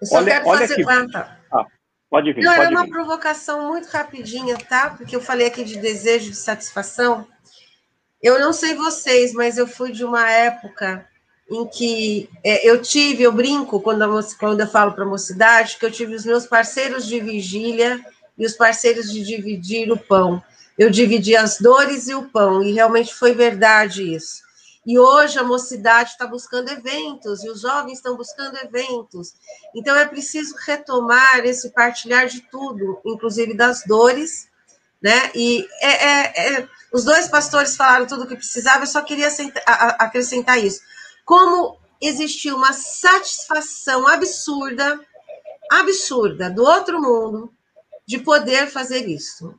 Eu 0.01 0.07
só 0.07 0.17
olha, 0.17 0.25
quero 0.25 0.47
olha 0.47 0.67
fazer... 0.67 0.75
Que... 0.75 0.89
Ah, 0.89 1.07
tá. 1.11 1.39
ah, 1.53 1.65
pode 2.09 2.33
vir. 2.33 2.43
Não, 2.43 2.55
pode 2.55 2.65
é 2.65 2.69
uma 2.69 2.83
vir. 2.83 2.89
provocação 2.89 3.67
muito 3.69 3.87
rapidinha, 3.89 4.57
tá? 4.57 4.89
Porque 4.89 5.15
eu 5.15 5.21
falei 5.21 5.45
aqui 5.45 5.63
de 5.63 5.77
desejo 5.77 6.31
de 6.31 6.37
satisfação. 6.37 7.27
Eu 8.22 8.39
não 8.39 8.52
sei 8.52 8.76
vocês, 8.76 9.34
mas 9.34 9.57
eu 9.57 9.68
fui 9.68 9.91
de 9.91 10.03
uma 10.03 10.30
época 10.30 11.07
em 11.49 11.65
que 11.68 12.30
é, 12.44 12.68
eu 12.69 12.81
tive, 12.81 13.23
eu 13.23 13.31
brinco 13.31 13.80
quando, 13.80 14.03
a, 14.03 14.23
quando 14.39 14.60
eu 14.60 14.68
falo 14.68 14.94
para 14.94 15.03
a 15.03 15.07
mocidade, 15.07 15.77
que 15.77 15.85
eu 15.85 15.91
tive 15.91 16.15
os 16.15 16.26
meus 16.26 16.45
parceiros 16.45 17.06
de 17.06 17.19
vigília 17.19 18.03
e 18.38 18.45
os 18.45 18.53
parceiros 18.53 19.11
de 19.11 19.23
dividir 19.23 19.91
o 19.91 19.98
pão. 19.98 20.44
Eu 20.77 20.89
dividi 20.89 21.35
as 21.35 21.57
dores 21.57 22.07
e 22.07 22.14
o 22.14 22.30
pão, 22.30 22.61
e 22.61 22.73
realmente 22.73 23.14
foi 23.14 23.34
verdade 23.34 24.14
isso. 24.14 24.44
E 24.85 24.98
hoje 24.98 25.38
a 25.38 25.44
mocidade 25.44 26.11
está 26.11 26.26
buscando 26.27 26.69
eventos, 26.69 27.44
e 27.44 27.49
os 27.49 27.61
jovens 27.61 27.98
estão 27.98 28.15
buscando 28.15 28.57
eventos. 28.57 29.34
Então 29.76 29.95
é 29.95 30.06
preciso 30.06 30.56
retomar 30.65 31.39
esse 31.45 31.72
partilhar 31.72 32.27
de 32.27 32.41
tudo, 32.41 32.99
inclusive 33.06 33.53
das 33.53 33.84
dores, 33.85 34.48
né? 35.01 35.31
E 35.35 35.67
é, 35.81 35.87
é, 35.87 36.59
é 36.59 36.67
os 36.91 37.03
dois 37.03 37.27
pastores 37.27 37.75
falaram 37.75 38.07
tudo 38.07 38.23
o 38.23 38.27
que 38.27 38.35
precisava, 38.35 38.83
eu 38.83 38.87
só 38.87 39.01
queria 39.01 39.29
acrescentar 39.99 40.57
isso. 40.57 40.81
Como 41.25 41.77
existiu 42.01 42.55
uma 42.55 42.73
satisfação 42.73 44.07
absurda, 44.07 44.99
absurda, 45.71 46.49
do 46.49 46.63
outro 46.63 47.01
mundo, 47.01 47.51
de 48.07 48.19
poder 48.19 48.67
fazer 48.67 49.07
isso. 49.07 49.53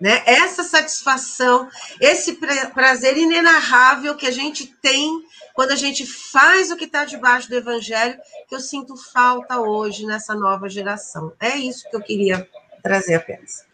Né? 0.00 0.20
Essa 0.26 0.64
satisfação, 0.64 1.68
esse 2.00 2.36
prazer 2.74 3.16
inenarrável 3.16 4.16
que 4.16 4.26
a 4.26 4.32
gente 4.32 4.66
tem 4.82 5.24
quando 5.54 5.70
a 5.70 5.76
gente 5.76 6.04
faz 6.04 6.72
o 6.72 6.76
que 6.76 6.86
está 6.86 7.04
debaixo 7.04 7.48
do 7.48 7.54
evangelho, 7.54 8.18
que 8.48 8.54
eu 8.54 8.60
sinto 8.60 8.96
falta 8.96 9.60
hoje 9.60 10.04
nessa 10.04 10.34
nova 10.34 10.68
geração. 10.68 11.32
É 11.38 11.56
isso 11.56 11.88
que 11.88 11.94
eu 11.94 12.00
queria 12.00 12.48
trazer 12.82 13.14
apenas. 13.14 13.64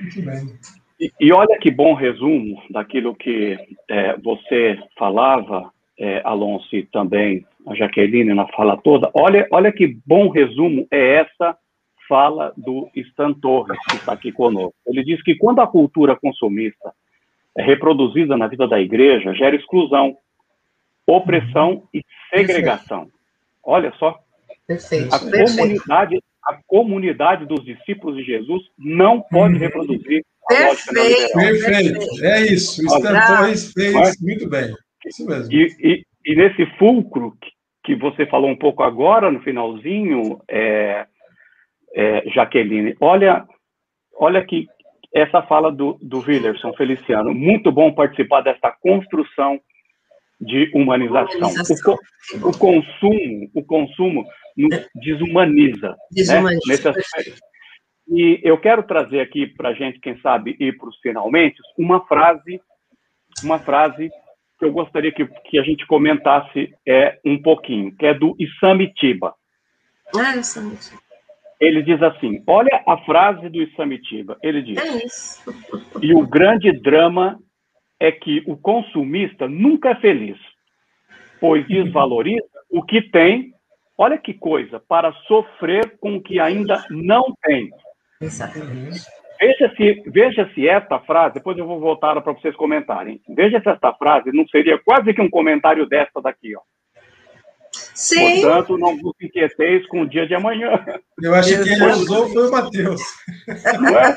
Muito 0.00 0.22
bem. 0.22 0.58
E, 1.00 1.10
e 1.18 1.32
olha 1.32 1.58
que 1.58 1.70
bom 1.70 1.94
resumo 1.94 2.62
daquilo 2.70 3.14
que 3.14 3.56
é, 3.88 4.16
você 4.18 4.78
falava, 4.98 5.70
é, 5.98 6.20
Alonso, 6.24 6.76
e 6.76 6.84
também 6.84 7.46
a 7.66 7.74
Jaqueline 7.74 8.34
na 8.34 8.46
fala 8.48 8.76
toda. 8.76 9.10
Olha, 9.14 9.46
olha 9.50 9.72
que 9.72 9.96
bom 10.06 10.28
resumo 10.28 10.86
é 10.90 11.16
essa 11.16 11.56
fala 12.08 12.52
do 12.56 12.90
Stan 12.94 13.32
Torres, 13.32 13.78
que 13.88 13.96
está 13.96 14.12
aqui 14.12 14.32
conosco. 14.32 14.74
Ele 14.86 15.04
diz 15.04 15.22
que 15.22 15.36
quando 15.36 15.60
a 15.60 15.66
cultura 15.66 16.16
consumista 16.16 16.92
é 17.56 17.62
reproduzida 17.62 18.36
na 18.36 18.46
vida 18.46 18.66
da 18.66 18.80
igreja, 18.80 19.32
gera 19.34 19.56
exclusão, 19.56 20.16
opressão 21.06 21.84
e 21.94 22.04
segregação. 22.28 23.08
Olha 23.62 23.92
só. 23.98 24.18
Perfeito. 24.70 25.12
A 25.12 25.18
comunidade, 25.18 26.22
a 26.46 26.58
comunidade 26.64 27.44
dos 27.44 27.64
discípulos 27.64 28.16
de 28.16 28.22
Jesus 28.22 28.62
não 28.78 29.20
pode 29.20 29.54
uhum. 29.54 29.60
reproduzir 29.60 30.22
Perfeito. 30.48 31.32
Perfeito. 31.32 32.24
É 32.24 32.42
isso. 32.42 32.82
O 32.86 33.00
fez 33.74 34.20
muito 34.20 34.48
bem. 34.48 34.72
Isso 35.04 35.26
mesmo. 35.26 35.52
E, 35.52 35.66
e, 35.80 36.04
e, 36.24 36.36
nesse 36.36 36.66
fulcro 36.76 37.36
que 37.84 37.96
você 37.96 38.26
falou 38.26 38.48
um 38.48 38.56
pouco 38.56 38.84
agora, 38.84 39.30
no 39.30 39.40
finalzinho, 39.42 40.40
é, 40.48 41.06
é, 41.94 42.22
Jaqueline, 42.30 42.96
olha, 43.00 43.44
olha 44.14 44.44
que 44.44 44.66
essa 45.12 45.42
fala 45.42 45.72
do, 45.72 45.98
do 46.00 46.20
Willerson 46.20 46.72
Feliciano. 46.74 47.34
Muito 47.34 47.72
bom 47.72 47.92
participar 47.92 48.42
desta 48.42 48.70
construção 48.70 49.60
de 50.40 50.70
humanização. 50.74 51.48
humanização. 51.48 51.98
O, 52.42 52.48
o, 52.48 52.58
consumo, 52.58 53.50
o 53.54 53.64
consumo 53.64 54.24
nos 54.56 54.86
desumaniza. 54.94 55.96
Desumaniza. 56.10 56.60
Né? 56.66 56.72
Nesse 56.72 56.88
aspecto. 56.88 57.40
E 58.08 58.40
eu 58.42 58.58
quero 58.58 58.82
trazer 58.82 59.20
aqui 59.20 59.46
para 59.46 59.68
a 59.70 59.74
gente, 59.74 60.00
quem 60.00 60.18
sabe, 60.20 60.56
ir 60.58 60.76
para 60.76 60.88
os 60.88 60.98
finalmente, 61.00 61.60
uma 61.78 62.04
frase, 62.06 62.60
uma 63.44 63.58
frase 63.58 64.10
que 64.58 64.64
eu 64.64 64.72
gostaria 64.72 65.12
que, 65.12 65.24
que 65.26 65.58
a 65.58 65.62
gente 65.62 65.86
comentasse 65.86 66.74
é, 66.86 67.18
um 67.24 67.40
pouquinho, 67.40 67.94
que 67.96 68.04
é 68.04 68.12
do 68.12 68.34
Isamitiba. 68.38 69.34
Ah, 70.14 70.36
Isamitiba. 70.36 71.00
Ele 71.60 71.82
diz 71.82 72.02
assim: 72.02 72.42
olha 72.46 72.82
a 72.86 72.96
frase 73.04 73.48
do 73.48 73.62
Isamitiba. 73.62 74.36
Ele 74.42 74.62
diz: 74.62 74.78
é 74.78 75.04
isso. 75.04 75.42
e 76.02 76.14
o 76.14 76.26
grande 76.26 76.72
drama 76.72 77.38
é 78.00 78.10
que 78.10 78.42
o 78.46 78.56
consumista 78.56 79.46
nunca 79.46 79.90
é 79.90 79.94
feliz, 79.96 80.38
pois 81.38 81.66
desvaloriza 81.68 82.42
o 82.70 82.82
que 82.82 83.02
tem, 83.02 83.52
olha 84.00 84.16
que 84.16 84.32
coisa, 84.32 84.80
para 84.80 85.12
sofrer 85.28 85.98
com 86.00 86.16
o 86.16 86.22
que 86.22 86.40
ainda 86.40 86.82
não 86.88 87.22
tem. 87.42 87.68
Exatamente. 88.18 89.00
veja 89.38 89.74
se, 89.76 90.02
veja 90.06 90.50
se 90.54 90.66
esta 90.66 90.98
frase, 91.00 91.34
depois 91.34 91.58
eu 91.58 91.66
vou 91.66 91.78
voltar 91.78 92.18
para 92.22 92.32
vocês 92.32 92.56
comentarem. 92.56 93.20
Veja 93.28 93.60
se 93.60 93.68
esta 93.68 93.92
frase 93.92 94.32
não 94.32 94.48
seria 94.48 94.78
quase 94.82 95.12
que 95.12 95.20
um 95.20 95.28
comentário 95.28 95.86
desta 95.86 96.22
daqui, 96.22 96.56
ó. 96.56 96.60
Sim. 97.94 98.40
Portanto, 98.40 98.78
não 98.78 98.96
vos 98.98 99.14
inquieteis 99.20 99.86
com 99.88 100.02
o 100.02 100.08
dia 100.08 100.26
de 100.26 100.34
amanhã. 100.34 100.84
Eu 101.22 101.34
acho 101.34 101.50
que 101.50 101.64
quem 101.64 101.82
usou 101.82 102.28
foi 102.28 102.48
o 102.48 102.50
Matheus. 102.50 103.00
Não 103.80 103.98
é? 103.98 104.16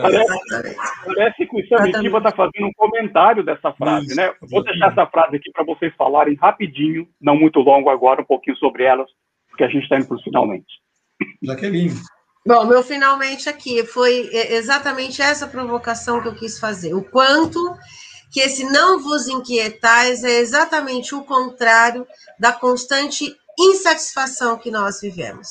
Parece, 0.00 0.76
parece 1.04 1.46
que 1.46 1.60
o 1.60 1.68
Samitiba 1.68 2.18
está 2.18 2.32
fazendo 2.32 2.66
um 2.66 2.72
comentário 2.74 3.44
dessa 3.44 3.72
frase, 3.72 4.06
Isso, 4.06 4.16
né? 4.16 4.32
Vou 4.42 4.62
deixar 4.62 4.92
essa 4.92 5.06
frase 5.06 5.36
aqui 5.36 5.50
para 5.52 5.64
vocês 5.64 5.92
falarem 5.96 6.34
rapidinho, 6.34 7.08
não 7.20 7.36
muito 7.36 7.60
longo 7.60 7.90
agora, 7.90 8.22
um 8.22 8.26
pouquinho 8.26 8.56
sobre 8.56 8.84
elas, 8.84 9.08
porque 9.48 9.64
a 9.64 9.68
gente 9.68 9.84
está 9.84 9.98
indo 9.98 10.08
para 10.08 10.18
finalmente. 10.18 10.80
Jaqueline. 11.42 11.94
Bom, 12.44 12.64
meu 12.66 12.82
finalmente 12.82 13.48
aqui 13.48 13.86
foi 13.86 14.28
exatamente 14.32 15.22
essa 15.22 15.46
provocação 15.46 16.20
que 16.20 16.28
eu 16.28 16.34
quis 16.34 16.58
fazer. 16.58 16.92
O 16.92 17.04
quanto 17.04 17.58
que 18.32 18.40
esse 18.40 18.64
não 18.64 18.98
vos 18.98 19.28
inquietais 19.28 20.24
é 20.24 20.38
exatamente 20.38 21.14
o 21.14 21.22
contrário 21.22 22.06
da 22.38 22.50
constante 22.50 23.36
insatisfação 23.58 24.56
que 24.56 24.70
nós 24.70 25.00
vivemos. 25.02 25.48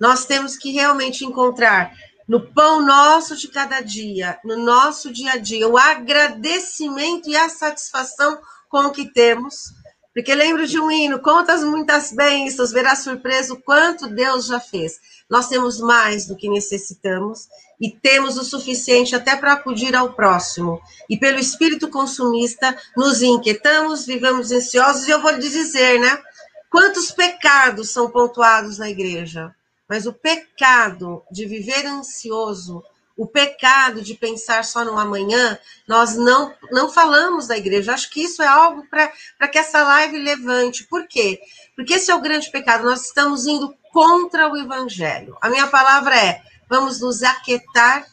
Nós 0.00 0.24
temos 0.24 0.56
que 0.56 0.70
realmente 0.70 1.24
encontrar 1.24 1.92
no 2.28 2.40
pão 2.52 2.80
nosso 2.80 3.36
de 3.36 3.48
cada 3.48 3.80
dia, 3.80 4.38
no 4.44 4.56
nosso 4.56 5.12
dia 5.12 5.32
a 5.32 5.36
dia, 5.36 5.68
o 5.68 5.76
agradecimento 5.76 7.28
e 7.28 7.36
a 7.36 7.48
satisfação 7.48 8.40
com 8.68 8.82
o 8.82 8.92
que 8.92 9.12
temos. 9.12 9.72
Porque 10.14 10.32
lembro 10.32 10.64
de 10.66 10.78
um 10.78 10.88
hino, 10.88 11.18
contas 11.18 11.64
muitas 11.64 12.12
bênçãos, 12.12 12.70
verás 12.70 13.00
surpresa 13.00 13.52
o 13.52 13.60
quanto 13.60 14.06
Deus 14.06 14.46
já 14.46 14.60
fez. 14.60 15.00
Nós 15.30 15.48
temos 15.48 15.78
mais 15.78 16.26
do 16.26 16.34
que 16.34 16.48
necessitamos 16.48 17.48
e 17.80 17.88
temos 17.88 18.36
o 18.36 18.44
suficiente 18.44 19.14
até 19.14 19.36
para 19.36 19.52
acudir 19.52 19.94
ao 19.94 20.12
próximo. 20.12 20.82
E 21.08 21.16
pelo 21.16 21.38
espírito 21.38 21.88
consumista, 21.88 22.76
nos 22.96 23.22
inquietamos, 23.22 24.04
vivemos 24.04 24.50
ansiosos, 24.50 25.06
e 25.06 25.10
eu 25.10 25.22
vou 25.22 25.30
lhe 25.30 25.38
dizer, 25.38 26.00
né? 26.00 26.20
Quantos 26.68 27.12
pecados 27.12 27.90
são 27.90 28.10
pontuados 28.10 28.78
na 28.78 28.90
igreja? 28.90 29.54
Mas 29.88 30.06
o 30.06 30.12
pecado 30.12 31.22
de 31.30 31.46
viver 31.46 31.86
ansioso, 31.86 32.82
o 33.16 33.26
pecado 33.26 34.00
de 34.00 34.14
pensar 34.14 34.64
só 34.64 34.84
no 34.84 34.98
amanhã, 34.98 35.58
nós 35.86 36.16
não, 36.16 36.54
não 36.70 36.90
falamos 36.90 37.46
da 37.46 37.58
igreja. 37.58 37.92
Acho 37.92 38.10
que 38.10 38.22
isso 38.22 38.42
é 38.42 38.46
algo 38.46 38.84
para 38.88 39.48
que 39.48 39.58
essa 39.58 39.82
live 39.82 40.18
levante. 40.18 40.84
Por 40.84 41.06
quê? 41.06 41.40
Porque 41.74 41.94
esse 41.94 42.10
é 42.10 42.14
o 42.14 42.20
grande 42.20 42.50
pecado. 42.50 42.84
Nós 42.84 43.04
estamos 43.04 43.46
indo 43.46 43.74
contra 43.92 44.48
o 44.48 44.56
evangelho. 44.56 45.36
A 45.40 45.48
minha 45.48 45.66
palavra 45.66 46.14
é: 46.14 46.40
vamos 46.68 47.00
nos 47.00 47.22
aquietar 47.22 48.04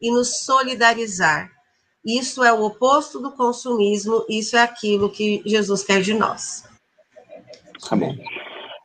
e 0.00 0.10
nos 0.10 0.44
solidarizar. 0.44 1.50
Isso 2.04 2.44
é 2.44 2.52
o 2.52 2.62
oposto 2.62 3.20
do 3.20 3.32
consumismo, 3.32 4.24
isso 4.28 4.56
é 4.56 4.62
aquilo 4.62 5.10
que 5.10 5.42
Jesus 5.44 5.82
quer 5.82 6.00
de 6.00 6.14
nós. 6.14 6.64
Tá 7.88 7.96
bom. 7.96 8.14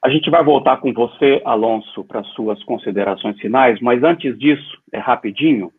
A 0.04 0.10
gente 0.10 0.32
vai 0.32 0.44
voltar 0.44 0.78
com 0.78 0.92
você, 0.92 1.40
Alonso, 1.46 2.04
para 2.04 2.24
suas 2.24 2.64
considerações 2.64 3.40
finais, 3.40 3.80
mas 3.80 4.04
antes 4.04 4.38
disso, 4.40 4.82
é 4.92 4.98
rapidinho, 4.98 5.72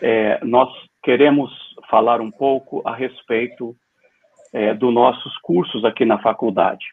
é, 0.00 0.38
nós 0.44 0.68
queremos 1.02 1.50
falar 1.90 2.20
um 2.20 2.30
pouco 2.30 2.80
a 2.86 2.94
respeito 2.94 3.74
é, 4.52 4.72
dos 4.74 4.94
nossos 4.94 5.36
cursos 5.38 5.84
aqui 5.84 6.04
na 6.04 6.18
faculdade. 6.22 6.84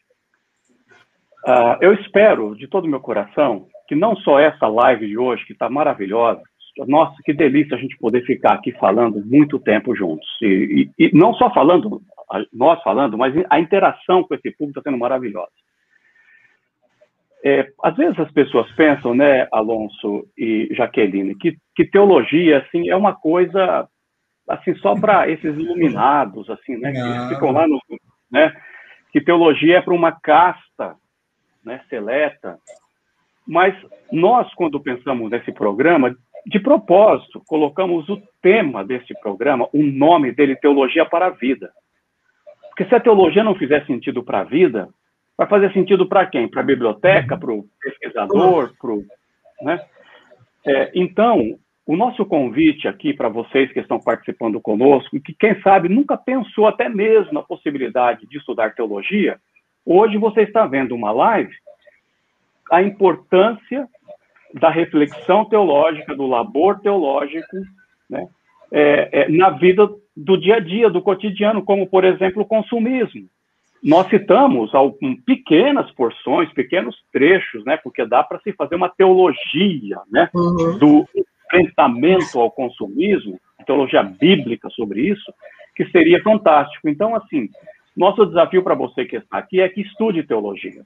Uh, 1.45 1.77
eu 1.81 1.93
espero, 1.93 2.55
de 2.55 2.67
todo 2.67 2.85
o 2.85 2.89
meu 2.89 2.99
coração, 2.99 3.67
que 3.87 3.95
não 3.95 4.15
só 4.17 4.39
essa 4.39 4.67
live 4.67 5.07
de 5.07 5.17
hoje, 5.17 5.45
que 5.45 5.53
está 5.53 5.69
maravilhosa, 5.69 6.41
nossa, 6.85 7.15
que 7.23 7.33
delícia 7.33 7.75
a 7.75 7.79
gente 7.79 7.97
poder 7.97 8.23
ficar 8.25 8.53
aqui 8.53 8.71
falando 8.73 9.25
muito 9.25 9.57
tempo 9.59 9.95
juntos. 9.95 10.27
E, 10.41 10.89
e, 10.99 11.07
e 11.07 11.17
não 11.17 11.33
só 11.33 11.51
falando, 11.53 12.01
nós 12.53 12.81
falando, 12.83 13.17
mas 13.17 13.33
a 13.49 13.59
interação 13.59 14.23
com 14.23 14.35
esse 14.35 14.51
público 14.51 14.79
está 14.79 14.89
sendo 14.89 14.99
maravilhosa. 14.99 15.51
É, 17.43 17.67
às 17.83 17.95
vezes 17.95 18.19
as 18.19 18.31
pessoas 18.31 18.69
pensam, 18.73 19.13
né, 19.15 19.47
Alonso 19.51 20.27
e 20.37 20.67
Jaqueline, 20.71 21.35
que, 21.35 21.55
que 21.75 21.85
teologia 21.85 22.59
assim 22.59 22.89
é 22.89 22.95
uma 22.95 23.15
coisa 23.15 23.87
assim 24.49 24.75
só 24.75 24.95
para 24.95 25.29
esses 25.31 25.55
iluminados, 25.55 26.49
assim, 26.49 26.77
né, 26.77 26.91
que 26.91 27.35
ficam 27.35 27.51
lá 27.51 27.67
no, 27.67 27.79
né, 28.31 28.53
que 29.11 29.21
teologia 29.21 29.77
é 29.77 29.81
para 29.81 29.93
uma 29.93 30.11
casta, 30.11 30.66
né, 31.67 31.81
seleta. 31.89 32.57
Mas 33.45 33.75
nós, 34.11 34.51
quando 34.55 34.79
pensamos 34.79 35.29
nesse 35.29 35.51
programa, 35.51 36.15
de 36.45 36.59
propósito, 36.59 37.43
colocamos 37.45 38.07
o 38.07 38.21
tema 38.41 38.83
desse 38.83 39.13
programa, 39.19 39.67
o 39.73 39.83
nome 39.83 40.31
dele, 40.31 40.55
Teologia 40.55 41.05
para 41.05 41.27
a 41.27 41.31
Vida. 41.31 41.69
Porque 42.69 42.85
se 42.85 42.95
a 42.95 42.99
teologia 42.99 43.43
não 43.43 43.55
fizer 43.55 43.85
sentido 43.85 44.23
para 44.23 44.39
a 44.39 44.43
vida, 44.43 44.87
vai 45.37 45.47
fazer 45.47 45.73
sentido 45.73 46.07
para 46.07 46.25
quem? 46.25 46.47
Para 46.47 46.61
a 46.61 46.65
biblioteca, 46.65 47.37
para 47.37 47.51
o 47.51 47.65
pesquisador, 47.81 48.71
para 48.79 48.91
o. 48.91 49.03
Né? 49.61 49.81
É, 50.65 50.91
então, 50.93 51.57
o 51.85 51.95
nosso 51.95 52.25
convite 52.25 52.87
aqui 52.87 53.13
para 53.13 53.29
vocês 53.29 53.71
que 53.71 53.79
estão 53.79 53.99
participando 53.99 54.61
conosco, 54.61 55.19
que, 55.19 55.33
quem 55.33 55.59
sabe, 55.61 55.89
nunca 55.89 56.15
pensou 56.15 56.67
até 56.67 56.87
mesmo 56.87 57.33
na 57.33 57.41
possibilidade 57.41 58.27
de 58.27 58.37
estudar 58.37 58.75
teologia, 58.75 59.39
hoje 59.87 60.17
você 60.17 60.41
está 60.41 60.65
vendo 60.65 60.93
uma 60.93 61.11
live, 61.11 61.53
a 62.71 62.81
importância 62.81 63.87
da 64.53 64.69
reflexão 64.69 65.45
teológica, 65.45 66.15
do 66.15 66.27
labor 66.27 66.79
teológico, 66.79 67.57
né, 68.09 68.27
é, 68.71 69.09
é, 69.21 69.29
na 69.29 69.51
vida 69.51 69.89
do 70.15 70.37
dia 70.37 70.55
a 70.55 70.59
dia, 70.59 70.89
do 70.89 71.01
cotidiano, 71.01 71.63
como, 71.63 71.87
por 71.87 72.03
exemplo, 72.03 72.41
o 72.41 72.45
consumismo 72.45 73.27
nós 73.83 74.09
citamos 74.09 74.73
algumas 74.73 75.19
pequenas 75.21 75.89
porções, 75.91 76.51
pequenos 76.53 76.95
trechos, 77.11 77.63
né, 77.65 77.77
porque 77.77 78.05
dá 78.05 78.23
para 78.23 78.39
se 78.39 78.51
fazer 78.53 78.75
uma 78.75 78.89
teologia 78.89 79.99
né, 80.11 80.29
uhum. 80.33 80.77
do 80.77 81.07
enfrentamento 81.15 82.39
ao 82.39 82.51
consumismo, 82.51 83.39
teologia 83.65 84.03
bíblica 84.03 84.69
sobre 84.71 85.01
isso, 85.01 85.33
que 85.75 85.85
seria 85.89 86.21
fantástico. 86.23 86.89
Então, 86.89 87.15
assim, 87.15 87.49
nosso 87.97 88.25
desafio 88.25 88.63
para 88.63 88.75
você 88.75 89.05
que 89.05 89.17
está 89.17 89.37
aqui 89.37 89.61
é 89.61 89.69
que 89.69 89.81
estude 89.81 90.23
teologia. 90.23 90.83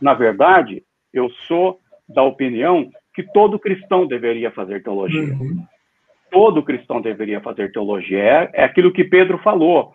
Na 0.00 0.14
verdade, 0.14 0.82
eu 1.12 1.30
sou 1.46 1.78
da 2.08 2.22
opinião 2.22 2.90
que 3.14 3.22
todo 3.22 3.58
cristão 3.58 4.06
deveria 4.06 4.50
fazer 4.50 4.82
teologia. 4.82 5.34
Uhum. 5.34 5.64
Todo 6.30 6.62
cristão 6.62 7.00
deveria 7.00 7.40
fazer 7.40 7.70
teologia. 7.72 8.18
É, 8.18 8.50
é 8.54 8.64
aquilo 8.64 8.92
que 8.92 9.04
Pedro 9.04 9.38
falou, 9.38 9.92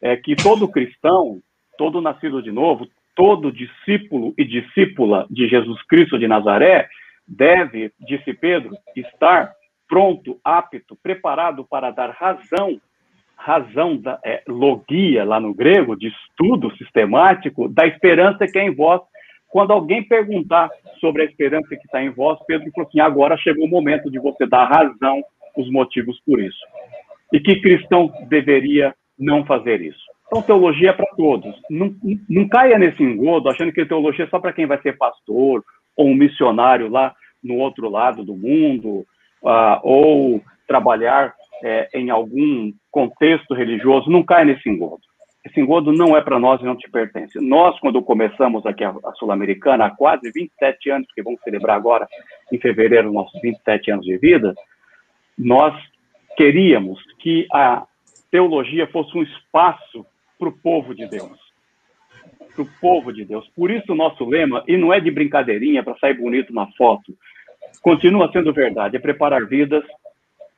é 0.00 0.16
que 0.16 0.36
todo 0.36 0.68
cristão 0.68 1.42
todo 1.80 2.02
nascido 2.02 2.42
de 2.42 2.52
novo, 2.52 2.86
todo 3.16 3.50
discípulo 3.50 4.34
e 4.36 4.44
discípula 4.44 5.26
de 5.30 5.48
Jesus 5.48 5.82
Cristo 5.84 6.18
de 6.18 6.28
Nazaré 6.28 6.90
deve, 7.26 7.90
disse 7.98 8.34
Pedro, 8.34 8.76
estar 8.94 9.50
pronto, 9.88 10.38
apto, 10.44 10.94
preparado 11.02 11.64
para 11.64 11.90
dar 11.90 12.10
razão, 12.10 12.78
razão 13.40 13.96
da 13.96 14.20
é, 14.22 14.42
logia 14.46 15.24
lá 15.24 15.40
no 15.40 15.54
grego, 15.54 15.96
de 15.96 16.08
estudo 16.08 16.70
sistemático 16.76 17.68
da 17.68 17.86
esperança 17.86 18.46
que 18.46 18.58
é 18.58 18.66
em 18.66 18.74
vós. 18.74 19.00
Quando 19.48 19.72
alguém 19.72 20.02
perguntar 20.02 20.68
sobre 21.00 21.22
a 21.22 21.24
esperança 21.24 21.68
que 21.68 21.86
está 21.86 22.02
em 22.02 22.10
vós, 22.10 22.38
Pedro 22.46 22.70
falou 22.72 22.88
assim: 22.88 23.00
agora 23.00 23.36
chegou 23.38 23.64
o 23.64 23.70
momento 23.70 24.10
de 24.10 24.18
você 24.18 24.46
dar 24.46 24.66
razão, 24.66 25.22
os 25.56 25.70
motivos 25.70 26.20
por 26.24 26.38
isso. 26.38 26.58
E 27.32 27.40
que 27.40 27.60
cristão 27.60 28.12
deveria 28.28 28.94
não 29.18 29.44
fazer 29.44 29.80
isso? 29.80 30.00
Então, 30.26 30.42
teologia 30.42 30.90
é 30.90 30.92
para 30.92 31.06
todos. 31.16 31.54
Não, 31.68 31.92
não 32.28 32.46
caia 32.48 32.78
nesse 32.78 33.02
engodo 33.02 33.48
achando 33.48 33.72
que 33.72 33.84
teologia 33.84 34.26
é 34.26 34.28
só 34.28 34.38
para 34.38 34.52
quem 34.52 34.66
vai 34.66 34.80
ser 34.82 34.96
pastor 34.96 35.64
ou 35.96 36.06
um 36.06 36.14
missionário 36.14 36.88
lá 36.88 37.14
no 37.42 37.56
outro 37.56 37.88
lado 37.88 38.22
do 38.22 38.36
mundo, 38.36 39.04
uh, 39.42 39.80
ou 39.82 40.42
trabalhar 40.68 41.34
é, 41.62 41.88
em 41.94 42.10
algum 42.10 42.72
contexto 42.90 43.54
religioso. 43.54 44.10
Não 44.10 44.22
caia 44.22 44.44
nesse 44.44 44.68
engodo. 44.68 45.02
Esse 45.44 45.58
engodo 45.58 45.90
não 45.92 46.16
é 46.16 46.20
para 46.20 46.38
nós 46.38 46.60
e 46.60 46.64
não 46.64 46.76
te 46.76 46.90
pertence. 46.90 47.40
Nós, 47.40 47.78
quando 47.80 48.02
começamos 48.02 48.64
aqui 48.66 48.84
a, 48.84 48.90
a 48.90 49.12
Sul-Americana, 49.14 49.86
há 49.86 49.90
quase 49.90 50.30
27 50.30 50.90
anos, 50.90 51.08
que 51.14 51.22
vamos 51.22 51.40
celebrar 51.42 51.76
agora, 51.76 52.06
em 52.52 52.58
fevereiro, 52.58 53.12
nossos 53.12 53.40
27 53.40 53.90
anos 53.90 54.04
de 54.04 54.18
vida, 54.18 54.54
nós 55.38 55.74
queríamos 56.36 57.00
que 57.18 57.46
a 57.52 57.86
teologia 58.30 58.86
fosse 58.88 59.16
um 59.16 59.22
espaço 59.22 60.04
para 60.38 60.48
o 60.48 60.52
povo 60.52 60.94
de 60.94 61.06
Deus. 61.06 61.38
Para 62.54 62.62
o 62.62 62.68
povo 62.80 63.12
de 63.12 63.24
Deus. 63.24 63.48
Por 63.56 63.70
isso 63.70 63.92
o 63.92 63.96
nosso 63.96 64.24
lema, 64.24 64.62
e 64.68 64.76
não 64.76 64.92
é 64.92 65.00
de 65.00 65.10
brincadeirinha 65.10 65.82
para 65.82 65.96
sair 65.98 66.14
bonito 66.14 66.52
na 66.52 66.66
foto, 66.72 67.14
continua 67.82 68.30
sendo 68.30 68.52
verdade, 68.52 68.96
é 68.96 69.00
preparar 69.00 69.46
vidas 69.46 69.84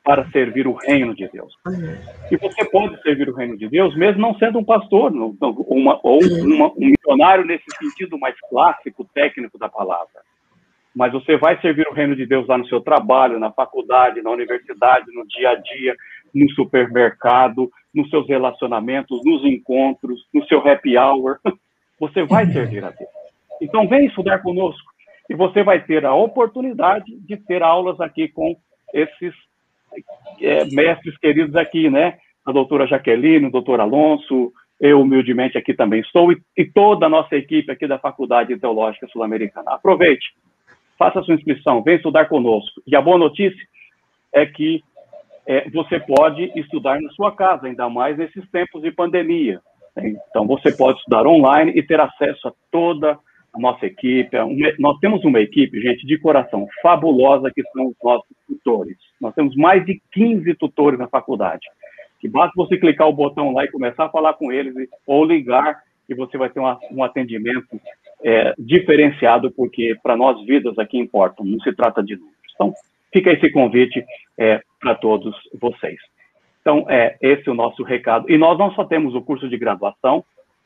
para 0.03 0.29
servir 0.31 0.67
o 0.67 0.73
reino 0.73 1.15
de 1.15 1.27
Deus. 1.29 1.53
E 2.29 2.35
você 2.35 2.65
pode 2.65 3.01
servir 3.01 3.29
o 3.29 3.33
reino 3.33 3.57
de 3.57 3.69
Deus 3.69 3.95
mesmo 3.95 4.21
não 4.21 4.35
sendo 4.37 4.59
um 4.59 4.63
pastor, 4.63 5.11
uma, 5.11 5.99
ou 6.03 6.19
uma, 6.21 6.67
um 6.67 6.89
missionário 6.89 7.45
nesse 7.45 7.65
sentido 7.77 8.19
mais 8.19 8.35
clássico, 8.49 9.07
técnico 9.13 9.57
da 9.57 9.69
palavra. 9.69 10.21
mas 10.93 11.13
você 11.13 11.37
vai 11.37 11.59
servir 11.61 11.87
o 11.87 11.93
reino 11.93 12.15
de 12.15 12.25
Deus 12.25 12.45
lá 12.47 12.57
no 12.57 12.67
seu 12.67 12.81
trabalho, 12.81 13.39
na 13.39 13.51
faculdade, 13.51 14.21
na 14.21 14.29
universidade, 14.29 15.05
no 15.13 15.25
dia 15.25 15.51
a 15.51 15.55
dia, 15.55 15.95
no 16.33 16.49
supermercado, 16.51 17.71
nos 17.93 18.09
seus 18.09 18.27
relacionamentos, 18.27 19.21
nos 19.23 19.45
encontros, 19.45 20.27
no 20.33 20.45
seu 20.47 20.59
happy 20.67 20.97
hour. 20.97 21.39
Você 21.99 22.23
vai 22.23 22.45
servir 22.47 22.83
a 22.83 22.89
Deus. 22.89 23.09
Então, 23.61 23.87
vem 23.87 24.07
estudar 24.07 24.39
conosco 24.39 24.91
e 25.29 25.35
você 25.35 25.63
vai 25.63 25.81
ter 25.81 26.05
a 26.05 26.13
oportunidade 26.13 27.17
de 27.21 27.37
ter 27.37 27.63
aulas 27.63 28.01
aqui 28.01 28.27
com 28.27 28.57
esses 28.93 29.33
é, 30.41 30.65
mestres 30.65 31.17
queridos 31.17 31.55
aqui, 31.55 31.89
né? 31.89 32.17
A 32.45 32.51
doutora 32.51 32.87
Jaqueline, 32.87 33.47
o 33.47 33.51
doutor 33.51 33.79
Alonso, 33.79 34.51
eu 34.79 35.01
humildemente 35.01 35.57
aqui 35.57 35.73
também 35.73 36.01
estou, 36.01 36.31
e, 36.31 36.41
e 36.57 36.65
toda 36.65 37.05
a 37.05 37.09
nossa 37.09 37.35
equipe 37.35 37.71
aqui 37.71 37.87
da 37.87 37.99
Faculdade 37.99 38.57
Teológica 38.57 39.07
Sul-Americana. 39.07 39.71
Aproveite, 39.71 40.33
faça 40.97 41.21
sua 41.23 41.35
inscrição, 41.35 41.81
venha 41.81 41.97
estudar 41.97 42.25
conosco. 42.25 42.81
E 42.85 42.95
a 42.95 43.01
boa 43.01 43.17
notícia 43.17 43.65
é 44.33 44.45
que 44.45 44.81
é, 45.45 45.69
você 45.69 45.99
pode 45.99 46.51
estudar 46.55 47.01
na 47.01 47.09
sua 47.11 47.35
casa, 47.35 47.67
ainda 47.67 47.89
mais 47.89 48.17
nesses 48.17 48.49
tempos 48.49 48.81
de 48.81 48.91
pandemia. 48.91 49.61
Então, 49.95 50.47
você 50.47 50.75
pode 50.75 50.97
estudar 50.97 51.27
online 51.27 51.71
e 51.75 51.83
ter 51.83 51.99
acesso 51.99 52.47
a 52.47 52.53
toda 52.71 53.11
a 53.11 53.17
nossa 53.59 53.85
equipe. 53.85 54.35
Nós 54.79 54.99
temos 54.99 55.23
uma 55.23 55.39
equipe, 55.39 55.79
gente, 55.81 56.05
de 56.05 56.17
coração 56.17 56.67
fabulosa, 56.81 57.51
que 57.53 57.63
são 57.71 57.87
os 57.87 57.95
nossos 58.03 58.35
tutores. 58.47 58.97
Nós 59.21 59.33
temos 59.33 59.55
mais 59.55 59.85
de 59.85 60.01
15 60.11 60.53
tutores 60.55 60.99
na 60.99 61.07
faculdade. 61.07 61.65
Que 62.19 62.27
basta 62.27 62.53
você 62.55 62.77
clicar 62.77 63.07
o 63.07 63.13
botão 63.13 63.51
lá 63.53 63.65
e 63.65 63.71
começar 63.71 64.05
a 64.05 64.09
falar 64.09 64.33
com 64.33 64.51
eles, 64.51 64.73
ou 65.05 65.25
ligar, 65.25 65.81
e 66.09 66.15
você 66.15 66.37
vai 66.37 66.49
ter 66.49 66.59
uma, 66.59 66.79
um 66.91 67.03
atendimento 67.03 67.79
é, 68.23 68.53
diferenciado, 68.57 69.51
porque 69.51 69.95
para 70.01 70.15
nós 70.15 70.43
vidas 70.45 70.77
aqui 70.79 70.97
importam, 70.97 71.45
não 71.45 71.59
se 71.59 71.73
trata 71.73 72.01
de 72.01 72.15
números. 72.15 72.37
Então, 72.55 72.73
fica 73.11 73.31
esse 73.31 73.51
convite 73.51 74.03
é, 74.37 74.61
para 74.79 74.95
todos 74.95 75.35
vocês. 75.59 75.97
Então, 76.61 76.85
é 76.89 77.17
esse 77.21 77.47
é 77.47 77.51
o 77.51 77.55
nosso 77.55 77.83
recado. 77.83 78.31
E 78.31 78.37
nós 78.37 78.57
não 78.57 78.71
só 78.71 78.85
temos 78.85 79.13
o 79.13 79.21
curso 79.21 79.49
de 79.49 79.57
graduação 79.57 80.23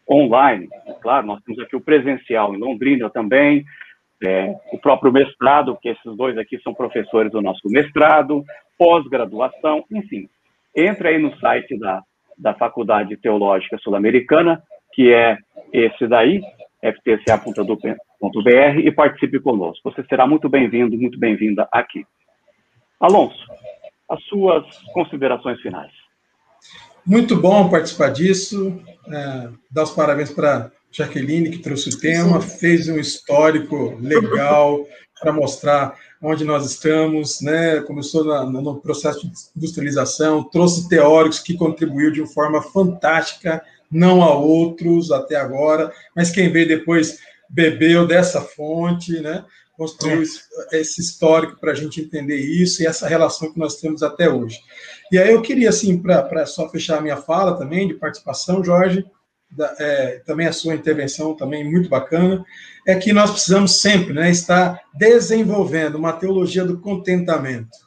online, 0.09 0.67
é 0.85 0.93
claro, 0.93 1.27
nós 1.27 1.41
temos 1.43 1.61
aqui 1.61 1.75
o 1.75 1.81
presencial 1.81 2.55
em 2.55 2.57
Londrina 2.57 3.09
também, 3.09 3.65
é, 4.23 4.55
o 4.71 4.79
próprio 4.79 5.11
mestrado, 5.11 5.77
que 5.81 5.89
esses 5.89 6.15
dois 6.15 6.37
aqui 6.37 6.59
são 6.61 6.73
professores 6.73 7.31
do 7.31 7.41
nosso 7.41 7.67
mestrado, 7.69 8.43
pós-graduação, 8.77 9.83
enfim. 9.91 10.27
Entre 10.75 11.09
aí 11.09 11.17
no 11.17 11.35
site 11.37 11.77
da, 11.77 12.01
da 12.37 12.53
Faculdade 12.53 13.17
Teológica 13.17 13.77
Sul-Americana, 13.77 14.61
que 14.93 15.13
é 15.13 15.37
esse 15.71 16.07
daí, 16.07 16.41
ftca.br, 16.81 18.79
e 18.83 18.91
participe 18.91 19.39
conosco. 19.39 19.91
Você 19.91 20.03
será 20.05 20.25
muito 20.25 20.49
bem-vindo, 20.49 20.97
muito 20.97 21.19
bem-vinda 21.19 21.67
aqui. 21.71 22.05
Alonso, 22.99 23.45
as 24.09 24.23
suas 24.23 24.65
considerações 24.93 25.59
finais. 25.61 25.91
Muito 27.07 27.37
bom 27.37 27.69
participar 27.69 28.09
disso. 28.09 28.81
É, 29.09 29.47
dar 29.71 29.83
os 29.83 29.91
parabéns 29.91 30.29
para 30.29 30.69
Jaqueline, 30.91 31.49
que 31.49 31.59
trouxe 31.59 31.87
o 31.87 31.97
tema, 31.97 32.41
Sim. 32.41 32.57
fez 32.57 32.89
um 32.89 32.99
histórico 32.99 33.97
legal 34.01 34.85
para 35.17 35.31
mostrar 35.31 35.95
onde 36.21 36.43
nós 36.43 36.69
estamos, 36.69 37.39
né? 37.39 37.79
começou 37.79 38.25
na, 38.25 38.43
no 38.45 38.81
processo 38.81 39.21
de 39.21 39.31
industrialização, 39.55 40.43
trouxe 40.43 40.89
teóricos 40.89 41.39
que 41.39 41.55
contribuiu 41.55 42.11
de 42.11 42.19
uma 42.19 42.27
forma 42.27 42.61
fantástica, 42.61 43.63
não 43.89 44.21
a 44.21 44.35
outros 44.35 45.09
até 45.09 45.37
agora, 45.37 45.93
mas 46.13 46.29
quem 46.29 46.51
veio 46.51 46.67
depois 46.67 47.19
bebeu 47.49 48.05
dessa 48.05 48.41
fonte, 48.41 49.21
né? 49.21 49.45
Construiu 49.77 50.23
esse 50.71 50.99
histórico 50.99 51.59
para 51.59 51.71
a 51.71 51.75
gente 51.75 52.01
entender 52.01 52.37
isso 52.37 52.81
e 52.81 52.87
essa 52.87 53.07
relação 53.07 53.53
que 53.53 53.59
nós 53.59 53.75
temos 53.79 54.01
até 54.01 54.27
hoje. 54.27 54.59
E 55.11 55.19
aí 55.19 55.31
eu 55.31 55.41
queria, 55.41 55.69
assim, 55.69 55.97
para 56.01 56.45
só 56.47 56.67
fechar 56.67 56.97
a 56.97 57.01
minha 57.01 57.17
fala 57.17 57.57
também, 57.57 57.87
de 57.87 57.93
participação, 57.93 58.63
Jorge, 58.63 59.05
da, 59.49 59.75
é, 59.79 60.21
também 60.25 60.47
a 60.47 60.51
sua 60.51 60.73
intervenção 60.73 61.35
também 61.35 61.63
muito 61.63 61.89
bacana, 61.89 62.43
é 62.85 62.95
que 62.95 63.13
nós 63.13 63.31
precisamos 63.31 63.79
sempre 63.79 64.13
né, 64.13 64.31
estar 64.31 64.81
desenvolvendo 64.95 65.95
uma 65.95 66.13
teologia 66.13 66.65
do 66.65 66.79
contentamento. 66.79 67.77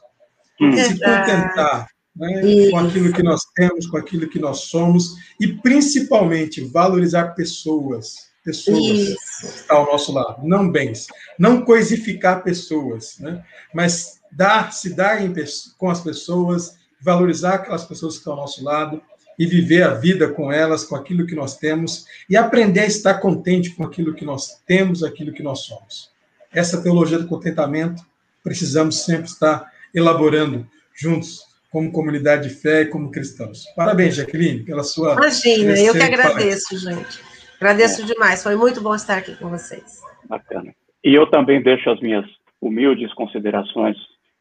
Hum. 0.61 0.71
Se 0.71 0.93
contentar 0.93 1.87
né, 2.15 2.69
com 2.71 2.77
aquilo 2.77 3.11
que 3.11 3.21
nós 3.21 3.41
temos, 3.53 3.85
com 3.85 3.97
aquilo 3.97 4.29
que 4.29 4.39
nós 4.39 4.61
somos, 4.61 5.15
e 5.39 5.47
principalmente 5.47 6.61
valorizar 6.61 7.35
pessoas 7.35 8.30
pessoas 8.43 8.83
Isso. 8.83 9.17
que 9.41 9.45
estão 9.47 9.77
ao 9.77 9.85
nosso 9.85 10.11
lado, 10.11 10.45
não 10.45 10.69
bens. 10.69 11.07
Não 11.37 11.63
coisificar 11.63 12.43
pessoas, 12.43 13.17
né? 13.19 13.43
mas 13.73 14.19
dar, 14.31 14.73
se 14.73 14.93
dar 14.95 15.21
em, 15.21 15.33
com 15.77 15.89
as 15.89 16.01
pessoas, 16.01 16.75
valorizar 16.99 17.55
aquelas 17.55 17.85
pessoas 17.85 18.13
que 18.13 18.19
estão 18.19 18.33
ao 18.33 18.39
nosso 18.39 18.63
lado 18.63 19.01
e 19.37 19.45
viver 19.45 19.83
a 19.83 19.93
vida 19.93 20.29
com 20.29 20.51
elas, 20.51 20.83
com 20.83 20.95
aquilo 20.95 21.25
que 21.25 21.35
nós 21.35 21.57
temos 21.57 22.05
e 22.29 22.37
aprender 22.37 22.81
a 22.81 22.85
estar 22.85 23.15
contente 23.15 23.71
com 23.71 23.83
aquilo 23.83 24.13
que 24.13 24.25
nós 24.25 24.61
temos, 24.65 25.03
aquilo 25.03 25.33
que 25.33 25.43
nós 25.43 25.61
somos. 25.61 26.11
Essa 26.53 26.81
teologia 26.81 27.17
do 27.17 27.27
contentamento 27.27 28.03
precisamos 28.43 29.03
sempre 29.03 29.25
estar 29.25 29.71
elaborando 29.93 30.67
juntos 30.93 31.41
como 31.71 31.91
comunidade 31.91 32.49
de 32.49 32.55
fé 32.55 32.81
e 32.81 32.85
como 32.87 33.11
cristãos. 33.11 33.63
Parabéns, 33.75 34.15
Jaqueline, 34.15 34.63
pela 34.63 34.83
sua. 34.83 35.13
Imagina, 35.13 35.79
eu 35.79 35.93
que 35.93 36.03
agradeço, 36.03 36.77
gente. 36.77 37.30
Agradeço 37.61 38.01
é. 38.01 38.05
demais, 38.05 38.41
foi 38.41 38.55
muito 38.55 38.81
bom 38.81 38.95
estar 38.95 39.19
aqui 39.19 39.35
com 39.35 39.47
vocês. 39.47 40.01
Bacana. 40.27 40.73
E 41.03 41.13
eu 41.13 41.29
também 41.29 41.61
deixo 41.61 41.91
as 41.91 41.99
minhas 42.01 42.25
humildes 42.59 43.13
considerações, 43.13 43.95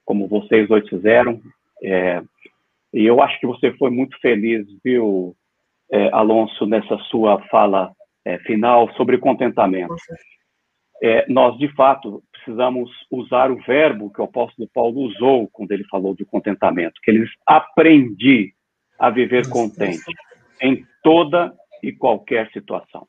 como 0.06 0.26
vocês 0.26 0.66
dois 0.66 0.88
fizeram. 0.88 1.38
É, 1.82 2.22
e 2.94 3.05
eu 3.05 3.22
acho 3.22 3.38
que 3.38 3.47
você 3.47 3.72
foi 3.74 3.90
muito 3.90 4.18
feliz, 4.20 4.66
viu, 4.82 5.36
é, 5.92 6.09
Alonso, 6.14 6.64
nessa 6.64 6.97
sua 7.10 7.38
fala 7.48 7.92
é, 8.24 8.38
final 8.38 8.90
sobre 8.94 9.18
contentamento. 9.18 9.94
É, 11.02 11.26
nós, 11.28 11.59
de 11.59 11.68
fato, 11.74 12.22
precisamos 12.32 12.90
usar 13.10 13.51
o 13.51 13.60
verbo 13.66 14.10
que 14.10 14.20
o 14.22 14.24
apóstolo 14.24 14.66
Paulo 14.72 14.98
usou 15.01 15.47
quando 15.52 15.72
ele 15.72 15.84
falou 15.90 16.14
de 16.14 16.24
contentamento, 16.24 16.98
que 17.02 17.10
ele 17.10 17.26
aprendi 17.47 18.55
a 18.98 19.10
viver 19.10 19.47
contente 19.51 20.10
em 20.62 20.86
toda 21.02 21.55
e 21.82 21.92
qualquer 21.92 22.51
situação. 22.52 23.06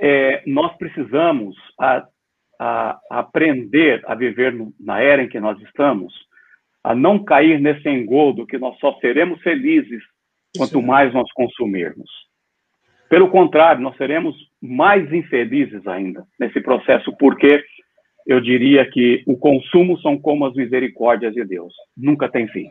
É, 0.00 0.42
nós 0.46 0.74
precisamos 0.78 1.54
a, 1.78 2.06
a, 2.58 2.98
a 3.10 3.18
aprender 3.18 4.02
a 4.06 4.14
viver 4.14 4.52
no, 4.52 4.72
na 4.80 5.00
era 5.00 5.22
em 5.22 5.28
que 5.28 5.38
nós 5.38 5.60
estamos, 5.62 6.12
a 6.82 6.94
não 6.94 7.22
cair 7.22 7.60
nesse 7.60 7.88
engodo 7.88 8.46
que 8.46 8.58
nós 8.58 8.78
só 8.78 8.98
seremos 9.00 9.40
felizes 9.42 10.02
quanto 10.56 10.80
mais 10.80 11.12
nós 11.12 11.30
consumirmos. 11.32 12.10
Pelo 13.08 13.28
contrário, 13.28 13.82
nós 13.82 13.96
seremos 13.96 14.34
mais 14.62 15.12
infelizes 15.12 15.86
ainda 15.86 16.24
nesse 16.38 16.60
processo, 16.60 17.14
porque 17.18 17.62
eu 18.26 18.40
diria 18.40 18.88
que 18.90 19.22
o 19.26 19.36
consumo 19.36 19.98
são 19.98 20.18
como 20.18 20.46
as 20.46 20.54
misericórdias 20.54 21.34
de 21.34 21.44
Deus, 21.44 21.74
nunca 21.96 22.28
tem 22.28 22.48
fim 22.48 22.70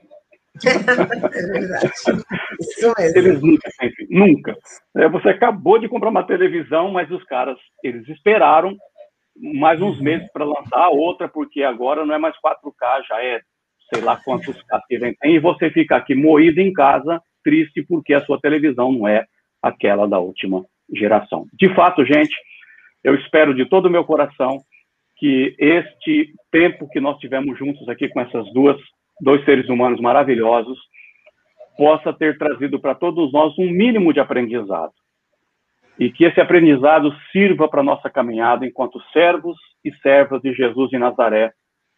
é 0.66 1.42
verdade. 1.48 1.92
Isso 2.60 2.94
mesmo. 2.98 3.18
Eles 3.18 3.42
nunca, 3.42 3.70
enfim, 3.82 3.89
nunca. 4.10 4.58
É, 4.98 5.08
você 5.08 5.30
acabou 5.30 5.78
de 5.80 5.88
comprar 5.88 6.10
uma 6.10 6.24
televisão, 6.24 6.92
mas 6.92 7.10
os 7.12 7.24
caras, 7.26 7.58
eles 7.84 8.08
esperaram 8.10 8.76
mais 9.54 9.82
uns 9.82 10.02
meses 10.02 10.30
para 10.34 10.44
lançar 10.44 10.80
a 10.80 10.90
outra, 10.90 11.30
porque 11.30 11.64
agora 11.64 12.06
não 12.06 12.14
é 12.14 12.18
mais 12.18 12.36
4K, 12.36 13.08
já 13.08 13.24
é 13.24 13.40
sei 13.94 14.04
lá 14.04 14.18
quantos 14.18 14.62
K 14.64 14.82
que 14.88 14.98
vem 14.98 15.16
tem, 15.16 15.36
e 15.36 15.40
você 15.40 15.72
fica 15.72 15.96
aqui 15.96 16.14
moído 16.14 16.60
em 16.60 16.72
casa, 16.72 17.22
triste 17.44 17.84
porque 17.88 18.14
a 18.14 18.22
sua 18.22 18.40
televisão 18.40 18.92
não 18.92 19.08
é 19.08 19.26
aquela 19.62 20.08
da 20.08 20.20
última 20.20 20.64
geração. 20.94 21.46
De 21.54 21.74
fato, 21.74 22.06
gente, 22.06 22.36
eu 23.04 23.16
espero 23.16 23.54
de 23.54 23.66
todo 23.66 23.88
o 23.88 23.90
meu 23.90 24.04
coração 24.04 24.60
que 25.18 25.56
este 25.58 26.34
tempo 26.52 26.88
que 26.90 27.00
nós 27.00 27.18
tivemos 27.18 27.58
juntos 27.58 27.88
aqui 27.90 28.08
com 28.08 28.22
essas 28.22 28.52
duas 28.54 28.78
dois 29.22 29.44
seres 29.44 29.68
humanos 29.68 30.00
maravilhosos, 30.00 30.80
possa 31.80 32.12
ter 32.12 32.38
trazido 32.38 32.78
para 32.78 32.94
todos 32.94 33.32
nós 33.32 33.58
um 33.58 33.72
mínimo 33.72 34.12
de 34.12 34.20
aprendizado. 34.20 34.92
E 35.98 36.12
que 36.12 36.26
esse 36.26 36.42
aprendizado 36.42 37.16
sirva 37.32 37.70
para 37.70 37.82
nossa 37.82 38.10
caminhada 38.10 38.66
enquanto 38.66 39.02
servos 39.14 39.58
e 39.82 39.90
servas 40.02 40.42
de 40.42 40.54
Jesus 40.54 40.90
de 40.90 40.98
Nazaré, 40.98 41.54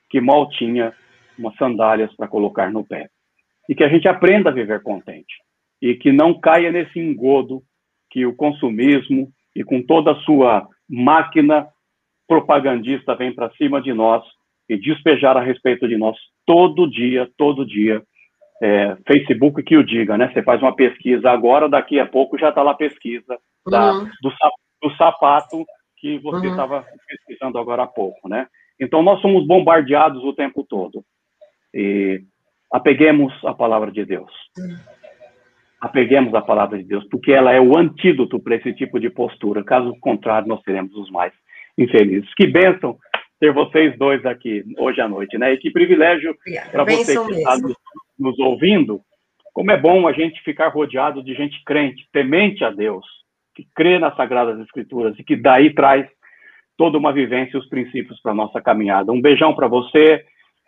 que 0.08 0.22
mal 0.22 0.48
tinha 0.50 0.94
umas 1.36 1.56
sandálias 1.56 2.16
para 2.16 2.28
colocar 2.28 2.72
no 2.72 2.86
pé. 2.86 3.10
E 3.68 3.74
que 3.74 3.84
a 3.84 3.90
gente 3.90 4.08
aprenda 4.08 4.52
a 4.52 4.54
viver 4.54 4.84
contente. 4.84 5.34
E 5.82 5.96
que 5.96 6.12
não 6.12 6.40
caia 6.40 6.72
nesse 6.72 7.00
engodo 7.00 7.64
que 8.12 8.24
o 8.24 8.36
consumismo 8.36 9.32
e 9.56 9.64
com 9.64 9.82
toda 9.82 10.12
a 10.12 10.22
sua 10.22 10.68
máquina 10.88 11.68
propagandista 12.28 13.16
vem 13.16 13.34
para 13.34 13.50
cima 13.54 13.82
de 13.82 13.94
nós 13.94 14.24
e 14.70 14.78
despejar 14.78 15.36
a 15.38 15.42
respeito 15.42 15.88
de 15.88 15.98
nós 15.98 16.16
todo 16.46 16.88
dia, 16.88 17.28
todo 17.36 17.66
dia. 17.66 18.04
É, 18.62 18.96
Facebook 19.08 19.64
que 19.64 19.76
o 19.76 19.84
diga, 19.84 20.18
né? 20.18 20.30
Você 20.32 20.44
faz 20.44 20.62
uma 20.62 20.76
pesquisa 20.76 21.32
agora, 21.32 21.68
daqui 21.68 22.00
a 22.00 22.06
pouco 22.06 22.38
já 22.38 22.50
está 22.50 22.62
lá 22.62 22.72
a 22.72 22.76
pesquisa 22.76 23.38
da, 23.68 23.94
uhum. 23.94 24.06
do, 24.22 24.32
do, 24.84 24.96
sapato 24.98 25.66
que 25.98 26.20
você 26.20 26.48
estava 26.48 26.78
uhum. 26.78 26.84
pesquisando 27.08 27.58
agora 27.58 27.84
há 27.84 27.88
pouco, 27.88 28.30
né? 28.30 28.48
Então, 28.80 29.02
nós 29.02 29.20
somos 29.22 29.48
bombardeados 29.48 30.24
o 30.24 30.34
tempo 30.34 30.64
todo. 30.64 31.04
E 31.74 32.22
apeguemos 32.72 33.34
a 33.46 33.54
palavra 33.54 33.92
de 33.92 34.06
Deus. 34.06 34.32
Apeguemos 35.80 36.34
a 36.36 36.42
palavra 36.42 36.78
de 36.78 36.84
Deus, 36.84 37.04
porque 37.10 37.32
ela 37.32 37.52
é 37.52 37.60
o 37.60 37.78
antídoto 37.78 38.40
para 38.40 38.56
esse 38.56 38.74
tipo 38.74 39.00
de 39.00 39.10
postura. 39.10 39.64
Caso 39.64 39.96
contrário, 40.00 40.48
nós 40.48 40.62
seremos 40.64 40.96
os 40.96 41.10
mais 41.10 41.34
infelizes. 41.78 42.32
Que 42.36 42.46
bênção 42.46 42.98
ter 43.40 43.52
vocês 43.52 43.98
dois 43.98 44.24
aqui 44.24 44.64
hoje 44.78 45.02
à 45.02 45.08
noite, 45.08 45.36
né? 45.38 45.54
E 45.54 45.58
que 45.58 45.72
privilégio 45.72 46.36
para 46.72 46.84
você 46.84 47.20
que 47.26 47.34
está 47.34 47.58
nos, 47.58 47.74
nos 48.22 48.38
ouvindo. 48.40 49.02
Como 49.54 49.72
é 49.72 49.78
bom 49.78 50.08
a 50.08 50.14
gente 50.14 50.42
ficar 50.44 50.70
rodeado 50.70 51.24
de 51.24 51.34
gente 51.34 51.62
crente, 51.66 52.08
temente 52.14 52.64
a 52.64 52.70
Deus, 52.70 53.06
que 53.54 53.68
crê 53.76 54.00
nas 54.00 54.16
Sagradas 54.16 54.60
Escrituras 54.62 55.18
e 55.20 55.24
que 55.24 55.36
daí 55.36 55.74
traz 55.74 56.08
toda 56.78 56.98
uma 56.98 57.12
vivência 57.12 57.58
e 57.58 57.60
os 57.60 57.68
princípios 57.68 58.20
para 58.22 58.32
a 58.32 58.36
nossa 58.36 58.62
caminhada. 58.62 59.12
Um 59.12 59.22
beijão 59.22 59.54
para 59.54 59.68
você, 59.68 60.24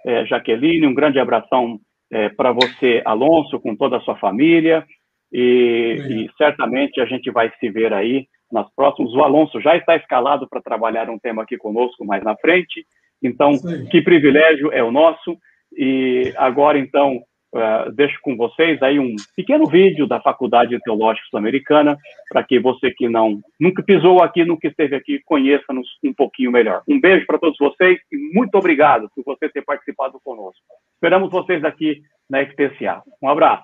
é, 0.06 0.26
Jaqueline, 0.26 0.86
um 0.86 0.94
grande 0.94 1.20
abração 1.20 1.80
é, 2.12 2.30
para 2.30 2.52
você, 2.52 3.02
Alonso, 3.06 3.60
com 3.60 3.76
toda 3.76 3.98
a 3.98 4.02
sua 4.02 4.16
família, 4.18 4.86
e, 5.32 6.28
e, 6.28 6.30
certamente 6.38 7.02
a 7.02 7.06
gente 7.06 7.32
vai 7.32 7.52
se 7.60 7.70
ver 7.70 7.92
aí 7.92 8.28
nas 8.52 8.68
próximas. 8.76 9.12
O 9.14 9.24
Alonso 9.24 9.60
já 9.60 9.76
está 9.76 9.96
escalado 9.96 10.48
para 10.48 10.62
trabalhar 10.62 11.10
um 11.10 11.18
tema 11.18 11.42
aqui 11.42 11.58
conosco 11.58 12.06
mais 12.06 12.24
na 12.24 12.36
frente, 12.36 12.86
então, 13.22 13.54
que 13.90 14.02
privilégio 14.02 14.72
é 14.72 14.84
o 14.84 14.92
nosso, 14.92 15.38
e 15.76 16.34
agora, 16.38 16.78
então, 16.78 17.22
Uh, 17.54 17.92
deixo 17.92 18.18
com 18.24 18.36
vocês 18.36 18.82
aí 18.82 18.98
um 18.98 19.16
pequeno 19.36 19.68
vídeo 19.68 20.08
da 20.08 20.20
Faculdade 20.20 20.80
Teológica 20.80 21.28
Sul-Americana, 21.30 21.96
para 22.28 22.44
que 22.44 22.60
você 22.60 22.90
que 22.90 23.08
não 23.08 23.42
nunca 23.60 23.84
pisou 23.84 24.24
aqui, 24.24 24.44
nunca 24.44 24.68
esteve 24.68 24.96
aqui, 24.96 25.22
conheça-nos 25.24 25.88
um 26.04 26.12
pouquinho 26.12 26.52
melhor. 26.52 26.82
Um 26.88 27.00
beijo 27.00 27.28
para 27.28 27.38
todos 27.38 27.56
vocês 27.60 28.00
e 28.12 28.18
muito 28.34 28.56
obrigado 28.56 29.08
por 29.16 29.24
você 29.24 29.48
ter 29.50 29.62
participado 29.62 30.20
conosco. 30.24 30.60
Esperamos 30.96 31.30
vocês 31.30 31.64
aqui 31.64 32.02
na 32.28 32.44
FPCA. 32.44 33.04
Um 33.22 33.30
abraço. 33.30 33.64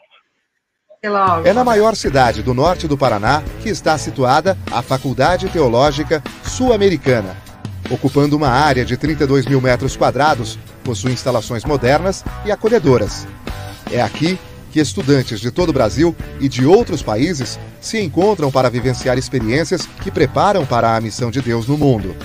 É 1.43 1.51
na 1.51 1.63
maior 1.63 1.95
cidade 1.95 2.43
do 2.43 2.53
norte 2.53 2.87
do 2.87 2.97
Paraná 2.97 3.41
que 3.63 3.69
está 3.69 3.97
situada 3.97 4.55
a 4.71 4.83
Faculdade 4.83 5.51
Teológica 5.51 6.21
Sul-Americana. 6.43 7.35
Ocupando 7.89 8.37
uma 8.37 8.49
área 8.49 8.85
de 8.85 8.95
32 8.95 9.47
mil 9.47 9.59
metros 9.59 9.97
quadrados, 9.97 10.59
possui 10.83 11.13
instalações 11.13 11.65
modernas 11.65 12.23
e 12.45 12.51
acolhedoras 12.51 13.25
é 13.91 14.01
aqui 14.01 14.37
que 14.71 14.79
estudantes 14.79 15.39
de 15.39 15.51
todo 15.51 15.69
o 15.69 15.73
Brasil 15.73 16.15
e 16.39 16.47
de 16.47 16.65
outros 16.65 17.01
países 17.01 17.59
se 17.81 17.99
encontram 17.99 18.51
para 18.51 18.69
vivenciar 18.69 19.17
experiências 19.17 19.87
que 20.03 20.11
preparam 20.11 20.65
para 20.65 20.95
a 20.95 21.01
missão 21.01 21.31
de 21.31 21.41
Deus 21.41 21.67
no 21.67 21.77
mundo. 21.77 22.15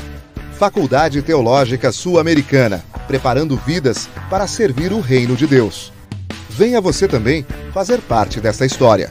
Faculdade 0.58 1.20
Teológica 1.22 1.90
Sul-Americana, 1.90 2.84
preparando 3.06 3.56
vidas 3.56 4.08
para 4.30 4.46
servir 4.46 4.92
o 4.92 5.00
reino 5.00 5.36
de 5.36 5.46
Deus. 5.46 5.92
Venha 6.50 6.80
você 6.80 7.08
também 7.08 7.44
fazer 7.72 8.00
parte 8.00 8.40
dessa 8.40 8.64
história. 8.64 9.10